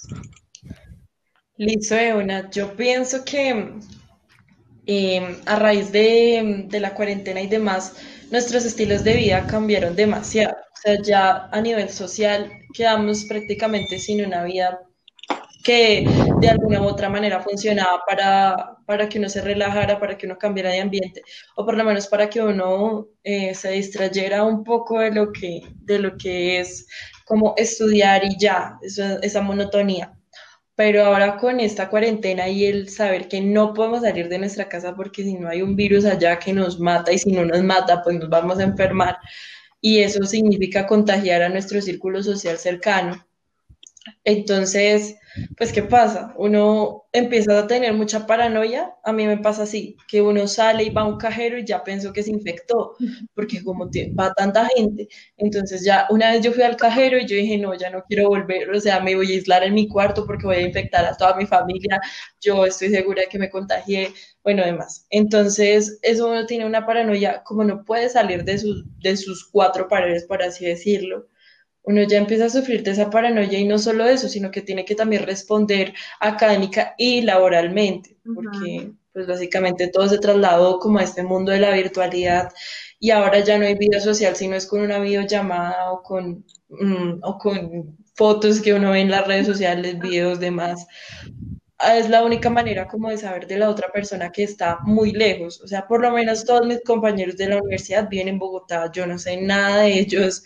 Listo, 1.55 1.95
Euna. 1.95 2.49
Yo 2.49 2.75
pienso 2.75 3.23
que 3.23 3.71
eh, 4.85 5.37
a 5.45 5.55
raíz 5.55 5.93
de 5.93 6.67
la 6.81 6.93
cuarentena 6.93 7.39
y 7.39 7.47
demás, 7.47 7.95
nuestros 8.31 8.65
estilos 8.65 9.05
de 9.05 9.15
vida 9.15 9.47
cambiaron 9.47 9.95
demasiado. 9.95 10.55
O 10.55 10.77
sea, 10.83 11.01
ya 11.01 11.49
a 11.53 11.61
nivel 11.61 11.87
social 11.87 12.51
quedamos 12.73 13.23
prácticamente 13.23 13.97
sin 13.97 14.25
una 14.25 14.43
vida 14.43 14.81
que 15.65 16.07
de 16.41 16.47
alguna 16.47 16.79
u 16.79 16.85
otra 16.85 17.09
manera 17.09 17.41
funcionaba 17.41 18.03
para, 18.07 18.77
para 18.85 19.09
que 19.09 19.17
uno 19.17 19.27
se 19.29 19.41
relajara, 19.41 19.99
para 19.99 20.15
que 20.15 20.27
uno 20.27 20.37
cambiara 20.37 20.69
de 20.69 20.79
ambiente, 20.79 21.23
o 21.55 21.65
por 21.65 21.75
lo 21.75 21.83
menos 21.83 22.07
para 22.07 22.29
que 22.29 22.39
uno 22.39 23.07
eh, 23.23 23.55
se 23.55 23.71
distrayera 23.71 24.43
un 24.43 24.63
poco 24.63 24.99
de 24.99 25.11
lo 25.11 25.31
que, 25.31 25.63
de 25.81 25.97
lo 25.99 26.15
que 26.17 26.59
es 26.59 26.85
como 27.25 27.55
estudiar 27.57 28.23
y 28.23 28.37
ya, 28.37 28.77
esa, 28.83 29.15
esa 29.23 29.41
monotonía. 29.41 30.13
Pero 30.75 31.05
ahora 31.05 31.37
con 31.37 31.59
esta 31.59 31.89
cuarentena 31.89 32.47
y 32.47 32.65
el 32.65 32.89
saber 32.89 33.27
que 33.27 33.41
no 33.41 33.73
podemos 33.73 34.01
salir 34.01 34.29
de 34.29 34.37
nuestra 34.37 34.69
casa 34.69 34.93
porque 34.95 35.23
si 35.23 35.33
no 35.33 35.49
hay 35.49 35.63
un 35.63 35.75
virus 35.75 36.05
allá 36.05 36.37
que 36.37 36.53
nos 36.53 36.79
mata 36.79 37.11
y 37.11 37.17
si 37.17 37.31
no 37.31 37.43
nos 37.43 37.63
mata, 37.63 38.03
pues 38.03 38.19
nos 38.19 38.29
vamos 38.29 38.59
a 38.59 38.63
enfermar. 38.63 39.17
Y 39.81 39.99
eso 39.99 40.23
significa 40.25 40.85
contagiar 40.85 41.41
a 41.41 41.49
nuestro 41.49 41.81
círculo 41.81 42.21
social 42.21 42.57
cercano. 42.59 43.24
Entonces, 44.23 45.15
pues, 45.57 45.71
¿qué 45.73 45.83
pasa? 45.83 46.33
Uno 46.37 47.03
empieza 47.11 47.57
a 47.59 47.67
tener 47.67 47.93
mucha 47.93 48.25
paranoia. 48.27 48.93
A 49.03 49.13
mí 49.13 49.25
me 49.27 49.37
pasa 49.37 49.63
así, 49.63 49.97
que 50.07 50.21
uno 50.21 50.47
sale 50.47 50.83
y 50.83 50.89
va 50.89 51.01
a 51.01 51.05
un 51.07 51.17
cajero 51.17 51.57
y 51.57 51.65
ya 51.65 51.83
pensó 51.83 52.13
que 52.13 52.23
se 52.23 52.31
infectó, 52.31 52.95
porque 53.33 53.63
como 53.63 53.89
va 54.19 54.33
tanta 54.33 54.67
gente. 54.75 55.07
Entonces, 55.37 55.83
ya 55.83 56.07
una 56.09 56.31
vez 56.31 56.41
yo 56.43 56.51
fui 56.53 56.63
al 56.63 56.75
cajero 56.77 57.17
y 57.17 57.25
yo 57.27 57.35
dije, 57.35 57.57
no, 57.57 57.73
ya 57.75 57.89
no 57.89 58.03
quiero 58.07 58.29
volver, 58.29 58.69
o 58.71 58.79
sea, 58.79 58.99
me 58.99 59.15
voy 59.15 59.27
a 59.31 59.35
aislar 59.35 59.63
en 59.63 59.73
mi 59.73 59.87
cuarto 59.87 60.25
porque 60.25 60.45
voy 60.47 60.57
a 60.57 60.61
infectar 60.61 61.05
a 61.05 61.15
toda 61.17 61.35
mi 61.35 61.45
familia. 61.45 61.99
Yo 62.41 62.65
estoy 62.65 62.89
segura 62.89 63.21
de 63.23 63.27
que 63.29 63.39
me 63.39 63.49
contagié, 63.49 64.11
bueno, 64.43 64.63
demás. 64.65 65.05
Entonces, 65.09 65.99
eso 66.01 66.29
uno 66.29 66.45
tiene 66.45 66.65
una 66.65 66.85
paranoia, 66.85 67.43
como 67.43 67.63
no 67.63 67.83
puede 67.85 68.09
salir 68.09 68.43
de 68.43 68.57
sus, 68.57 68.83
de 68.99 69.17
sus 69.17 69.47
cuatro 69.49 69.87
paredes, 69.87 70.25
por 70.25 70.41
así 70.43 70.65
decirlo 70.65 71.27
uno 71.85 72.03
ya 72.03 72.17
empieza 72.17 72.45
a 72.45 72.49
sufrir 72.49 72.83
de 72.83 72.91
esa 72.91 73.09
paranoia 73.09 73.59
y 73.59 73.67
no 73.67 73.77
solo 73.77 74.05
eso, 74.05 74.27
sino 74.27 74.51
que 74.51 74.61
tiene 74.61 74.85
que 74.85 74.95
también 74.95 75.25
responder 75.25 75.93
académica 76.19 76.95
y 76.97 77.21
laboralmente, 77.21 78.17
porque 78.33 78.91
pues 79.13 79.27
básicamente 79.27 79.87
todo 79.87 80.09
se 80.09 80.19
trasladó 80.19 80.79
como 80.79 80.99
a 80.99 81.03
este 81.03 81.23
mundo 81.23 81.51
de 81.51 81.59
la 81.59 81.71
virtualidad 81.71 82.51
y 82.99 83.11
ahora 83.11 83.39
ya 83.39 83.57
no 83.57 83.65
hay 83.65 83.75
vida 83.75 83.99
social, 83.99 84.35
sino 84.35 84.55
es 84.55 84.65
con 84.65 84.81
una 84.81 84.99
videollamada 84.99 85.91
o 85.91 86.01
con, 86.01 86.45
mm, 86.69 87.19
o 87.21 87.37
con 87.37 87.97
fotos 88.15 88.61
que 88.61 88.73
uno 88.73 88.91
ve 88.91 89.01
en 89.01 89.11
las 89.11 89.27
redes 89.27 89.47
sociales, 89.47 89.99
videos, 89.99 90.39
demás. 90.39 90.87
Ah, 91.77 91.97
es 91.97 92.09
la 92.09 92.23
única 92.23 92.49
manera 92.49 92.87
como 92.87 93.09
de 93.09 93.17
saber 93.17 93.47
de 93.47 93.57
la 93.57 93.69
otra 93.69 93.91
persona 93.91 94.31
que 94.31 94.43
está 94.43 94.79
muy 94.83 95.11
lejos. 95.11 95.61
O 95.61 95.67
sea, 95.67 95.87
por 95.87 96.01
lo 96.01 96.11
menos 96.11 96.45
todos 96.45 96.65
mis 96.65 96.81
compañeros 96.83 97.37
de 97.37 97.49
la 97.49 97.57
universidad 97.57 98.09
vienen 98.09 98.35
en 98.35 98.39
Bogotá, 98.39 98.91
yo 98.91 99.05
no 99.05 99.19
sé 99.19 99.37
nada 99.37 99.81
de 99.81 99.99
ellos 99.99 100.43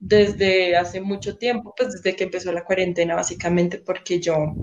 desde 0.00 0.76
hace 0.76 1.00
mucho 1.00 1.36
tiempo, 1.36 1.74
pues 1.76 1.92
desde 1.92 2.16
que 2.16 2.24
empezó 2.24 2.50
la 2.52 2.64
cuarentena, 2.64 3.14
básicamente, 3.14 3.78
porque 3.78 4.18
yo, 4.18 4.54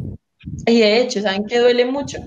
y 0.66 0.80
de 0.80 1.00
hecho, 1.00 1.22
¿saben 1.22 1.46
qué 1.46 1.60
duele 1.60 1.86
mucho? 1.86 2.18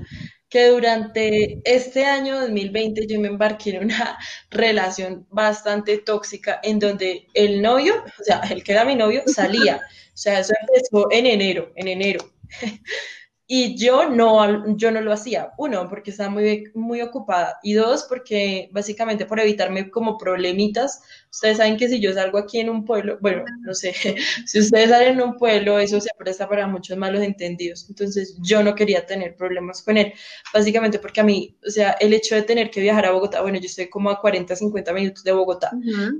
Que 0.48 0.68
durante 0.68 1.61
este 1.64 2.06
año 2.06 2.40
2020 2.40 3.06
yo 3.06 3.20
me 3.20 3.28
embarqué 3.28 3.70
en 3.70 3.84
una 3.84 4.18
relación 4.50 5.26
bastante 5.30 5.98
tóxica 5.98 6.61
en 6.62 6.78
donde 6.78 7.26
el 7.34 7.61
novio, 7.61 7.94
o 8.20 8.24
sea, 8.24 8.40
el 8.50 8.64
que 8.64 8.72
era 8.72 8.84
mi 8.84 8.94
novio, 8.94 9.22
salía. 9.26 9.80
O 10.14 10.16
sea, 10.16 10.40
eso 10.40 10.52
empezó 10.61 11.11
en 11.11 11.26
enero, 11.26 11.72
en 11.76 11.88
enero. 11.88 12.20
Y 13.52 13.76
yo 13.76 14.08
no, 14.08 14.76
yo 14.76 14.92
no 14.92 15.00
lo 15.00 15.12
hacía. 15.12 15.50
Uno, 15.58 15.88
porque 15.88 16.12
estaba 16.12 16.30
muy, 16.30 16.70
muy 16.72 17.02
ocupada. 17.02 17.58
Y 17.64 17.72
dos, 17.72 18.06
porque 18.08 18.68
básicamente 18.70 19.26
por 19.26 19.40
evitarme 19.40 19.90
como 19.90 20.16
problemitas. 20.16 21.02
Ustedes 21.33 21.59
saben 21.59 21.76
que 21.76 21.89
si 21.89 22.01
yo 22.01 22.12
salgo 22.12 22.39
aquí 22.39 22.59
en 22.59 22.68
un 22.68 22.85
pueblo, 22.85 23.16
bueno, 23.20 23.45
no 23.61 23.72
sé, 23.72 23.95
si 24.47 24.59
ustedes 24.59 24.91
salen 24.91 25.14
en 25.14 25.22
un 25.22 25.37
pueblo, 25.37 25.78
eso 25.78 26.01
se 26.01 26.11
presta 26.18 26.49
para 26.49 26.66
muchos 26.66 26.99
malos 26.99 27.22
entendidos. 27.22 27.87
Entonces 27.89 28.37
yo 28.41 28.62
no 28.64 28.74
quería 28.74 29.07
tener 29.07 29.37
problemas 29.37 29.83
con 29.83 29.97
él. 29.97 30.12
Básicamente 30.53 30.99
porque 30.99 31.20
a 31.20 31.24
mí, 31.24 31.57
o 31.64 31.70
sea, 31.70 31.93
el 32.01 32.12
hecho 32.12 32.35
de 32.35 32.43
tener 32.43 32.70
que 32.70 32.81
viajar 32.81 33.07
a 33.07 33.12
Bogotá, 33.12 33.43
bueno, 33.43 33.59
yo 33.59 33.66
estoy 33.66 33.89
como 33.89 34.11
a 34.11 34.20
40, 34.20 34.57
50 34.57 34.93
minutos 34.93 35.22
de 35.22 35.33
Bogotá. 35.33 35.70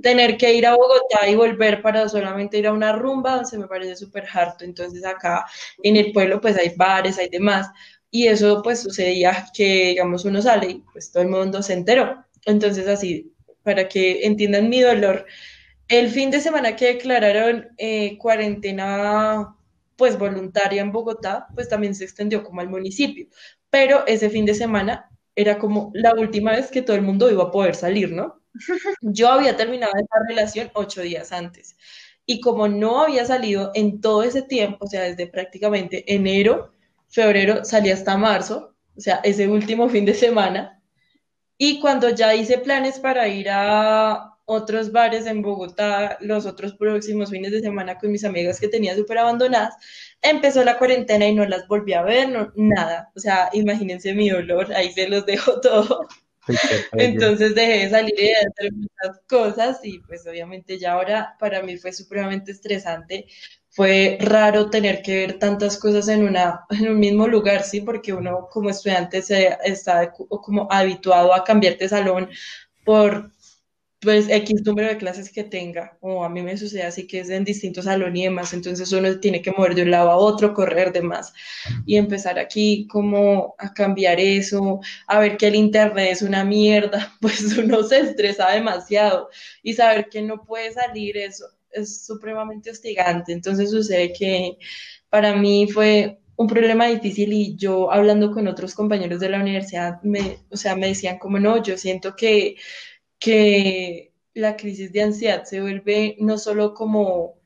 Tener 0.01 0.37
que 0.37 0.53
ir 0.53 0.65
a 0.65 0.75
Bogotá 0.75 1.27
y 1.27 1.35
volver 1.35 1.81
para 1.81 2.07
solamente 2.07 2.57
ir 2.57 2.67
a 2.67 2.73
una 2.73 2.93
rumba, 2.93 3.43
se 3.43 3.57
me 3.57 3.67
parece 3.67 3.97
súper 3.97 4.25
harto. 4.33 4.63
Entonces 4.63 5.03
acá 5.05 5.45
en 5.83 5.97
el 5.97 6.13
pueblo 6.13 6.39
pues 6.39 6.57
hay 6.57 6.73
bares, 6.77 7.19
y 7.21 7.27
demás. 7.29 7.69
Y 8.09 8.27
eso 8.27 8.61
pues 8.63 8.81
sucedía 8.81 9.45
que, 9.53 9.87
digamos, 9.89 10.23
uno 10.25 10.41
sale 10.41 10.71
y 10.71 10.83
pues 10.93 11.11
todo 11.11 11.23
el 11.23 11.29
mundo 11.29 11.61
se 11.61 11.73
enteró. 11.73 12.23
Entonces 12.45 12.87
así, 12.87 13.33
para 13.63 13.87
que 13.87 14.25
entiendan 14.25 14.69
mi 14.69 14.81
dolor, 14.81 15.25
el 15.87 16.09
fin 16.09 16.31
de 16.31 16.39
semana 16.39 16.75
que 16.75 16.93
declararon 16.93 17.69
eh, 17.77 18.17
cuarentena 18.17 19.55
pues 19.95 20.17
voluntaria 20.17 20.81
en 20.81 20.91
Bogotá, 20.91 21.47
pues 21.53 21.69
también 21.69 21.93
se 21.93 22.05
extendió 22.05 22.43
como 22.43 22.61
al 22.61 22.69
municipio. 22.69 23.27
Pero 23.69 24.05
ese 24.07 24.29
fin 24.29 24.45
de 24.45 24.55
semana 24.55 25.09
era 25.35 25.59
como 25.59 25.91
la 25.93 26.13
última 26.15 26.51
vez 26.51 26.71
que 26.71 26.81
todo 26.81 26.95
el 26.95 27.03
mundo 27.03 27.29
iba 27.29 27.43
a 27.43 27.51
poder 27.51 27.75
salir, 27.75 28.11
¿no? 28.11 28.41
Yo 29.01 29.29
había 29.29 29.55
terminado 29.55 29.93
esa 29.95 30.27
relación 30.27 30.71
ocho 30.73 31.01
días 31.01 31.31
antes. 31.31 31.75
Y 32.25 32.39
como 32.41 32.67
no 32.67 33.01
había 33.03 33.25
salido 33.25 33.71
en 33.73 34.01
todo 34.01 34.23
ese 34.23 34.41
tiempo, 34.41 34.85
o 34.85 34.87
sea, 34.87 35.03
desde 35.03 35.27
prácticamente 35.27 36.03
enero, 36.13 36.73
febrero 37.09 37.63
salí 37.63 37.91
hasta 37.91 38.17
marzo, 38.17 38.75
o 38.95 39.01
sea, 39.01 39.21
ese 39.23 39.47
último 39.47 39.89
fin 39.89 40.05
de 40.05 40.13
semana. 40.13 40.80
Y 41.63 41.79
cuando 41.79 42.09
ya 42.09 42.33
hice 42.33 42.57
planes 42.57 42.97
para 42.97 43.27
ir 43.27 43.47
a 43.51 44.35
otros 44.45 44.91
bares 44.91 45.27
en 45.27 45.43
Bogotá 45.43 46.17
los 46.19 46.47
otros 46.47 46.73
próximos 46.73 47.29
fines 47.29 47.51
de 47.51 47.61
semana 47.61 47.99
con 47.99 48.11
mis 48.11 48.23
amigas 48.23 48.59
que 48.59 48.67
tenía 48.67 48.95
súper 48.95 49.19
abandonadas, 49.19 49.75
empezó 50.23 50.63
la 50.63 50.79
cuarentena 50.79 51.27
y 51.27 51.35
no 51.35 51.45
las 51.45 51.67
volví 51.67 51.93
a 51.93 52.01
ver, 52.01 52.29
no, 52.29 52.51
nada. 52.55 53.11
O 53.15 53.19
sea, 53.19 53.51
imagínense 53.53 54.15
mi 54.15 54.31
dolor, 54.31 54.73
ahí 54.73 54.91
se 54.91 55.07
los 55.07 55.23
dejo 55.27 55.61
todo. 55.61 56.07
Entonces 56.93 57.53
dejé 57.53 57.83
de 57.83 57.89
salir 57.91 58.19
y 58.19 58.23
de 58.23 58.35
hacer 58.37 58.71
muchas 58.73 59.21
cosas 59.29 59.81
y 59.83 59.99
pues 59.99 60.25
obviamente 60.25 60.79
ya 60.79 60.93
ahora 60.93 61.35
para 61.39 61.61
mí 61.61 61.77
fue 61.77 61.93
supremamente 61.93 62.53
estresante 62.53 63.27
fue 63.71 64.17
raro 64.19 64.69
tener 64.69 65.01
que 65.01 65.15
ver 65.15 65.39
tantas 65.39 65.77
cosas 65.77 66.09
en, 66.09 66.23
una, 66.23 66.65
en 66.69 66.89
un 66.89 66.99
mismo 66.99 67.27
lugar, 67.27 67.63
¿sí? 67.63 67.81
Porque 67.81 68.13
uno 68.13 68.47
como 68.51 68.69
estudiante 68.69 69.21
se 69.21 69.57
está 69.63 70.11
como 70.11 70.67
habituado 70.69 71.33
a 71.33 71.43
cambiar 71.43 71.77
de 71.77 71.89
salón 71.89 72.29
por 72.83 73.31
pues 74.01 74.27
X 74.29 74.63
número 74.65 74.89
de 74.89 74.97
clases 74.97 75.31
que 75.31 75.43
tenga, 75.43 75.97
o 76.01 76.23
a 76.23 76.29
mí 76.29 76.41
me 76.41 76.57
sucede 76.57 76.83
así 76.83 77.05
que 77.07 77.19
es 77.19 77.29
en 77.29 77.45
distintos 77.45 77.85
salones 77.85 78.19
y 78.19 78.23
demás, 78.23 78.51
entonces 78.53 78.91
uno 78.93 79.19
tiene 79.19 79.43
que 79.43 79.51
mover 79.51 79.75
de 79.75 79.83
un 79.83 79.91
lado 79.91 80.09
a 80.09 80.15
otro, 80.15 80.55
correr 80.55 80.91
demás, 80.91 81.33
y 81.85 81.97
empezar 81.97 82.39
aquí 82.39 82.87
como 82.87 83.53
a 83.59 83.73
cambiar 83.73 84.19
eso, 84.19 84.79
a 85.07 85.19
ver 85.19 85.37
que 85.37 85.47
el 85.47 85.55
internet 85.55 86.09
es 86.11 86.23
una 86.23 86.43
mierda, 86.43 87.15
pues 87.21 87.55
uno 87.57 87.83
se 87.83 87.99
estresa 87.99 88.49
demasiado, 88.49 89.29
y 89.61 89.73
saber 89.73 90.09
que 90.09 90.23
no 90.23 90.43
puede 90.45 90.71
salir 90.73 91.17
eso 91.17 91.45
es 91.71 92.05
supremamente 92.05 92.71
hostigante. 92.71 93.33
Entonces 93.33 93.71
sucede 93.71 94.13
que 94.13 94.57
para 95.09 95.35
mí 95.35 95.67
fue 95.67 96.19
un 96.35 96.47
problema 96.47 96.87
difícil 96.87 97.33
y 97.33 97.55
yo 97.55 97.91
hablando 97.91 98.31
con 98.31 98.47
otros 98.47 98.73
compañeros 98.75 99.19
de 99.19 99.29
la 99.29 99.39
universidad, 99.39 100.01
me, 100.03 100.39
o 100.49 100.57
sea, 100.57 100.75
me 100.75 100.87
decían 100.87 101.19
como 101.19 101.39
no, 101.39 101.61
yo 101.61 101.77
siento 101.77 102.15
que, 102.15 102.55
que 103.19 104.13
la 104.33 104.55
crisis 104.55 104.91
de 104.93 105.03
ansiedad 105.03 105.43
se 105.43 105.61
vuelve 105.61 106.15
no 106.19 106.37
solo 106.37 106.73
como 106.73 107.41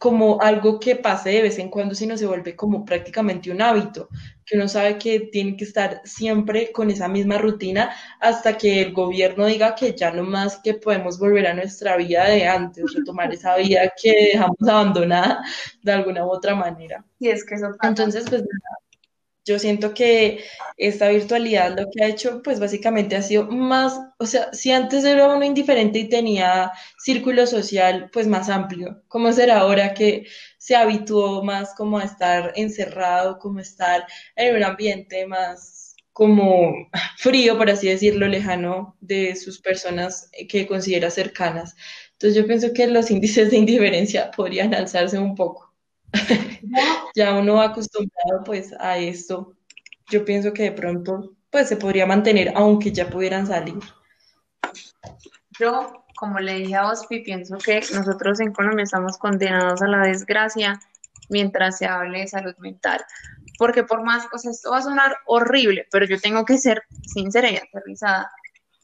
como 0.00 0.40
algo 0.40 0.80
que 0.80 0.96
pase 0.96 1.28
de 1.28 1.42
vez 1.42 1.58
en 1.58 1.68
cuando, 1.68 1.94
sino 1.94 2.16
se 2.16 2.26
vuelve 2.26 2.56
como 2.56 2.86
prácticamente 2.86 3.50
un 3.50 3.60
hábito, 3.60 4.08
que 4.50 4.56
uno 4.56 4.68
sabe 4.68 4.98
que 4.98 5.20
tiene 5.20 5.56
que 5.56 5.64
estar 5.64 6.00
siempre 6.04 6.72
con 6.72 6.90
esa 6.90 7.06
misma 7.06 7.38
rutina 7.38 7.94
hasta 8.18 8.58
que 8.58 8.82
el 8.82 8.92
gobierno 8.92 9.46
diga 9.46 9.76
que 9.76 9.94
ya 9.94 10.10
no 10.10 10.24
más 10.24 10.58
que 10.58 10.74
podemos 10.74 11.18
volver 11.20 11.46
a 11.46 11.54
nuestra 11.54 11.96
vida 11.96 12.24
de 12.24 12.46
antes, 12.48 12.92
retomar 12.92 13.32
esa 13.32 13.56
vida 13.56 13.92
que 14.00 14.12
dejamos 14.32 14.56
abandonada 14.68 15.44
de 15.82 15.92
alguna 15.92 16.26
u 16.26 16.30
otra 16.30 16.56
manera. 16.56 17.04
Y 17.20 17.28
es 17.28 17.44
que 17.44 17.54
eso 17.54 17.70
Entonces, 17.82 18.24
pues 18.28 18.42
yo 19.44 19.58
siento 19.58 19.94
que 19.94 20.44
esta 20.76 21.08
virtualidad 21.08 21.78
lo 21.78 21.88
que 21.90 22.04
ha 22.04 22.08
hecho, 22.08 22.42
pues 22.42 22.60
básicamente 22.60 23.16
ha 23.16 23.22
sido 23.22 23.46
más, 23.46 24.00
o 24.18 24.26
sea, 24.26 24.52
si 24.52 24.72
antes 24.72 25.04
era 25.04 25.28
uno 25.34 25.44
indiferente 25.44 25.98
y 26.00 26.08
tenía 26.08 26.72
círculo 26.98 27.46
social, 27.46 28.10
pues 28.12 28.26
más 28.26 28.48
amplio, 28.48 29.02
¿cómo 29.08 29.32
será 29.32 29.60
ahora 29.60 29.94
que 29.94 30.26
se 30.70 30.76
habituó 30.76 31.42
más 31.42 31.74
como 31.74 31.98
a 31.98 32.04
estar 32.04 32.52
encerrado, 32.54 33.40
como 33.40 33.58
estar 33.58 34.06
en 34.36 34.54
un 34.54 34.62
ambiente 34.62 35.26
más 35.26 35.96
como 36.12 36.88
frío, 37.16 37.58
por 37.58 37.68
así 37.68 37.88
decirlo, 37.88 38.28
lejano 38.28 38.96
de 39.00 39.34
sus 39.34 39.60
personas 39.60 40.30
que 40.48 40.68
considera 40.68 41.10
cercanas? 41.10 41.74
Entonces 42.12 42.40
yo 42.40 42.46
pienso 42.46 42.72
que 42.72 42.86
los 42.86 43.10
índices 43.10 43.50
de 43.50 43.56
indiferencia 43.56 44.30
podrían 44.30 44.72
alzarse 44.72 45.18
un 45.18 45.34
poco. 45.34 45.74
ya 47.16 47.34
uno 47.36 47.60
acostumbrado 47.60 48.44
pues 48.44 48.72
a 48.78 48.96
esto. 48.96 49.56
Yo 50.08 50.24
pienso 50.24 50.52
que 50.52 50.62
de 50.62 50.72
pronto 50.72 51.34
pues 51.50 51.68
se 51.68 51.78
podría 51.78 52.06
mantener 52.06 52.52
aunque 52.54 52.92
ya 52.92 53.10
pudieran 53.10 53.48
salir. 53.48 53.80
Yo, 55.58 56.04
como 56.20 56.38
le 56.38 56.52
dije 56.56 56.76
a 56.76 56.86
Ospi, 56.86 57.20
pienso 57.20 57.56
que 57.56 57.80
nosotros 57.94 58.40
en 58.40 58.52
Colombia 58.52 58.84
estamos 58.84 59.16
condenados 59.16 59.80
a 59.80 59.88
la 59.88 60.02
desgracia 60.02 60.78
mientras 61.30 61.78
se 61.78 61.86
hable 61.86 62.20
de 62.20 62.28
salud 62.28 62.54
mental. 62.58 63.02
Porque 63.58 63.84
por 63.84 64.04
más, 64.04 64.26
o 64.30 64.38
sea, 64.38 64.50
esto 64.50 64.70
va 64.70 64.78
a 64.78 64.82
sonar 64.82 65.16
horrible, 65.24 65.86
pero 65.90 66.04
yo 66.04 66.20
tengo 66.20 66.44
que 66.44 66.58
ser 66.58 66.82
sincera 67.06 67.50
y 67.50 67.56
aterrizada. 67.56 68.30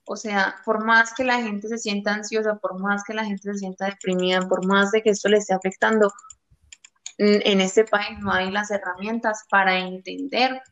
O 0.07 0.17
sea, 0.17 0.57
por 0.65 0.83
más 0.83 1.13
que 1.13 1.25
la 1.25 1.43
gente 1.43 1.69
se 1.69 1.77
sienta 1.77 2.15
ansiosa, 2.15 2.57
por 2.57 2.81
más 2.81 3.05
que 3.05 3.13
la 3.13 3.25
gente 3.25 3.53
se 3.53 3.59
sienta 3.59 3.85
deprimida, 3.85 4.41
por 4.49 4.65
más 4.67 4.91
de 4.93 5.03
que 5.03 5.11
esto 5.11 5.29
le 5.29 5.37
esté 5.37 5.53
afectando, 5.53 6.11
en 7.19 7.61
este 7.61 7.85
país 7.85 8.19
no 8.21 8.33
hay 8.33 8.51
las 8.51 8.71
herramientas 8.71 9.45
para 9.51 9.79
entender 9.79 10.63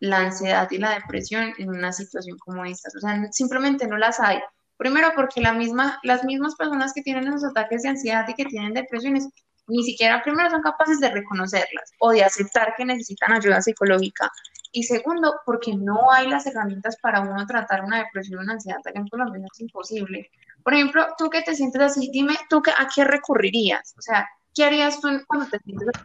la 0.00 0.18
ansiedad 0.18 0.68
y 0.70 0.78
la 0.78 0.94
depresión 0.94 1.52
en 1.58 1.70
una 1.70 1.92
situación 1.92 2.38
como 2.38 2.64
esta. 2.64 2.90
O 2.96 3.00
sea, 3.00 3.32
simplemente 3.32 3.88
no 3.88 3.96
las 3.96 4.20
hay. 4.20 4.38
Primero 4.76 5.08
porque 5.14 5.40
la 5.40 5.52
misma, 5.52 5.98
las 6.02 6.24
mismas 6.24 6.54
personas 6.54 6.92
que 6.92 7.02
tienen 7.02 7.28
esos 7.28 7.44
ataques 7.44 7.82
de 7.82 7.90
ansiedad 7.90 8.26
y 8.28 8.34
que 8.34 8.44
tienen 8.44 8.74
depresiones, 8.74 9.28
ni 9.68 9.82
siquiera 9.82 10.22
primero 10.22 10.50
son 10.50 10.62
capaces 10.62 11.00
de 11.00 11.10
reconocerlas 11.10 11.92
o 11.98 12.10
de 12.10 12.22
aceptar 12.22 12.74
que 12.76 12.84
necesitan 12.84 13.32
ayuda 13.32 13.62
psicológica. 13.62 14.30
Y 14.72 14.82
segundo, 14.82 15.40
porque 15.46 15.74
no 15.74 16.12
hay 16.12 16.28
las 16.28 16.46
herramientas 16.46 16.96
para 17.00 17.20
uno 17.20 17.46
tratar 17.46 17.82
una 17.82 17.98
depresión 17.98 18.40
o 18.40 18.42
una 18.42 18.54
ansiedad 18.54 18.78
que 18.84 18.98
en 18.98 19.08
Colombia 19.08 19.46
es 19.50 19.60
imposible. 19.60 20.30
Por 20.62 20.74
ejemplo, 20.74 21.06
tú 21.16 21.30
que 21.30 21.42
te 21.42 21.54
sientes 21.54 21.80
así, 21.80 22.10
dime 22.12 22.36
tú 22.50 22.60
que, 22.60 22.70
a 22.72 22.86
qué 22.94 23.04
recurrirías. 23.04 23.94
O 23.96 24.02
sea, 24.02 24.28
¿qué 24.54 24.64
harías 24.64 25.00
tú 25.00 25.08
cuando 25.26 25.48
te 25.48 25.58
sientes 25.60 25.88
así? 25.94 26.04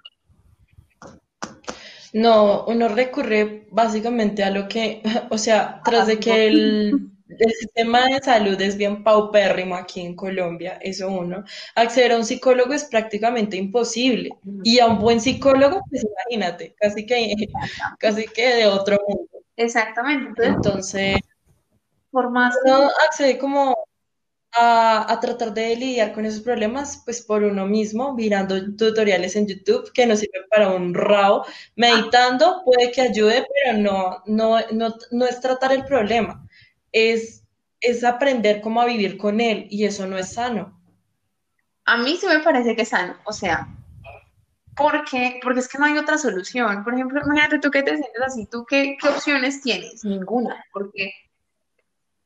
No, 2.13 2.65
uno 2.65 2.89
recurre 2.89 3.67
básicamente 3.71 4.43
a 4.43 4.51
lo 4.51 4.67
que, 4.67 5.01
o 5.29 5.37
sea, 5.37 5.81
tras 5.83 6.07
de 6.07 6.19
que 6.19 6.47
el, 6.47 7.11
el 7.39 7.53
sistema 7.53 8.07
de 8.07 8.19
salud 8.21 8.59
es 8.61 8.77
bien 8.77 9.03
paupérrimo 9.03 9.75
aquí 9.75 10.01
en 10.01 10.15
Colombia, 10.15 10.77
eso 10.81 11.09
uno. 11.09 11.43
Acceder 11.75 12.11
a 12.11 12.17
un 12.17 12.25
psicólogo 12.25 12.73
es 12.73 12.85
prácticamente 12.85 13.57
imposible. 13.57 14.29
Y 14.63 14.79
a 14.79 14.87
un 14.87 14.99
buen 14.99 15.19
psicólogo, 15.19 15.81
pues 15.89 16.03
imagínate, 16.03 16.75
casi 16.79 17.05
que, 17.05 17.35
casi 17.99 18.25
que 18.27 18.55
de 18.55 18.67
otro 18.67 18.97
mundo. 19.07 19.29
Exactamente. 19.55 20.45
Entonces, 20.45 21.17
por 22.09 22.29
más 22.29 22.55
uno 22.65 22.89
accede 23.07 23.37
como 23.37 23.75
a, 24.53 25.11
a, 25.11 25.19
tratar 25.21 25.53
de 25.53 25.75
lidiar 25.77 26.13
con 26.13 26.25
esos 26.25 26.41
problemas, 26.41 27.01
pues 27.05 27.21
por 27.21 27.43
uno 27.43 27.65
mismo, 27.65 28.13
mirando 28.13 28.75
tutoriales 28.75 29.35
en 29.37 29.47
YouTube 29.47 29.91
que 29.93 30.05
nos 30.05 30.19
sirven 30.19 30.43
para 30.49 30.69
un 30.71 30.93
rao, 30.93 31.45
meditando 31.75 32.61
puede 32.65 32.91
que 32.91 33.01
ayude, 33.01 33.47
pero 33.53 33.77
no, 33.77 34.23
no, 34.25 34.59
no, 34.71 34.95
no 35.11 35.25
es 35.25 35.39
tratar 35.39 35.71
el 35.71 35.85
problema 35.85 36.45
es, 36.91 37.43
es 37.79 38.03
aprender 38.03 38.61
cómo 38.61 38.81
a 38.81 38.85
vivir 38.85 39.17
con 39.17 39.41
él 39.41 39.67
y 39.69 39.85
eso 39.85 40.07
no 40.07 40.17
es 40.17 40.33
sano. 40.33 40.79
A 41.85 41.97
mí 41.97 42.17
sí 42.17 42.27
me 42.27 42.39
parece 42.39 42.75
que 42.75 42.83
es 42.83 42.89
sano, 42.89 43.15
o 43.25 43.33
sea, 43.33 43.67
porque, 44.75 45.39
porque 45.43 45.59
es 45.59 45.67
que 45.67 45.77
no 45.77 45.85
hay 45.85 45.97
otra 45.97 46.17
solución. 46.17 46.83
Por 46.83 46.93
ejemplo, 46.93 47.21
imagínate 47.23 47.59
tú 47.59 47.71
que 47.71 47.83
te 47.83 47.97
sientes 47.97 48.21
así, 48.21 48.45
¿tú 48.45 48.65
qué, 48.65 48.97
qué 48.99 49.09
opciones 49.09 49.61
tienes? 49.61 50.05
Ninguna, 50.05 50.63
porque 50.71 51.11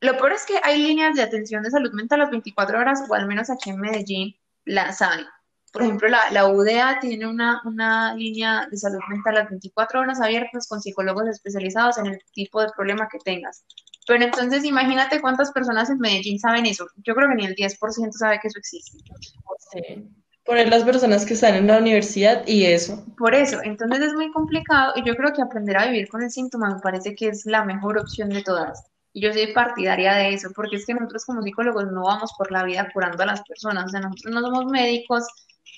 lo 0.01 0.17
peor 0.17 0.33
es 0.33 0.45
que 0.45 0.59
hay 0.61 0.81
líneas 0.81 1.15
de 1.15 1.23
atención 1.23 1.63
de 1.63 1.71
salud 1.71 1.91
mental 1.93 2.19
las 2.19 2.29
24 2.29 2.79
horas, 2.79 3.03
o 3.09 3.13
al 3.15 3.27
menos 3.27 3.49
aquí 3.49 3.69
en 3.69 3.79
Medellín 3.79 4.35
las 4.65 5.01
hay. 5.01 5.25
Por 5.71 5.83
ejemplo, 5.83 6.07
la, 6.07 6.31
la 6.31 6.47
UDA 6.47 6.99
tiene 7.01 7.27
una, 7.27 7.61
una 7.65 8.13
línea 8.13 8.67
de 8.69 8.77
salud 8.77 8.99
mental 9.09 9.35
las 9.35 9.49
24 9.49 9.99
horas 9.99 10.21
abiertas 10.21 10.67
con 10.67 10.81
psicólogos 10.81 11.27
especializados 11.27 11.97
en 11.97 12.07
el 12.07 12.19
tipo 12.33 12.61
de 12.61 12.69
problema 12.75 13.09
que 13.09 13.17
tengas. 13.19 13.65
Pero 14.05 14.23
entonces 14.23 14.63
imagínate 14.63 15.21
cuántas 15.21 15.51
personas 15.51 15.89
en 15.89 15.99
Medellín 15.99 16.39
saben 16.39 16.65
eso. 16.65 16.87
Yo 17.03 17.15
creo 17.15 17.29
que 17.29 17.35
ni 17.35 17.45
el 17.45 17.55
10% 17.55 18.11
sabe 18.11 18.39
que 18.39 18.47
eso 18.47 18.59
existe. 18.59 18.97
Sí. 19.71 20.09
Por 20.45 20.57
las 20.67 20.83
personas 20.83 21.25
que 21.25 21.33
están 21.33 21.55
en 21.55 21.65
la 21.65 21.79
universidad 21.79 22.45
y 22.45 22.65
eso. 22.65 23.03
Por 23.17 23.33
eso, 23.33 23.61
entonces 23.63 23.99
es 23.99 24.13
muy 24.13 24.31
complicado 24.31 24.93
y 24.95 25.03
yo 25.03 25.15
creo 25.15 25.33
que 25.33 25.41
aprender 25.41 25.75
a 25.75 25.87
vivir 25.87 26.07
con 26.07 26.21
el 26.21 26.29
síntoma 26.29 26.75
me 26.75 26.81
parece 26.81 27.15
que 27.15 27.29
es 27.29 27.47
la 27.47 27.65
mejor 27.65 27.97
opción 27.97 28.29
de 28.29 28.43
todas. 28.43 28.85
Y 29.11 29.21
yo 29.21 29.33
soy 29.33 29.53
partidaria 29.53 30.13
de 30.13 30.33
eso, 30.33 30.49
porque 30.53 30.75
es 30.75 30.85
que 30.85 30.93
nosotros 30.93 31.25
como 31.25 31.41
psicólogos 31.41 31.91
no 31.91 32.03
vamos 32.03 32.31
por 32.37 32.51
la 32.51 32.63
vida 32.63 32.91
curando 32.93 33.23
a 33.23 33.25
las 33.25 33.41
personas. 33.41 33.85
O 33.85 33.89
sea, 33.89 34.01
nosotros 34.01 34.33
no 34.33 34.41
somos 34.41 34.65
médicos 34.65 35.25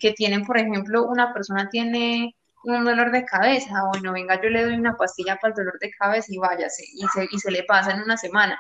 que 0.02 0.12
tienen, 0.12 0.44
por 0.44 0.58
ejemplo, 0.58 1.06
una 1.06 1.34
persona 1.34 1.70
tiene 1.70 2.36
un 2.76 2.86
dolor 2.86 3.12
de 3.12 3.26
cabeza, 3.26 3.84
bueno, 3.92 4.14
venga, 4.14 4.42
yo 4.42 4.50
le 4.50 4.64
doy 4.64 4.76
una 4.76 4.96
pastilla 4.96 5.38
para 5.38 5.54
el 5.54 5.58
dolor 5.58 5.80
de 5.80 5.92
cabeza 5.92 6.28
y 6.30 6.38
váyase, 6.38 6.84
y 6.94 7.08
se, 7.08 7.28
y 7.32 7.40
se 7.40 7.52
le 7.52 7.64
pasa 7.64 7.92
en 7.92 8.02
una 8.02 8.18
semana. 8.18 8.60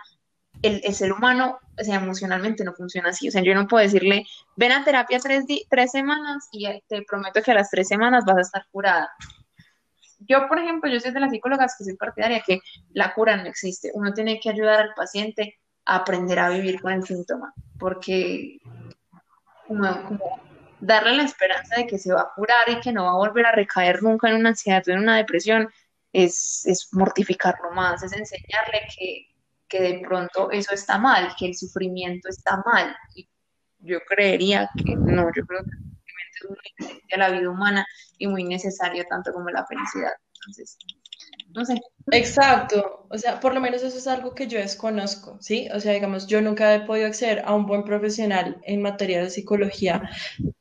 El, 0.64 0.82
ser 0.96 1.12
humano, 1.12 1.60
o 1.80 1.84
sea, 1.84 1.98
emocionalmente 1.98 2.64
no 2.64 2.74
funciona 2.74 3.10
así. 3.10 3.28
O 3.28 3.32
sea, 3.32 3.44
yo 3.44 3.54
no 3.54 3.68
puedo 3.68 3.84
decirle, 3.84 4.26
ven 4.56 4.72
a 4.72 4.84
terapia 4.84 5.20
tres, 5.20 5.46
tres 5.70 5.92
semanas 5.92 6.48
y 6.52 6.66
te 6.88 7.04
prometo 7.04 7.44
que 7.44 7.52
a 7.52 7.56
las 7.56 7.70
tres 7.70 7.88
semanas 7.88 8.26
vas 8.26 8.38
a 8.38 8.42
estar 8.42 8.66
curada. 8.72 9.08
Yo, 10.20 10.48
por 10.48 10.58
ejemplo, 10.58 10.90
yo 10.90 11.00
soy 11.00 11.12
de 11.12 11.20
las 11.20 11.30
psicólogas 11.30 11.76
que 11.78 11.84
soy 11.84 11.96
partidaria 11.96 12.42
que 12.44 12.60
la 12.94 13.14
cura 13.14 13.38
no 13.38 13.46
existe. 13.46 13.92
Uno 13.94 14.14
tiene 14.14 14.40
que 14.40 14.50
ayudar 14.50 14.80
al 14.80 14.94
paciente 14.96 15.60
a 15.86 15.98
aprender 15.98 16.40
a 16.40 16.50
vivir 16.50 16.82
con 16.82 16.92
el 16.92 17.04
síntoma, 17.04 17.54
porque 17.78 18.58
como 19.68 19.86
darle 20.80 21.14
la 21.14 21.24
esperanza 21.24 21.76
de 21.76 21.88
que 21.88 21.98
se 21.98 22.14
va 22.14 22.22
a 22.22 22.32
curar 22.36 22.70
y 22.70 22.80
que 22.80 22.91
no 22.91 23.06
va 23.06 23.12
a 23.12 23.16
volver 23.16 23.45
a 23.45 23.52
recaer 23.52 24.04
nunca 24.04 24.30
en 24.30 24.36
una 24.36 24.49
ansiedad 24.49 24.84
o 24.88 24.91
en 24.91 24.99
una 24.99 25.18
depresión, 25.18 25.70
es, 26.14 26.66
es 26.66 26.90
mortificarlo 26.94 27.72
más, 27.72 28.04
es 28.04 28.14
enseñarle 28.14 28.88
que, 28.95 29.28
que, 29.68 29.82
de 29.82 29.99
pronto 29.99 30.52
eso 30.52 30.74
está 30.74 30.98
mal, 30.98 31.34
que 31.38 31.48
el 31.48 31.56
sufrimiento 31.56 32.30
está 32.30 32.62
mal. 32.66 32.95
Y 33.16 33.30
yo 33.80 33.99
creería 34.08 34.70
que 34.76 34.95
no, 34.95 35.30
yo 35.36 35.45
creo 35.45 35.64
que 35.64 35.72
es 35.72 36.49
muy 36.49 37.02
a 37.12 37.18
la 37.18 37.30
vida 37.30 37.49
humana 37.49 37.86
y 38.18 38.28
muy 38.28 38.44
necesario 38.44 39.06
tanto 39.10 39.34
como 39.34 39.49
la 39.49 39.66
felicidad. 39.66 40.14
Entonces, 40.36 40.78
no 41.53 41.65
sé. 41.65 41.76
Exacto, 42.11 43.06
o 43.10 43.18
sea, 43.18 43.40
por 43.41 43.53
lo 43.53 43.60
menos 43.60 43.84
eso 43.84 43.98
es 43.98 44.07
algo 44.07 44.34
que 44.34 44.48
yo 44.48 44.60
desconozco, 44.60 45.38
¿sí? 45.41 45.68
O 45.74 45.80
sea, 45.82 45.91
digamos, 45.94 46.26
yo 46.28 46.41
nunca 46.41 46.74
he 46.74 46.82
podido 46.86 47.07
acceder 47.07 47.41
a 47.45 47.53
un 47.53 47.65
buen 47.65 47.84
profesional 47.84 48.57
en 48.64 48.82
materia 48.82 49.22
de 49.22 49.30
psicología 49.30 50.10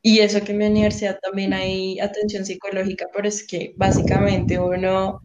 y 0.02 0.20
eso 0.20 0.40
que 0.42 0.52
en 0.52 0.58
mi 0.58 0.66
universidad 0.66 1.18
también 1.22 1.52
hay 1.54 2.00
atención 2.00 2.44
psicológica, 2.46 3.06
pero 3.14 3.28
es 3.28 3.46
que 3.46 3.74
básicamente 3.76 4.58
uno, 4.58 5.22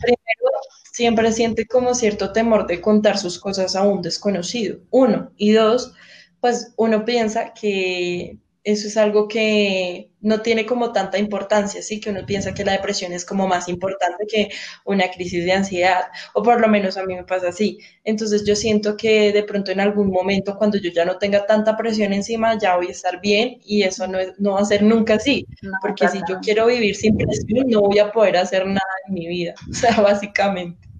primero, 0.00 0.50
siempre 0.92 1.32
siente 1.32 1.66
como 1.66 1.94
cierto 1.94 2.32
temor 2.32 2.66
de 2.66 2.80
contar 2.80 3.18
sus 3.18 3.38
cosas 3.40 3.76
a 3.76 3.82
un 3.84 4.02
desconocido, 4.02 4.80
uno, 4.90 5.32
y 5.36 5.52
dos, 5.52 5.94
pues 6.40 6.74
uno 6.76 7.04
piensa 7.04 7.54
que 7.54 8.38
eso 8.64 8.88
es 8.88 8.96
algo 8.96 9.28
que 9.28 10.10
no 10.22 10.40
tiene 10.40 10.64
como 10.64 10.90
tanta 10.90 11.18
importancia, 11.18 11.82
¿sí? 11.82 12.00
Que 12.00 12.08
uno 12.08 12.24
piensa 12.24 12.54
que 12.54 12.64
la 12.64 12.72
depresión 12.72 13.12
es 13.12 13.26
como 13.26 13.46
más 13.46 13.68
importante 13.68 14.24
que 14.26 14.48
una 14.86 15.10
crisis 15.10 15.44
de 15.44 15.52
ansiedad, 15.52 16.04
o 16.32 16.42
por 16.42 16.60
lo 16.60 16.68
menos 16.68 16.96
a 16.96 17.04
mí 17.04 17.14
me 17.14 17.24
pasa 17.24 17.48
así. 17.48 17.78
Entonces 18.04 18.42
yo 18.46 18.56
siento 18.56 18.96
que 18.96 19.32
de 19.32 19.42
pronto 19.42 19.70
en 19.70 19.80
algún 19.80 20.10
momento, 20.10 20.56
cuando 20.56 20.78
yo 20.78 20.90
ya 20.90 21.04
no 21.04 21.18
tenga 21.18 21.44
tanta 21.44 21.76
presión 21.76 22.14
encima, 22.14 22.58
ya 22.58 22.76
voy 22.76 22.88
a 22.88 22.92
estar 22.92 23.20
bien 23.20 23.60
y 23.64 23.82
eso 23.82 24.06
no, 24.06 24.18
es, 24.18 24.32
no 24.38 24.52
va 24.52 24.60
a 24.60 24.64
ser 24.64 24.82
nunca 24.82 25.14
así, 25.14 25.46
porque 25.82 26.08
si 26.08 26.18
yo 26.26 26.38
quiero 26.40 26.66
vivir 26.66 26.96
sin 26.96 27.18
presión, 27.18 27.68
no 27.68 27.82
voy 27.82 27.98
a 27.98 28.10
poder 28.12 28.38
hacer 28.38 28.66
nada 28.66 28.80
en 29.06 29.14
mi 29.14 29.28
vida, 29.28 29.54
o 29.70 29.74
sea, 29.74 30.00
básicamente. 30.00 30.93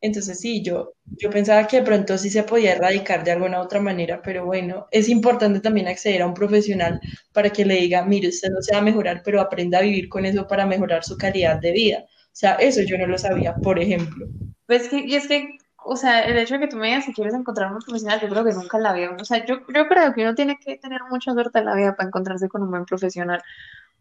Entonces 0.00 0.40
sí, 0.40 0.62
yo, 0.62 0.94
yo 1.04 1.30
pensaba 1.30 1.66
que 1.66 1.78
de 1.78 1.82
pronto 1.86 2.18
sí 2.18 2.30
se 2.30 2.42
podía 2.42 2.72
erradicar 2.72 3.24
de 3.24 3.32
alguna 3.32 3.60
otra 3.60 3.80
manera, 3.80 4.20
pero 4.22 4.44
bueno, 4.44 4.86
es 4.90 5.08
importante 5.08 5.60
también 5.60 5.88
acceder 5.88 6.22
a 6.22 6.26
un 6.26 6.34
profesional 6.34 7.00
para 7.32 7.50
que 7.50 7.64
le 7.64 7.74
diga, 7.74 8.04
mire, 8.04 8.28
usted 8.28 8.50
no 8.50 8.60
se 8.60 8.72
va 8.72 8.78
a 8.78 8.82
mejorar, 8.82 9.22
pero 9.24 9.40
aprenda 9.40 9.78
a 9.78 9.82
vivir 9.82 10.08
con 10.08 10.24
eso 10.24 10.46
para 10.46 10.66
mejorar 10.66 11.04
su 11.04 11.16
calidad 11.16 11.60
de 11.60 11.72
vida. 11.72 12.04
O 12.06 12.36
sea, 12.38 12.54
eso 12.54 12.82
yo 12.82 12.98
no 12.98 13.06
lo 13.06 13.18
sabía, 13.18 13.54
por 13.56 13.78
ejemplo. 13.78 14.26
Pues 14.66 14.88
que, 14.88 14.98
y 15.00 15.14
es 15.14 15.26
que, 15.26 15.58
o 15.84 15.96
sea, 15.96 16.24
el 16.24 16.38
hecho 16.38 16.54
de 16.54 16.60
que 16.60 16.68
tú 16.68 16.76
me 16.76 16.88
digas 16.88 17.04
si 17.04 17.12
quieres 17.12 17.34
encontrar 17.34 17.72
un 17.72 17.80
profesional, 17.80 18.20
yo 18.20 18.28
creo 18.28 18.44
que 18.44 18.52
nunca 18.52 18.78
la 18.78 18.92
vida, 18.92 19.16
o 19.18 19.24
sea, 19.24 19.44
yo, 19.44 19.60
yo 19.74 19.88
creo 19.88 20.12
que 20.14 20.22
uno 20.22 20.34
tiene 20.34 20.58
que 20.58 20.76
tener 20.76 21.00
mucha 21.10 21.32
suerte 21.32 21.58
en 21.58 21.64
la 21.64 21.74
vida 21.74 21.96
para 21.96 22.08
encontrarse 22.08 22.48
con 22.48 22.62
un 22.62 22.70
buen 22.70 22.84
profesional. 22.84 23.42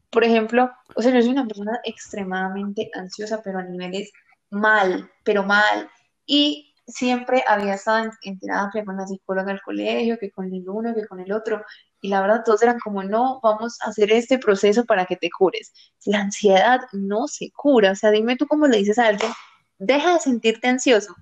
Por 0.10 0.24
ejemplo, 0.24 0.72
o 0.96 1.02
sea, 1.02 1.14
yo 1.14 1.22
soy 1.22 1.32
una 1.32 1.48
persona 1.48 1.80
extremadamente 1.84 2.90
ansiosa, 2.94 3.42
pero 3.44 3.60
a 3.60 3.64
niveles 3.64 4.12
mal, 4.50 5.12
pero 5.24 5.44
mal. 5.44 5.90
Y 6.26 6.74
siempre 6.88 7.44
había 7.48 7.74
estado 7.74 8.10
en, 8.22 8.40
terapia 8.40 8.86
con 8.86 8.98
la 8.98 9.08
psicóloga 9.08 9.48
del 9.48 9.62
colegio, 9.62 10.18
que 10.18 10.32
con 10.32 10.54
el 10.54 10.68
uno, 10.68 10.96
que 10.96 11.06
con 11.06 11.20
el 11.20 11.32
otro. 11.32 11.64
Y 12.02 12.10
la 12.10 12.22
verdad, 12.22 12.44
todos 12.46 12.62
eran 12.64 12.80
como, 12.80 13.04
no, 13.04 13.40
vamos 13.42 13.78
a 13.82 13.90
hacer 13.90 14.12
este 14.12 14.38
proceso 14.40 14.86
para 14.86 15.06
que 15.06 15.16
te 15.16 15.30
cures. 15.30 15.74
La 16.06 16.22
ansiedad 16.22 16.82
no 16.94 17.28
se 17.28 17.52
cura. 17.52 17.92
O 17.92 17.96
sea, 17.96 18.12
dime 18.12 18.38
tú 18.38 18.48
cómo 18.48 18.68
le 18.68 18.78
dices 18.78 18.98
a 19.00 19.08
alguien, 19.08 19.32
deja 19.78 20.14
de 20.14 20.20
sentirte 20.20 20.68
ansioso. 20.68 21.16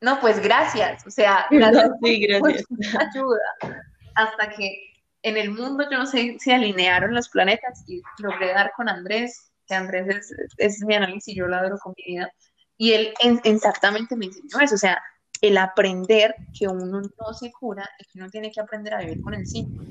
No, 0.00 0.20
pues 0.20 0.40
gracias. 0.40 1.06
O 1.06 1.10
sea, 1.10 1.46
gracias. 1.50 1.90
sí, 2.02 2.26
gracias. 2.26 2.64
ayuda. 3.14 3.78
Hasta 4.14 4.50
que 4.50 4.94
en 5.22 5.38
el 5.38 5.50
mundo 5.50 5.84
yo 5.90 5.98
no 5.98 6.06
sé 6.06 6.36
si 6.38 6.52
alinearon 6.52 7.14
los 7.14 7.30
planetas 7.30 7.82
y 7.88 8.02
logré 8.18 8.52
dar 8.52 8.72
con 8.76 8.88
Andrés, 8.88 9.50
que 9.66 9.74
Andrés 9.74 10.08
es, 10.08 10.34
es 10.58 10.82
mi 10.84 10.94
análisis, 10.94 11.34
yo 11.36 11.46
lo 11.46 11.56
adoro 11.56 11.78
con 11.78 11.94
mi 11.96 12.14
vida, 12.14 12.30
y 12.76 12.92
él 12.92 13.14
en- 13.20 13.40
exactamente 13.44 14.16
me 14.16 14.26
enseñó 14.26 14.60
eso, 14.60 14.74
o 14.74 14.78
sea, 14.78 15.02
el 15.40 15.58
aprender 15.58 16.34
que 16.52 16.68
uno 16.68 17.00
no 17.02 17.34
se 17.34 17.52
cura 17.52 17.88
y 17.98 18.04
que 18.04 18.18
uno 18.18 18.30
tiene 18.30 18.50
que 18.50 18.60
aprender 18.60 18.94
a 18.94 18.98
vivir 19.00 19.20
con 19.20 19.34
el 19.34 19.46
síntoma 19.46 19.88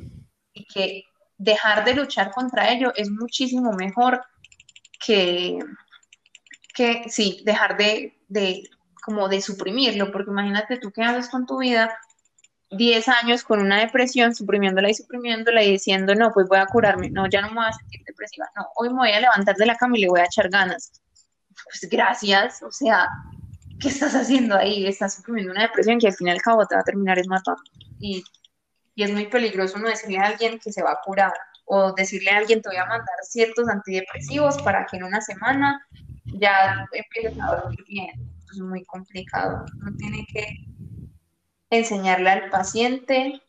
y 0.53 0.65
que 0.65 1.03
dejar 1.37 1.85
de 1.85 1.95
luchar 1.95 2.31
contra 2.31 2.71
ello 2.71 2.93
es 2.95 3.09
muchísimo 3.11 3.73
mejor 3.73 4.23
que, 5.05 5.59
que 6.75 7.03
sí, 7.09 7.41
dejar 7.45 7.77
de, 7.77 8.17
de 8.27 8.63
como 9.05 9.27
de 9.27 9.41
suprimirlo, 9.41 10.11
porque 10.11 10.31
imagínate 10.31 10.77
tú 10.77 10.91
qué 10.91 11.03
haces 11.03 11.29
con 11.29 11.45
tu 11.45 11.59
vida 11.59 11.97
10 12.75 13.07
años 13.07 13.43
con 13.43 13.59
una 13.59 13.79
depresión, 13.79 14.33
suprimiéndola 14.33 14.89
y 14.89 14.93
suprimiéndola 14.93 15.63
y 15.63 15.71
diciendo, 15.71 16.15
no, 16.15 16.31
pues 16.31 16.47
voy 16.47 16.59
a 16.59 16.65
curarme, 16.65 17.09
no, 17.09 17.27
ya 17.29 17.41
no 17.41 17.49
me 17.49 17.55
voy 17.55 17.65
a 17.65 17.73
sentir 17.73 18.01
depresiva, 18.05 18.49
no, 18.55 18.67
hoy 18.75 18.89
me 18.89 18.95
voy 18.95 19.11
a 19.11 19.19
levantar 19.19 19.55
de 19.55 19.65
la 19.65 19.75
cama 19.75 19.97
y 19.97 20.01
le 20.01 20.09
voy 20.09 20.19
a 20.19 20.25
echar 20.25 20.49
ganas. 20.49 20.91
Pues 21.63 21.89
gracias, 21.89 22.61
o 22.63 22.71
sea, 22.71 23.07
¿qué 23.79 23.89
estás 23.89 24.13
haciendo 24.15 24.55
ahí? 24.55 24.87
Estás 24.87 25.15
suprimiendo 25.15 25.51
una 25.51 25.63
depresión 25.63 25.99
que 25.99 26.07
al 26.07 26.13
fin 26.13 26.27
y 26.27 26.31
al 26.31 26.41
cabo 26.41 26.65
te 26.65 26.75
va 26.75 26.81
a 26.81 26.85
terminar 26.85 27.19
es 27.19 27.27
matando. 27.27 27.61
Y, 27.99 28.23
y 28.95 29.03
es 29.03 29.11
muy 29.11 29.27
peligroso 29.27 29.77
no 29.79 29.87
decirle 29.87 30.17
a 30.19 30.27
alguien 30.27 30.59
que 30.59 30.71
se 30.71 30.83
va 30.83 30.91
a 30.91 30.99
curar 31.03 31.33
o 31.65 31.93
decirle 31.93 32.31
a 32.31 32.37
alguien 32.37 32.61
te 32.61 32.69
voy 32.69 32.77
a 32.77 32.85
mandar 32.85 33.15
ciertos 33.23 33.67
antidepresivos 33.69 34.61
para 34.61 34.85
que 34.85 34.97
en 34.97 35.03
una 35.03 35.21
semana 35.21 35.85
ya 36.25 36.85
empieces 36.91 37.39
a 37.41 37.55
dormir 37.55 37.83
bien. 37.87 38.11
Es 38.51 38.59
muy 38.59 38.83
complicado. 38.85 39.65
Uno 39.81 39.95
tiene 39.97 40.25
que 40.31 40.72
enseñarle 41.77 42.29
al 42.29 42.49
paciente. 42.49 43.41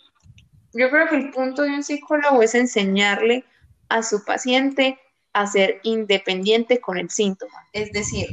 Yo 0.72 0.90
creo 0.90 1.08
que 1.08 1.16
el 1.16 1.30
punto 1.30 1.62
de 1.62 1.70
un 1.70 1.84
psicólogo 1.84 2.42
es 2.42 2.54
enseñarle 2.54 3.44
a 3.88 4.02
su 4.02 4.24
paciente 4.24 4.98
a 5.32 5.46
ser 5.46 5.80
independiente 5.82 6.80
con 6.80 6.96
el 6.96 7.10
síntoma, 7.10 7.66
es 7.72 7.92
decir, 7.92 8.28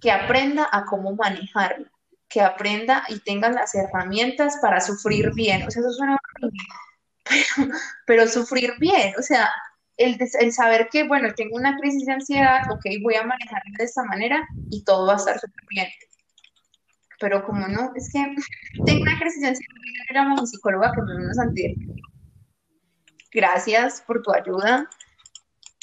que 0.00 0.10
aprenda 0.10 0.68
a 0.70 0.84
cómo 0.84 1.14
manejarlo, 1.14 1.86
que 2.28 2.40
aprenda 2.40 3.04
y 3.08 3.20
tenga 3.20 3.48
las 3.50 3.74
herramientas 3.74 4.58
para 4.60 4.80
sufrir 4.80 5.32
bien. 5.34 5.62
O 5.66 5.70
sea, 5.70 5.80
eso 5.80 5.92
suena 5.92 6.16
horrible, 6.16 6.58
pero, 7.24 7.72
pero 8.06 8.26
sufrir 8.26 8.74
bien, 8.78 9.14
o 9.18 9.22
sea, 9.22 9.50
el, 9.96 10.16
el 10.40 10.52
saber 10.52 10.88
que, 10.90 11.06
bueno, 11.06 11.28
tengo 11.34 11.56
una 11.56 11.76
crisis 11.76 12.06
de 12.06 12.12
ansiedad, 12.12 12.62
ok, 12.70 12.84
voy 13.02 13.16
a 13.16 13.24
manejarla 13.24 13.74
de 13.78 13.84
esta 13.84 14.04
manera 14.04 14.46
y 14.70 14.84
todo 14.84 15.06
va 15.06 15.14
a 15.14 15.16
estar 15.16 15.38
súper 15.38 15.64
bien. 15.68 15.88
Pero 17.20 17.44
como 17.44 17.66
no, 17.68 17.92
es 17.94 18.10
que 18.12 18.18
tengo 18.86 19.02
una 19.02 19.18
crisis 19.18 19.42
yo 19.60 20.14
llamo 20.14 20.36
a 20.38 20.40
mi 20.42 20.46
psicóloga 20.46 20.92
que 20.94 21.02
me 21.02 21.42
antidepresivos. 21.42 21.98
Gracias 23.32 24.00
por 24.02 24.22
tu 24.22 24.32
ayuda. 24.32 24.88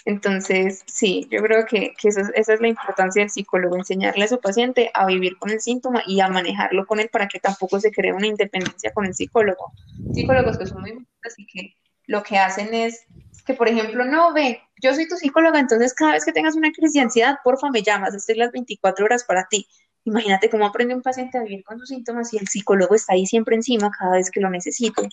Entonces, 0.06 0.84
sí, 0.86 1.28
yo 1.32 1.42
creo 1.42 1.66
que, 1.66 1.94
que 2.00 2.10
eso 2.10 2.22
es- 2.22 2.32
esa 2.36 2.54
es 2.54 2.62
la 2.62 2.68
importancia 2.68 3.22
del 3.24 3.30
psicólogo, 3.32 3.76
enseñarle 3.76 4.24
a 4.26 4.28
su 4.28 4.40
paciente 4.40 4.92
a 4.94 5.06
vivir 5.08 5.38
con 5.38 5.50
el 5.50 5.60
síntoma 5.62 6.04
y 6.06 6.20
a 6.22 6.28
manejarlo 6.28 6.86
con 6.86 7.00
él 7.00 7.10
para 7.12 7.28
que 7.28 7.40
tampoco 7.40 7.80
se 7.80 7.92
cree 7.92 8.14
una 8.14 8.28
independencia 8.28 8.92
con 8.94 9.06
el 9.06 9.16
psicólogo. 9.16 9.74
Psicólogos 10.12 10.58
que 10.58 10.68
son 10.68 10.82
muy 10.82 10.92
buenos 10.92 11.10
y 11.38 11.48
que 11.48 11.74
lo 12.06 12.22
que 12.24 12.38
hacen 12.38 12.74
es 12.74 13.08
que, 13.46 13.56
por 13.56 13.68
ejemplo, 13.68 14.06
no, 14.06 14.32
ve, 14.34 14.62
yo 14.82 14.94
soy 14.94 15.08
tu 15.08 15.16
psicóloga, 15.18 15.60
entonces 15.60 15.94
cada 15.94 16.14
vez 16.14 16.24
que 16.26 16.32
tengas 16.32 16.56
una 16.56 16.72
crisis 16.72 16.94
de 16.94 17.02
ansiedad, 17.02 17.40
porfa, 17.44 17.70
me 17.72 17.82
llamas, 17.82 18.14
estoy 18.14 18.36
las 18.36 18.52
24 18.52 19.06
horas 19.06 19.24
para 19.24 19.48
ti. 19.50 19.68
Imagínate 20.06 20.50
cómo 20.50 20.66
aprende 20.66 20.96
un 20.96 21.02
paciente 21.02 21.38
a 21.38 21.44
vivir 21.44 21.64
con 21.64 21.80
sus 21.80 21.90
síntomas 21.90 22.32
y 22.34 22.38
el 22.38 22.48
psicólogo 22.48 22.96
está 22.96 23.14
ahí 23.14 23.26
siempre 23.26 23.56
encima 23.56 23.92
cada 23.92 24.12
vez 24.14 24.32
que 24.32 24.40
lo 24.40 24.50
necesite. 24.50 25.10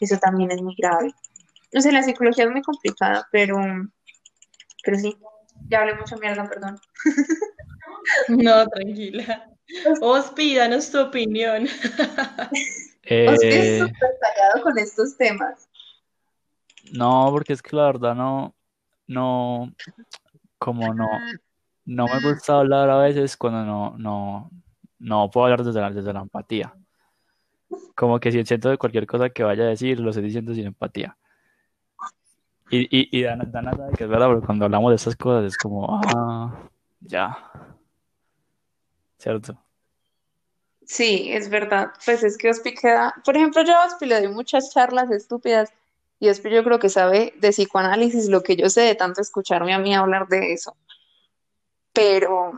Eso 0.00 0.16
también 0.18 0.50
es 0.50 0.62
muy 0.62 0.74
grave. 0.76 1.12
No 1.72 1.80
sé, 1.80 1.92
la 1.92 2.02
psicología 2.02 2.44
es 2.44 2.50
muy 2.50 2.62
complicada, 2.62 3.28
pero, 3.30 3.56
pero 4.84 4.98
sí, 4.98 5.16
ya 5.68 5.80
hablé 5.80 5.94
mucha 5.94 6.16
mierda, 6.16 6.48
perdón. 6.48 6.78
No, 8.28 8.66
tranquila. 8.66 9.48
Ospi, 10.00 10.56
danos 10.56 10.90
tu 10.90 10.98
opinión. 11.00 11.64
Os 13.28 13.42
es 13.42 13.42
Eh, 13.44 13.78
súper 13.78 14.10
tallado 14.20 14.62
con 14.64 14.76
estos 14.78 15.16
temas. 15.16 15.68
no, 16.92 17.28
porque 17.30 17.52
es 17.52 17.62
que 17.62 17.76
la 17.76 17.86
verdad 17.86 18.14
no, 18.16 18.54
no, 19.06 19.72
como 20.58 20.92
no, 20.94 21.06
no 21.84 22.06
me 22.06 22.20
gusta 22.20 22.58
hablar 22.58 22.88
a 22.90 22.98
veces 22.98 23.36
cuando 23.36 23.64
no, 23.64 23.98
no, 23.98 24.50
no 24.98 25.30
puedo 25.30 25.46
hablar 25.46 25.64
desde 25.64 25.80
la, 25.80 25.90
desde 25.90 26.12
la 26.12 26.20
empatía. 26.20 26.74
Como 27.94 28.20
que 28.20 28.32
si 28.32 28.44
siento 28.44 28.68
de 28.68 28.78
cualquier 28.78 29.06
cosa 29.06 29.30
que 29.30 29.42
vaya 29.42 29.64
a 29.64 29.68
decir, 29.68 30.00
lo 30.00 30.10
estoy 30.10 30.24
diciendo 30.24 30.54
sin 30.54 30.66
empatía. 30.66 31.16
Y, 32.70 32.80
y, 32.84 33.08
y 33.18 33.22
Dana, 33.22 33.44
Dana 33.46 33.72
sabe 33.72 33.92
que 33.92 34.04
es 34.04 34.10
verdad, 34.10 34.28
porque 34.28 34.46
cuando 34.46 34.64
hablamos 34.64 34.90
de 34.90 34.96
estas 34.96 35.16
cosas 35.16 35.44
es 35.44 35.58
como, 35.58 36.00
ah, 36.16 36.68
ya. 37.00 37.50
¿Cierto? 39.18 39.58
Sí, 40.84 41.30
es 41.30 41.48
verdad. 41.48 41.92
Pues 42.04 42.24
es 42.24 42.36
que 42.36 42.50
Ospi 42.50 42.74
queda, 42.74 43.14
por 43.24 43.36
ejemplo, 43.36 43.62
yo 43.62 43.76
a 43.76 43.86
Ospi 43.86 44.06
le 44.06 44.20
doy 44.20 44.32
muchas 44.32 44.72
charlas 44.72 45.10
estúpidas 45.10 45.72
y 46.18 46.28
Ospi 46.28 46.50
yo 46.50 46.64
creo 46.64 46.78
que 46.78 46.88
sabe 46.88 47.34
de 47.38 47.50
psicoanálisis 47.50 48.28
lo 48.28 48.42
que 48.42 48.56
yo 48.56 48.68
sé 48.70 48.82
de 48.82 48.94
tanto 48.94 49.20
escucharme 49.20 49.74
a 49.74 49.78
mí 49.78 49.94
hablar 49.94 50.28
de 50.28 50.52
eso. 50.52 50.76
Pero, 51.92 52.52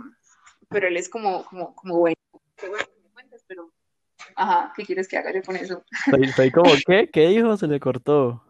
pero 0.68 0.88
él 0.88 0.96
es 0.96 1.08
como, 1.08 1.44
como, 1.44 1.74
como 1.74 1.98
bueno. 1.98 2.16
Qué 2.56 2.68
bueno 2.68 2.84
que 2.84 3.00
me 3.02 3.10
cuentes, 3.10 3.44
pero, 3.46 3.70
ajá, 4.36 4.72
¿qué 4.76 4.84
quieres 4.84 5.08
que 5.08 5.16
haga 5.16 5.32
yo 5.32 5.42
con 5.42 5.56
eso? 5.56 5.84
Estoy, 6.06 6.24
estoy 6.28 6.50
como, 6.50 6.70
¿qué? 6.86 7.08
¿Qué 7.12 7.28
dijo? 7.28 7.56
Se 7.56 7.66
le 7.66 7.80
cortó. 7.80 8.42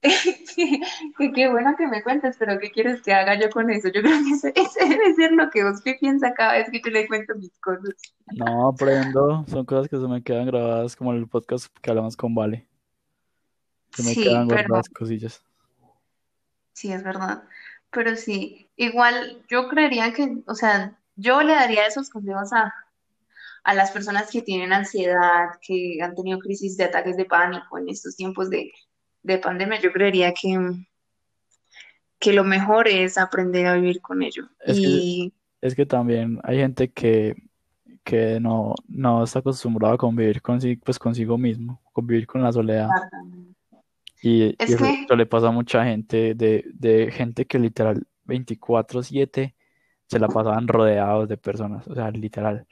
Que 0.00 0.10
qué 1.34 1.48
bueno 1.48 1.74
que 1.76 1.86
me 1.88 2.02
cuentes, 2.02 2.36
pero 2.38 2.58
¿qué 2.60 2.70
quieres 2.70 3.02
que 3.02 3.12
haga 3.12 3.38
yo 3.38 3.50
con 3.50 3.68
eso? 3.70 3.88
Yo 3.88 4.00
creo 4.00 4.18
que 4.24 4.30
ese, 4.30 4.52
ese 4.54 4.88
debe 4.88 5.14
ser 5.14 5.32
lo 5.32 5.50
que 5.50 5.64
Ospi 5.64 5.98
piensa 5.98 6.34
cada 6.34 6.52
vez 6.52 6.70
que 6.70 6.80
yo 6.80 6.90
le 6.90 7.08
cuento 7.08 7.34
mis 7.34 7.50
cosas. 7.58 7.94
No, 8.36 8.68
aprendo. 8.68 9.44
Son 9.48 9.64
cosas 9.64 9.88
que 9.88 9.96
se 9.96 10.06
me 10.06 10.22
quedan 10.22 10.46
grabadas, 10.46 10.94
como 10.94 11.12
en 11.12 11.18
el 11.18 11.28
podcast 11.28 11.66
que 11.82 11.90
hablamos 11.90 12.16
con 12.16 12.34
Vale. 12.34 12.68
Se 13.92 14.02
me 14.04 14.14
Sí, 14.14 14.22
quedan 14.22 14.46
pero 14.46 14.62
guardadas 14.62 14.88
cosillas. 14.90 15.42
sí, 16.74 16.92
es 16.92 17.02
verdad. 17.02 17.42
Pero 17.90 18.16
sí, 18.16 18.68
igual 18.76 19.42
yo 19.48 19.68
creería 19.68 20.12
que, 20.12 20.38
o 20.46 20.54
sea, 20.54 20.98
yo 21.16 21.42
le 21.42 21.54
daría 21.54 21.86
esos 21.86 22.10
consejos 22.10 22.52
a, 22.52 22.72
a 23.64 23.74
las 23.74 23.90
personas 23.90 24.30
que 24.30 24.42
tienen 24.42 24.72
ansiedad, 24.72 25.50
que 25.60 25.98
han 26.02 26.14
tenido 26.14 26.38
crisis 26.38 26.76
de 26.76 26.84
ataques 26.84 27.16
de 27.16 27.24
pánico 27.24 27.78
en 27.78 27.88
estos 27.88 28.16
tiempos 28.16 28.50
de, 28.50 28.70
de 29.22 29.38
pandemia. 29.38 29.80
Yo 29.80 29.92
creería 29.92 30.32
que, 30.32 30.58
que 32.18 32.32
lo 32.32 32.44
mejor 32.44 32.88
es 32.88 33.18
aprender 33.18 33.66
a 33.66 33.74
vivir 33.74 34.00
con 34.00 34.22
ello. 34.22 34.48
Es 34.60 34.76
que, 34.76 34.82
Y 34.82 35.32
es 35.60 35.74
que 35.74 35.86
también 35.86 36.40
hay 36.44 36.58
gente 36.58 36.90
que, 36.90 37.34
que 38.04 38.38
no, 38.40 38.74
no 38.86 39.24
está 39.24 39.40
acostumbrada 39.40 39.94
a 39.94 39.98
convivir 39.98 40.40
consigo, 40.40 40.80
pues 40.84 40.98
consigo 40.98 41.36
mismo, 41.36 41.80
convivir 41.92 42.26
con 42.26 42.42
la 42.42 42.52
soledad. 42.52 42.88
Y, 42.88 43.54
y 44.22 44.48
es 44.58 44.70
eso, 44.74 44.84
que, 44.84 45.04
eso 45.04 45.16
le 45.16 45.26
pasa 45.26 45.48
a 45.48 45.52
mucha 45.52 45.84
gente, 45.84 46.34
de, 46.34 46.64
de 46.74 47.10
gente 47.12 47.46
que 47.46 47.58
literal 47.58 48.06
24/7 48.26 49.54
se 50.06 50.18
la 50.18 50.28
pasaban 50.28 50.66
rodeados 50.68 51.28
de 51.28 51.36
personas, 51.36 51.86
o 51.88 51.94
sea, 51.94 52.10
literal. 52.10 52.66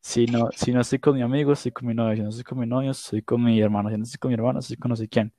Si 0.00 0.26
no, 0.26 0.50
si 0.52 0.72
no 0.72 0.80
estoy 0.80 0.98
con 0.98 1.14
mi 1.14 1.22
amigo, 1.22 1.52
estoy 1.52 1.72
con 1.72 1.86
mi 1.86 1.94
novio. 1.94 2.16
Si 2.16 2.22
no 2.22 2.28
estoy 2.30 2.44
con 2.44 2.58
mi 2.58 2.66
novio, 2.66 2.90
estoy 2.92 3.22
con 3.22 3.42
mi 3.44 3.60
hermano. 3.60 3.90
Si 3.90 3.96
no 3.96 4.04
estoy 4.04 4.18
con 4.18 4.30
mi 4.30 4.34
hermano, 4.34 4.58
estoy 4.60 4.76
con 4.76 4.88
no 4.88 4.96
sé 4.96 5.08
quién. 5.08 5.32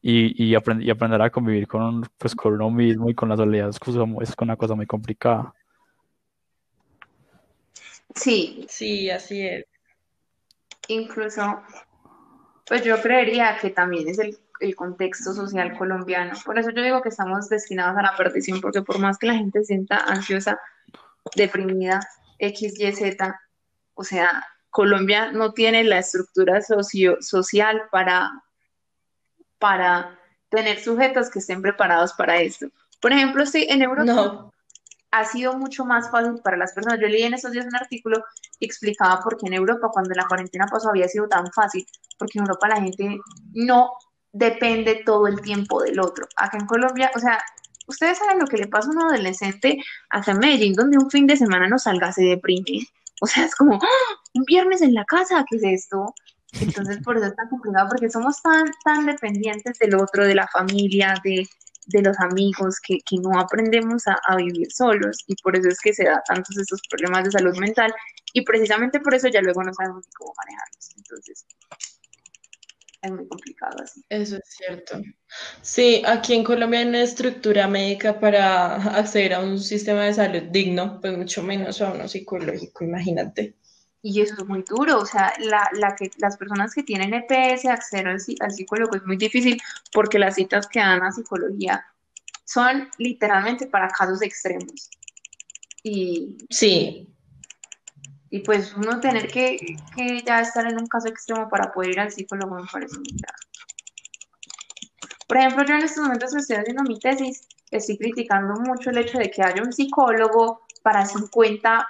Y, 0.00 0.44
y, 0.44 0.54
aprend- 0.56 0.82
y 0.82 0.90
aprender 0.90 1.20
a 1.22 1.30
convivir 1.30 1.68
con, 1.68 1.82
un- 1.82 2.06
pues, 2.18 2.34
con 2.34 2.54
uno 2.54 2.70
mismo 2.70 3.08
y 3.08 3.14
con 3.14 3.28
la 3.28 3.36
soledad 3.36 3.68
es, 3.68 3.78
es 4.20 4.34
una 4.40 4.56
cosa 4.56 4.74
muy 4.74 4.86
complicada. 4.86 5.54
sí, 8.14 8.66
Sí, 8.68 9.10
así 9.10 9.42
es. 9.46 9.64
incluso, 10.88 11.42
pues 12.66 12.82
yo 12.84 13.00
creería 13.00 13.58
que 13.58 13.70
también 13.70 14.08
es 14.08 14.18
el, 14.18 14.38
el 14.60 14.76
contexto 14.76 15.32
social 15.32 15.76
colombiano. 15.76 16.34
Por 16.44 16.58
eso 16.58 16.70
yo 16.70 16.82
digo 16.82 17.02
que 17.02 17.08
estamos 17.08 17.48
destinados 17.48 17.96
a 17.96 18.02
la 18.02 18.16
perdición, 18.16 18.60
porque 18.60 18.82
por 18.82 18.98
más 18.98 19.18
que 19.18 19.26
la 19.26 19.34
gente 19.34 19.64
sienta 19.64 19.98
ansiosa, 19.98 20.60
deprimida, 21.34 22.00
X, 22.38 22.78
Y, 22.78 22.92
Z, 22.92 23.40
o 23.94 24.04
sea, 24.04 24.46
Colombia 24.70 25.32
no 25.32 25.52
tiene 25.52 25.84
la 25.84 25.98
estructura 25.98 26.62
socio 26.62 27.18
social 27.20 27.82
para, 27.90 28.30
para 29.58 30.18
tener 30.48 30.80
sujetos 30.80 31.30
que 31.30 31.40
estén 31.40 31.60
preparados 31.60 32.12
para 32.14 32.40
esto. 32.40 32.68
Por 33.00 33.12
ejemplo, 33.12 33.44
sí, 33.44 33.66
en 33.68 33.82
Europa 33.82 34.50
ha 35.12 35.24
sido 35.24 35.56
mucho 35.58 35.84
más 35.84 36.10
fácil 36.10 36.40
para 36.42 36.56
las 36.56 36.72
personas. 36.72 36.98
Yo 36.98 37.06
leí 37.06 37.22
en 37.22 37.34
esos 37.34 37.52
días 37.52 37.66
un 37.66 37.76
artículo 37.76 38.24
que 38.58 38.66
explicaba 38.66 39.20
por 39.22 39.36
qué 39.36 39.46
en 39.46 39.52
Europa, 39.52 39.90
cuando 39.92 40.14
la 40.14 40.26
cuarentena 40.26 40.66
pasó, 40.66 40.88
había 40.88 41.06
sido 41.06 41.28
tan 41.28 41.46
fácil, 41.52 41.86
porque 42.18 42.38
en 42.38 42.44
Europa 42.44 42.68
la 42.68 42.80
gente 42.80 43.20
no 43.52 43.92
depende 44.32 45.02
todo 45.04 45.26
el 45.26 45.40
tiempo 45.42 45.82
del 45.82 46.00
otro. 46.00 46.26
Acá 46.36 46.56
en 46.58 46.66
Colombia, 46.66 47.10
o 47.14 47.18
sea, 47.18 47.38
ustedes 47.86 48.18
saben 48.18 48.38
lo 48.38 48.46
que 48.46 48.56
le 48.56 48.68
pasa 48.68 48.88
a 48.88 48.92
un 48.92 49.02
adolescente 49.02 49.78
acá 50.08 50.32
Medellín, 50.32 50.72
donde 50.72 50.96
un 50.96 51.10
fin 51.10 51.26
de 51.26 51.36
semana 51.36 51.68
no 51.68 51.78
salga, 51.78 52.10
se 52.10 52.22
deprime. 52.22 52.86
O 53.20 53.26
sea, 53.26 53.44
es 53.44 53.54
como, 53.54 53.74
¡ah! 53.74 54.20
un 54.34 54.44
viernes 54.44 54.80
en 54.80 54.94
la 54.94 55.04
casa, 55.04 55.44
¿qué 55.48 55.56
es 55.56 55.62
esto? 55.62 56.14
Entonces, 56.60 56.98
por 57.04 57.18
eso 57.18 57.26
es 57.26 57.36
tan 57.36 57.48
complicado, 57.50 57.88
porque 57.90 58.10
somos 58.10 58.40
tan, 58.42 58.64
tan 58.84 59.06
dependientes 59.06 59.78
del 59.78 59.94
otro, 59.94 60.24
de 60.24 60.34
la 60.34 60.48
familia, 60.48 61.14
de, 61.22 61.46
de 61.86 62.02
los 62.02 62.18
amigos, 62.20 62.80
que, 62.80 62.98
que 62.98 63.16
no 63.16 63.38
aprendemos 63.38 64.06
a, 64.06 64.18
a, 64.26 64.36
vivir 64.36 64.70
solos 64.72 65.18
y 65.26 65.34
por 65.36 65.56
eso 65.56 65.68
es 65.68 65.80
que 65.80 65.92
se 65.92 66.04
da 66.04 66.22
tantos 66.26 66.56
estos 66.56 66.80
problemas 66.88 67.24
de 67.24 67.32
salud 67.32 67.56
mental 67.58 67.92
y 68.32 68.42
precisamente 68.42 69.00
por 69.00 69.14
eso 69.14 69.28
ya 69.28 69.40
luego 69.40 69.62
no 69.62 69.74
sabemos 69.74 70.04
ni 70.06 70.12
cómo 70.12 70.32
manejarlos. 70.36 70.90
Entonces, 70.96 71.46
es 73.02 73.10
muy 73.10 73.26
complicado 73.26 73.76
así. 73.82 74.04
Eso 74.08 74.36
es 74.36 74.44
cierto. 74.46 75.00
Sí, 75.60 76.02
aquí 76.06 76.34
en 76.34 76.44
Colombia 76.44 76.80
hay 76.80 76.86
una 76.86 77.02
estructura 77.02 77.66
médica 77.66 78.20
para 78.20 78.76
acceder 78.96 79.34
a 79.34 79.40
un 79.40 79.58
sistema 79.58 80.04
de 80.04 80.14
salud 80.14 80.42
digno, 80.50 81.00
pues 81.00 81.16
mucho 81.16 81.42
menos 81.42 81.80
a 81.82 81.92
uno 81.92 82.06
psicológico, 82.06 82.84
imagínate. 82.84 83.56
Y 84.04 84.20
eso 84.20 84.34
es 84.36 84.48
muy 84.48 84.62
duro, 84.62 84.98
o 84.98 85.06
sea, 85.06 85.32
la, 85.38 85.68
la 85.74 85.94
que, 85.94 86.10
las 86.18 86.36
personas 86.36 86.74
que 86.74 86.82
tienen 86.82 87.14
EPS 87.14 87.66
acceder 87.66 88.08
al, 88.08 88.18
al 88.40 88.50
psicólogo 88.50 88.96
es 88.96 89.04
muy 89.04 89.16
difícil 89.16 89.62
porque 89.92 90.18
las 90.18 90.34
citas 90.34 90.66
que 90.66 90.80
dan 90.80 91.04
a 91.04 91.12
psicología 91.12 91.86
son 92.44 92.88
literalmente 92.98 93.68
para 93.68 93.88
casos 93.88 94.20
extremos. 94.22 94.90
Y, 95.84 96.36
sí. 96.50 97.08
Y 98.30 98.40
pues 98.40 98.74
uno 98.74 98.98
tener 99.00 99.30
que, 99.30 99.58
que, 99.94 100.22
ya 100.22 100.40
estar 100.40 100.66
en 100.66 100.78
un 100.78 100.86
caso 100.86 101.08
extremo 101.08 101.48
para 101.48 101.70
poder 101.70 101.90
ir 101.90 102.00
al 102.00 102.10
psicólogo 102.10 102.56
me 102.56 102.66
parece 102.70 102.96
muy 102.96 103.16
grave. 103.20 103.38
Por 105.28 105.36
ejemplo, 105.36 105.64
yo 105.64 105.74
en 105.74 105.82
estos 105.82 106.02
momentos 106.02 106.32
que 106.32 106.40
estoy 106.40 106.56
haciendo 106.56 106.82
mi 106.82 106.98
tesis, 106.98 107.46
estoy 107.70 107.98
criticando 107.98 108.54
mucho 108.60 108.90
el 108.90 108.98
hecho 108.98 109.18
de 109.18 109.30
que 109.30 109.42
haya 109.42 109.62
un 109.62 109.72
psicólogo 109.72 110.62
para 110.82 111.06
50 111.06 111.78
o 111.80 111.86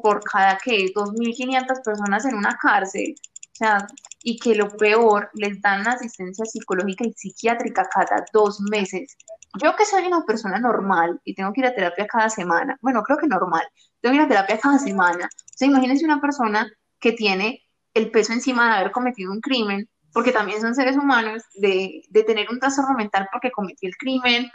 por 0.00 0.22
cada 0.24 0.58
que 0.58 0.92
2.500 0.94 1.82
personas 1.84 2.24
en 2.24 2.34
una 2.34 2.56
cárcel. 2.60 3.14
O 3.52 3.54
sea, 3.54 3.86
y 4.22 4.38
que 4.38 4.54
lo 4.54 4.68
peor, 4.70 5.30
les 5.34 5.60
dan 5.60 5.86
asistencia 5.86 6.44
psicológica 6.46 7.04
y 7.04 7.12
psiquiátrica 7.12 7.86
cada 7.88 8.24
dos 8.32 8.60
meses. 8.60 9.16
Yo 9.60 9.76
que 9.76 9.84
soy 9.84 10.06
una 10.06 10.24
persona 10.24 10.58
normal 10.58 11.20
y 11.24 11.34
tengo 11.34 11.52
que 11.52 11.60
ir 11.60 11.66
a 11.66 11.74
terapia 11.74 12.06
cada 12.06 12.30
semana, 12.30 12.78
bueno, 12.80 13.02
creo 13.02 13.18
que 13.18 13.26
normal, 13.26 13.62
tengo 14.00 14.12
que 14.12 14.16
ir 14.16 14.22
a 14.22 14.28
terapia 14.28 14.58
cada 14.58 14.78
semana. 14.78 15.26
O 15.26 15.56
sea, 15.56 15.68
imagínense 15.68 16.04
una 16.04 16.20
persona 16.20 16.66
que 16.98 17.12
tiene 17.12 17.62
el 17.92 18.10
peso 18.10 18.32
encima 18.32 18.68
de 18.68 18.80
haber 18.80 18.92
cometido 18.92 19.30
un 19.30 19.40
crimen, 19.40 19.88
porque 20.14 20.32
también 20.32 20.60
son 20.60 20.74
seres 20.74 20.96
humanos, 20.96 21.42
de, 21.54 22.02
de 22.08 22.22
tener 22.22 22.48
un 22.50 22.58
trastorno 22.58 22.94
mental 22.94 23.28
porque 23.30 23.50
cometió 23.50 23.88
el 23.88 23.96
crimen, 23.96 24.50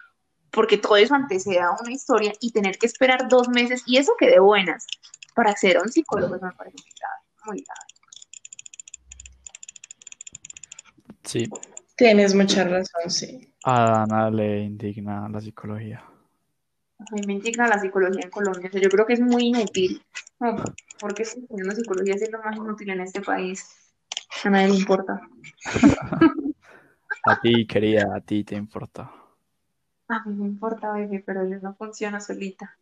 porque 0.51 0.77
todo 0.77 0.95
eso 0.97 1.13
antecede 1.13 1.59
a 1.59 1.71
una 1.71 1.91
historia 1.91 2.33
y 2.39 2.51
tener 2.51 2.77
que 2.77 2.87
esperar 2.87 3.27
dos 3.27 3.49
meses, 3.49 3.83
y 3.85 3.97
eso 3.97 4.13
que 4.17 4.27
de 4.27 4.39
buenas, 4.39 4.87
para 5.37 5.55
ser 5.55 5.77
un 5.77 5.87
psicólogo 5.87 6.33
me 6.33 6.51
parece 6.51 6.77
muy 6.81 6.91
grave, 6.99 7.21
muy 7.45 7.63
grave. 7.63 7.87
Sí. 11.23 11.47
Tienes 11.95 12.33
mucha 12.33 12.63
razón, 12.63 13.11
sí. 13.11 13.53
A 13.63 14.07
Dana 14.07 14.31
le 14.31 14.63
indigna 14.63 15.29
la 15.29 15.39
psicología. 15.39 16.03
A 16.97 17.03
mí 17.13 17.21
me 17.27 17.33
indigna 17.33 17.67
la 17.67 17.77
psicología 17.77 18.21
en 18.23 18.31
Colombia. 18.31 18.67
O 18.67 18.71
sea, 18.71 18.81
yo 18.81 18.89
creo 18.89 19.05
que 19.05 19.13
es 19.13 19.19
muy 19.19 19.49
inútil. 19.49 20.01
No, 20.39 20.55
porque 20.99 21.21
estudiando 21.21 21.75
psicología 21.75 22.15
es 22.15 22.31
lo 22.31 22.41
más 22.41 22.57
inútil 22.57 22.89
en 22.89 23.01
este 23.01 23.21
país. 23.21 23.93
A 24.43 24.49
nadie 24.49 24.69
le 24.69 24.75
importa. 24.77 25.21
a 27.25 27.41
ti, 27.41 27.67
querida, 27.67 28.07
a 28.15 28.21
ti 28.21 28.43
te 28.43 28.55
importa. 28.55 29.11
A 30.07 30.23
mí 30.25 30.33
me 30.33 30.47
importa, 30.47 30.87
baby, 30.87 31.19
pero 31.19 31.47
yo 31.47 31.59
no 31.59 31.75
funciona 31.75 32.19
solita. 32.19 32.75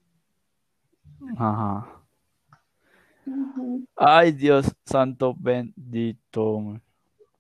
Ajá. 1.38 1.95
Uh 3.26 3.32
-huh. 3.32 3.88
Ay, 3.96 4.32
Dios 4.32 4.74
santo 4.86 5.36
bendito. 5.38 6.80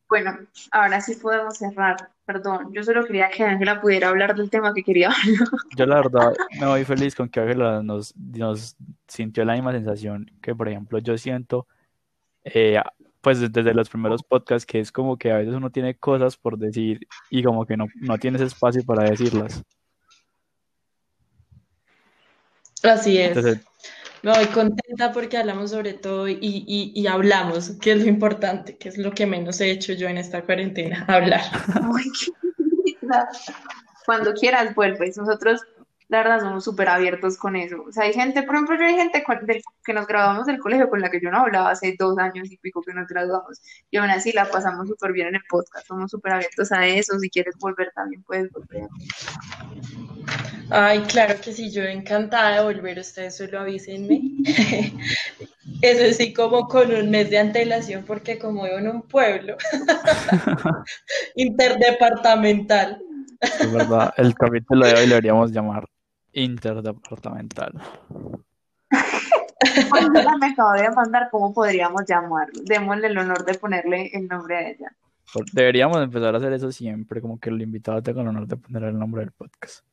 Bueno, 0.07 0.37
ahora 0.71 1.01
sí 1.01 1.15
podemos 1.15 1.57
cerrar. 1.57 2.09
Perdón, 2.25 2.71
yo 2.73 2.83
solo 2.83 3.05
quería 3.05 3.29
que 3.29 3.43
Ángela 3.43 3.81
pudiera 3.81 4.09
hablar 4.09 4.35
del 4.35 4.49
tema 4.49 4.73
que 4.73 4.83
quería 4.83 5.09
hablar. 5.09 5.47
Yo 5.75 5.85
la 5.85 5.95
verdad 5.97 6.33
me 6.59 6.65
voy 6.65 6.83
feliz 6.85 7.15
con 7.15 7.29
que 7.29 7.39
Ángela 7.39 7.83
nos, 7.83 8.15
nos 8.15 8.75
sintió 9.07 9.45
la 9.45 9.53
misma 9.53 9.71
sensación 9.71 10.31
que, 10.41 10.55
por 10.55 10.67
ejemplo, 10.67 10.99
yo 10.99 11.17
siento, 11.17 11.67
eh, 12.43 12.81
pues 13.21 13.39
desde 13.51 13.73
los 13.73 13.89
primeros 13.89 14.23
podcasts, 14.23 14.65
que 14.65 14.79
es 14.79 14.91
como 14.91 15.17
que 15.17 15.31
a 15.31 15.37
veces 15.37 15.53
uno 15.53 15.69
tiene 15.69 15.95
cosas 15.95 16.37
por 16.37 16.57
decir 16.57 17.07
y 17.29 17.43
como 17.43 17.65
que 17.65 17.75
no, 17.77 17.87
no 17.95 18.17
tienes 18.17 18.41
espacio 18.41 18.83
para 18.85 19.09
decirlas. 19.09 19.63
Así 22.83 23.17
es. 23.17 23.29
Entonces, 23.29 23.65
me 24.25 24.31
voy 24.31 24.47
contenta 24.47 25.11
porque 25.11 25.37
hablamos 25.37 25.69
sobre 25.69 25.93
todo 25.93 26.27
y, 26.27 26.39
y, 26.41 26.91
y, 26.95 27.05
hablamos, 27.05 27.73
que 27.79 27.91
es 27.91 27.99
lo 28.01 28.09
importante, 28.09 28.75
que 28.75 28.89
es 28.89 28.97
lo 28.97 29.11
que 29.11 29.27
menos 29.27 29.61
he 29.61 29.69
hecho 29.69 29.93
yo 29.93 30.07
en 30.07 30.17
esta 30.17 30.41
cuarentena, 30.41 31.05
hablar. 31.07 31.43
Cuando 34.03 34.33
quieras 34.33 34.73
vuelves. 34.73 35.15
Nosotros, 35.15 35.61
la 36.07 36.23
verdad, 36.23 36.39
somos 36.39 36.63
súper 36.63 36.89
abiertos 36.89 37.37
con 37.37 37.55
eso. 37.55 37.83
O 37.87 37.91
sea, 37.91 38.05
hay 38.05 38.13
gente, 38.13 38.41
por 38.41 38.55
ejemplo, 38.55 38.75
yo 38.79 38.85
hay 38.85 38.95
gente 38.95 39.23
que 39.83 39.93
nos 39.93 40.07
graduamos 40.07 40.47
del 40.47 40.57
colegio 40.57 40.89
con 40.89 41.01
la 41.01 41.11
que 41.11 41.21
yo 41.21 41.29
no 41.29 41.41
hablaba 41.41 41.69
hace 41.69 41.95
dos 41.95 42.17
años 42.17 42.51
y 42.51 42.57
pico 42.57 42.81
que 42.81 42.95
nos 42.95 43.07
graduamos. 43.07 43.61
Y 43.91 43.97
aún 43.97 44.09
así 44.09 44.31
la 44.31 44.49
pasamos 44.49 44.87
súper 44.87 45.11
bien 45.13 45.27
en 45.27 45.35
el 45.35 45.43
podcast. 45.47 45.85
Somos 45.85 46.09
súper 46.09 46.33
abiertos 46.33 46.71
a 46.71 46.87
eso. 46.87 47.19
Si 47.19 47.29
quieres 47.29 47.55
volver 47.59 47.91
también 47.93 48.23
puedes 48.23 48.51
volver. 48.51 48.87
Ay, 50.69 51.01
claro 51.01 51.35
que 51.41 51.53
sí, 51.53 51.71
yo 51.71 51.83
encantada 51.83 52.57
de 52.57 52.63
volver, 52.63 52.99
ustedes 52.99 53.37
solo 53.37 53.59
avísenme. 53.59 54.21
Eso 55.81 56.13
sí, 56.17 56.33
como 56.33 56.67
con 56.67 56.91
un 56.93 57.09
mes 57.09 57.29
de 57.29 57.37
antelación, 57.37 58.03
porque 58.03 58.39
como 58.39 58.63
vivo 58.63 58.77
en 58.77 58.87
un 58.87 59.01
pueblo 59.03 59.57
interdepartamental. 61.35 63.01
Es 63.41 63.71
verdad, 63.71 64.13
el 64.17 64.33
capítulo 64.33 64.87
de 64.87 64.93
hoy 64.93 65.07
lo 65.07 65.15
deberíamos 65.15 65.51
llamar 65.51 65.85
interdepartamental. 66.33 67.73
me 70.39 70.47
acabo 70.47 70.71
de 70.73 70.89
mandar 70.91 71.29
cómo 71.31 71.53
podríamos 71.53 72.03
llamarlo. 72.07 72.61
Démosle 72.63 73.07
el 73.07 73.17
honor 73.17 73.45
de 73.45 73.53
ponerle 73.55 74.09
el 74.13 74.27
nombre 74.27 74.57
a 74.57 74.69
ella. 74.69 74.95
Deberíamos 75.53 75.97
empezar 76.01 76.33
a 76.33 76.37
hacer 76.37 76.53
eso 76.53 76.71
siempre, 76.71 77.21
como 77.21 77.39
que 77.39 77.49
el 77.49 77.61
invitado 77.61 78.01
tenga 78.01 78.21
el 78.21 78.29
honor 78.29 78.47
de 78.47 78.57
poner 78.57 78.83
el 78.83 78.97
nombre 78.97 79.21
del 79.21 79.31
podcast. 79.31 79.85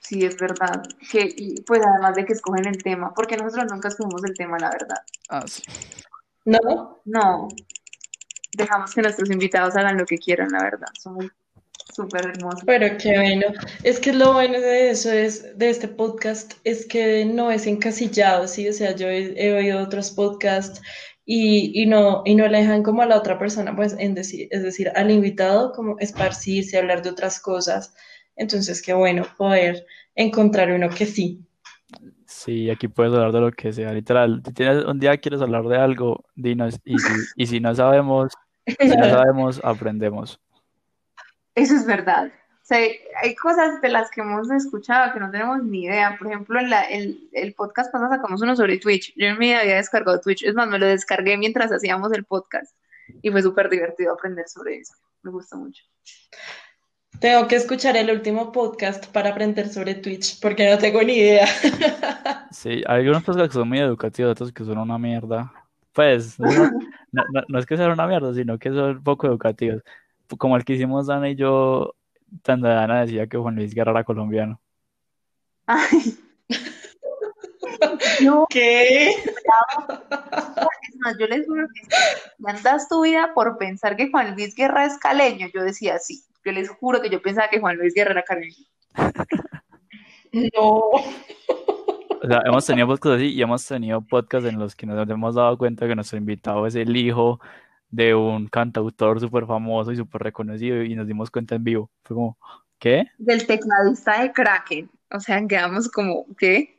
Sí, 0.00 0.24
es 0.24 0.36
verdad. 0.38 0.82
Que, 1.10 1.32
y 1.36 1.60
pues 1.62 1.80
además 1.86 2.16
de 2.16 2.24
que 2.24 2.32
escogen 2.32 2.66
el 2.66 2.82
tema, 2.82 3.14
porque 3.14 3.36
nosotros 3.36 3.70
nunca 3.70 3.88
escogimos 3.88 4.24
el 4.24 4.34
tema, 4.34 4.58
la 4.58 4.70
verdad. 4.70 4.98
Ah, 5.28 5.44
sí. 5.46 5.62
¿No? 6.44 7.00
No. 7.04 7.48
Dejamos 8.56 8.92
que 8.92 9.02
nuestros 9.02 9.30
invitados 9.30 9.76
hagan 9.76 9.98
lo 9.98 10.04
que 10.04 10.18
quieran, 10.18 10.48
la 10.50 10.62
verdad. 10.62 10.88
Somos 11.00 11.26
súper 11.94 12.26
hermosos. 12.26 12.62
Pero 12.66 12.96
qué 12.98 13.18
bueno. 13.18 13.46
Es 13.84 14.00
que 14.00 14.12
lo 14.12 14.32
bueno 14.32 14.58
de 14.60 14.90
eso 14.90 15.12
es, 15.12 15.56
de 15.56 15.70
este 15.70 15.86
podcast, 15.86 16.54
es 16.64 16.86
que 16.86 17.24
no 17.24 17.50
es 17.50 17.66
encasillado, 17.66 18.48
¿sí? 18.48 18.68
O 18.68 18.72
sea, 18.72 18.94
yo 18.96 19.06
he, 19.08 19.34
he 19.36 19.54
oído 19.54 19.80
otros 19.80 20.10
podcasts 20.10 20.80
y, 21.24 21.80
y, 21.80 21.86
no, 21.86 22.22
y 22.24 22.34
no 22.34 22.48
le 22.48 22.58
dejan 22.58 22.82
como 22.82 23.02
a 23.02 23.06
la 23.06 23.16
otra 23.16 23.38
persona, 23.38 23.76
pues, 23.76 23.94
en 23.98 24.14
decir, 24.14 24.48
es 24.50 24.64
decir, 24.64 24.90
al 24.96 25.10
invitado 25.10 25.72
como 25.72 25.96
esparcirse, 26.00 26.78
hablar 26.78 27.02
de 27.02 27.10
otras 27.10 27.38
cosas. 27.38 27.94
Entonces, 28.40 28.80
qué 28.80 28.94
bueno 28.94 29.26
poder 29.36 29.86
encontrar 30.14 30.72
uno 30.72 30.88
que 30.88 31.04
sí. 31.04 31.44
Sí, 32.24 32.70
aquí 32.70 32.88
puedes 32.88 33.12
hablar 33.12 33.32
de 33.32 33.40
lo 33.40 33.52
que 33.52 33.70
sea, 33.70 33.92
literal. 33.92 34.40
Si 34.42 34.54
tienes, 34.54 34.82
un 34.86 34.98
día 34.98 35.18
quieres 35.18 35.42
hablar 35.42 35.64
de 35.64 35.76
algo, 35.76 36.24
dinos. 36.36 36.80
Y 36.82 36.98
si, 36.98 37.12
y 37.36 37.46
si 37.46 37.60
no 37.60 37.74
sabemos, 37.74 38.32
si 38.66 38.96
no 38.96 39.10
sabemos, 39.10 39.60
aprendemos. 39.64 40.40
Eso 41.54 41.74
es 41.74 41.84
verdad. 41.84 42.28
O 42.28 42.64
sea, 42.70 42.78
hay 43.22 43.34
cosas 43.34 43.82
de 43.82 43.90
las 43.90 44.10
que 44.10 44.22
hemos 44.22 44.50
escuchado 44.50 45.12
que 45.12 45.20
no 45.20 45.30
tenemos 45.30 45.62
ni 45.62 45.84
idea. 45.84 46.16
Por 46.16 46.28
ejemplo, 46.28 46.58
en 46.60 46.70
la, 46.70 46.84
el, 46.84 47.28
el 47.32 47.52
podcast 47.52 47.92
pasado 47.92 48.08
sacamos 48.08 48.40
uno 48.40 48.56
sobre 48.56 48.78
Twitch. 48.78 49.12
Yo 49.16 49.26
en 49.26 49.38
mi 49.38 49.48
vida 49.48 49.60
había 49.60 49.76
descargado 49.76 50.18
Twitch. 50.18 50.44
Es 50.44 50.54
más, 50.54 50.66
me 50.66 50.78
lo 50.78 50.86
descargué 50.86 51.36
mientras 51.36 51.70
hacíamos 51.70 52.10
el 52.14 52.24
podcast. 52.24 52.74
Y 53.20 53.30
fue 53.30 53.42
súper 53.42 53.68
divertido 53.68 54.14
aprender 54.14 54.48
sobre 54.48 54.78
eso. 54.78 54.94
Me 55.22 55.30
gustó 55.30 55.58
mucho. 55.58 55.84
Tengo 57.20 57.46
que 57.48 57.56
escuchar 57.56 57.98
el 57.98 58.10
último 58.10 58.50
podcast 58.50 59.06
para 59.08 59.30
aprender 59.30 59.68
sobre 59.68 59.94
Twitch, 59.94 60.40
porque 60.40 60.70
no 60.70 60.78
tengo 60.78 61.02
ni 61.02 61.14
idea. 61.14 61.46
Sí, 62.50 62.82
hay 62.86 63.02
algunos 63.02 63.22
podcasts 63.22 63.50
que 63.50 63.60
son 63.60 63.68
muy 63.68 63.78
educativos, 63.78 64.32
otros 64.32 64.52
que 64.52 64.64
son 64.64 64.76
una 64.76 64.98
mierda. 64.98 65.52
Pues, 65.92 66.38
no, 66.40 66.48
no, 67.12 67.22
no, 67.46 67.58
es 67.60 67.64
que 67.64 67.76
sean 67.76 67.92
una 67.92 68.08
mierda, 68.08 68.34
sino 68.34 68.58
que 68.58 68.70
son 68.70 69.02
poco 69.04 69.28
educativos. 69.28 69.82
Como 70.36 70.56
el 70.56 70.64
que 70.64 70.72
hicimos 70.72 71.06
Dana 71.06 71.30
y 71.30 71.36
yo, 71.36 71.94
cuando 72.44 72.68
Dana 72.68 73.02
decía 73.02 73.28
que 73.28 73.38
Juan 73.38 73.54
Luis 73.54 73.72
Guerra 73.72 73.92
era 73.92 74.04
colombiano. 74.04 74.60
Ay. 75.66 76.18
No. 78.22 78.46
¿Qué? 78.50 79.10
Es 79.10 80.96
más, 80.98 81.16
yo 81.18 81.26
les 81.28 81.46
juro 81.46 81.66
que 81.72 81.80
si 81.82 82.44
andas 82.46 82.88
tu 82.88 83.02
vida 83.02 83.32
por 83.34 83.56
pensar 83.56 83.96
que 83.96 84.10
Juan 84.10 84.34
Luis 84.34 84.54
Guerra 84.54 84.84
es 84.84 84.98
caleño, 84.98 85.48
yo 85.54 85.62
decía 85.62 85.98
sí. 85.98 86.22
Yo 86.44 86.52
les 86.52 86.68
juro 86.68 87.00
que 87.02 87.10
yo 87.10 87.20
pensaba 87.20 87.48
que 87.48 87.60
Juan 87.60 87.76
Luis 87.76 87.94
Guerra 87.94 88.12
era 88.12 88.22
caleño. 88.22 88.54
No. 90.32 90.90
O 92.22 92.26
sea, 92.28 92.42
hemos 92.44 92.64
tenido 92.64 92.86
podcasts 92.86 93.16
así 93.16 93.32
y 93.32 93.42
hemos 93.42 93.66
tenido 93.66 94.00
podcasts 94.02 94.48
en 94.48 94.58
los 94.60 94.76
que 94.76 94.86
nos 94.86 95.08
hemos 95.08 95.34
dado 95.34 95.58
cuenta 95.58 95.88
que 95.88 95.94
nuestro 95.96 96.18
invitado 96.18 96.66
es 96.68 96.74
el 96.76 96.96
hijo 96.96 97.40
de 97.88 98.14
un 98.14 98.46
cantautor 98.46 99.18
súper 99.18 99.46
famoso 99.46 99.90
y 99.90 99.96
súper 99.96 100.22
reconocido 100.22 100.82
y 100.84 100.94
nos 100.94 101.08
dimos 101.08 101.30
cuenta 101.30 101.56
en 101.56 101.64
vivo. 101.64 101.90
Fue 102.04 102.14
como, 102.14 102.38
¿qué? 102.78 103.06
Del 103.18 103.44
tecladista 103.46 104.22
de 104.22 104.32
Kraken. 104.32 104.90
O 105.10 105.18
sea, 105.18 105.44
quedamos 105.48 105.88
como, 105.88 106.26
¿qué? 106.38 106.78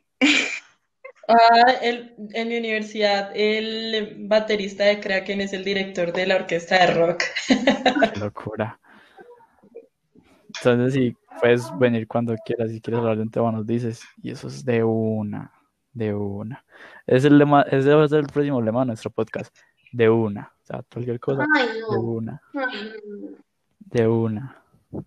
Ah, 1.27 1.71
el- 1.81 2.13
en 2.33 2.47
mi 2.47 2.57
universidad, 2.57 3.31
el 3.35 4.15
baterista 4.27 4.85
de 4.85 4.99
Kraken 4.99 5.41
es 5.41 5.53
el 5.53 5.63
director 5.63 6.13
de 6.13 6.25
la 6.27 6.35
orquesta 6.35 6.85
de 6.85 6.93
rock. 6.93 7.23
Qué 7.47 8.19
locura. 8.19 8.79
Entonces, 10.57 10.93
sí, 10.93 11.15
puedes 11.39 11.77
venir 11.77 12.07
cuando 12.07 12.35
quieras. 12.45 12.71
Si 12.71 12.81
quieres 12.81 12.99
hablar 12.99 13.17
de 13.17 13.23
un 13.23 13.31
tema, 13.31 13.51
nos 13.51 13.65
dices. 13.65 14.01
Y 14.21 14.31
eso 14.31 14.47
es 14.47 14.63
de 14.65 14.83
una, 14.83 15.51
de 15.93 16.13
una. 16.13 16.63
Es 17.07 17.25
el 17.25 17.37
lema, 17.37 17.63
ese 17.63 17.93
va 17.93 18.03
a 18.03 18.07
ser 18.07 18.19
el 18.19 18.27
próximo 18.27 18.61
lema 18.61 18.81
de 18.81 18.87
nuestro 18.87 19.11
podcast. 19.11 19.55
De 19.91 20.09
una. 20.09 20.51
O 20.61 20.65
sea, 20.65 20.83
cualquier 20.91 21.19
cosa, 21.19 21.45
Ay, 21.55 21.67
de 21.67 21.81
no. 21.81 22.01
una, 22.01 22.41
Ay, 22.53 22.91
de 23.79 24.07
una. 24.07 24.63
no. 24.91 25.05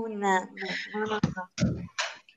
Una, 0.00 0.48
no, 0.94 1.06
no. 1.06 1.18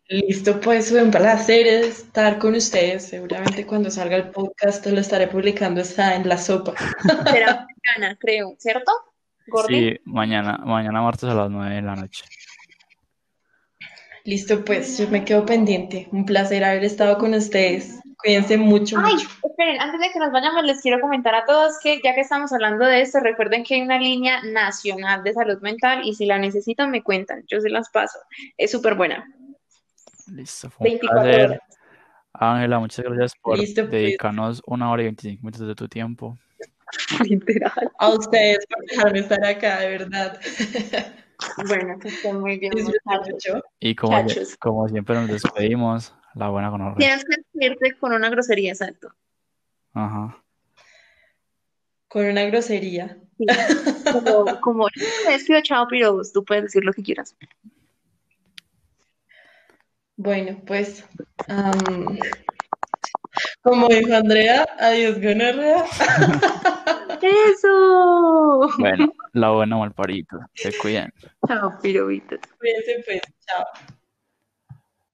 Listo, 0.09 0.59
pues 0.59 0.89
fue 0.89 1.03
un 1.03 1.11
placer 1.11 1.67
estar 1.67 2.39
con 2.39 2.55
ustedes. 2.55 3.05
Seguramente 3.07 3.65
cuando 3.65 3.89
salga 3.91 4.17
el 4.17 4.31
podcast 4.31 4.85
lo 4.87 4.99
estaré 4.99 5.27
publicando 5.27 5.79
está 5.79 6.15
en 6.15 6.27
la 6.27 6.37
sopa. 6.37 6.73
Será 7.31 7.67
mañana, 7.97 8.17
creo, 8.19 8.55
¿cierto? 8.57 8.91
Gordi. 9.47 9.91
Sí, 9.91 9.99
mañana, 10.05 10.57
mañana 10.65 11.01
martes 11.01 11.29
a 11.29 11.33
las 11.33 11.49
9 11.49 11.75
de 11.75 11.81
la 11.81 11.95
noche. 11.95 12.25
Listo, 14.23 14.63
pues 14.63 14.97
yo 14.99 15.07
me 15.09 15.25
quedo 15.25 15.45
pendiente. 15.45 16.07
Un 16.11 16.25
placer 16.25 16.63
haber 16.63 16.83
estado 16.83 17.17
con 17.17 17.33
ustedes. 17.33 17.99
Cuídense 18.23 18.55
mucho, 18.55 18.97
Ay, 18.99 19.15
mucho. 19.15 19.27
esperen, 19.49 19.81
antes 19.81 19.99
de 19.99 20.09
que 20.13 20.19
nos 20.19 20.31
vayamos, 20.31 20.63
les 20.63 20.79
quiero 20.81 20.99
comentar 21.01 21.33
a 21.33 21.43
todos 21.45 21.79
que 21.81 21.99
ya 22.03 22.13
que 22.13 22.21
estamos 22.21 22.53
hablando 22.53 22.85
de 22.85 23.01
esto, 23.01 23.19
recuerden 23.19 23.63
que 23.63 23.73
hay 23.75 23.81
una 23.81 23.97
línea 23.97 24.43
nacional 24.43 25.23
de 25.23 25.33
salud 25.33 25.59
mental 25.61 26.01
y 26.05 26.13
si 26.13 26.27
la 26.27 26.37
necesitan 26.37 26.91
me 26.91 27.01
cuentan, 27.01 27.43
yo 27.47 27.59
se 27.61 27.69
las 27.71 27.89
paso. 27.89 28.19
Es 28.57 28.69
súper 28.69 28.93
buena. 28.93 29.25
Listo, 30.27 30.69
fue 30.69 30.85
un 30.85 30.91
24 30.91 31.23
placer. 31.23 31.45
horas. 31.49 31.59
Ángela, 32.33 32.79
muchas 32.79 33.03
gracias 33.05 33.33
por 33.41 33.57
Listo, 33.57 33.81
pues. 33.81 33.91
dedicarnos 33.91 34.61
una 34.67 34.91
hora 34.91 35.01
y 35.01 35.05
25 35.05 35.41
minutos 35.41 35.67
de 35.67 35.75
tu 35.75 35.87
tiempo. 35.87 36.37
Literal. 37.29 37.91
A 37.99 38.09
ustedes 38.09 38.65
por 38.67 38.85
dejarme 38.85 39.19
estar 39.19 39.43
acá, 39.45 39.79
de 39.79 39.89
verdad. 39.89 40.39
Bueno, 41.67 41.99
que 41.99 42.09
estén 42.09 42.39
muy 42.39 42.59
bien, 42.59 42.71
mucho. 42.75 43.63
Y 43.79 43.95
como, 43.95 44.87
siempre 44.87 45.15
nos 45.15 45.27
despedimos, 45.27 46.13
la 46.35 46.49
buena 46.49 46.69
con 46.69 46.95
Tienes 46.95 47.23
que 47.25 47.41
decirte 47.53 47.97
con 47.99 48.13
una 48.13 48.29
grosería, 48.29 48.71
exacto. 48.71 49.13
Ajá. 49.93 50.37
Con 52.07 52.25
una 52.25 52.43
grosería. 52.45 53.17
Sí. 53.37 53.45
Como, 54.11 54.61
como 54.61 54.87
despido, 55.27 55.61
chao, 55.61 55.87
pero 55.89 56.21
tú 56.33 56.43
puedes 56.45 56.65
decir 56.65 56.83
lo 56.83 56.93
que 56.93 57.01
quieras. 57.01 57.35
Bueno, 60.17 60.61
pues, 60.67 61.03
como 63.61 63.87
dijo 63.87 64.13
Andrea, 64.13 64.67
adiós, 64.79 65.15
gonorrea. 65.21 65.85
¡Eso! 67.21 68.69
Bueno, 68.79 69.13
la 69.33 69.51
buena 69.51 69.77
malparito. 69.77 70.39
Se 70.53 70.75
cuidan. 70.77 71.13
Chao, 71.47 71.77
pirobitos. 71.81 72.39
Cuídense, 72.59 73.03
pues, 73.05 73.21
chao. 73.45 73.65